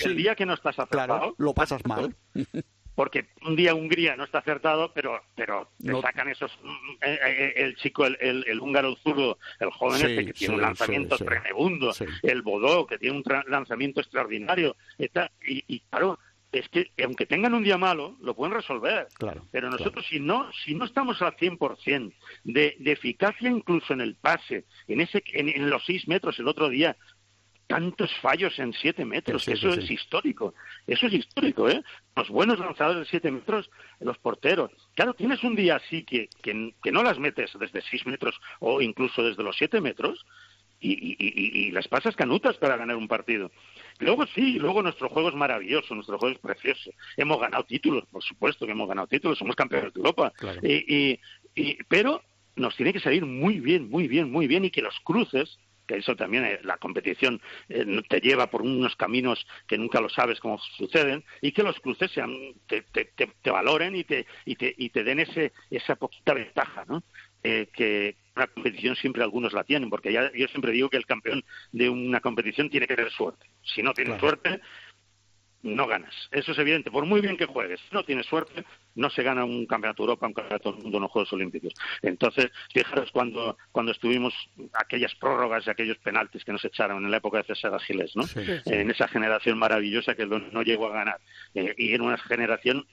el 0.00 0.16
día 0.16 0.34
que 0.34 0.46
no 0.46 0.54
estás 0.54 0.76
claro, 0.88 1.34
lo 1.38 1.52
pasas 1.54 1.84
mal. 1.84 2.16
porque 2.94 3.28
un 3.46 3.56
día 3.56 3.74
Hungría 3.74 4.16
no 4.16 4.24
está 4.24 4.38
acertado, 4.38 4.92
pero 4.92 5.20
pero 5.34 5.68
te 5.82 5.98
sacan 6.00 6.28
esos 6.28 6.50
mm, 6.62 6.92
eh, 7.02 7.18
eh, 7.26 7.52
el, 7.56 7.76
chico 7.76 8.06
el, 8.06 8.16
el, 8.20 8.60
húngaro 8.60 8.96
zurdo, 8.96 9.38
el 9.58 9.70
joven 9.70 10.06
este 10.06 10.26
que 10.26 10.32
tiene 10.32 10.54
un 10.54 10.62
lanzamiento 10.62 11.16
tremendo, 11.16 11.92
el 12.22 12.42
Bodó 12.42 12.86
que 12.86 12.98
tiene 12.98 13.16
un 13.16 13.24
lanzamiento 13.48 14.00
extraordinario, 14.00 14.76
está, 14.98 15.30
y, 15.46 15.64
y 15.66 15.80
claro, 15.90 16.18
es 16.52 16.68
que 16.68 16.90
aunque 17.04 17.26
tengan 17.26 17.54
un 17.54 17.62
día 17.62 17.78
malo, 17.78 18.16
lo 18.20 18.34
pueden 18.34 18.54
resolver. 18.54 19.08
Claro, 19.18 19.46
Pero 19.50 19.70
nosotros, 19.70 20.04
si 20.08 20.18
no 20.18 20.50
si 20.64 20.74
no 20.74 20.84
estamos 20.84 21.22
al 21.22 21.36
100% 21.36 22.12
de, 22.44 22.76
de 22.78 22.92
eficacia 22.92 23.48
incluso 23.48 23.92
en 23.92 24.00
el 24.00 24.16
pase, 24.16 24.64
en, 24.88 25.00
ese, 25.00 25.22
en, 25.32 25.70
los 25.70 25.84
seis 25.84 26.08
metros 26.08 26.38
el 26.38 26.48
otro 26.48 26.68
día, 26.68 26.96
tantos 27.70 28.10
fallos 28.20 28.58
en 28.58 28.72
siete 28.72 29.04
metros, 29.04 29.46
eso 29.46 29.68
es 29.68 29.88
histórico, 29.88 30.54
eso 30.88 31.06
es 31.06 31.12
histórico, 31.12 31.68
¿eh? 31.68 31.80
Los 32.16 32.28
buenos 32.28 32.58
lanzadores 32.58 33.02
de 33.02 33.10
siete 33.10 33.30
metros, 33.30 33.70
los 34.00 34.18
porteros. 34.18 34.72
Claro, 34.96 35.14
tienes 35.14 35.44
un 35.44 35.54
día 35.54 35.76
así 35.76 36.02
que, 36.02 36.28
que, 36.42 36.74
que 36.82 36.90
no 36.90 37.04
las 37.04 37.20
metes 37.20 37.52
desde 37.60 37.80
seis 37.82 38.04
metros 38.06 38.40
o 38.58 38.82
incluso 38.82 39.22
desde 39.22 39.44
los 39.44 39.56
siete 39.56 39.80
metros 39.80 40.26
y, 40.80 40.94
y, 40.94 41.16
y, 41.20 41.66
y 41.66 41.70
las 41.70 41.86
pasas 41.86 42.16
canutas 42.16 42.56
para 42.56 42.76
ganar 42.76 42.96
un 42.96 43.06
partido. 43.06 43.52
Luego 44.00 44.26
sí, 44.26 44.58
luego 44.58 44.82
nuestro 44.82 45.08
juego 45.08 45.28
es 45.28 45.36
maravilloso, 45.36 45.94
nuestro 45.94 46.18
juego 46.18 46.34
es 46.34 46.40
precioso. 46.40 46.90
Hemos 47.16 47.38
ganado 47.38 47.62
títulos, 47.62 48.04
por 48.10 48.24
supuesto 48.24 48.66
que 48.66 48.72
hemos 48.72 48.88
ganado 48.88 49.06
títulos, 49.06 49.38
somos 49.38 49.54
campeones 49.54 49.94
de 49.94 50.00
Europa. 50.00 50.32
Y, 50.60 51.20
y, 51.54 51.78
pero 51.86 52.20
nos 52.56 52.74
tiene 52.74 52.92
que 52.92 52.98
salir 52.98 53.24
muy 53.24 53.60
bien, 53.60 53.88
muy 53.88 54.08
bien, 54.08 54.28
muy 54.32 54.48
bien 54.48 54.64
y 54.64 54.70
que 54.70 54.82
los 54.82 54.98
cruces 55.04 55.56
que 55.90 55.98
eso 55.98 56.14
también 56.14 56.44
eh, 56.44 56.60
la 56.62 56.76
competición 56.76 57.40
eh, 57.68 57.84
te 58.08 58.20
lleva 58.20 58.48
por 58.48 58.62
unos 58.62 58.94
caminos 58.94 59.44
que 59.66 59.76
nunca 59.76 60.00
lo 60.00 60.08
sabes 60.08 60.38
cómo 60.38 60.56
suceden 60.76 61.24
y 61.40 61.50
que 61.50 61.64
los 61.64 61.80
cruces 61.80 62.12
sean, 62.12 62.32
te, 62.68 62.82
te, 62.82 63.50
valoren 63.50 63.96
y 63.96 64.04
te, 64.04 64.24
y 64.44 64.54
te, 64.54 64.72
y 64.78 64.90
te 64.90 65.02
den 65.02 65.18
ese, 65.18 65.52
esa 65.68 65.96
poquita 65.96 66.34
ventaja, 66.34 66.84
¿no? 66.86 67.02
Eh, 67.42 67.68
que 67.72 68.16
una 68.36 68.46
competición 68.46 68.94
siempre 68.94 69.24
algunos 69.24 69.52
la 69.52 69.64
tienen, 69.64 69.90
porque 69.90 70.12
ya, 70.12 70.30
yo 70.32 70.46
siempre 70.46 70.70
digo 70.70 70.90
que 70.90 70.96
el 70.96 71.06
campeón 71.06 71.42
de 71.72 71.88
una 71.88 72.20
competición 72.20 72.70
tiene 72.70 72.86
que 72.86 72.94
tener 72.94 73.10
suerte. 73.10 73.46
Si 73.62 73.82
no 73.82 73.92
tienes 73.92 74.20
suerte, 74.20 74.60
no 75.62 75.88
ganas. 75.88 76.14
Eso 76.30 76.52
es 76.52 76.58
evidente. 76.58 76.90
Por 76.92 77.04
muy 77.04 77.20
bien 77.20 77.36
que 77.36 77.46
juegues, 77.46 77.80
si 77.80 77.94
no 77.94 78.04
tienes 78.04 78.26
suerte, 78.26 78.64
no 78.94 79.10
se 79.10 79.22
gana 79.22 79.44
un 79.44 79.66
campeonato 79.66 80.02
de 80.02 80.08
Europa, 80.08 80.26
un 80.26 80.34
campeonato 80.34 80.72
del 80.72 80.82
mundo 80.82 80.98
en 80.98 81.02
los 81.02 81.10
Juegos 81.10 81.32
Olímpicos. 81.32 81.74
Entonces, 82.02 82.50
fijaros 82.72 83.10
cuando, 83.12 83.56
cuando 83.72 83.92
estuvimos 83.92 84.34
aquellas 84.74 85.14
prórrogas 85.14 85.66
y 85.66 85.70
aquellos 85.70 85.98
penaltis 85.98 86.44
que 86.44 86.52
nos 86.52 86.64
echaron 86.64 87.04
en 87.04 87.10
la 87.10 87.18
época 87.18 87.38
de 87.38 87.44
César 87.44 87.78
Giles, 87.80 88.14
¿no? 88.16 88.24
En 88.66 88.90
esa 88.90 89.08
generación 89.08 89.58
maravillosa 89.58 90.14
que 90.14 90.26
no 90.26 90.62
llegó 90.62 90.88
a 90.88 90.92
ganar. 90.92 91.20
Eh, 91.54 91.74
y 91.78 91.94
en 91.94 92.02
una 92.02 92.18
generación 92.18 92.86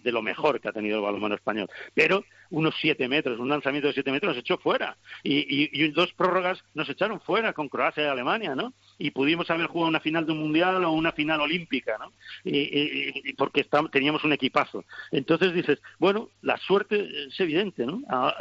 de 0.00 0.12
lo 0.12 0.22
mejor 0.22 0.60
que 0.60 0.68
ha 0.68 0.72
tenido 0.72 0.98
el 0.98 1.04
balonmano 1.04 1.34
español. 1.34 1.68
Pero 1.94 2.24
unos 2.50 2.74
siete 2.80 3.08
metros, 3.08 3.38
un 3.38 3.48
lanzamiento 3.48 3.88
de 3.88 3.94
siete 3.94 4.10
metros 4.10 4.34
nos 4.34 4.40
echó 4.40 4.58
fuera. 4.58 4.96
Y, 5.22 5.70
y, 5.72 5.88
dos 5.90 6.12
prórrogas 6.12 6.62
nos 6.74 6.88
echaron 6.88 7.20
fuera 7.20 7.52
con 7.52 7.68
Croacia 7.68 8.04
y 8.04 8.06
Alemania, 8.06 8.54
¿no? 8.54 8.72
Y 8.98 9.10
pudimos 9.10 9.50
haber 9.50 9.66
jugado 9.66 9.88
una 9.88 10.00
final 10.00 10.26
de 10.26 10.32
un 10.32 10.38
mundial 10.38 10.84
o 10.84 10.92
una 10.92 11.12
final 11.12 11.40
olímpica, 11.40 11.96
¿no? 11.98 12.12
Y, 12.44 13.32
porque 13.34 13.66
teníamos 13.92 14.24
un 14.24 14.32
equipazo. 14.32 14.84
Entonces 15.10 15.39
dices, 15.48 15.80
bueno, 15.98 16.28
la 16.42 16.56
suerte 16.58 17.08
es 17.28 17.40
evidente, 17.40 17.86
¿no? 17.86 18.02
Ah, 18.08 18.34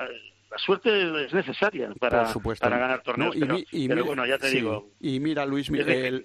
la 0.50 0.58
suerte 0.58 1.26
es 1.26 1.34
necesaria 1.34 1.94
para, 2.00 2.34
para 2.60 2.78
ganar 2.80 3.04
torneos. 3.04 3.36
y, 3.72 3.88
pero, 3.88 4.04
bueno, 4.04 4.26
ya 4.26 4.40
te 4.40 4.50
digo. 4.50 4.90
Y 5.00 5.20
mira, 5.20 5.46
Luis, 5.46 5.70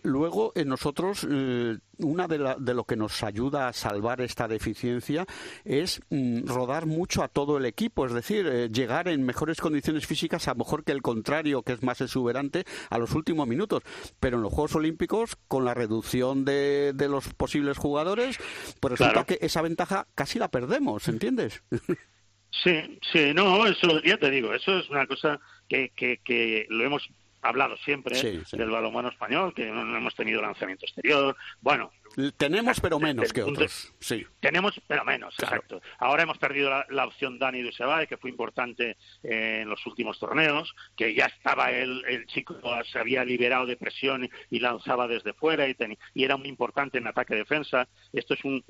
luego 0.03 0.53
en 0.55 0.69
nosotros, 0.69 1.27
eh, 1.31 1.77
una 1.99 2.27
de, 2.27 2.55
de, 2.59 2.75
lo 2.75 2.85
que 2.85 2.97
nos 2.97 3.23
ayuda 3.23 3.69
a 3.69 3.73
salvar 3.75 4.23
esta 4.23 4.49
deficiencia 4.49 5.27
es 5.65 6.01
mm, 6.09 6.47
rodar 6.47 6.87
mucho 6.87 7.23
a 7.23 7.29
todo 7.29 7.59
el 7.59 7.67
equipo, 7.67 8.07
es 8.07 8.15
decir, 8.15 8.47
eh, 8.47 8.71
llegar 8.71 9.09
en 9.09 9.25
mejores 9.25 9.61
condiciones 9.61 10.07
físicas, 10.07 10.49
a 10.49 10.53
lo 10.53 10.59
mejor 10.59 10.85
que 10.85 10.93
el 10.93 11.03
contrario, 11.03 11.63
que 11.63 11.75
es 11.75 11.83
más 11.83 12.01
exuberante, 12.01 12.65
a 12.89 12.97
los 12.97 13.15
últimos 13.15 13.47
minutos. 13.47 13.83
Pero 14.21 14.39
en 14.39 14.43
los 14.43 14.53
Juegos 14.53 14.75
Olímpicos, 14.75 15.37
con 15.49 15.67
la 15.67 15.75
reducción 15.75 16.47
de, 16.47 16.93
de 16.95 17.09
los 17.09 17.35
posibles 17.35 17.77
jugadores, 17.77 18.39
pues 18.81 18.99
resulta 18.99 19.25
que 19.25 19.39
esa 19.43 19.61
ventaja 19.61 20.07
casi 20.15 20.39
la 20.39 20.49
perdemos, 20.49 21.09
¿entiendes? 21.09 21.63
Sí, 22.63 22.99
sí, 23.13 23.33
no, 23.35 23.67
eso 23.67 24.01
ya 24.03 24.17
te 24.17 24.31
digo, 24.31 24.55
eso 24.55 24.79
es 24.79 24.89
una 24.89 25.07
cosa 25.07 25.41
que, 25.69 25.91
que, 25.91 26.21
que 26.25 26.67
lo 26.69 26.85
hemos 26.85 27.09
hablado 27.45 27.77
siempre 27.79 28.21
del 28.53 28.71
balonmano 28.71 29.09
español, 29.09 29.53
que 29.55 29.67
no, 29.67 29.97
hemos 29.97 30.15
tenido 30.15 30.41
lanzamiento 30.41 30.87
exterior. 30.87 31.37
Bueno, 31.61 31.93
tenemos 32.37 32.81
pero 32.81 32.99
menos 32.99 33.33
que 33.33 33.43
otros. 33.43 33.93
Sí. 34.01 34.27
Tenemos 34.41 34.81
pero 34.87 35.05
menos, 35.05 35.35
exacto. 35.39 35.83
Ahora 35.99 36.23
hemos 36.23 36.39
perdido 36.39 36.71
la, 36.89 37.05
opción 37.05 37.39
Dani 37.39 37.63
Dusebay, 37.63 38.07
que 38.07 38.17
fue 38.17 38.31
importante 38.31 38.97
eh, 39.23 39.61
en 39.63 39.69
los 39.69 39.85
últimos 39.87 40.19
torneos, 40.19 40.75
que 40.97 41.15
ya 41.15 41.27
estaba 41.27 41.71
el, 41.71 42.03
el 42.07 42.27
chico, 42.27 42.57
se 42.91 42.99
había 42.99 43.25
liberado 43.25 43.67
de 43.67 43.77
presión 43.77 44.29
y 44.51 44.61
lanzaba 44.61 45.07
desde 45.07 45.35
fuera 45.35 45.69
y, 45.69 45.77
y 46.15 46.25
era 46.25 46.37
muy 46.37 46.49
importante 46.49 46.99
en 46.99 47.07
ataque-defensa. 47.07 47.87
Esto 48.13 48.35
es 48.35 48.45
un, 48.45 48.65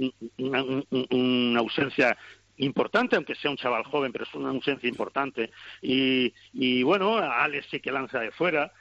una 1.11 1.61
ausencia 1.61 2.19
importante, 2.59 3.17
aunque 3.17 3.35
sea 3.35 3.51
un 3.51 3.57
chaval 3.57 3.85
joven, 3.85 4.13
pero 4.13 4.25
es 4.25 4.35
una 4.35 4.51
ausencia 4.51 4.89
importante. 4.89 5.51
Y, 5.83 6.33
y 6.53 6.83
bueno, 6.83 7.17
Alex 7.19 7.67
sí 7.71 7.81
que 7.81 7.93
lanza 7.93 8.21
de 8.21 8.31
fuera. 8.31 8.73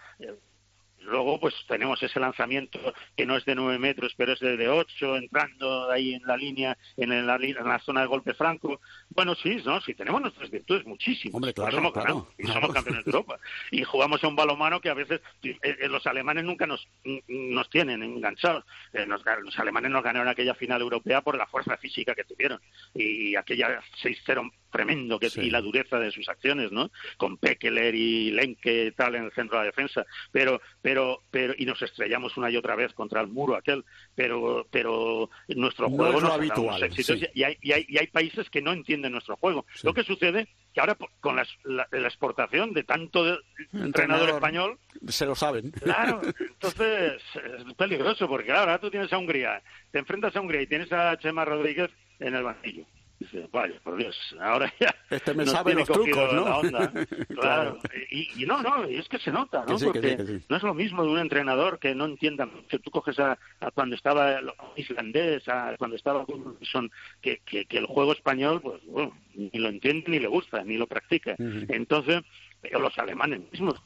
Luego, 1.03 1.39
pues 1.39 1.53
tenemos 1.67 2.01
ese 2.01 2.19
lanzamiento 2.19 2.80
que 3.15 3.25
no 3.25 3.38
es 3.38 3.45
de 3.45 3.55
nueve 3.55 3.77
metros, 3.80 4.13
pero 4.17 4.34
es 4.34 4.39
de, 4.39 4.69
ocho, 4.69 5.15
entrando 5.15 5.91
ahí 5.91 6.13
en 6.13 6.23
la 6.25 6.38
línea, 6.38 6.77
en 6.97 7.25
la, 7.25 7.35
en 7.35 7.67
la 7.67 7.80
zona 7.80 8.01
de 8.01 8.07
golpe 8.07 8.34
franco. 8.34 8.80
Bueno, 9.09 9.35
sí, 9.35 9.61
no, 9.65 9.81
sí, 9.81 9.93
tenemos 9.93 10.21
nuestras 10.21 10.49
virtudes 10.49 10.85
muchísimas. 10.85 11.35
Hombre, 11.35 11.53
claro, 11.53 11.71
somos, 11.71 11.93
claro, 11.93 12.30
y 12.38 12.47
somos 12.47 12.73
campeones 12.73 13.05
de 13.05 13.11
Europa. 13.11 13.39
Y 13.71 13.84
jugamos 13.84 14.23
a 14.23 14.27
un 14.27 14.35
balomano 14.35 14.80
que 14.80 14.89
a 14.89 14.93
veces 14.93 15.21
eh, 15.43 15.57
eh, 15.61 15.88
los 15.88 16.05
alemanes 16.07 16.43
nunca 16.43 16.65
nos, 16.65 16.88
nos 17.27 17.69
tienen 17.69 18.01
enganchados. 18.03 18.63
Eh, 18.93 19.05
los 19.05 19.59
alemanes 19.59 19.91
nos 19.91 20.03
ganaron 20.03 20.27
aquella 20.27 20.55
final 20.55 20.81
europea 20.81 21.21
por 21.21 21.38
la 21.38 21.47
fuerza 21.47 21.77
física 21.77 22.15
que 22.15 22.23
tuvieron. 22.23 22.59
Y 22.93 23.35
aquella 23.35 23.81
6-0 24.01 24.51
tremendo 24.73 25.19
que 25.19 25.29
y 25.35 25.49
la 25.49 25.61
dureza 25.61 25.99
de 25.99 26.11
sus 26.11 26.27
acciones, 26.27 26.71
¿no? 26.71 26.91
Con 27.15 27.37
Pekeler 27.37 27.95
y 27.95 28.31
Lenke 28.31 28.91
tal 28.91 29.15
en 29.15 29.25
el 29.25 29.31
centro 29.31 29.57
de 29.57 29.63
la 29.63 29.71
defensa, 29.71 30.05
pero 30.31 30.59
pero 30.81 31.21
pero 31.31 31.53
y 31.57 31.65
nos 31.65 31.81
estrellamos 31.81 32.35
una 32.35 32.49
y 32.49 32.57
otra 32.57 32.75
vez 32.75 32.91
contra 32.93 33.21
el 33.21 33.27
muro 33.27 33.55
aquel, 33.55 33.85
pero 34.15 34.67
pero 34.69 35.29
nuestro 35.49 35.89
juego 35.89 36.19
no 36.19 36.27
es 36.27 36.33
habitual, 36.33 36.89
y, 37.33 37.43
hay, 37.43 37.57
y, 37.61 37.71
hay, 37.71 37.85
y 37.87 37.97
hay 37.97 38.07
países 38.07 38.49
que 38.49 38.61
no 38.61 38.73
entienden 38.73 39.13
nuestro 39.13 39.37
juego. 39.37 39.65
Lo 39.83 39.93
que 39.93 40.03
sucede 40.03 40.47
que 40.73 40.81
ahora 40.81 40.97
con 41.21 41.35
la, 41.35 41.87
exportación 41.91 42.73
de 42.73 42.83
tanto 42.83 43.39
entrenador, 43.71 44.29
español 44.29 44.79
se 45.07 45.25
lo 45.25 45.35
saben. 45.35 45.71
Claro, 45.71 46.21
entonces 46.39 47.21
es 47.35 47.73
peligroso 47.75 48.27
porque 48.27 48.51
ahora 48.51 48.79
tú 48.79 48.89
tienes 48.89 49.13
a 49.13 49.17
Hungría, 49.19 49.61
te 49.91 49.99
enfrentas 49.99 50.35
a 50.35 50.41
Hungría 50.41 50.63
y 50.63 50.67
tienes 50.67 50.91
a 50.91 51.15
Chema 51.17 51.45
Rodríguez 51.45 51.91
en 52.19 52.35
el 52.35 52.43
banquillo 52.43 52.85
Dice, 53.23 53.47
vaya, 53.53 53.79
por 53.81 53.95
Dios, 53.95 54.17
ahora 54.41 54.73
ya. 54.81 54.93
Este 55.09 55.33
me 55.33 55.45
sabe 55.45 55.73
los 55.75 55.87
trucos, 55.87 56.33
¿no? 56.33 56.61
claro. 57.29 57.79
Y, 58.09 58.45
no, 58.45 58.61
no, 58.61 58.83
es 58.83 59.07
que 59.07 59.17
se 59.17 59.31
nota, 59.31 59.63
¿no? 59.65 59.77
Porque 59.77 60.41
no 60.49 60.57
es 60.57 60.63
lo 60.63 60.73
mismo 60.73 61.05
de 61.05 61.09
un 61.09 61.19
entrenador 61.19 61.79
que 61.79 61.95
no 61.95 62.03
entienda. 62.03 62.49
Que 62.67 62.79
tú 62.79 62.91
coges 62.91 63.17
a, 63.19 63.37
cuando 63.73 63.95
estaba 63.95 64.41
islandés, 64.75 65.47
a 65.47 65.77
cuando 65.77 65.95
estaba 65.95 66.25
son 66.63 66.91
que, 67.21 67.39
que, 67.45 67.65
el 67.69 67.85
juego 67.85 68.11
español, 68.11 68.59
pues, 68.61 68.81
bueno, 68.87 69.17
ni 69.35 69.57
lo 69.57 69.69
entiende 69.69 70.11
ni 70.11 70.19
le 70.19 70.27
gusta, 70.27 70.61
ni 70.65 70.75
lo 70.75 70.87
practica. 70.87 71.35
Entonces, 71.37 72.23
los 72.71 72.97
alemanes 72.97 73.39
mismos 73.51 73.81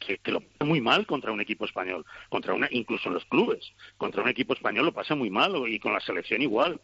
que, 0.00 0.18
que, 0.18 0.32
lo 0.32 0.40
pasan 0.40 0.68
muy 0.68 0.80
mal 0.80 1.06
contra 1.06 1.30
un 1.30 1.40
equipo 1.40 1.66
español, 1.66 2.04
contra 2.30 2.52
una, 2.52 2.66
incluso 2.72 3.08
en 3.08 3.14
los 3.14 3.24
clubes, 3.26 3.72
contra 3.96 4.22
un 4.22 4.28
equipo 4.28 4.54
español 4.54 4.86
lo 4.86 4.92
pasa 4.92 5.14
muy 5.14 5.30
mal 5.30 5.54
y 5.68 5.78
con 5.78 5.92
la 5.92 6.00
selección 6.00 6.42
igual 6.42 6.80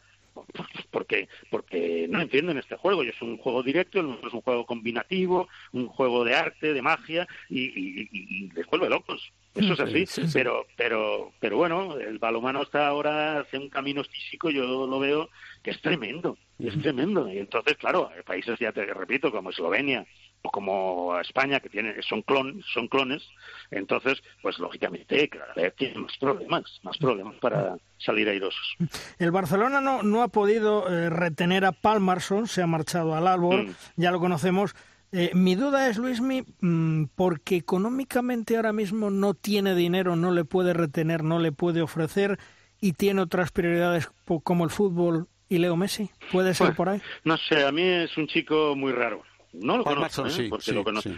porque 0.91 1.29
porque 1.51 2.07
no 2.09 2.21
entienden 2.21 2.59
este 2.59 2.77
juego. 2.77 3.05
Y 3.05 3.09
es 3.09 3.23
un 3.23 3.39
juego 3.39 3.63
directo 3.63 4.01
es 4.01 4.33
un 4.33 4.41
juego 4.41 4.67
combinativo 4.67 5.49
un 5.73 5.89
juego 5.89 6.25
de 6.25 6.35
arte 6.35 6.73
de 6.73 6.83
magia 6.83 7.27
y, 7.49 7.61
y, 7.61 8.51
les 8.55 8.67
vuelve 8.67 8.89
locos. 8.89 9.33
Eso 9.55 9.75
es 9.75 9.81
así, 9.81 10.31
pero 10.33 10.67
pero 10.77 11.33
pero 11.41 11.57
bueno, 11.59 11.99
el 11.99 12.19
balomano 12.19 12.63
está 12.63 12.87
ahora 12.87 13.41
hace 13.41 13.59
un 13.59 13.69
camino 13.69 14.03
físico, 14.05 14.51
yo 14.51 14.87
lo 14.87 14.99
veo 14.99 15.29
que 15.63 15.71
es 15.71 15.81
tremendo, 15.81 16.39
es 16.59 16.81
tremendo. 16.81 17.31
Y 17.31 17.39
entonces, 17.39 17.77
claro, 17.77 18.11
hay 18.15 18.23
países 18.23 18.59
ya 18.59 18.73
te 18.73 18.85
repito 18.87 19.31
como 19.31 19.51
Eslovenia, 19.51 20.07
como 20.51 21.19
España 21.21 21.61
que 21.61 21.69
tiene 21.69 21.95
son 22.03 22.23
clon, 22.23 22.63
son 22.73 22.89
clones 22.89 23.23
entonces 23.71 24.23
pues 24.43 24.59
lógicamente 24.59 25.29
cada 25.29 25.55
vez 25.55 25.75
tiene 25.77 25.99
más 25.99 26.17
problemas 26.19 26.65
más 26.83 26.99
problemas 26.99 27.37
para 27.37 27.77
salir 27.99 28.29
airosos 28.29 28.77
el 29.19 29.31
Barcelona 29.31 29.81
no 29.81 30.03
no 30.03 30.23
ha 30.23 30.29
podido 30.29 30.89
eh, 30.89 31.11
retener 31.11 31.65
a 31.65 31.73
Palmarson 31.73 32.49
se 32.49 32.63
ha 32.63 32.67
marchado 32.67 33.15
al 33.15 33.27
Albor 33.27 33.65
mm. 33.65 33.75
ya 33.97 34.11
lo 34.11 34.19
conocemos 34.19 34.75
eh, 35.15 35.31
mi 35.35 35.57
duda 35.57 35.91
es, 35.91 35.99
Luismi, 35.99 36.43
mm, 36.63 37.05
porque 37.15 37.57
económicamente 37.57 38.57
ahora 38.57 38.73
mismo 38.73 39.11
no 39.11 39.35
tiene 39.35 39.75
dinero, 39.75 40.17
no 40.17 40.31
le 40.31 40.47
puede 40.47 40.73
retener, 40.73 41.23
no 41.23 41.39
le 41.39 41.53
puede 41.53 41.83
ofrecer 41.83 42.39
y 42.81 42.95
tiene 42.95 43.21
otras 43.21 43.53
prioridades 43.53 44.11
como 44.43 44.65
el 44.65 44.71
fútbol 44.71 45.29
y 45.51 45.59
Leo 45.59 45.77
Messi. 45.77 46.11
¿Puede 46.33 46.55
ser 46.55 46.75
por 46.75 46.89
ahí? 46.89 47.03
No 47.25 47.37
sé, 47.37 47.63
a 47.63 47.71
mí 47.71 47.83
es 47.83 48.17
un 48.17 48.27
chico 48.27 48.75
muy 48.75 48.93
raro. 48.93 49.23
No 49.53 49.77
lo 49.77 49.85
conozco, 49.85 50.27
¿eh? 50.27 50.47
porque 50.49 50.73
lo 50.73 50.83
conozco. 50.83 51.11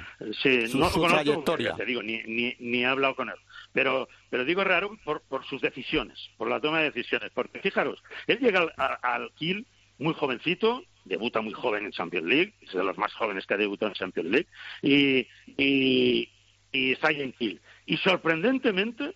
Sí, 0.42 0.64
no 0.74 0.90
lo 0.90 0.92
conozco, 0.92 1.56
te 1.76 1.84
digo, 1.86 2.02
ni, 2.02 2.20
ni, 2.24 2.56
ni, 2.58 2.82
he 2.82 2.86
hablado 2.86 3.14
con 3.14 3.28
él. 3.28 3.36
Pero, 3.72 4.08
pero 4.28 4.44
digo 4.44 4.64
raro 4.64 4.98
por, 5.04 5.22
por 5.22 5.44
sus 5.44 5.62
decisiones, 5.62 6.30
por 6.36 6.48
la 6.48 6.60
toma 6.60 6.80
de 6.80 6.90
decisiones. 6.90 7.30
Porque 7.32 7.60
fijaros, 7.60 8.02
él 8.26 8.38
llega 8.40 8.60
al, 8.60 8.72
al 9.02 9.32
Kiel 9.34 9.66
muy 9.98 10.14
jovencito, 10.14 10.82
debuta 11.04 11.40
muy 11.40 11.52
joven 11.52 11.84
en 11.84 11.92
Champions 11.92 12.26
League, 12.26 12.54
es 12.60 12.72
de 12.72 12.82
los 12.82 12.98
más 12.98 13.12
jóvenes 13.14 13.46
que 13.46 13.54
ha 13.54 13.58
debutado 13.58 13.90
en 13.90 13.94
Champions 13.94 14.30
League, 14.30 14.48
y, 14.82 15.26
y, 15.56 16.28
y 16.72 16.92
está 16.92 17.10
en 17.10 17.32
Kiel. 17.32 17.60
Y 17.86 17.96
sorprendentemente, 17.98 19.14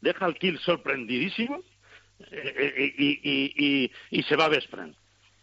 deja 0.00 0.24
al 0.24 0.36
Kiel 0.38 0.58
sorprendidísimo 0.60 1.62
eh, 2.30 2.54
eh, 2.76 2.94
y, 2.96 3.84
y, 3.84 3.90
y, 4.10 4.22
se 4.22 4.36
va 4.36 4.46
a 4.46 4.48
Vesprend 4.48 4.94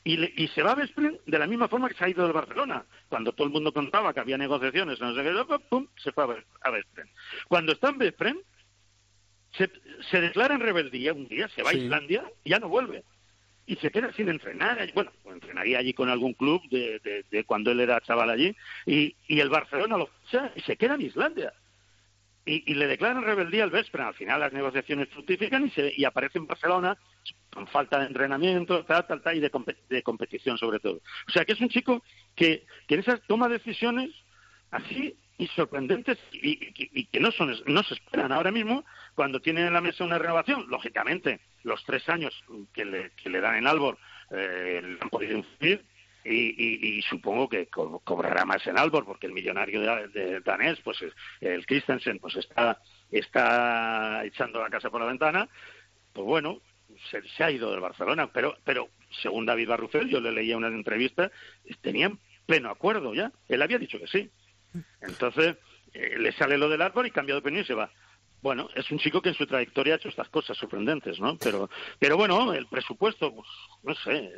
y, 0.04 0.48
se 0.50 0.62
va 0.62 0.72
a 0.72 0.76
Vespren 0.76 1.20
de 1.26 1.40
la 1.40 1.48
misma 1.48 1.70
forma 1.70 1.88
que 1.88 1.96
se 1.96 2.04
ha 2.04 2.10
ido 2.10 2.24
del 2.24 2.34
Barcelona. 2.34 2.86
Cuando 3.08 3.32
todo 3.32 3.48
el 3.48 3.54
mundo 3.54 3.72
contaba 3.72 4.14
que 4.14 4.20
había 4.20 4.38
negociaciones, 4.38 5.00
no 5.00 5.16
sé 5.16 5.24
qué, 5.24 5.60
pum, 5.70 5.88
se 5.96 6.12
fue 6.12 6.44
a 6.62 6.70
Vespren. 6.70 7.10
Cuando 7.48 7.72
está 7.72 7.90
en 7.90 7.98
Vespren, 7.98 8.42
se, 9.52 9.72
se, 10.10 10.20
declara 10.20 10.56
en 10.56 10.62
rebeldía 10.62 11.14
un 11.14 11.28
día, 11.28 11.48
se 11.50 11.64
va 11.64 11.70
a 11.70 11.76
Islandia 11.76 12.24
y 12.44 12.50
ya 12.50 12.60
no 12.60 12.68
vuelve. 12.68 13.04
Y 13.66 13.78
se 13.78 13.92
queda 13.92 14.12
sin 14.12 14.28
entrenar. 14.28 14.92
Bueno, 14.94 15.12
entrenaría 15.26 15.80
allí 15.80 15.94
con 15.94 16.10
algún 16.10 16.34
club 16.34 16.62
de, 16.70 17.24
de, 17.32 17.44
cuando 17.46 17.72
él 17.72 17.80
era 17.80 18.02
chaval 18.02 18.30
allí. 18.30 18.54
Y, 18.86 19.16
y 19.28 19.40
el 19.40 19.50
Barcelona 19.50 19.98
lo 19.98 20.08
ficha 20.08 20.52
y 20.56 20.62
se 20.62 20.76
queda 20.76 20.96
en 20.96 21.02
Islandia 21.02 21.54
y, 22.46 22.74
le 22.74 22.88
declaran 22.88 23.24
rebeldía 23.24 23.64
al 23.64 23.70
Vespre. 23.70 24.04
Al 24.04 24.14
final 24.14 24.40
las 24.40 24.54
negociaciones 24.54 25.10
fructifican 25.10 25.66
y, 25.66 25.70
se, 25.70 25.94
y 25.96 26.06
aparece 26.06 26.40
en 26.40 26.48
Barcelona 26.48 26.98
falta 27.72 28.00
de 28.00 28.08
entrenamiento, 28.08 28.84
tal, 28.86 29.06
tal, 29.06 29.22
y 29.36 29.40
de, 29.40 29.52
de, 29.90 30.04
competición 30.04 30.58
sobre 30.58 30.80
todo. 30.80 31.02
O 31.28 31.32
sea 31.32 31.46
que 31.46 31.54
es 31.54 31.62
un 31.62 31.70
chico 31.70 32.04
que, 32.36 32.66
que 32.88 32.96
en 32.96 33.02
esas 33.02 33.22
toma 33.28 33.48
decisiones 33.48 34.10
así 34.72 35.16
y 35.38 35.48
sorprendentes 35.48 36.18
y, 36.32 37.06
que 37.06 37.20
no 37.20 37.32
son 37.32 37.54
no 37.66 37.84
se 37.84 37.96
esperan 37.96 38.32
ahora 38.32 38.52
mismo 38.52 38.86
cuando 39.16 39.40
tienen 39.40 39.68
en 39.68 39.74
la 39.74 39.82
mesa 39.82 40.04
una 40.04 40.18
renovación. 40.18 40.66
Lógicamente, 40.70 41.42
los 41.64 41.84
tres 41.86 42.08
años 42.10 42.34
que 42.74 42.86
le, 42.86 43.12
que 43.12 43.30
le 43.30 43.42
dan 43.42 43.56
en 43.56 43.68
Albor 43.68 43.98
eh, 44.32 44.98
han 45.00 45.10
podido 45.10 45.38
influir 45.38 45.86
y, 46.26 47.02
supongo 47.10 47.50
que 47.50 47.68
cobrará 47.68 48.46
más 48.46 48.66
en 48.68 48.78
Albor 48.78 49.04
porque 49.04 49.28
el 49.28 49.34
millonario 49.34 49.82
de, 49.82 50.40
danés, 50.40 50.80
pues 50.82 51.04
el 51.42 51.66
Christensen, 51.66 52.20
pues 52.20 52.38
está, 52.38 52.80
está 53.12 54.24
echando 54.24 54.62
la 54.62 54.70
casa 54.70 54.90
por 54.90 55.02
la 55.02 55.08
ventana. 55.08 55.50
Pues 56.14 56.26
bueno, 56.26 56.62
se, 57.10 57.44
ha 57.44 57.52
ido 57.52 57.72
del 57.72 57.80
Barcelona, 57.80 58.32
pero, 58.32 58.58
pero 58.64 58.90
según 59.22 59.46
David 59.46 59.70
Barrufel, 59.70 60.10
yo 60.10 60.20
le 60.20 60.32
leía 60.32 60.58
una 60.58 60.68
entrevista, 60.68 61.32
tenían 61.82 62.20
pleno 62.46 62.70
acuerdo 62.70 63.14
ya. 63.14 63.32
Él 63.48 63.62
había 63.62 63.78
dicho 63.78 64.00
que 64.00 64.08
sí. 64.08 64.30
Entonces, 65.02 65.56
eh, 65.94 66.16
le 66.18 66.32
sale 66.34 66.58
lo 66.58 66.70
del 66.70 66.82
árbol 66.82 67.08
y 67.08 67.12
cambia 67.12 67.36
de 67.36 67.40
opinión 67.40 67.64
y 67.64 67.68
se 67.68 67.74
va. 67.74 67.92
Bueno, 68.44 68.68
es 68.76 68.92
un 68.92 69.00
chico 69.00 69.22
que 69.22 69.30
en 69.30 69.36
su 69.36 69.48
trayectoria 69.48 69.94
ha 69.94 69.98
hecho 69.98 70.10
estas 70.10 70.28
cosas 70.28 70.58
sorprendentes, 70.58 71.18
¿no? 71.18 71.38
Pero, 71.38 71.70
pero 71.98 72.18
bueno, 72.18 72.54
el 72.54 72.68
presupuesto, 72.68 73.34
pues, 73.34 73.48
no 73.84 73.96
sé. 73.96 74.34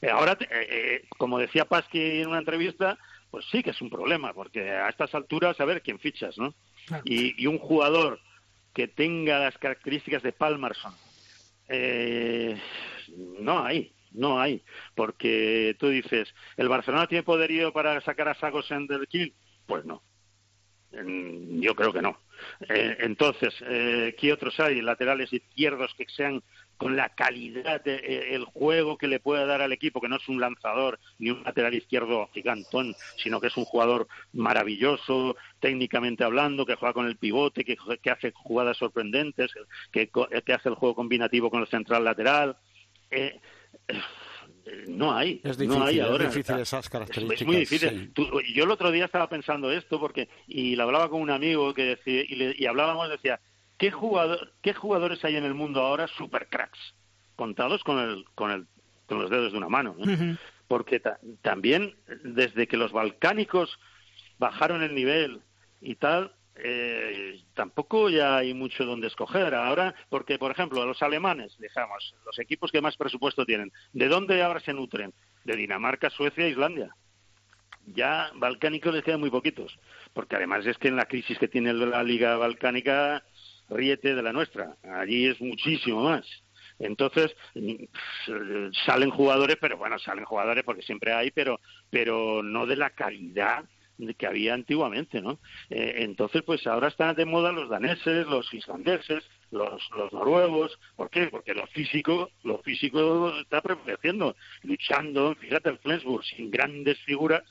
Eh, 0.00 0.10
ahora, 0.10 0.38
eh, 0.40 0.46
eh, 0.50 1.08
como 1.18 1.38
decía 1.38 1.66
Pasqui 1.66 2.22
en 2.22 2.28
una 2.28 2.38
entrevista, 2.38 2.98
pues 3.30 3.44
sí 3.52 3.62
que 3.62 3.70
es 3.70 3.82
un 3.82 3.90
problema, 3.90 4.32
porque 4.32 4.70
a 4.70 4.88
estas 4.88 5.14
alturas, 5.14 5.60
a 5.60 5.66
ver 5.66 5.82
quién 5.82 5.98
fichas, 5.98 6.38
¿no? 6.38 6.54
Y, 7.04 7.46
un 7.46 7.58
jugador 7.58 8.18
que 8.72 8.88
tenga 8.88 9.40
las 9.40 9.58
características 9.58 10.22
de 10.22 10.32
Palmerson, 10.32 10.94
no 13.38 13.64
hay, 13.64 13.92
no 14.12 14.40
hay, 14.40 14.62
porque 14.94 15.76
tú 15.78 15.88
dices, 15.88 16.34
¿el 16.56 16.68
Barcelona 16.68 17.06
tiene 17.06 17.22
poderío 17.22 17.72
para 17.72 18.00
sacar 18.00 18.28
a 18.28 18.34
Sagosen 18.34 18.86
del? 18.86 19.06
Pues 19.66 19.84
no. 19.84 20.02
Yo 20.90 21.74
creo 21.74 21.92
que 21.92 22.00
no. 22.00 22.18
Eh, 22.68 22.96
entonces, 23.00 23.54
eh, 23.66 24.14
¿qué 24.18 24.32
otros 24.32 24.58
hay? 24.60 24.80
Laterales 24.80 25.32
izquierdos 25.32 25.94
que 25.96 26.06
sean 26.08 26.42
con 26.78 26.96
la 26.96 27.10
calidad 27.10 27.82
de, 27.82 27.96
eh, 27.96 28.38
juego 28.52 28.96
que 28.96 29.08
le 29.08 29.20
pueda 29.20 29.44
dar 29.44 29.60
al 29.60 29.72
equipo, 29.72 30.00
que 30.00 30.08
no 30.08 30.16
es 30.16 30.28
un 30.28 30.40
lanzador 30.40 30.98
ni 31.18 31.30
un 31.30 31.42
lateral 31.42 31.74
izquierdo 31.74 32.28
gigantón, 32.32 32.94
sino 33.16 33.40
que 33.40 33.48
es 33.48 33.56
un 33.56 33.64
jugador 33.64 34.06
maravilloso, 34.32 35.36
técnicamente 35.60 36.24
hablando, 36.24 36.64
que 36.64 36.76
juega 36.76 36.94
con 36.94 37.06
el 37.06 37.16
pivote, 37.16 37.64
que, 37.64 37.76
hace 38.10 38.32
jugadas 38.32 38.76
sorprendentes, 38.76 39.52
que, 39.90 40.08
que, 40.08 40.52
hace 40.52 40.68
el 40.68 40.76
juego 40.76 40.94
combinativo 40.94 41.50
con 41.50 41.60
el 41.60 41.68
central 41.68 42.04
lateral. 42.04 42.56
Eh, 43.10 43.40
no 44.86 45.12
hay. 45.12 45.40
Es 45.42 45.58
difícil, 45.58 45.80
no 45.80 45.84
hay 45.84 46.00
ahora. 46.00 46.24
Es 46.28 46.34
difícil 46.34 46.60
esas 46.60 46.88
características. 46.88 47.40
Es, 47.40 47.46
muy 47.46 47.56
difícil. 47.56 48.12
yo 48.54 48.64
el 48.64 48.70
otro 48.70 48.90
día 48.90 49.06
estaba 49.06 49.28
pensando 49.28 49.72
esto 49.72 49.98
porque 49.98 50.28
y 50.46 50.76
lo 50.76 50.84
hablaba 50.84 51.08
con 51.08 51.20
un 51.20 51.30
amigo 51.30 51.74
que 51.74 51.84
decía, 51.84 52.22
y, 52.28 52.36
le, 52.36 52.54
y 52.56 52.66
hablábamos 52.66 53.08
decía 53.08 53.40
¿qué, 53.78 53.90
jugador, 53.90 54.52
¿qué 54.62 54.74
jugadores 54.74 55.24
hay 55.24 55.36
en 55.36 55.44
el 55.44 55.54
mundo 55.54 55.80
ahora 55.80 56.06
super 56.08 56.48
cracks? 56.48 56.78
Contados 57.36 57.82
con, 57.84 57.98
el, 57.98 58.24
con, 58.34 58.50
el, 58.50 58.66
con 59.06 59.20
los 59.20 59.30
dedos 59.30 59.52
de 59.52 59.58
una 59.58 59.68
mano. 59.68 59.96
Porque 60.66 61.00
también 61.40 61.94
desde 62.22 62.66
que 62.66 62.76
los 62.76 62.92
balcánicos 62.92 63.78
bajaron 64.38 64.82
el 64.82 64.94
nivel 64.94 65.40
y 65.80 65.94
tal, 65.94 66.34
eh, 66.56 67.40
tampoco 67.54 68.10
ya 68.10 68.36
hay 68.38 68.52
mucho 68.52 68.84
donde 68.84 69.06
escoger 69.06 69.54
ahora, 69.54 69.94
porque, 70.08 70.38
por 70.38 70.50
ejemplo, 70.50 70.84
los 70.84 71.02
alemanes, 71.02 71.56
dejamos, 71.58 72.14
los 72.26 72.38
equipos 72.38 72.72
que 72.72 72.80
más 72.80 72.96
presupuesto 72.96 73.46
tienen, 73.46 73.72
¿de 73.92 74.08
dónde 74.08 74.42
ahora 74.42 74.60
se 74.60 74.72
nutren? 74.72 75.14
De 75.44 75.56
Dinamarca, 75.56 76.10
Suecia 76.10 76.46
e 76.46 76.50
Islandia. 76.50 76.94
Ya 77.86 78.30
balcánicos 78.34 78.92
les 78.92 79.04
quedan 79.04 79.20
muy 79.20 79.30
poquitos, 79.30 79.78
porque 80.12 80.36
además 80.36 80.66
es 80.66 80.76
que 80.78 80.88
en 80.88 80.96
la 80.96 81.06
crisis 81.06 81.38
que 81.38 81.48
tiene 81.48 81.72
la 81.72 82.02
Liga 82.02 82.36
Balcánica, 82.36 83.24
ríete 83.68 84.14
de 84.14 84.22
la 84.22 84.32
nuestra. 84.32 84.76
Allí 84.82 85.26
es 85.26 85.40
muchísimo 85.40 86.04
más. 86.04 86.24
Entonces 86.78 87.34
salen 88.86 89.10
jugadores, 89.10 89.56
pero 89.60 89.76
bueno, 89.76 89.98
salen 89.98 90.24
jugadores 90.24 90.64
porque 90.64 90.82
siempre 90.82 91.12
hay, 91.12 91.30
pero 91.32 91.58
pero 91.90 92.42
no 92.42 92.66
de 92.66 92.76
la 92.76 92.90
calidad 92.90 93.64
que 94.16 94.26
había 94.26 94.54
antiguamente, 94.54 95.20
¿no? 95.20 95.40
Eh, 95.70 95.94
entonces, 95.96 96.42
pues 96.42 96.64
ahora 96.66 96.88
están 96.88 97.16
de 97.16 97.24
moda 97.24 97.50
los 97.50 97.68
daneses, 97.68 98.26
los 98.26 98.52
islandeses, 98.54 99.24
los, 99.50 99.90
los 99.96 100.12
noruegos. 100.12 100.78
¿Por 100.94 101.10
qué? 101.10 101.26
Porque 101.26 101.52
lo 101.52 101.66
físico, 101.66 102.30
lo 102.44 102.58
físico 102.58 103.32
está 103.40 103.60
prevaleciendo, 103.60 104.36
luchando. 104.62 105.34
Fíjate, 105.34 105.70
el 105.70 105.78
Flensburg, 105.78 106.24
sin 106.24 106.50
grandes 106.50 106.98
figuras, 107.00 107.42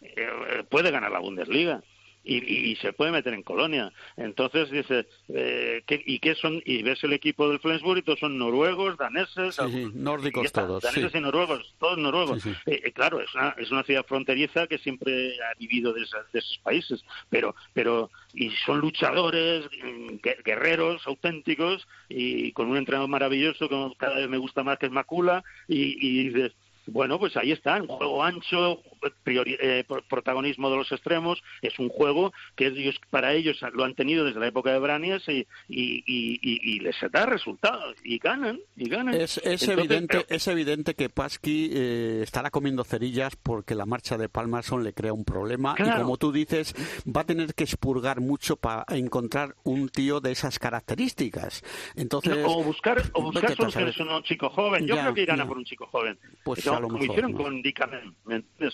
eh, 0.00 0.64
puede 0.70 0.90
ganar 0.90 1.12
la 1.12 1.18
Bundesliga 1.18 1.82
y, 2.24 2.76
se 2.76 2.92
puede 2.92 3.10
meter 3.10 3.34
en 3.34 3.42
Colonia. 3.42 3.92
Entonces 4.16 4.70
dice, 4.70 5.06
eh, 5.28 5.82
¿y 5.88 6.18
qué 6.18 6.34
son? 6.34 6.62
Y 6.64 6.82
ves 6.82 7.02
el 7.04 7.12
equipo 7.12 7.48
del 7.48 7.60
Flensburg 7.60 7.98
y 7.98 8.02
todos 8.02 8.20
son 8.20 8.38
noruegos, 8.38 8.96
daneses, 8.96 9.58
nórdicos 9.94 10.50
todos. 10.52 10.82
Daneses 10.82 11.14
y 11.14 11.20
noruegos, 11.20 11.74
todos 11.78 11.98
noruegos. 11.98 12.44
Eh, 12.46 12.80
eh, 12.84 12.92
claro, 12.92 13.20
es 13.20 13.34
una, 13.34 13.54
es 13.58 13.70
una 13.70 13.82
ciudad 13.82 14.06
fronteriza 14.06 14.66
que 14.66 14.78
siempre 14.78 15.34
ha 15.42 15.58
vivido 15.58 15.92
de, 15.92 16.00
de 16.32 16.38
esos 16.38 16.58
países, 16.62 17.04
pero, 17.28 17.54
pero, 17.72 18.10
y 18.34 18.50
son 18.64 18.80
luchadores, 18.80 19.64
mm, 19.64 20.16
guerreros 20.44 21.06
auténticos 21.06 21.86
y 22.08 22.52
con 22.52 22.70
un 22.70 22.76
entrenador 22.76 23.08
maravilloso 23.08 23.68
que 23.68 23.96
cada 23.98 24.16
vez 24.16 24.28
me 24.28 24.38
gusta 24.38 24.62
más 24.62 24.78
que 24.78 24.86
es 24.86 24.92
Macula 24.92 25.44
y, 25.68 25.96
y 26.00 26.28
dices, 26.28 26.52
bueno, 26.86 27.18
pues 27.18 27.36
ahí 27.36 27.52
está, 27.52 27.80
un 27.80 27.88
juego 27.88 28.22
ancho, 28.22 28.80
eh, 29.26 29.84
protagonismo 30.08 30.70
de 30.70 30.76
los 30.76 30.92
extremos, 30.92 31.42
es 31.60 31.78
un 31.78 31.88
juego 31.88 32.32
que 32.56 32.66
ellos, 32.66 33.00
para 33.10 33.32
ellos 33.32 33.60
lo 33.72 33.84
han 33.84 33.94
tenido 33.94 34.24
desde 34.24 34.40
la 34.40 34.48
época 34.48 34.72
de 34.72 34.78
Branias 34.78 35.22
y, 35.28 35.46
y, 35.68 36.80
les 36.80 36.96
da 37.10 37.26
resultados 37.26 37.96
y 38.04 38.18
ganan, 38.18 38.60
y 38.76 38.88
ganan. 38.88 39.14
Es, 39.14 39.38
evidente, 39.68 40.24
es 40.28 40.48
evidente 40.48 40.94
que 40.94 41.08
Pasqui 41.08 41.70
eh, 41.72 42.20
estará 42.22 42.50
comiendo 42.50 42.84
cerillas 42.84 43.36
porque 43.36 43.74
la 43.74 43.86
marcha 43.86 44.18
de 44.18 44.28
Palmason 44.28 44.82
le 44.82 44.92
crea 44.92 45.12
un 45.12 45.24
problema 45.24 45.74
y 45.78 45.90
como 46.00 46.16
tú 46.16 46.32
dices, 46.32 46.74
va 47.04 47.22
a 47.22 47.24
tener 47.24 47.54
que 47.54 47.64
expurgar 47.64 48.20
mucho 48.20 48.56
para 48.56 48.84
encontrar 48.88 49.54
un 49.64 49.88
tío 49.88 50.20
de 50.20 50.32
esas 50.32 50.58
características. 50.58 51.62
Entonces, 51.96 52.38
o 52.44 52.62
buscar, 52.62 53.02
o 53.12 53.22
buscar 53.22 53.54
soluciones 53.54 53.98
a 54.00 54.16
un 54.16 54.22
chico 54.22 54.48
joven. 54.50 54.86
Yo 54.86 54.96
creo 54.96 55.14
que 55.14 55.22
irán 55.22 55.40
a 55.40 55.46
por 55.46 55.56
un 55.56 55.64
chico 55.64 55.86
joven. 55.86 56.18
Pues 56.44 56.64
como 56.80 57.04
hicieron 57.04 57.32
con 57.32 57.62
Dicamen, 57.62 58.14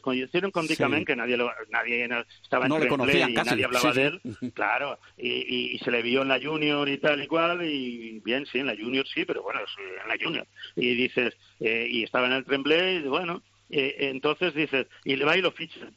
como 0.03 0.15
hicieron 0.15 0.51
con 0.51 0.67
Dicamen, 0.67 1.05
que 1.05 1.17
nadie, 1.17 1.37
lo, 1.37 1.51
nadie 1.71 2.09
estaba 2.43 2.67
en 2.67 2.71
no 2.71 2.85
y 2.85 3.33
nadie 3.33 3.65
hablaba 3.65 3.93
de 3.93 4.07
él, 4.07 4.21
claro, 4.55 4.99
y, 5.17 5.79
se 5.79 5.91
le 5.91 6.03
vio 6.03 6.23
en 6.23 6.29
la 6.29 6.41
Junior 6.41 6.89
y 6.89 6.99
tal 6.99 7.23
y 7.23 7.27
cual, 7.27 7.65
y 7.65 8.21
bien, 8.21 8.47
sí, 8.47 8.59
en 8.59 8.67
la 8.67 8.77
Junior 8.77 9.07
sí, 9.07 9.25
pero 9.25 9.43
bueno, 9.43 9.61
en 10.03 10.09
la 10.09 10.17
Junior. 10.23 10.47
Y 10.77 10.95
dices, 10.95 11.35
eh, 11.61 11.87
y 11.91 12.03
estaba 12.03 12.27
en 12.27 12.33
el 12.35 12.45
Tremblay, 12.45 12.97
y 12.97 13.09
bueno, 13.09 13.43
eh, 13.71 13.97
entonces 13.99 14.55
dices, 14.55 14.87
y 15.05 15.17
le 15.17 15.25
va 15.25 15.37
y 15.37 15.43
lo 15.43 15.53
fichan. 15.53 15.95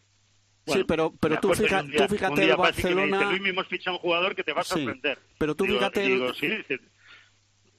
sí, 0.65 0.83
pero, 0.87 1.13
pero 1.19 1.39
tú, 1.39 1.53
fíjate, 1.53 1.91
tú 1.97 2.07
fíjate 2.07 2.43
el 2.43 2.55
Barcelona... 2.55 3.29
Luis 3.29 3.41
mismo 3.41 3.63
ficha 3.63 3.91
un 3.91 3.97
jugador 3.97 4.35
que 4.35 4.43
te 4.43 4.53
va 4.53 4.61
a 4.61 4.65
sorprender. 4.65 5.19
pero 5.37 5.55
tú 5.55 5.65
fíjate... 5.65 6.01
Digo, 6.01 6.33
sí, 6.33 6.49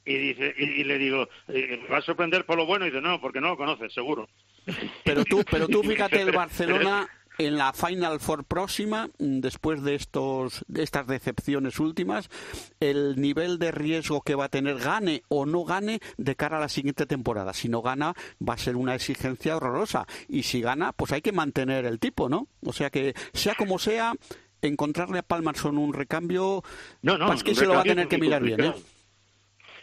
y 0.04 0.16
dice 0.16 0.54
y, 0.56 0.84
le 0.84 0.98
digo 0.98 1.28
eh, 1.48 1.80
va 1.90 1.98
a 1.98 2.02
sorprender 2.02 2.44
por 2.44 2.56
lo 2.56 2.66
bueno 2.66 2.86
y 2.86 2.90
dice 2.90 3.02
no 3.02 3.20
porque 3.20 3.40
no 3.40 3.48
lo 3.48 3.56
conoces 3.56 3.92
seguro 3.92 4.28
pero 5.04 5.24
tú 5.24 5.44
pero 5.50 5.68
tú 5.68 5.82
fíjate 5.84 6.20
el 6.20 6.32
Barcelona 6.32 7.08
en 7.38 7.56
la 7.56 7.72
Final 7.72 8.20
Four 8.20 8.44
próxima, 8.44 9.08
mm, 9.18 9.40
después 9.40 9.82
de 9.82 9.94
estos 9.94 10.64
de 10.68 10.82
estas 10.82 11.06
decepciones 11.06 11.78
últimas, 11.80 12.30
el 12.80 13.20
nivel 13.20 13.58
de 13.58 13.70
riesgo 13.70 14.22
que 14.22 14.34
va 14.34 14.46
a 14.46 14.48
tener 14.48 14.78
gane 14.78 15.22
o 15.28 15.46
no 15.46 15.64
gane 15.64 16.00
de 16.16 16.36
cara 16.36 16.58
a 16.58 16.60
la 16.60 16.68
siguiente 16.68 17.06
temporada. 17.06 17.52
Si 17.52 17.68
no 17.68 17.82
gana, 17.82 18.14
va 18.46 18.54
a 18.54 18.58
ser 18.58 18.76
una 18.76 18.94
exigencia 18.94 19.56
horrorosa 19.56 20.06
y 20.28 20.42
si 20.44 20.60
gana, 20.60 20.92
pues 20.92 21.12
hay 21.12 21.22
que 21.22 21.32
mantener 21.32 21.84
el 21.84 21.98
tipo, 21.98 22.28
¿no? 22.28 22.48
O 22.64 22.72
sea 22.72 22.90
que 22.90 23.14
sea 23.32 23.54
como 23.54 23.78
sea, 23.78 24.14
encontrarle 24.60 25.18
a 25.18 25.22
Palmerson 25.22 25.78
un 25.78 25.92
recambio, 25.92 26.62
no, 27.02 27.18
no, 27.18 27.32
es 27.32 27.42
que 27.42 27.54
se 27.54 27.66
lo 27.66 27.74
va 27.74 27.80
a 27.80 27.84
tener 27.84 28.08
que 28.08 28.18
mirar 28.18 28.42
bien, 28.42 28.60
¿eh? 28.60 28.74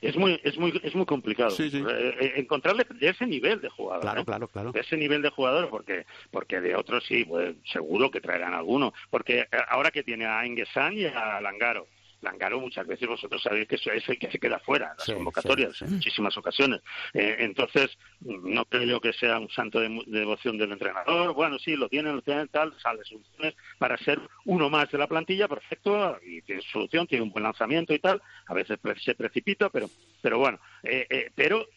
Es 0.01 0.15
muy 0.15 0.39
es 0.43 0.57
muy 0.57 0.79
es 0.83 0.95
muy 0.95 1.05
complicado 1.05 1.55
eh, 1.59 2.15
eh, 2.19 2.33
encontrarle 2.37 2.85
de 2.89 3.09
ese 3.09 3.25
nivel 3.25 3.61
de 3.61 3.69
jugador 3.69 4.01
claro 4.01 4.25
claro 4.25 4.47
claro. 4.47 4.71
De 4.71 4.81
ese 4.81 4.97
nivel 4.97 5.21
de 5.21 5.29
jugador 5.29 5.69
porque 5.69 6.05
porque 6.31 6.61
de 6.61 6.75
otros 6.75 7.03
sí 7.05 7.25
pues, 7.25 7.55
seguro 7.71 8.11
que 8.11 8.21
traerán 8.21 8.53
alguno. 8.53 8.93
Porque 9.09 9.39
eh, 9.39 9.47
ahora 9.69 9.91
que 9.91 10.03
tiene 10.03 10.25
a 10.25 10.45
Engesan 10.45 10.93
y 10.93 11.05
a 11.05 11.39
Langaro 11.41 11.87
Langaro 12.21 12.59
muchas 12.59 12.85
veces 12.85 13.07
vosotros 13.07 13.41
sabéis 13.41 13.67
que 13.67 13.75
es 13.75 14.09
el 14.09 14.19
que 14.19 14.31
se 14.31 14.39
queda 14.39 14.59
fuera 14.59 14.93
las 14.97 15.09
convocatorias 15.09 15.81
en 15.81 15.93
muchísimas 15.93 16.35
ocasiones. 16.37 16.81
Eh, 17.13 17.37
entonces, 17.39 17.97
no 18.21 18.65
creo 18.65 18.83
yo 18.83 19.01
que 19.01 19.13
sea 19.13 19.39
un 19.39 19.49
santo 19.49 19.79
de, 19.79 20.03
devoción 20.07 20.57
del 20.57 20.71
entrenador. 20.71 21.33
Bueno, 21.33 21.57
sí, 21.59 21.75
lo 21.75 21.87
tiene, 21.87 22.11
lo 22.11 22.21
tiene, 22.21 22.47
tal, 22.47 22.73
sale 22.79 23.03
soluciones 23.05 23.55
para 23.77 23.97
ser 23.97 24.19
uno 24.45 24.69
más 24.69 24.91
de 24.91 24.97
la 24.97 25.07
plantilla, 25.07 25.47
perfecto, 25.47 26.17
y 26.25 26.41
tiene 26.41 26.61
solución, 26.61 27.07
tiene 27.07 27.23
un 27.23 27.31
buen 27.31 27.43
lanzamiento 27.43 27.93
y 27.93 27.99
tal. 27.99 28.21
A 28.47 28.53
veces 28.53 28.79
se 29.03 29.15
precipita, 29.15 29.69
pero, 29.69 29.89
pero 30.21 30.39
bueno, 30.39 30.59
eh, 30.83 31.07
eh, 31.09 31.31
pero 31.33 31.67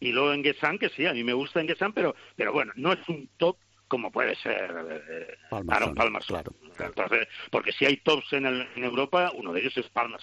y 0.00 0.12
luego 0.12 0.32
en 0.32 0.42
Gesan, 0.42 0.78
que 0.78 0.88
sí, 0.88 1.04
a 1.04 1.12
mí 1.12 1.22
me 1.22 1.34
gusta 1.34 1.60
en 1.60 1.68
Gesan, 1.68 1.92
pero, 1.92 2.14
pero 2.34 2.54
bueno, 2.54 2.72
no 2.76 2.92
es 2.92 3.06
un 3.08 3.28
top 3.36 3.58
como 3.90 4.10
puede 4.12 4.36
ser 4.36 4.72
eh, 5.10 5.36
Aaron 5.50 5.94
Palmas. 5.94 6.24
Claro, 6.24 6.54
Entonces, 6.78 7.28
porque 7.50 7.72
si 7.72 7.84
hay 7.84 7.96
tops 7.98 8.32
en, 8.32 8.46
en, 8.46 8.84
Europa, 8.84 9.32
uno 9.34 9.52
de 9.52 9.60
ellos 9.60 9.76
es 9.76 9.88
Palmas. 9.90 10.22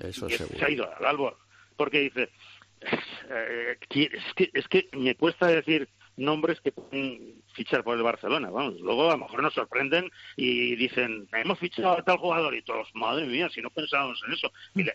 Eso 0.00 0.28
y 0.28 0.32
Se 0.32 0.64
ha 0.64 0.70
ido 0.70 0.88
al 0.96 1.04
Albor. 1.04 1.36
Porque 1.76 2.00
dice, 2.00 2.30
eh, 3.30 3.76
es, 3.90 4.34
que, 4.36 4.50
es 4.54 4.68
que 4.68 4.88
me 4.92 5.16
cuesta 5.16 5.48
decir 5.48 5.88
nombres 6.18 6.60
que 6.60 6.72
pueden 6.72 7.42
fichar 7.54 7.82
por 7.82 7.96
el 7.96 8.02
Barcelona. 8.02 8.50
Vamos, 8.50 8.80
luego 8.80 9.08
a 9.08 9.16
lo 9.16 9.24
mejor 9.24 9.42
nos 9.42 9.54
sorprenden 9.54 10.10
y 10.36 10.76
dicen, 10.76 11.28
hemos 11.32 11.58
fichado 11.58 11.98
a 11.98 12.02
tal 12.02 12.18
jugador 12.18 12.54
y 12.54 12.62
todos, 12.62 12.88
madre 12.94 13.26
mía, 13.26 13.48
si 13.48 13.60
no 13.60 13.70
pensábamos 13.70 14.22
en 14.26 14.34
eso. 14.34 14.52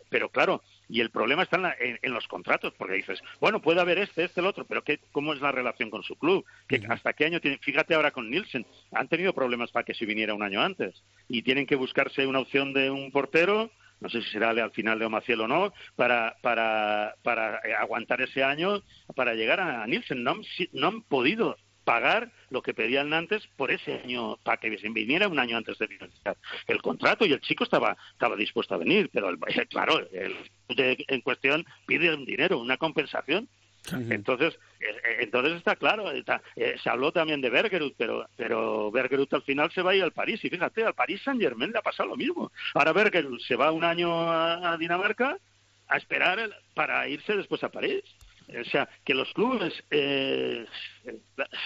pero 0.10 0.30
claro, 0.30 0.62
y 0.88 1.02
el 1.02 1.10
problema 1.10 1.44
está 1.44 1.76
en, 1.80 2.14
los 2.14 2.28
contratos, 2.28 2.74
porque 2.78 2.96
dices, 2.96 3.22
bueno, 3.40 3.62
puede 3.62 3.82
haber 3.82 3.98
este, 3.98 4.26
este, 4.26 4.42
el 4.42 4.48
otro, 4.48 4.66
pero 4.66 4.84
¿qué, 4.84 5.00
¿cómo 5.12 5.34
es 5.34 5.42
la 5.42 5.52
relación 5.52 5.90
con 5.90 6.04
su 6.04 6.16
club? 6.16 6.46
¿Qué, 6.68 6.82
¿Hasta 6.88 7.14
qué 7.14 7.26
año 7.26 7.40
tiene? 7.40 7.58
Fíjate 7.60 7.96
ahora 7.96 8.12
con 8.12 8.30
Nielsen, 8.30 8.66
han 8.92 9.08
tenido 9.08 9.34
problemas 9.34 9.72
para 9.72 9.86
que 9.86 9.94
si 9.94 10.06
viniera 10.06 10.34
un 10.34 10.44
año 10.44 10.62
antes 10.62 11.04
y 11.28 11.42
tienen 11.42 11.66
que 11.66 11.76
buscarse 11.76 12.28
una 12.28 12.40
opción 12.40 12.74
de 12.74 12.90
un 12.90 13.12
portero 13.12 13.72
no 14.04 14.10
sé 14.10 14.22
si 14.22 14.32
será 14.32 14.50
al 14.50 14.72
final 14.72 15.00
de 15.00 15.06
Omaciel 15.06 15.42
o 15.42 15.48
no, 15.48 15.74
para, 15.96 16.36
para, 16.42 17.16
para 17.24 17.62
eh, 17.64 17.74
aguantar 17.74 18.22
ese 18.22 18.44
año, 18.44 18.84
para 19.16 19.34
llegar 19.34 19.62
a 19.62 19.88
Nielsen. 19.88 20.24
No, 20.24 20.36
no 20.74 20.88
han 20.88 21.02
podido 21.04 21.56
pagar 21.86 22.32
lo 22.50 22.62
que 22.62 22.74
pedían 22.74 23.14
antes 23.14 23.48
por 23.56 23.72
ese 23.72 24.02
año, 24.04 24.38
para 24.44 24.58
que 24.58 24.70
viniera 24.70 25.30
un 25.30 25.40
año 25.40 25.56
antes 25.56 25.78
de 25.78 25.88
finalizar 25.88 26.38
el 26.68 26.82
contrato 26.82 27.26
y 27.26 27.32
el 27.32 27.42
chico 27.42 27.64
estaba, 27.64 27.96
estaba 28.12 28.36
dispuesto 28.36 28.76
a 28.76 28.78
venir, 28.78 29.10
pero 29.12 29.30
el, 29.30 29.40
claro, 29.70 30.00
el 30.12 30.36
en 30.68 31.22
cuestión 31.22 31.66
pide 31.86 32.14
un 32.14 32.26
dinero, 32.26 32.60
una 32.60 32.78
compensación 32.78 33.48
entonces, 33.92 34.54
eh, 34.80 34.86
eh, 34.86 35.18
entonces 35.20 35.54
está 35.54 35.76
claro, 35.76 36.12
eh, 36.12 36.24
se 36.82 36.90
habló 36.90 37.12
también 37.12 37.42
de 37.42 37.50
Bergerud, 37.50 37.94
pero, 37.98 38.28
pero 38.38 38.92
Bergerud 38.92 39.28
al 39.34 39.44
final 39.44 39.72
se 39.72 39.82
va 39.82 39.92
a 39.92 39.96
ir 39.96 40.04
al 40.04 40.14
París, 40.14 40.44
y 40.44 40.50
fíjate, 40.50 40.84
al 40.84 40.94
París 40.94 41.22
Saint 41.24 41.42
Germain 41.42 41.72
le 41.72 41.80
ha 41.80 41.82
pasado 41.82 42.10
lo 42.10 42.16
mismo. 42.16 42.52
Ahora 42.74 42.94
Bergerud 42.94 43.40
se 43.40 43.56
va 43.56 43.72
un 43.72 43.84
año 43.84 44.32
a, 44.32 44.78
Dinamarca 44.78 45.38
a 45.88 45.98
esperar 45.98 46.50
para 46.74 47.08
irse 47.08 47.36
después 47.36 47.64
a 47.64 47.70
París. 47.70 48.04
O 48.60 48.66
sea, 48.66 48.90
que 49.06 49.14
los 49.14 49.32
clubes 49.34 49.74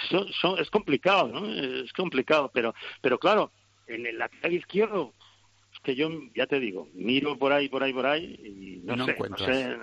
son, 0.10 0.60
es 0.60 0.70
complicado, 0.70 1.28
¿no? 1.28 1.46
Es 1.52 1.92
complicado, 1.94 2.52
pero, 2.54 2.76
pero 3.02 3.18
claro, 3.18 3.52
en 3.88 4.06
el 4.06 4.18
lateral 4.18 4.54
izquierdo 4.54 5.14
que 5.84 5.96
yo, 5.96 6.10
ya 6.36 6.48
te 6.48 6.60
digo, 6.60 6.88
miro 6.94 7.38
por 7.38 7.54
ahí, 7.54 7.70
por 7.70 7.84
ahí, 7.84 7.94
por 7.94 8.06
ahí 8.06 8.40
y 8.44 8.86
no, 8.86 9.06
sé, 9.06 9.78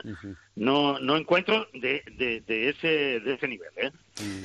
no, 0.57 0.99
no, 0.99 1.16
encuentro 1.16 1.66
de, 1.73 2.03
de, 2.47 2.69
ese, 2.69 3.21
de 3.21 3.35
ese 3.35 3.49
nivel, 3.49 3.71
¿eh? 3.77 3.91
Mm. 4.21 4.45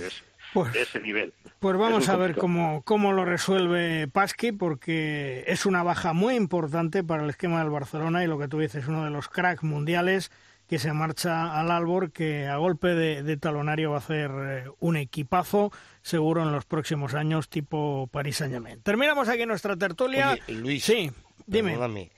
Pues, 0.54 0.74
de 0.74 0.82
ese 0.82 1.00
nivel. 1.00 1.34
Pues 1.60 1.78
vamos 1.78 2.10
a 2.10 2.16
ver 2.16 2.36
cómo, 2.36 2.82
cómo 2.84 3.14
lo 3.14 3.26
resuelve 3.26 4.08
Pasqui, 4.08 4.52
porque 4.52 5.44
es 5.48 5.66
una 5.66 5.84
baja 5.84 6.14
muy 6.14 6.36
importante 6.36 7.04
para 7.04 7.24
el 7.24 7.30
esquema 7.30 7.60
del 7.60 7.70
Barcelona 7.70 8.24
y 8.24 8.28
lo 8.28 8.40
que 8.40 8.48
tú 8.48 8.60
dices, 8.60 8.88
uno 8.88 9.04
de 9.04 9.12
los 9.12 9.28
cracks 9.30 9.64
mundiales 9.64 10.32
que 10.68 10.78
se 10.78 10.94
marcha 10.94 11.60
al 11.60 11.72
Albor, 11.72 12.12
que 12.12 12.46
a 12.46 12.58
golpe 12.58 12.90
de, 12.90 13.38
talonario 13.38 13.90
va 13.90 13.98
a 13.98 14.00
hacer 14.00 14.32
eh, 14.32 14.64
un 14.80 14.98
equipazo, 14.98 15.72
seguro 16.04 16.44
en 16.44 16.52
los 16.52 16.66
próximos 16.66 17.16
años, 17.16 17.50
tipo 17.50 18.08
París 18.12 18.38
Saint-Germain. 18.38 18.80
Terminamos 18.84 19.30
aquí 19.30 19.48
nuestra 19.48 19.76
tertulia. 19.76 20.38
Luis, 20.48 20.84
sí. 20.84 21.12
Dime. 21.50 22.12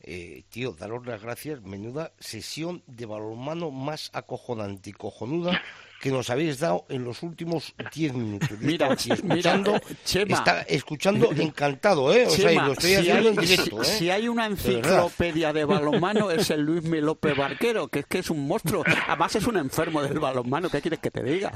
Eh, 0.00 0.44
tío, 0.48 0.72
daros 0.72 1.04
las 1.06 1.20
gracias. 1.20 1.62
Menuda 1.62 2.12
sesión 2.20 2.82
de 2.86 3.06
balonmano 3.06 3.70
más 3.72 4.10
acojonante 4.12 4.90
y 4.90 4.92
cojonuda 4.92 5.60
que 6.00 6.10
nos 6.10 6.30
habéis 6.30 6.58
dado 6.58 6.84
en 6.88 7.04
los 7.04 7.22
últimos 7.22 7.74
10 7.94 8.14
minutos. 8.14 8.50
mira, 8.60 8.92
escuchando, 8.92 9.80
está 10.04 10.62
escuchando 10.62 11.30
encantado, 11.36 12.12
¿eh? 12.12 12.26
O 12.26 12.30
sea, 12.30 12.52
lo 12.66 12.72
estoy 12.72 12.90
si 12.90 12.96
haciendo 12.96 13.28
hay, 13.28 13.34
en 13.34 13.36
directo, 13.36 13.84
si, 13.84 13.90
¿eh? 13.90 13.94
Si 13.98 14.10
hay 14.10 14.28
una 14.28 14.46
enciclopedia 14.46 15.52
de, 15.52 15.64
balonmano 15.64 16.30
es 16.30 16.50
el 16.50 16.62
Luis 16.62 16.84
López 16.84 17.36
Barquero, 17.36 17.88
que 17.88 18.00
es 18.00 18.06
que 18.06 18.18
es 18.18 18.30
un 18.30 18.46
monstruo. 18.46 18.84
Además 19.06 19.36
es 19.36 19.46
un 19.46 19.56
enfermo 19.56 20.02
del 20.02 20.18
balonmano, 20.18 20.70
¿qué 20.70 20.80
quieres 20.80 21.00
que 21.00 21.10
te 21.10 21.22
diga? 21.22 21.52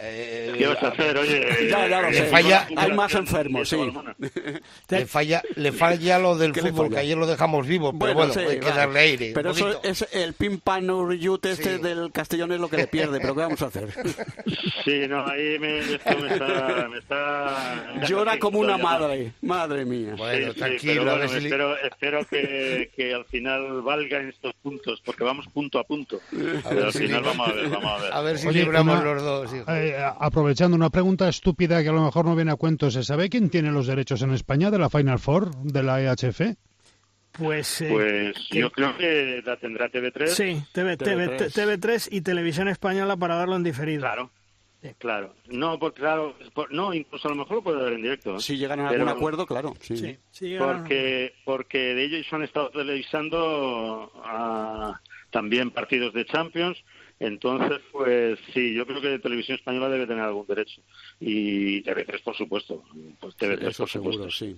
Eh, 0.00 0.54
¿Qué 0.56 0.66
vas 0.66 0.82
a 0.82 0.88
hacer? 0.88 1.16
Oye, 1.16 1.68
ya, 1.70 1.88
ya 1.88 2.00
lo 2.02 2.10
le 2.10 2.24
Falla, 2.24 2.68
hay 2.76 2.92
más 2.92 3.14
enfermos, 3.14 3.68
sí. 3.68 3.78
Le 4.88 5.06
falla, 5.06 5.42
le 5.56 5.72
falla 5.72 6.18
lo 6.18 6.36
del 6.36 6.54
fútbol, 6.54 6.90
que 6.90 6.98
ayer 6.98 7.16
lo 7.16 7.26
dejamos 7.26 7.66
vivo, 7.66 7.96
pero 7.98 8.14
bueno, 8.14 8.32
hay 8.36 8.58
que 8.58 8.70
darle 8.70 9.00
aire. 9.00 9.32
Pero 9.34 9.50
eso 9.50 9.82
es 9.82 10.06
el 10.12 10.32
pim 10.34 10.58
pam 10.60 10.78
este 11.42 11.78
del 11.78 12.10
Castellón 12.12 12.52
es 12.52 12.60
lo 12.60 12.68
que 12.68 12.76
le 12.76 12.86
pierde, 12.86 13.20
pero 13.20 13.34
¿qué 13.34 13.40
vamos 13.40 13.62
a 13.62 13.66
hacer? 13.66 13.77
Sí, 14.84 15.06
no, 15.08 15.26
ahí 15.26 15.58
me, 15.58 15.78
esto 15.80 16.18
me 16.18 16.32
está... 16.32 16.88
Me 16.88 16.98
está 16.98 18.06
Llora 18.06 18.38
como 18.38 18.58
una 18.58 18.78
madre, 18.78 19.32
madre 19.42 19.84
mía. 19.84 20.14
Bueno, 20.16 20.54
tranquilo. 20.54 21.22
espero, 21.22 21.76
espero 21.78 22.26
que, 22.26 22.90
que, 22.94 23.14
al 23.14 23.24
final 23.26 23.82
valgan 23.82 24.28
estos 24.28 24.54
puntos, 24.62 25.02
porque 25.04 25.24
vamos 25.24 25.46
punto 25.48 25.78
a 25.78 25.84
punto. 25.84 26.20
pero 26.68 26.86
al 26.86 26.92
final 26.92 27.22
vamos 27.22 27.48
a 27.48 27.52
ver, 27.52 27.68
vamos 27.68 27.90
a 27.90 28.02
ver. 28.02 28.12
A 28.12 28.20
ver 28.22 28.38
si 28.38 28.50
libramos 28.50 29.04
los 29.04 29.22
dos. 29.22 29.52
Eh, 29.68 29.96
aprovechando 30.18 30.76
una 30.76 30.90
pregunta 30.90 31.28
estúpida 31.28 31.82
que 31.82 31.88
a 31.88 31.92
lo 31.92 32.04
mejor 32.04 32.24
no 32.24 32.36
viene 32.36 32.52
a 32.52 32.56
cuento, 32.56 32.90
¿se 32.90 33.02
sabe 33.02 33.28
quién 33.28 33.50
tiene 33.50 33.70
los 33.70 33.86
derechos 33.86 34.22
en 34.22 34.32
España 34.32 34.70
de 34.70 34.78
la 34.78 34.88
Final 34.88 35.18
Four, 35.18 35.54
de 35.62 35.82
la 35.82 36.02
EHF? 36.02 36.40
Pues, 37.32 37.80
eh, 37.82 37.88
pues 37.90 38.48
yo 38.50 38.70
creo 38.70 38.96
que 38.96 39.42
la 39.44 39.56
tendrá 39.56 39.88
TV3. 39.88 40.26
Sí, 40.28 40.62
TV, 40.72 41.78
3 41.78 42.08
y 42.10 42.20
Televisión 42.20 42.68
Española 42.68 43.16
para 43.16 43.36
darlo 43.36 43.56
en 43.56 43.62
diferido. 43.62 44.00
Claro, 44.00 44.30
Claro, 44.98 45.34
no, 45.48 45.76
pues 45.76 45.92
claro, 45.94 46.36
no, 46.70 46.94
incluso 46.94 47.26
a 47.26 47.32
lo 47.32 47.38
mejor 47.38 47.56
lo 47.56 47.62
puede 47.62 47.82
ver 47.82 47.92
en 47.94 48.02
directo. 48.02 48.36
¿eh? 48.36 48.40
Si 48.40 48.56
llegan 48.56 48.78
a 48.78 48.90
algún 48.90 49.08
acuerdo, 49.08 49.44
claro, 49.44 49.74
sí. 49.80 50.16
porque, 50.56 51.34
porque 51.44 51.94
de 51.94 52.04
ellos 52.04 52.32
han 52.32 52.44
estado 52.44 52.70
televisando 52.70 54.12
a, 54.24 55.00
también 55.30 55.72
partidos 55.72 56.14
de 56.14 56.24
Champions 56.26 56.78
entonces, 57.20 57.80
pues 57.90 58.38
sí, 58.54 58.74
yo 58.74 58.86
creo 58.86 59.00
que 59.00 59.18
Televisión 59.18 59.58
Española 59.58 59.88
debe 59.88 60.06
tener 60.06 60.22
algún 60.22 60.46
derecho. 60.46 60.80
Y 61.18 61.82
TV3, 61.82 62.22
por 62.22 62.36
supuesto. 62.36 62.84
Pues 63.20 63.36
TV3, 63.36 63.76
por 63.76 63.88
supuesto. 63.88 64.30
Sí. 64.30 64.56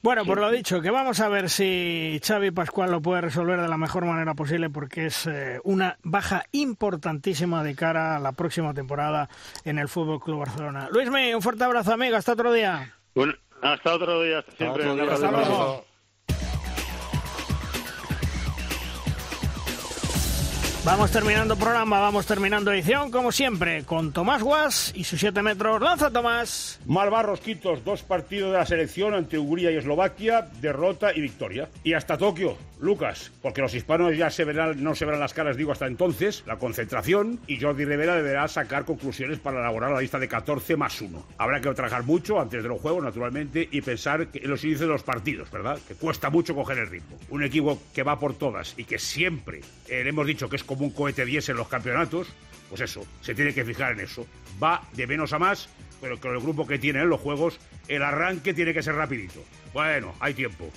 Bueno, 0.00 0.24
por 0.24 0.40
lo 0.40 0.50
dicho, 0.50 0.80
que 0.80 0.90
vamos 0.90 1.20
a 1.20 1.28
ver 1.28 1.50
si 1.50 2.18
Xavi 2.24 2.50
Pascual 2.50 2.90
lo 2.90 3.02
puede 3.02 3.20
resolver 3.20 3.60
de 3.60 3.68
la 3.68 3.76
mejor 3.76 4.06
manera 4.06 4.34
posible, 4.34 4.70
porque 4.70 5.06
es 5.06 5.26
eh, 5.26 5.60
una 5.64 5.98
baja 6.02 6.44
importantísima 6.52 7.62
de 7.62 7.74
cara 7.74 8.16
a 8.16 8.20
la 8.20 8.32
próxima 8.32 8.72
temporada 8.72 9.28
en 9.64 9.78
el 9.78 9.88
Fútbol 9.88 10.20
Club 10.20 10.38
Barcelona. 10.38 10.88
Luismi, 10.90 11.34
un 11.34 11.42
fuerte 11.42 11.64
abrazo, 11.64 11.92
amigo. 11.92 12.16
Hasta 12.16 12.32
otro 12.32 12.52
día. 12.54 12.94
Bueno, 13.14 13.34
hasta 13.60 13.94
otro 13.94 14.22
día. 14.22 14.38
Hasta 14.38 14.52
siempre. 14.52 14.84
Hasta 14.84 15.30
luego. 15.30 15.84
Vamos 20.86 21.10
terminando 21.10 21.56
programa, 21.56 21.98
vamos 21.98 22.26
terminando 22.26 22.72
edición, 22.72 23.10
como 23.10 23.32
siempre, 23.32 23.82
con 23.82 24.12
Tomás 24.12 24.40
Guas 24.40 24.92
y 24.94 25.02
sus 25.02 25.18
7 25.18 25.42
metros. 25.42 25.82
¡Lanza, 25.82 26.12
Tomás! 26.12 26.78
Malvarros 26.86 27.40
Quitos, 27.40 27.84
dos 27.84 28.04
partidos 28.04 28.52
de 28.52 28.58
la 28.58 28.66
selección 28.66 29.12
ante 29.12 29.36
Hungría 29.36 29.72
y 29.72 29.78
Eslovaquia, 29.78 30.46
derrota 30.60 31.12
y 31.12 31.22
victoria. 31.22 31.68
Y 31.82 31.94
hasta 31.94 32.16
Tokio, 32.16 32.56
Lucas, 32.78 33.32
porque 33.42 33.62
los 33.62 33.74
hispanos 33.74 34.16
ya 34.16 34.30
se 34.30 34.44
verán, 34.44 34.80
no 34.80 34.94
se 34.94 35.04
verán 35.06 35.18
las 35.18 35.34
caras, 35.34 35.56
digo, 35.56 35.72
hasta 35.72 35.88
entonces, 35.88 36.44
la 36.46 36.56
concentración, 36.56 37.40
y 37.48 37.60
Jordi 37.60 37.84
Rivera 37.84 38.14
deberá 38.14 38.46
sacar 38.46 38.84
conclusiones 38.84 39.40
para 39.40 39.58
elaborar 39.58 39.90
la 39.90 40.00
lista 40.00 40.20
de 40.20 40.28
14 40.28 40.76
más 40.76 41.00
1. 41.00 41.26
Habrá 41.36 41.60
que 41.60 41.74
trabajar 41.74 42.04
mucho 42.04 42.40
antes 42.40 42.62
de 42.62 42.68
los 42.68 42.80
juegos, 42.80 43.02
naturalmente, 43.02 43.68
y 43.72 43.80
pensar 43.80 44.28
en 44.32 44.48
los 44.48 44.62
inicios 44.62 44.82
de 44.82 44.86
los 44.86 45.02
partidos, 45.02 45.50
¿verdad? 45.50 45.80
Que 45.88 45.96
cuesta 45.96 46.30
mucho 46.30 46.54
coger 46.54 46.78
el 46.78 46.90
ritmo. 46.90 47.18
Un 47.30 47.42
equipo 47.42 47.76
que 47.92 48.04
va 48.04 48.20
por 48.20 48.34
todas 48.34 48.74
y 48.76 48.84
que 48.84 49.00
siempre 49.00 49.62
eh, 49.88 50.04
le 50.04 50.10
hemos 50.10 50.26
dicho 50.26 50.48
que 50.48 50.54
es 50.54 50.62
como 50.62 50.75
un 50.84 50.90
cohete 50.90 51.24
10 51.24 51.50
en 51.50 51.56
los 51.56 51.68
campeonatos, 51.68 52.28
pues 52.68 52.80
eso, 52.80 53.06
se 53.20 53.34
tiene 53.34 53.54
que 53.54 53.64
fijar 53.64 53.92
en 53.92 54.00
eso. 54.00 54.26
Va 54.62 54.82
de 54.92 55.06
menos 55.06 55.32
a 55.32 55.38
más, 55.38 55.68
pero 56.00 56.20
con 56.20 56.32
el 56.34 56.40
grupo 56.40 56.66
que 56.66 56.78
tiene 56.78 57.00
en 57.00 57.08
los 57.08 57.20
juegos, 57.20 57.58
el 57.88 58.02
arranque 58.02 58.54
tiene 58.54 58.74
que 58.74 58.82
ser 58.82 58.94
rapidito. 58.94 59.42
Bueno, 59.72 60.14
hay 60.20 60.34
tiempo. 60.34 60.70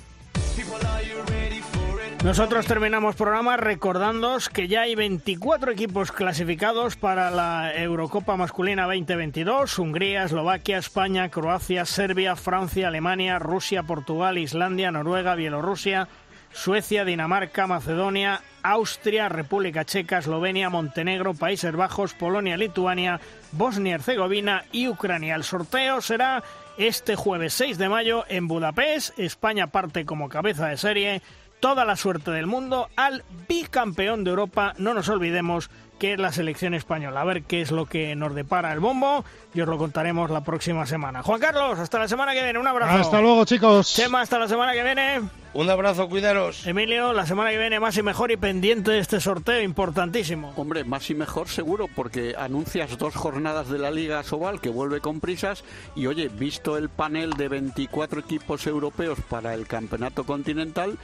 Nosotros 2.23 2.65
terminamos 2.65 3.15
programa 3.15 3.55
recordándoos 3.55 4.49
que 4.49 4.67
ya 4.67 4.81
hay 4.81 4.93
24 4.93 5.71
equipos 5.71 6.11
clasificados 6.11 6.97
para 6.97 7.31
la 7.31 7.73
Eurocopa 7.73 8.35
Masculina 8.35 8.83
2022. 8.87 9.79
Hungría, 9.79 10.25
Eslovaquia, 10.25 10.79
España, 10.79 11.29
Croacia, 11.29 11.85
Serbia, 11.85 12.35
Francia, 12.35 12.89
Alemania, 12.89 13.39
Rusia, 13.39 13.83
Portugal, 13.83 14.37
Islandia, 14.37 14.91
Noruega, 14.91 15.35
Bielorrusia, 15.35 16.09
Suecia, 16.51 17.05
Dinamarca, 17.05 17.67
Macedonia, 17.67 18.41
Austria, 18.63 19.29
República 19.29 19.85
Checa, 19.85 20.19
Eslovenia, 20.19 20.69
Montenegro, 20.69 21.33
Países 21.33 21.75
Bajos, 21.75 22.13
Polonia, 22.13 22.57
Lituania, 22.57 23.19
Bosnia 23.51 23.95
Herzegovina 23.95 24.65
y 24.71 24.87
Ucrania. 24.87 25.35
El 25.35 25.43
sorteo 25.43 26.01
será 26.01 26.43
este 26.77 27.15
jueves 27.15 27.53
6 27.53 27.77
de 27.77 27.89
mayo 27.89 28.25
en 28.29 28.47
Budapest. 28.47 29.17
España 29.19 29.67
parte 29.67 30.05
como 30.05 30.29
cabeza 30.29 30.67
de 30.67 30.77
serie 30.77 31.21
toda 31.59 31.85
la 31.85 31.95
suerte 31.95 32.31
del 32.31 32.47
mundo 32.47 32.89
al 32.95 33.23
bicampeón 33.47 34.23
de 34.23 34.31
Europa, 34.31 34.73
no 34.77 34.93
nos 34.93 35.09
olvidemos 35.09 35.69
que 35.99 36.13
es 36.13 36.19
la 36.19 36.31
selección 36.31 36.73
española. 36.73 37.21
A 37.21 37.25
ver 37.25 37.43
qué 37.43 37.61
es 37.61 37.71
lo 37.71 37.85
que 37.85 38.15
nos 38.15 38.33
depara 38.33 38.73
el 38.73 38.79
bombo 38.79 39.23
y 39.53 39.61
os 39.61 39.67
lo 39.67 39.77
contaremos 39.77 40.29
la 40.31 40.41
próxima 40.41 40.85
semana. 40.85 41.21
Juan 41.21 41.39
Carlos, 41.39 41.77
hasta 41.77 41.99
la 41.99 42.07
semana 42.07 42.33
que 42.33 42.41
viene, 42.41 42.57
un 42.57 42.67
abrazo. 42.67 42.93
Hasta 42.93 43.21
luego, 43.21 43.45
chicos. 43.45 43.93
Chema, 43.93 44.21
hasta 44.21 44.39
la 44.39 44.47
semana 44.47 44.73
que 44.73 44.83
viene. 44.83 45.21
Un 45.53 45.67
abrazo, 45.69 46.07
cuidaros. 46.07 46.65
Emilio, 46.67 47.11
la 47.11 47.25
semana 47.25 47.49
que 47.49 47.57
viene 47.57 47.79
más 47.79 47.97
y 47.97 48.03
mejor 48.03 48.31
y 48.31 48.37
pendiente 48.37 48.91
de 48.91 48.99
este 48.99 49.19
sorteo 49.19 49.61
importantísimo. 49.61 50.53
Hombre, 50.55 50.83
más 50.83 51.09
y 51.09 51.15
mejor 51.15 51.47
seguro, 51.49 51.87
porque 51.95 52.35
anuncias 52.37 52.97
dos 52.99 53.15
jornadas 53.15 53.67
de 53.67 53.79
la 53.79 53.89
Liga 53.89 54.21
Sobal 54.23 54.61
que 54.61 54.69
vuelve 54.69 55.01
con 55.01 55.19
prisas. 55.19 55.63
Y 55.95 56.05
oye, 56.05 56.29
visto 56.29 56.77
el 56.77 56.89
panel 56.89 57.33
de 57.33 57.47
24 57.47 58.19
equipos 58.19 58.67
europeos 58.67 59.17
para 59.27 59.55
el 59.55 59.65
campeonato 59.65 60.23
continental, 60.23 60.99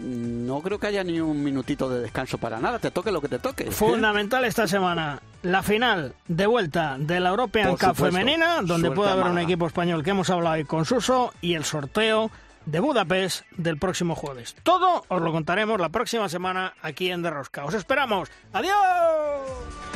no 0.00 0.60
creo 0.60 0.78
que 0.78 0.86
haya 0.86 1.04
ni 1.04 1.20
un 1.20 1.42
minutito 1.42 1.88
de 1.88 2.00
descanso 2.00 2.38
para 2.38 2.58
nada, 2.58 2.78
te 2.78 2.90
toque 2.90 3.12
lo 3.12 3.20
que 3.20 3.28
te 3.28 3.38
toque. 3.38 3.70
Fundamental 3.70 4.44
esta 4.44 4.66
semana, 4.66 5.20
la 5.42 5.62
final 5.62 6.14
de 6.26 6.46
vuelta 6.46 6.96
de 6.98 7.20
la 7.20 7.30
European 7.30 7.76
Cup 7.76 7.94
femenina, 7.94 8.62
donde 8.62 8.90
puede 8.90 9.10
haber 9.10 9.26
un 9.26 9.38
equipo 9.38 9.66
español 9.66 10.02
que 10.02 10.10
hemos 10.10 10.30
hablado 10.30 10.56
hoy 10.56 10.64
con 10.64 10.84
Suso, 10.84 11.32
y 11.40 11.54
el 11.54 11.64
sorteo 11.64 12.30
de 12.66 12.80
Budapest 12.80 13.44
del 13.56 13.78
próximo 13.78 14.14
jueves. 14.14 14.56
Todo 14.62 15.04
os 15.08 15.22
lo 15.22 15.32
contaremos 15.32 15.80
la 15.80 15.88
próxima 15.88 16.28
semana 16.28 16.74
aquí 16.82 17.10
en 17.10 17.22
Derrosca. 17.22 17.64
Os 17.64 17.74
esperamos. 17.74 18.30
¡Adiós! 18.52 19.89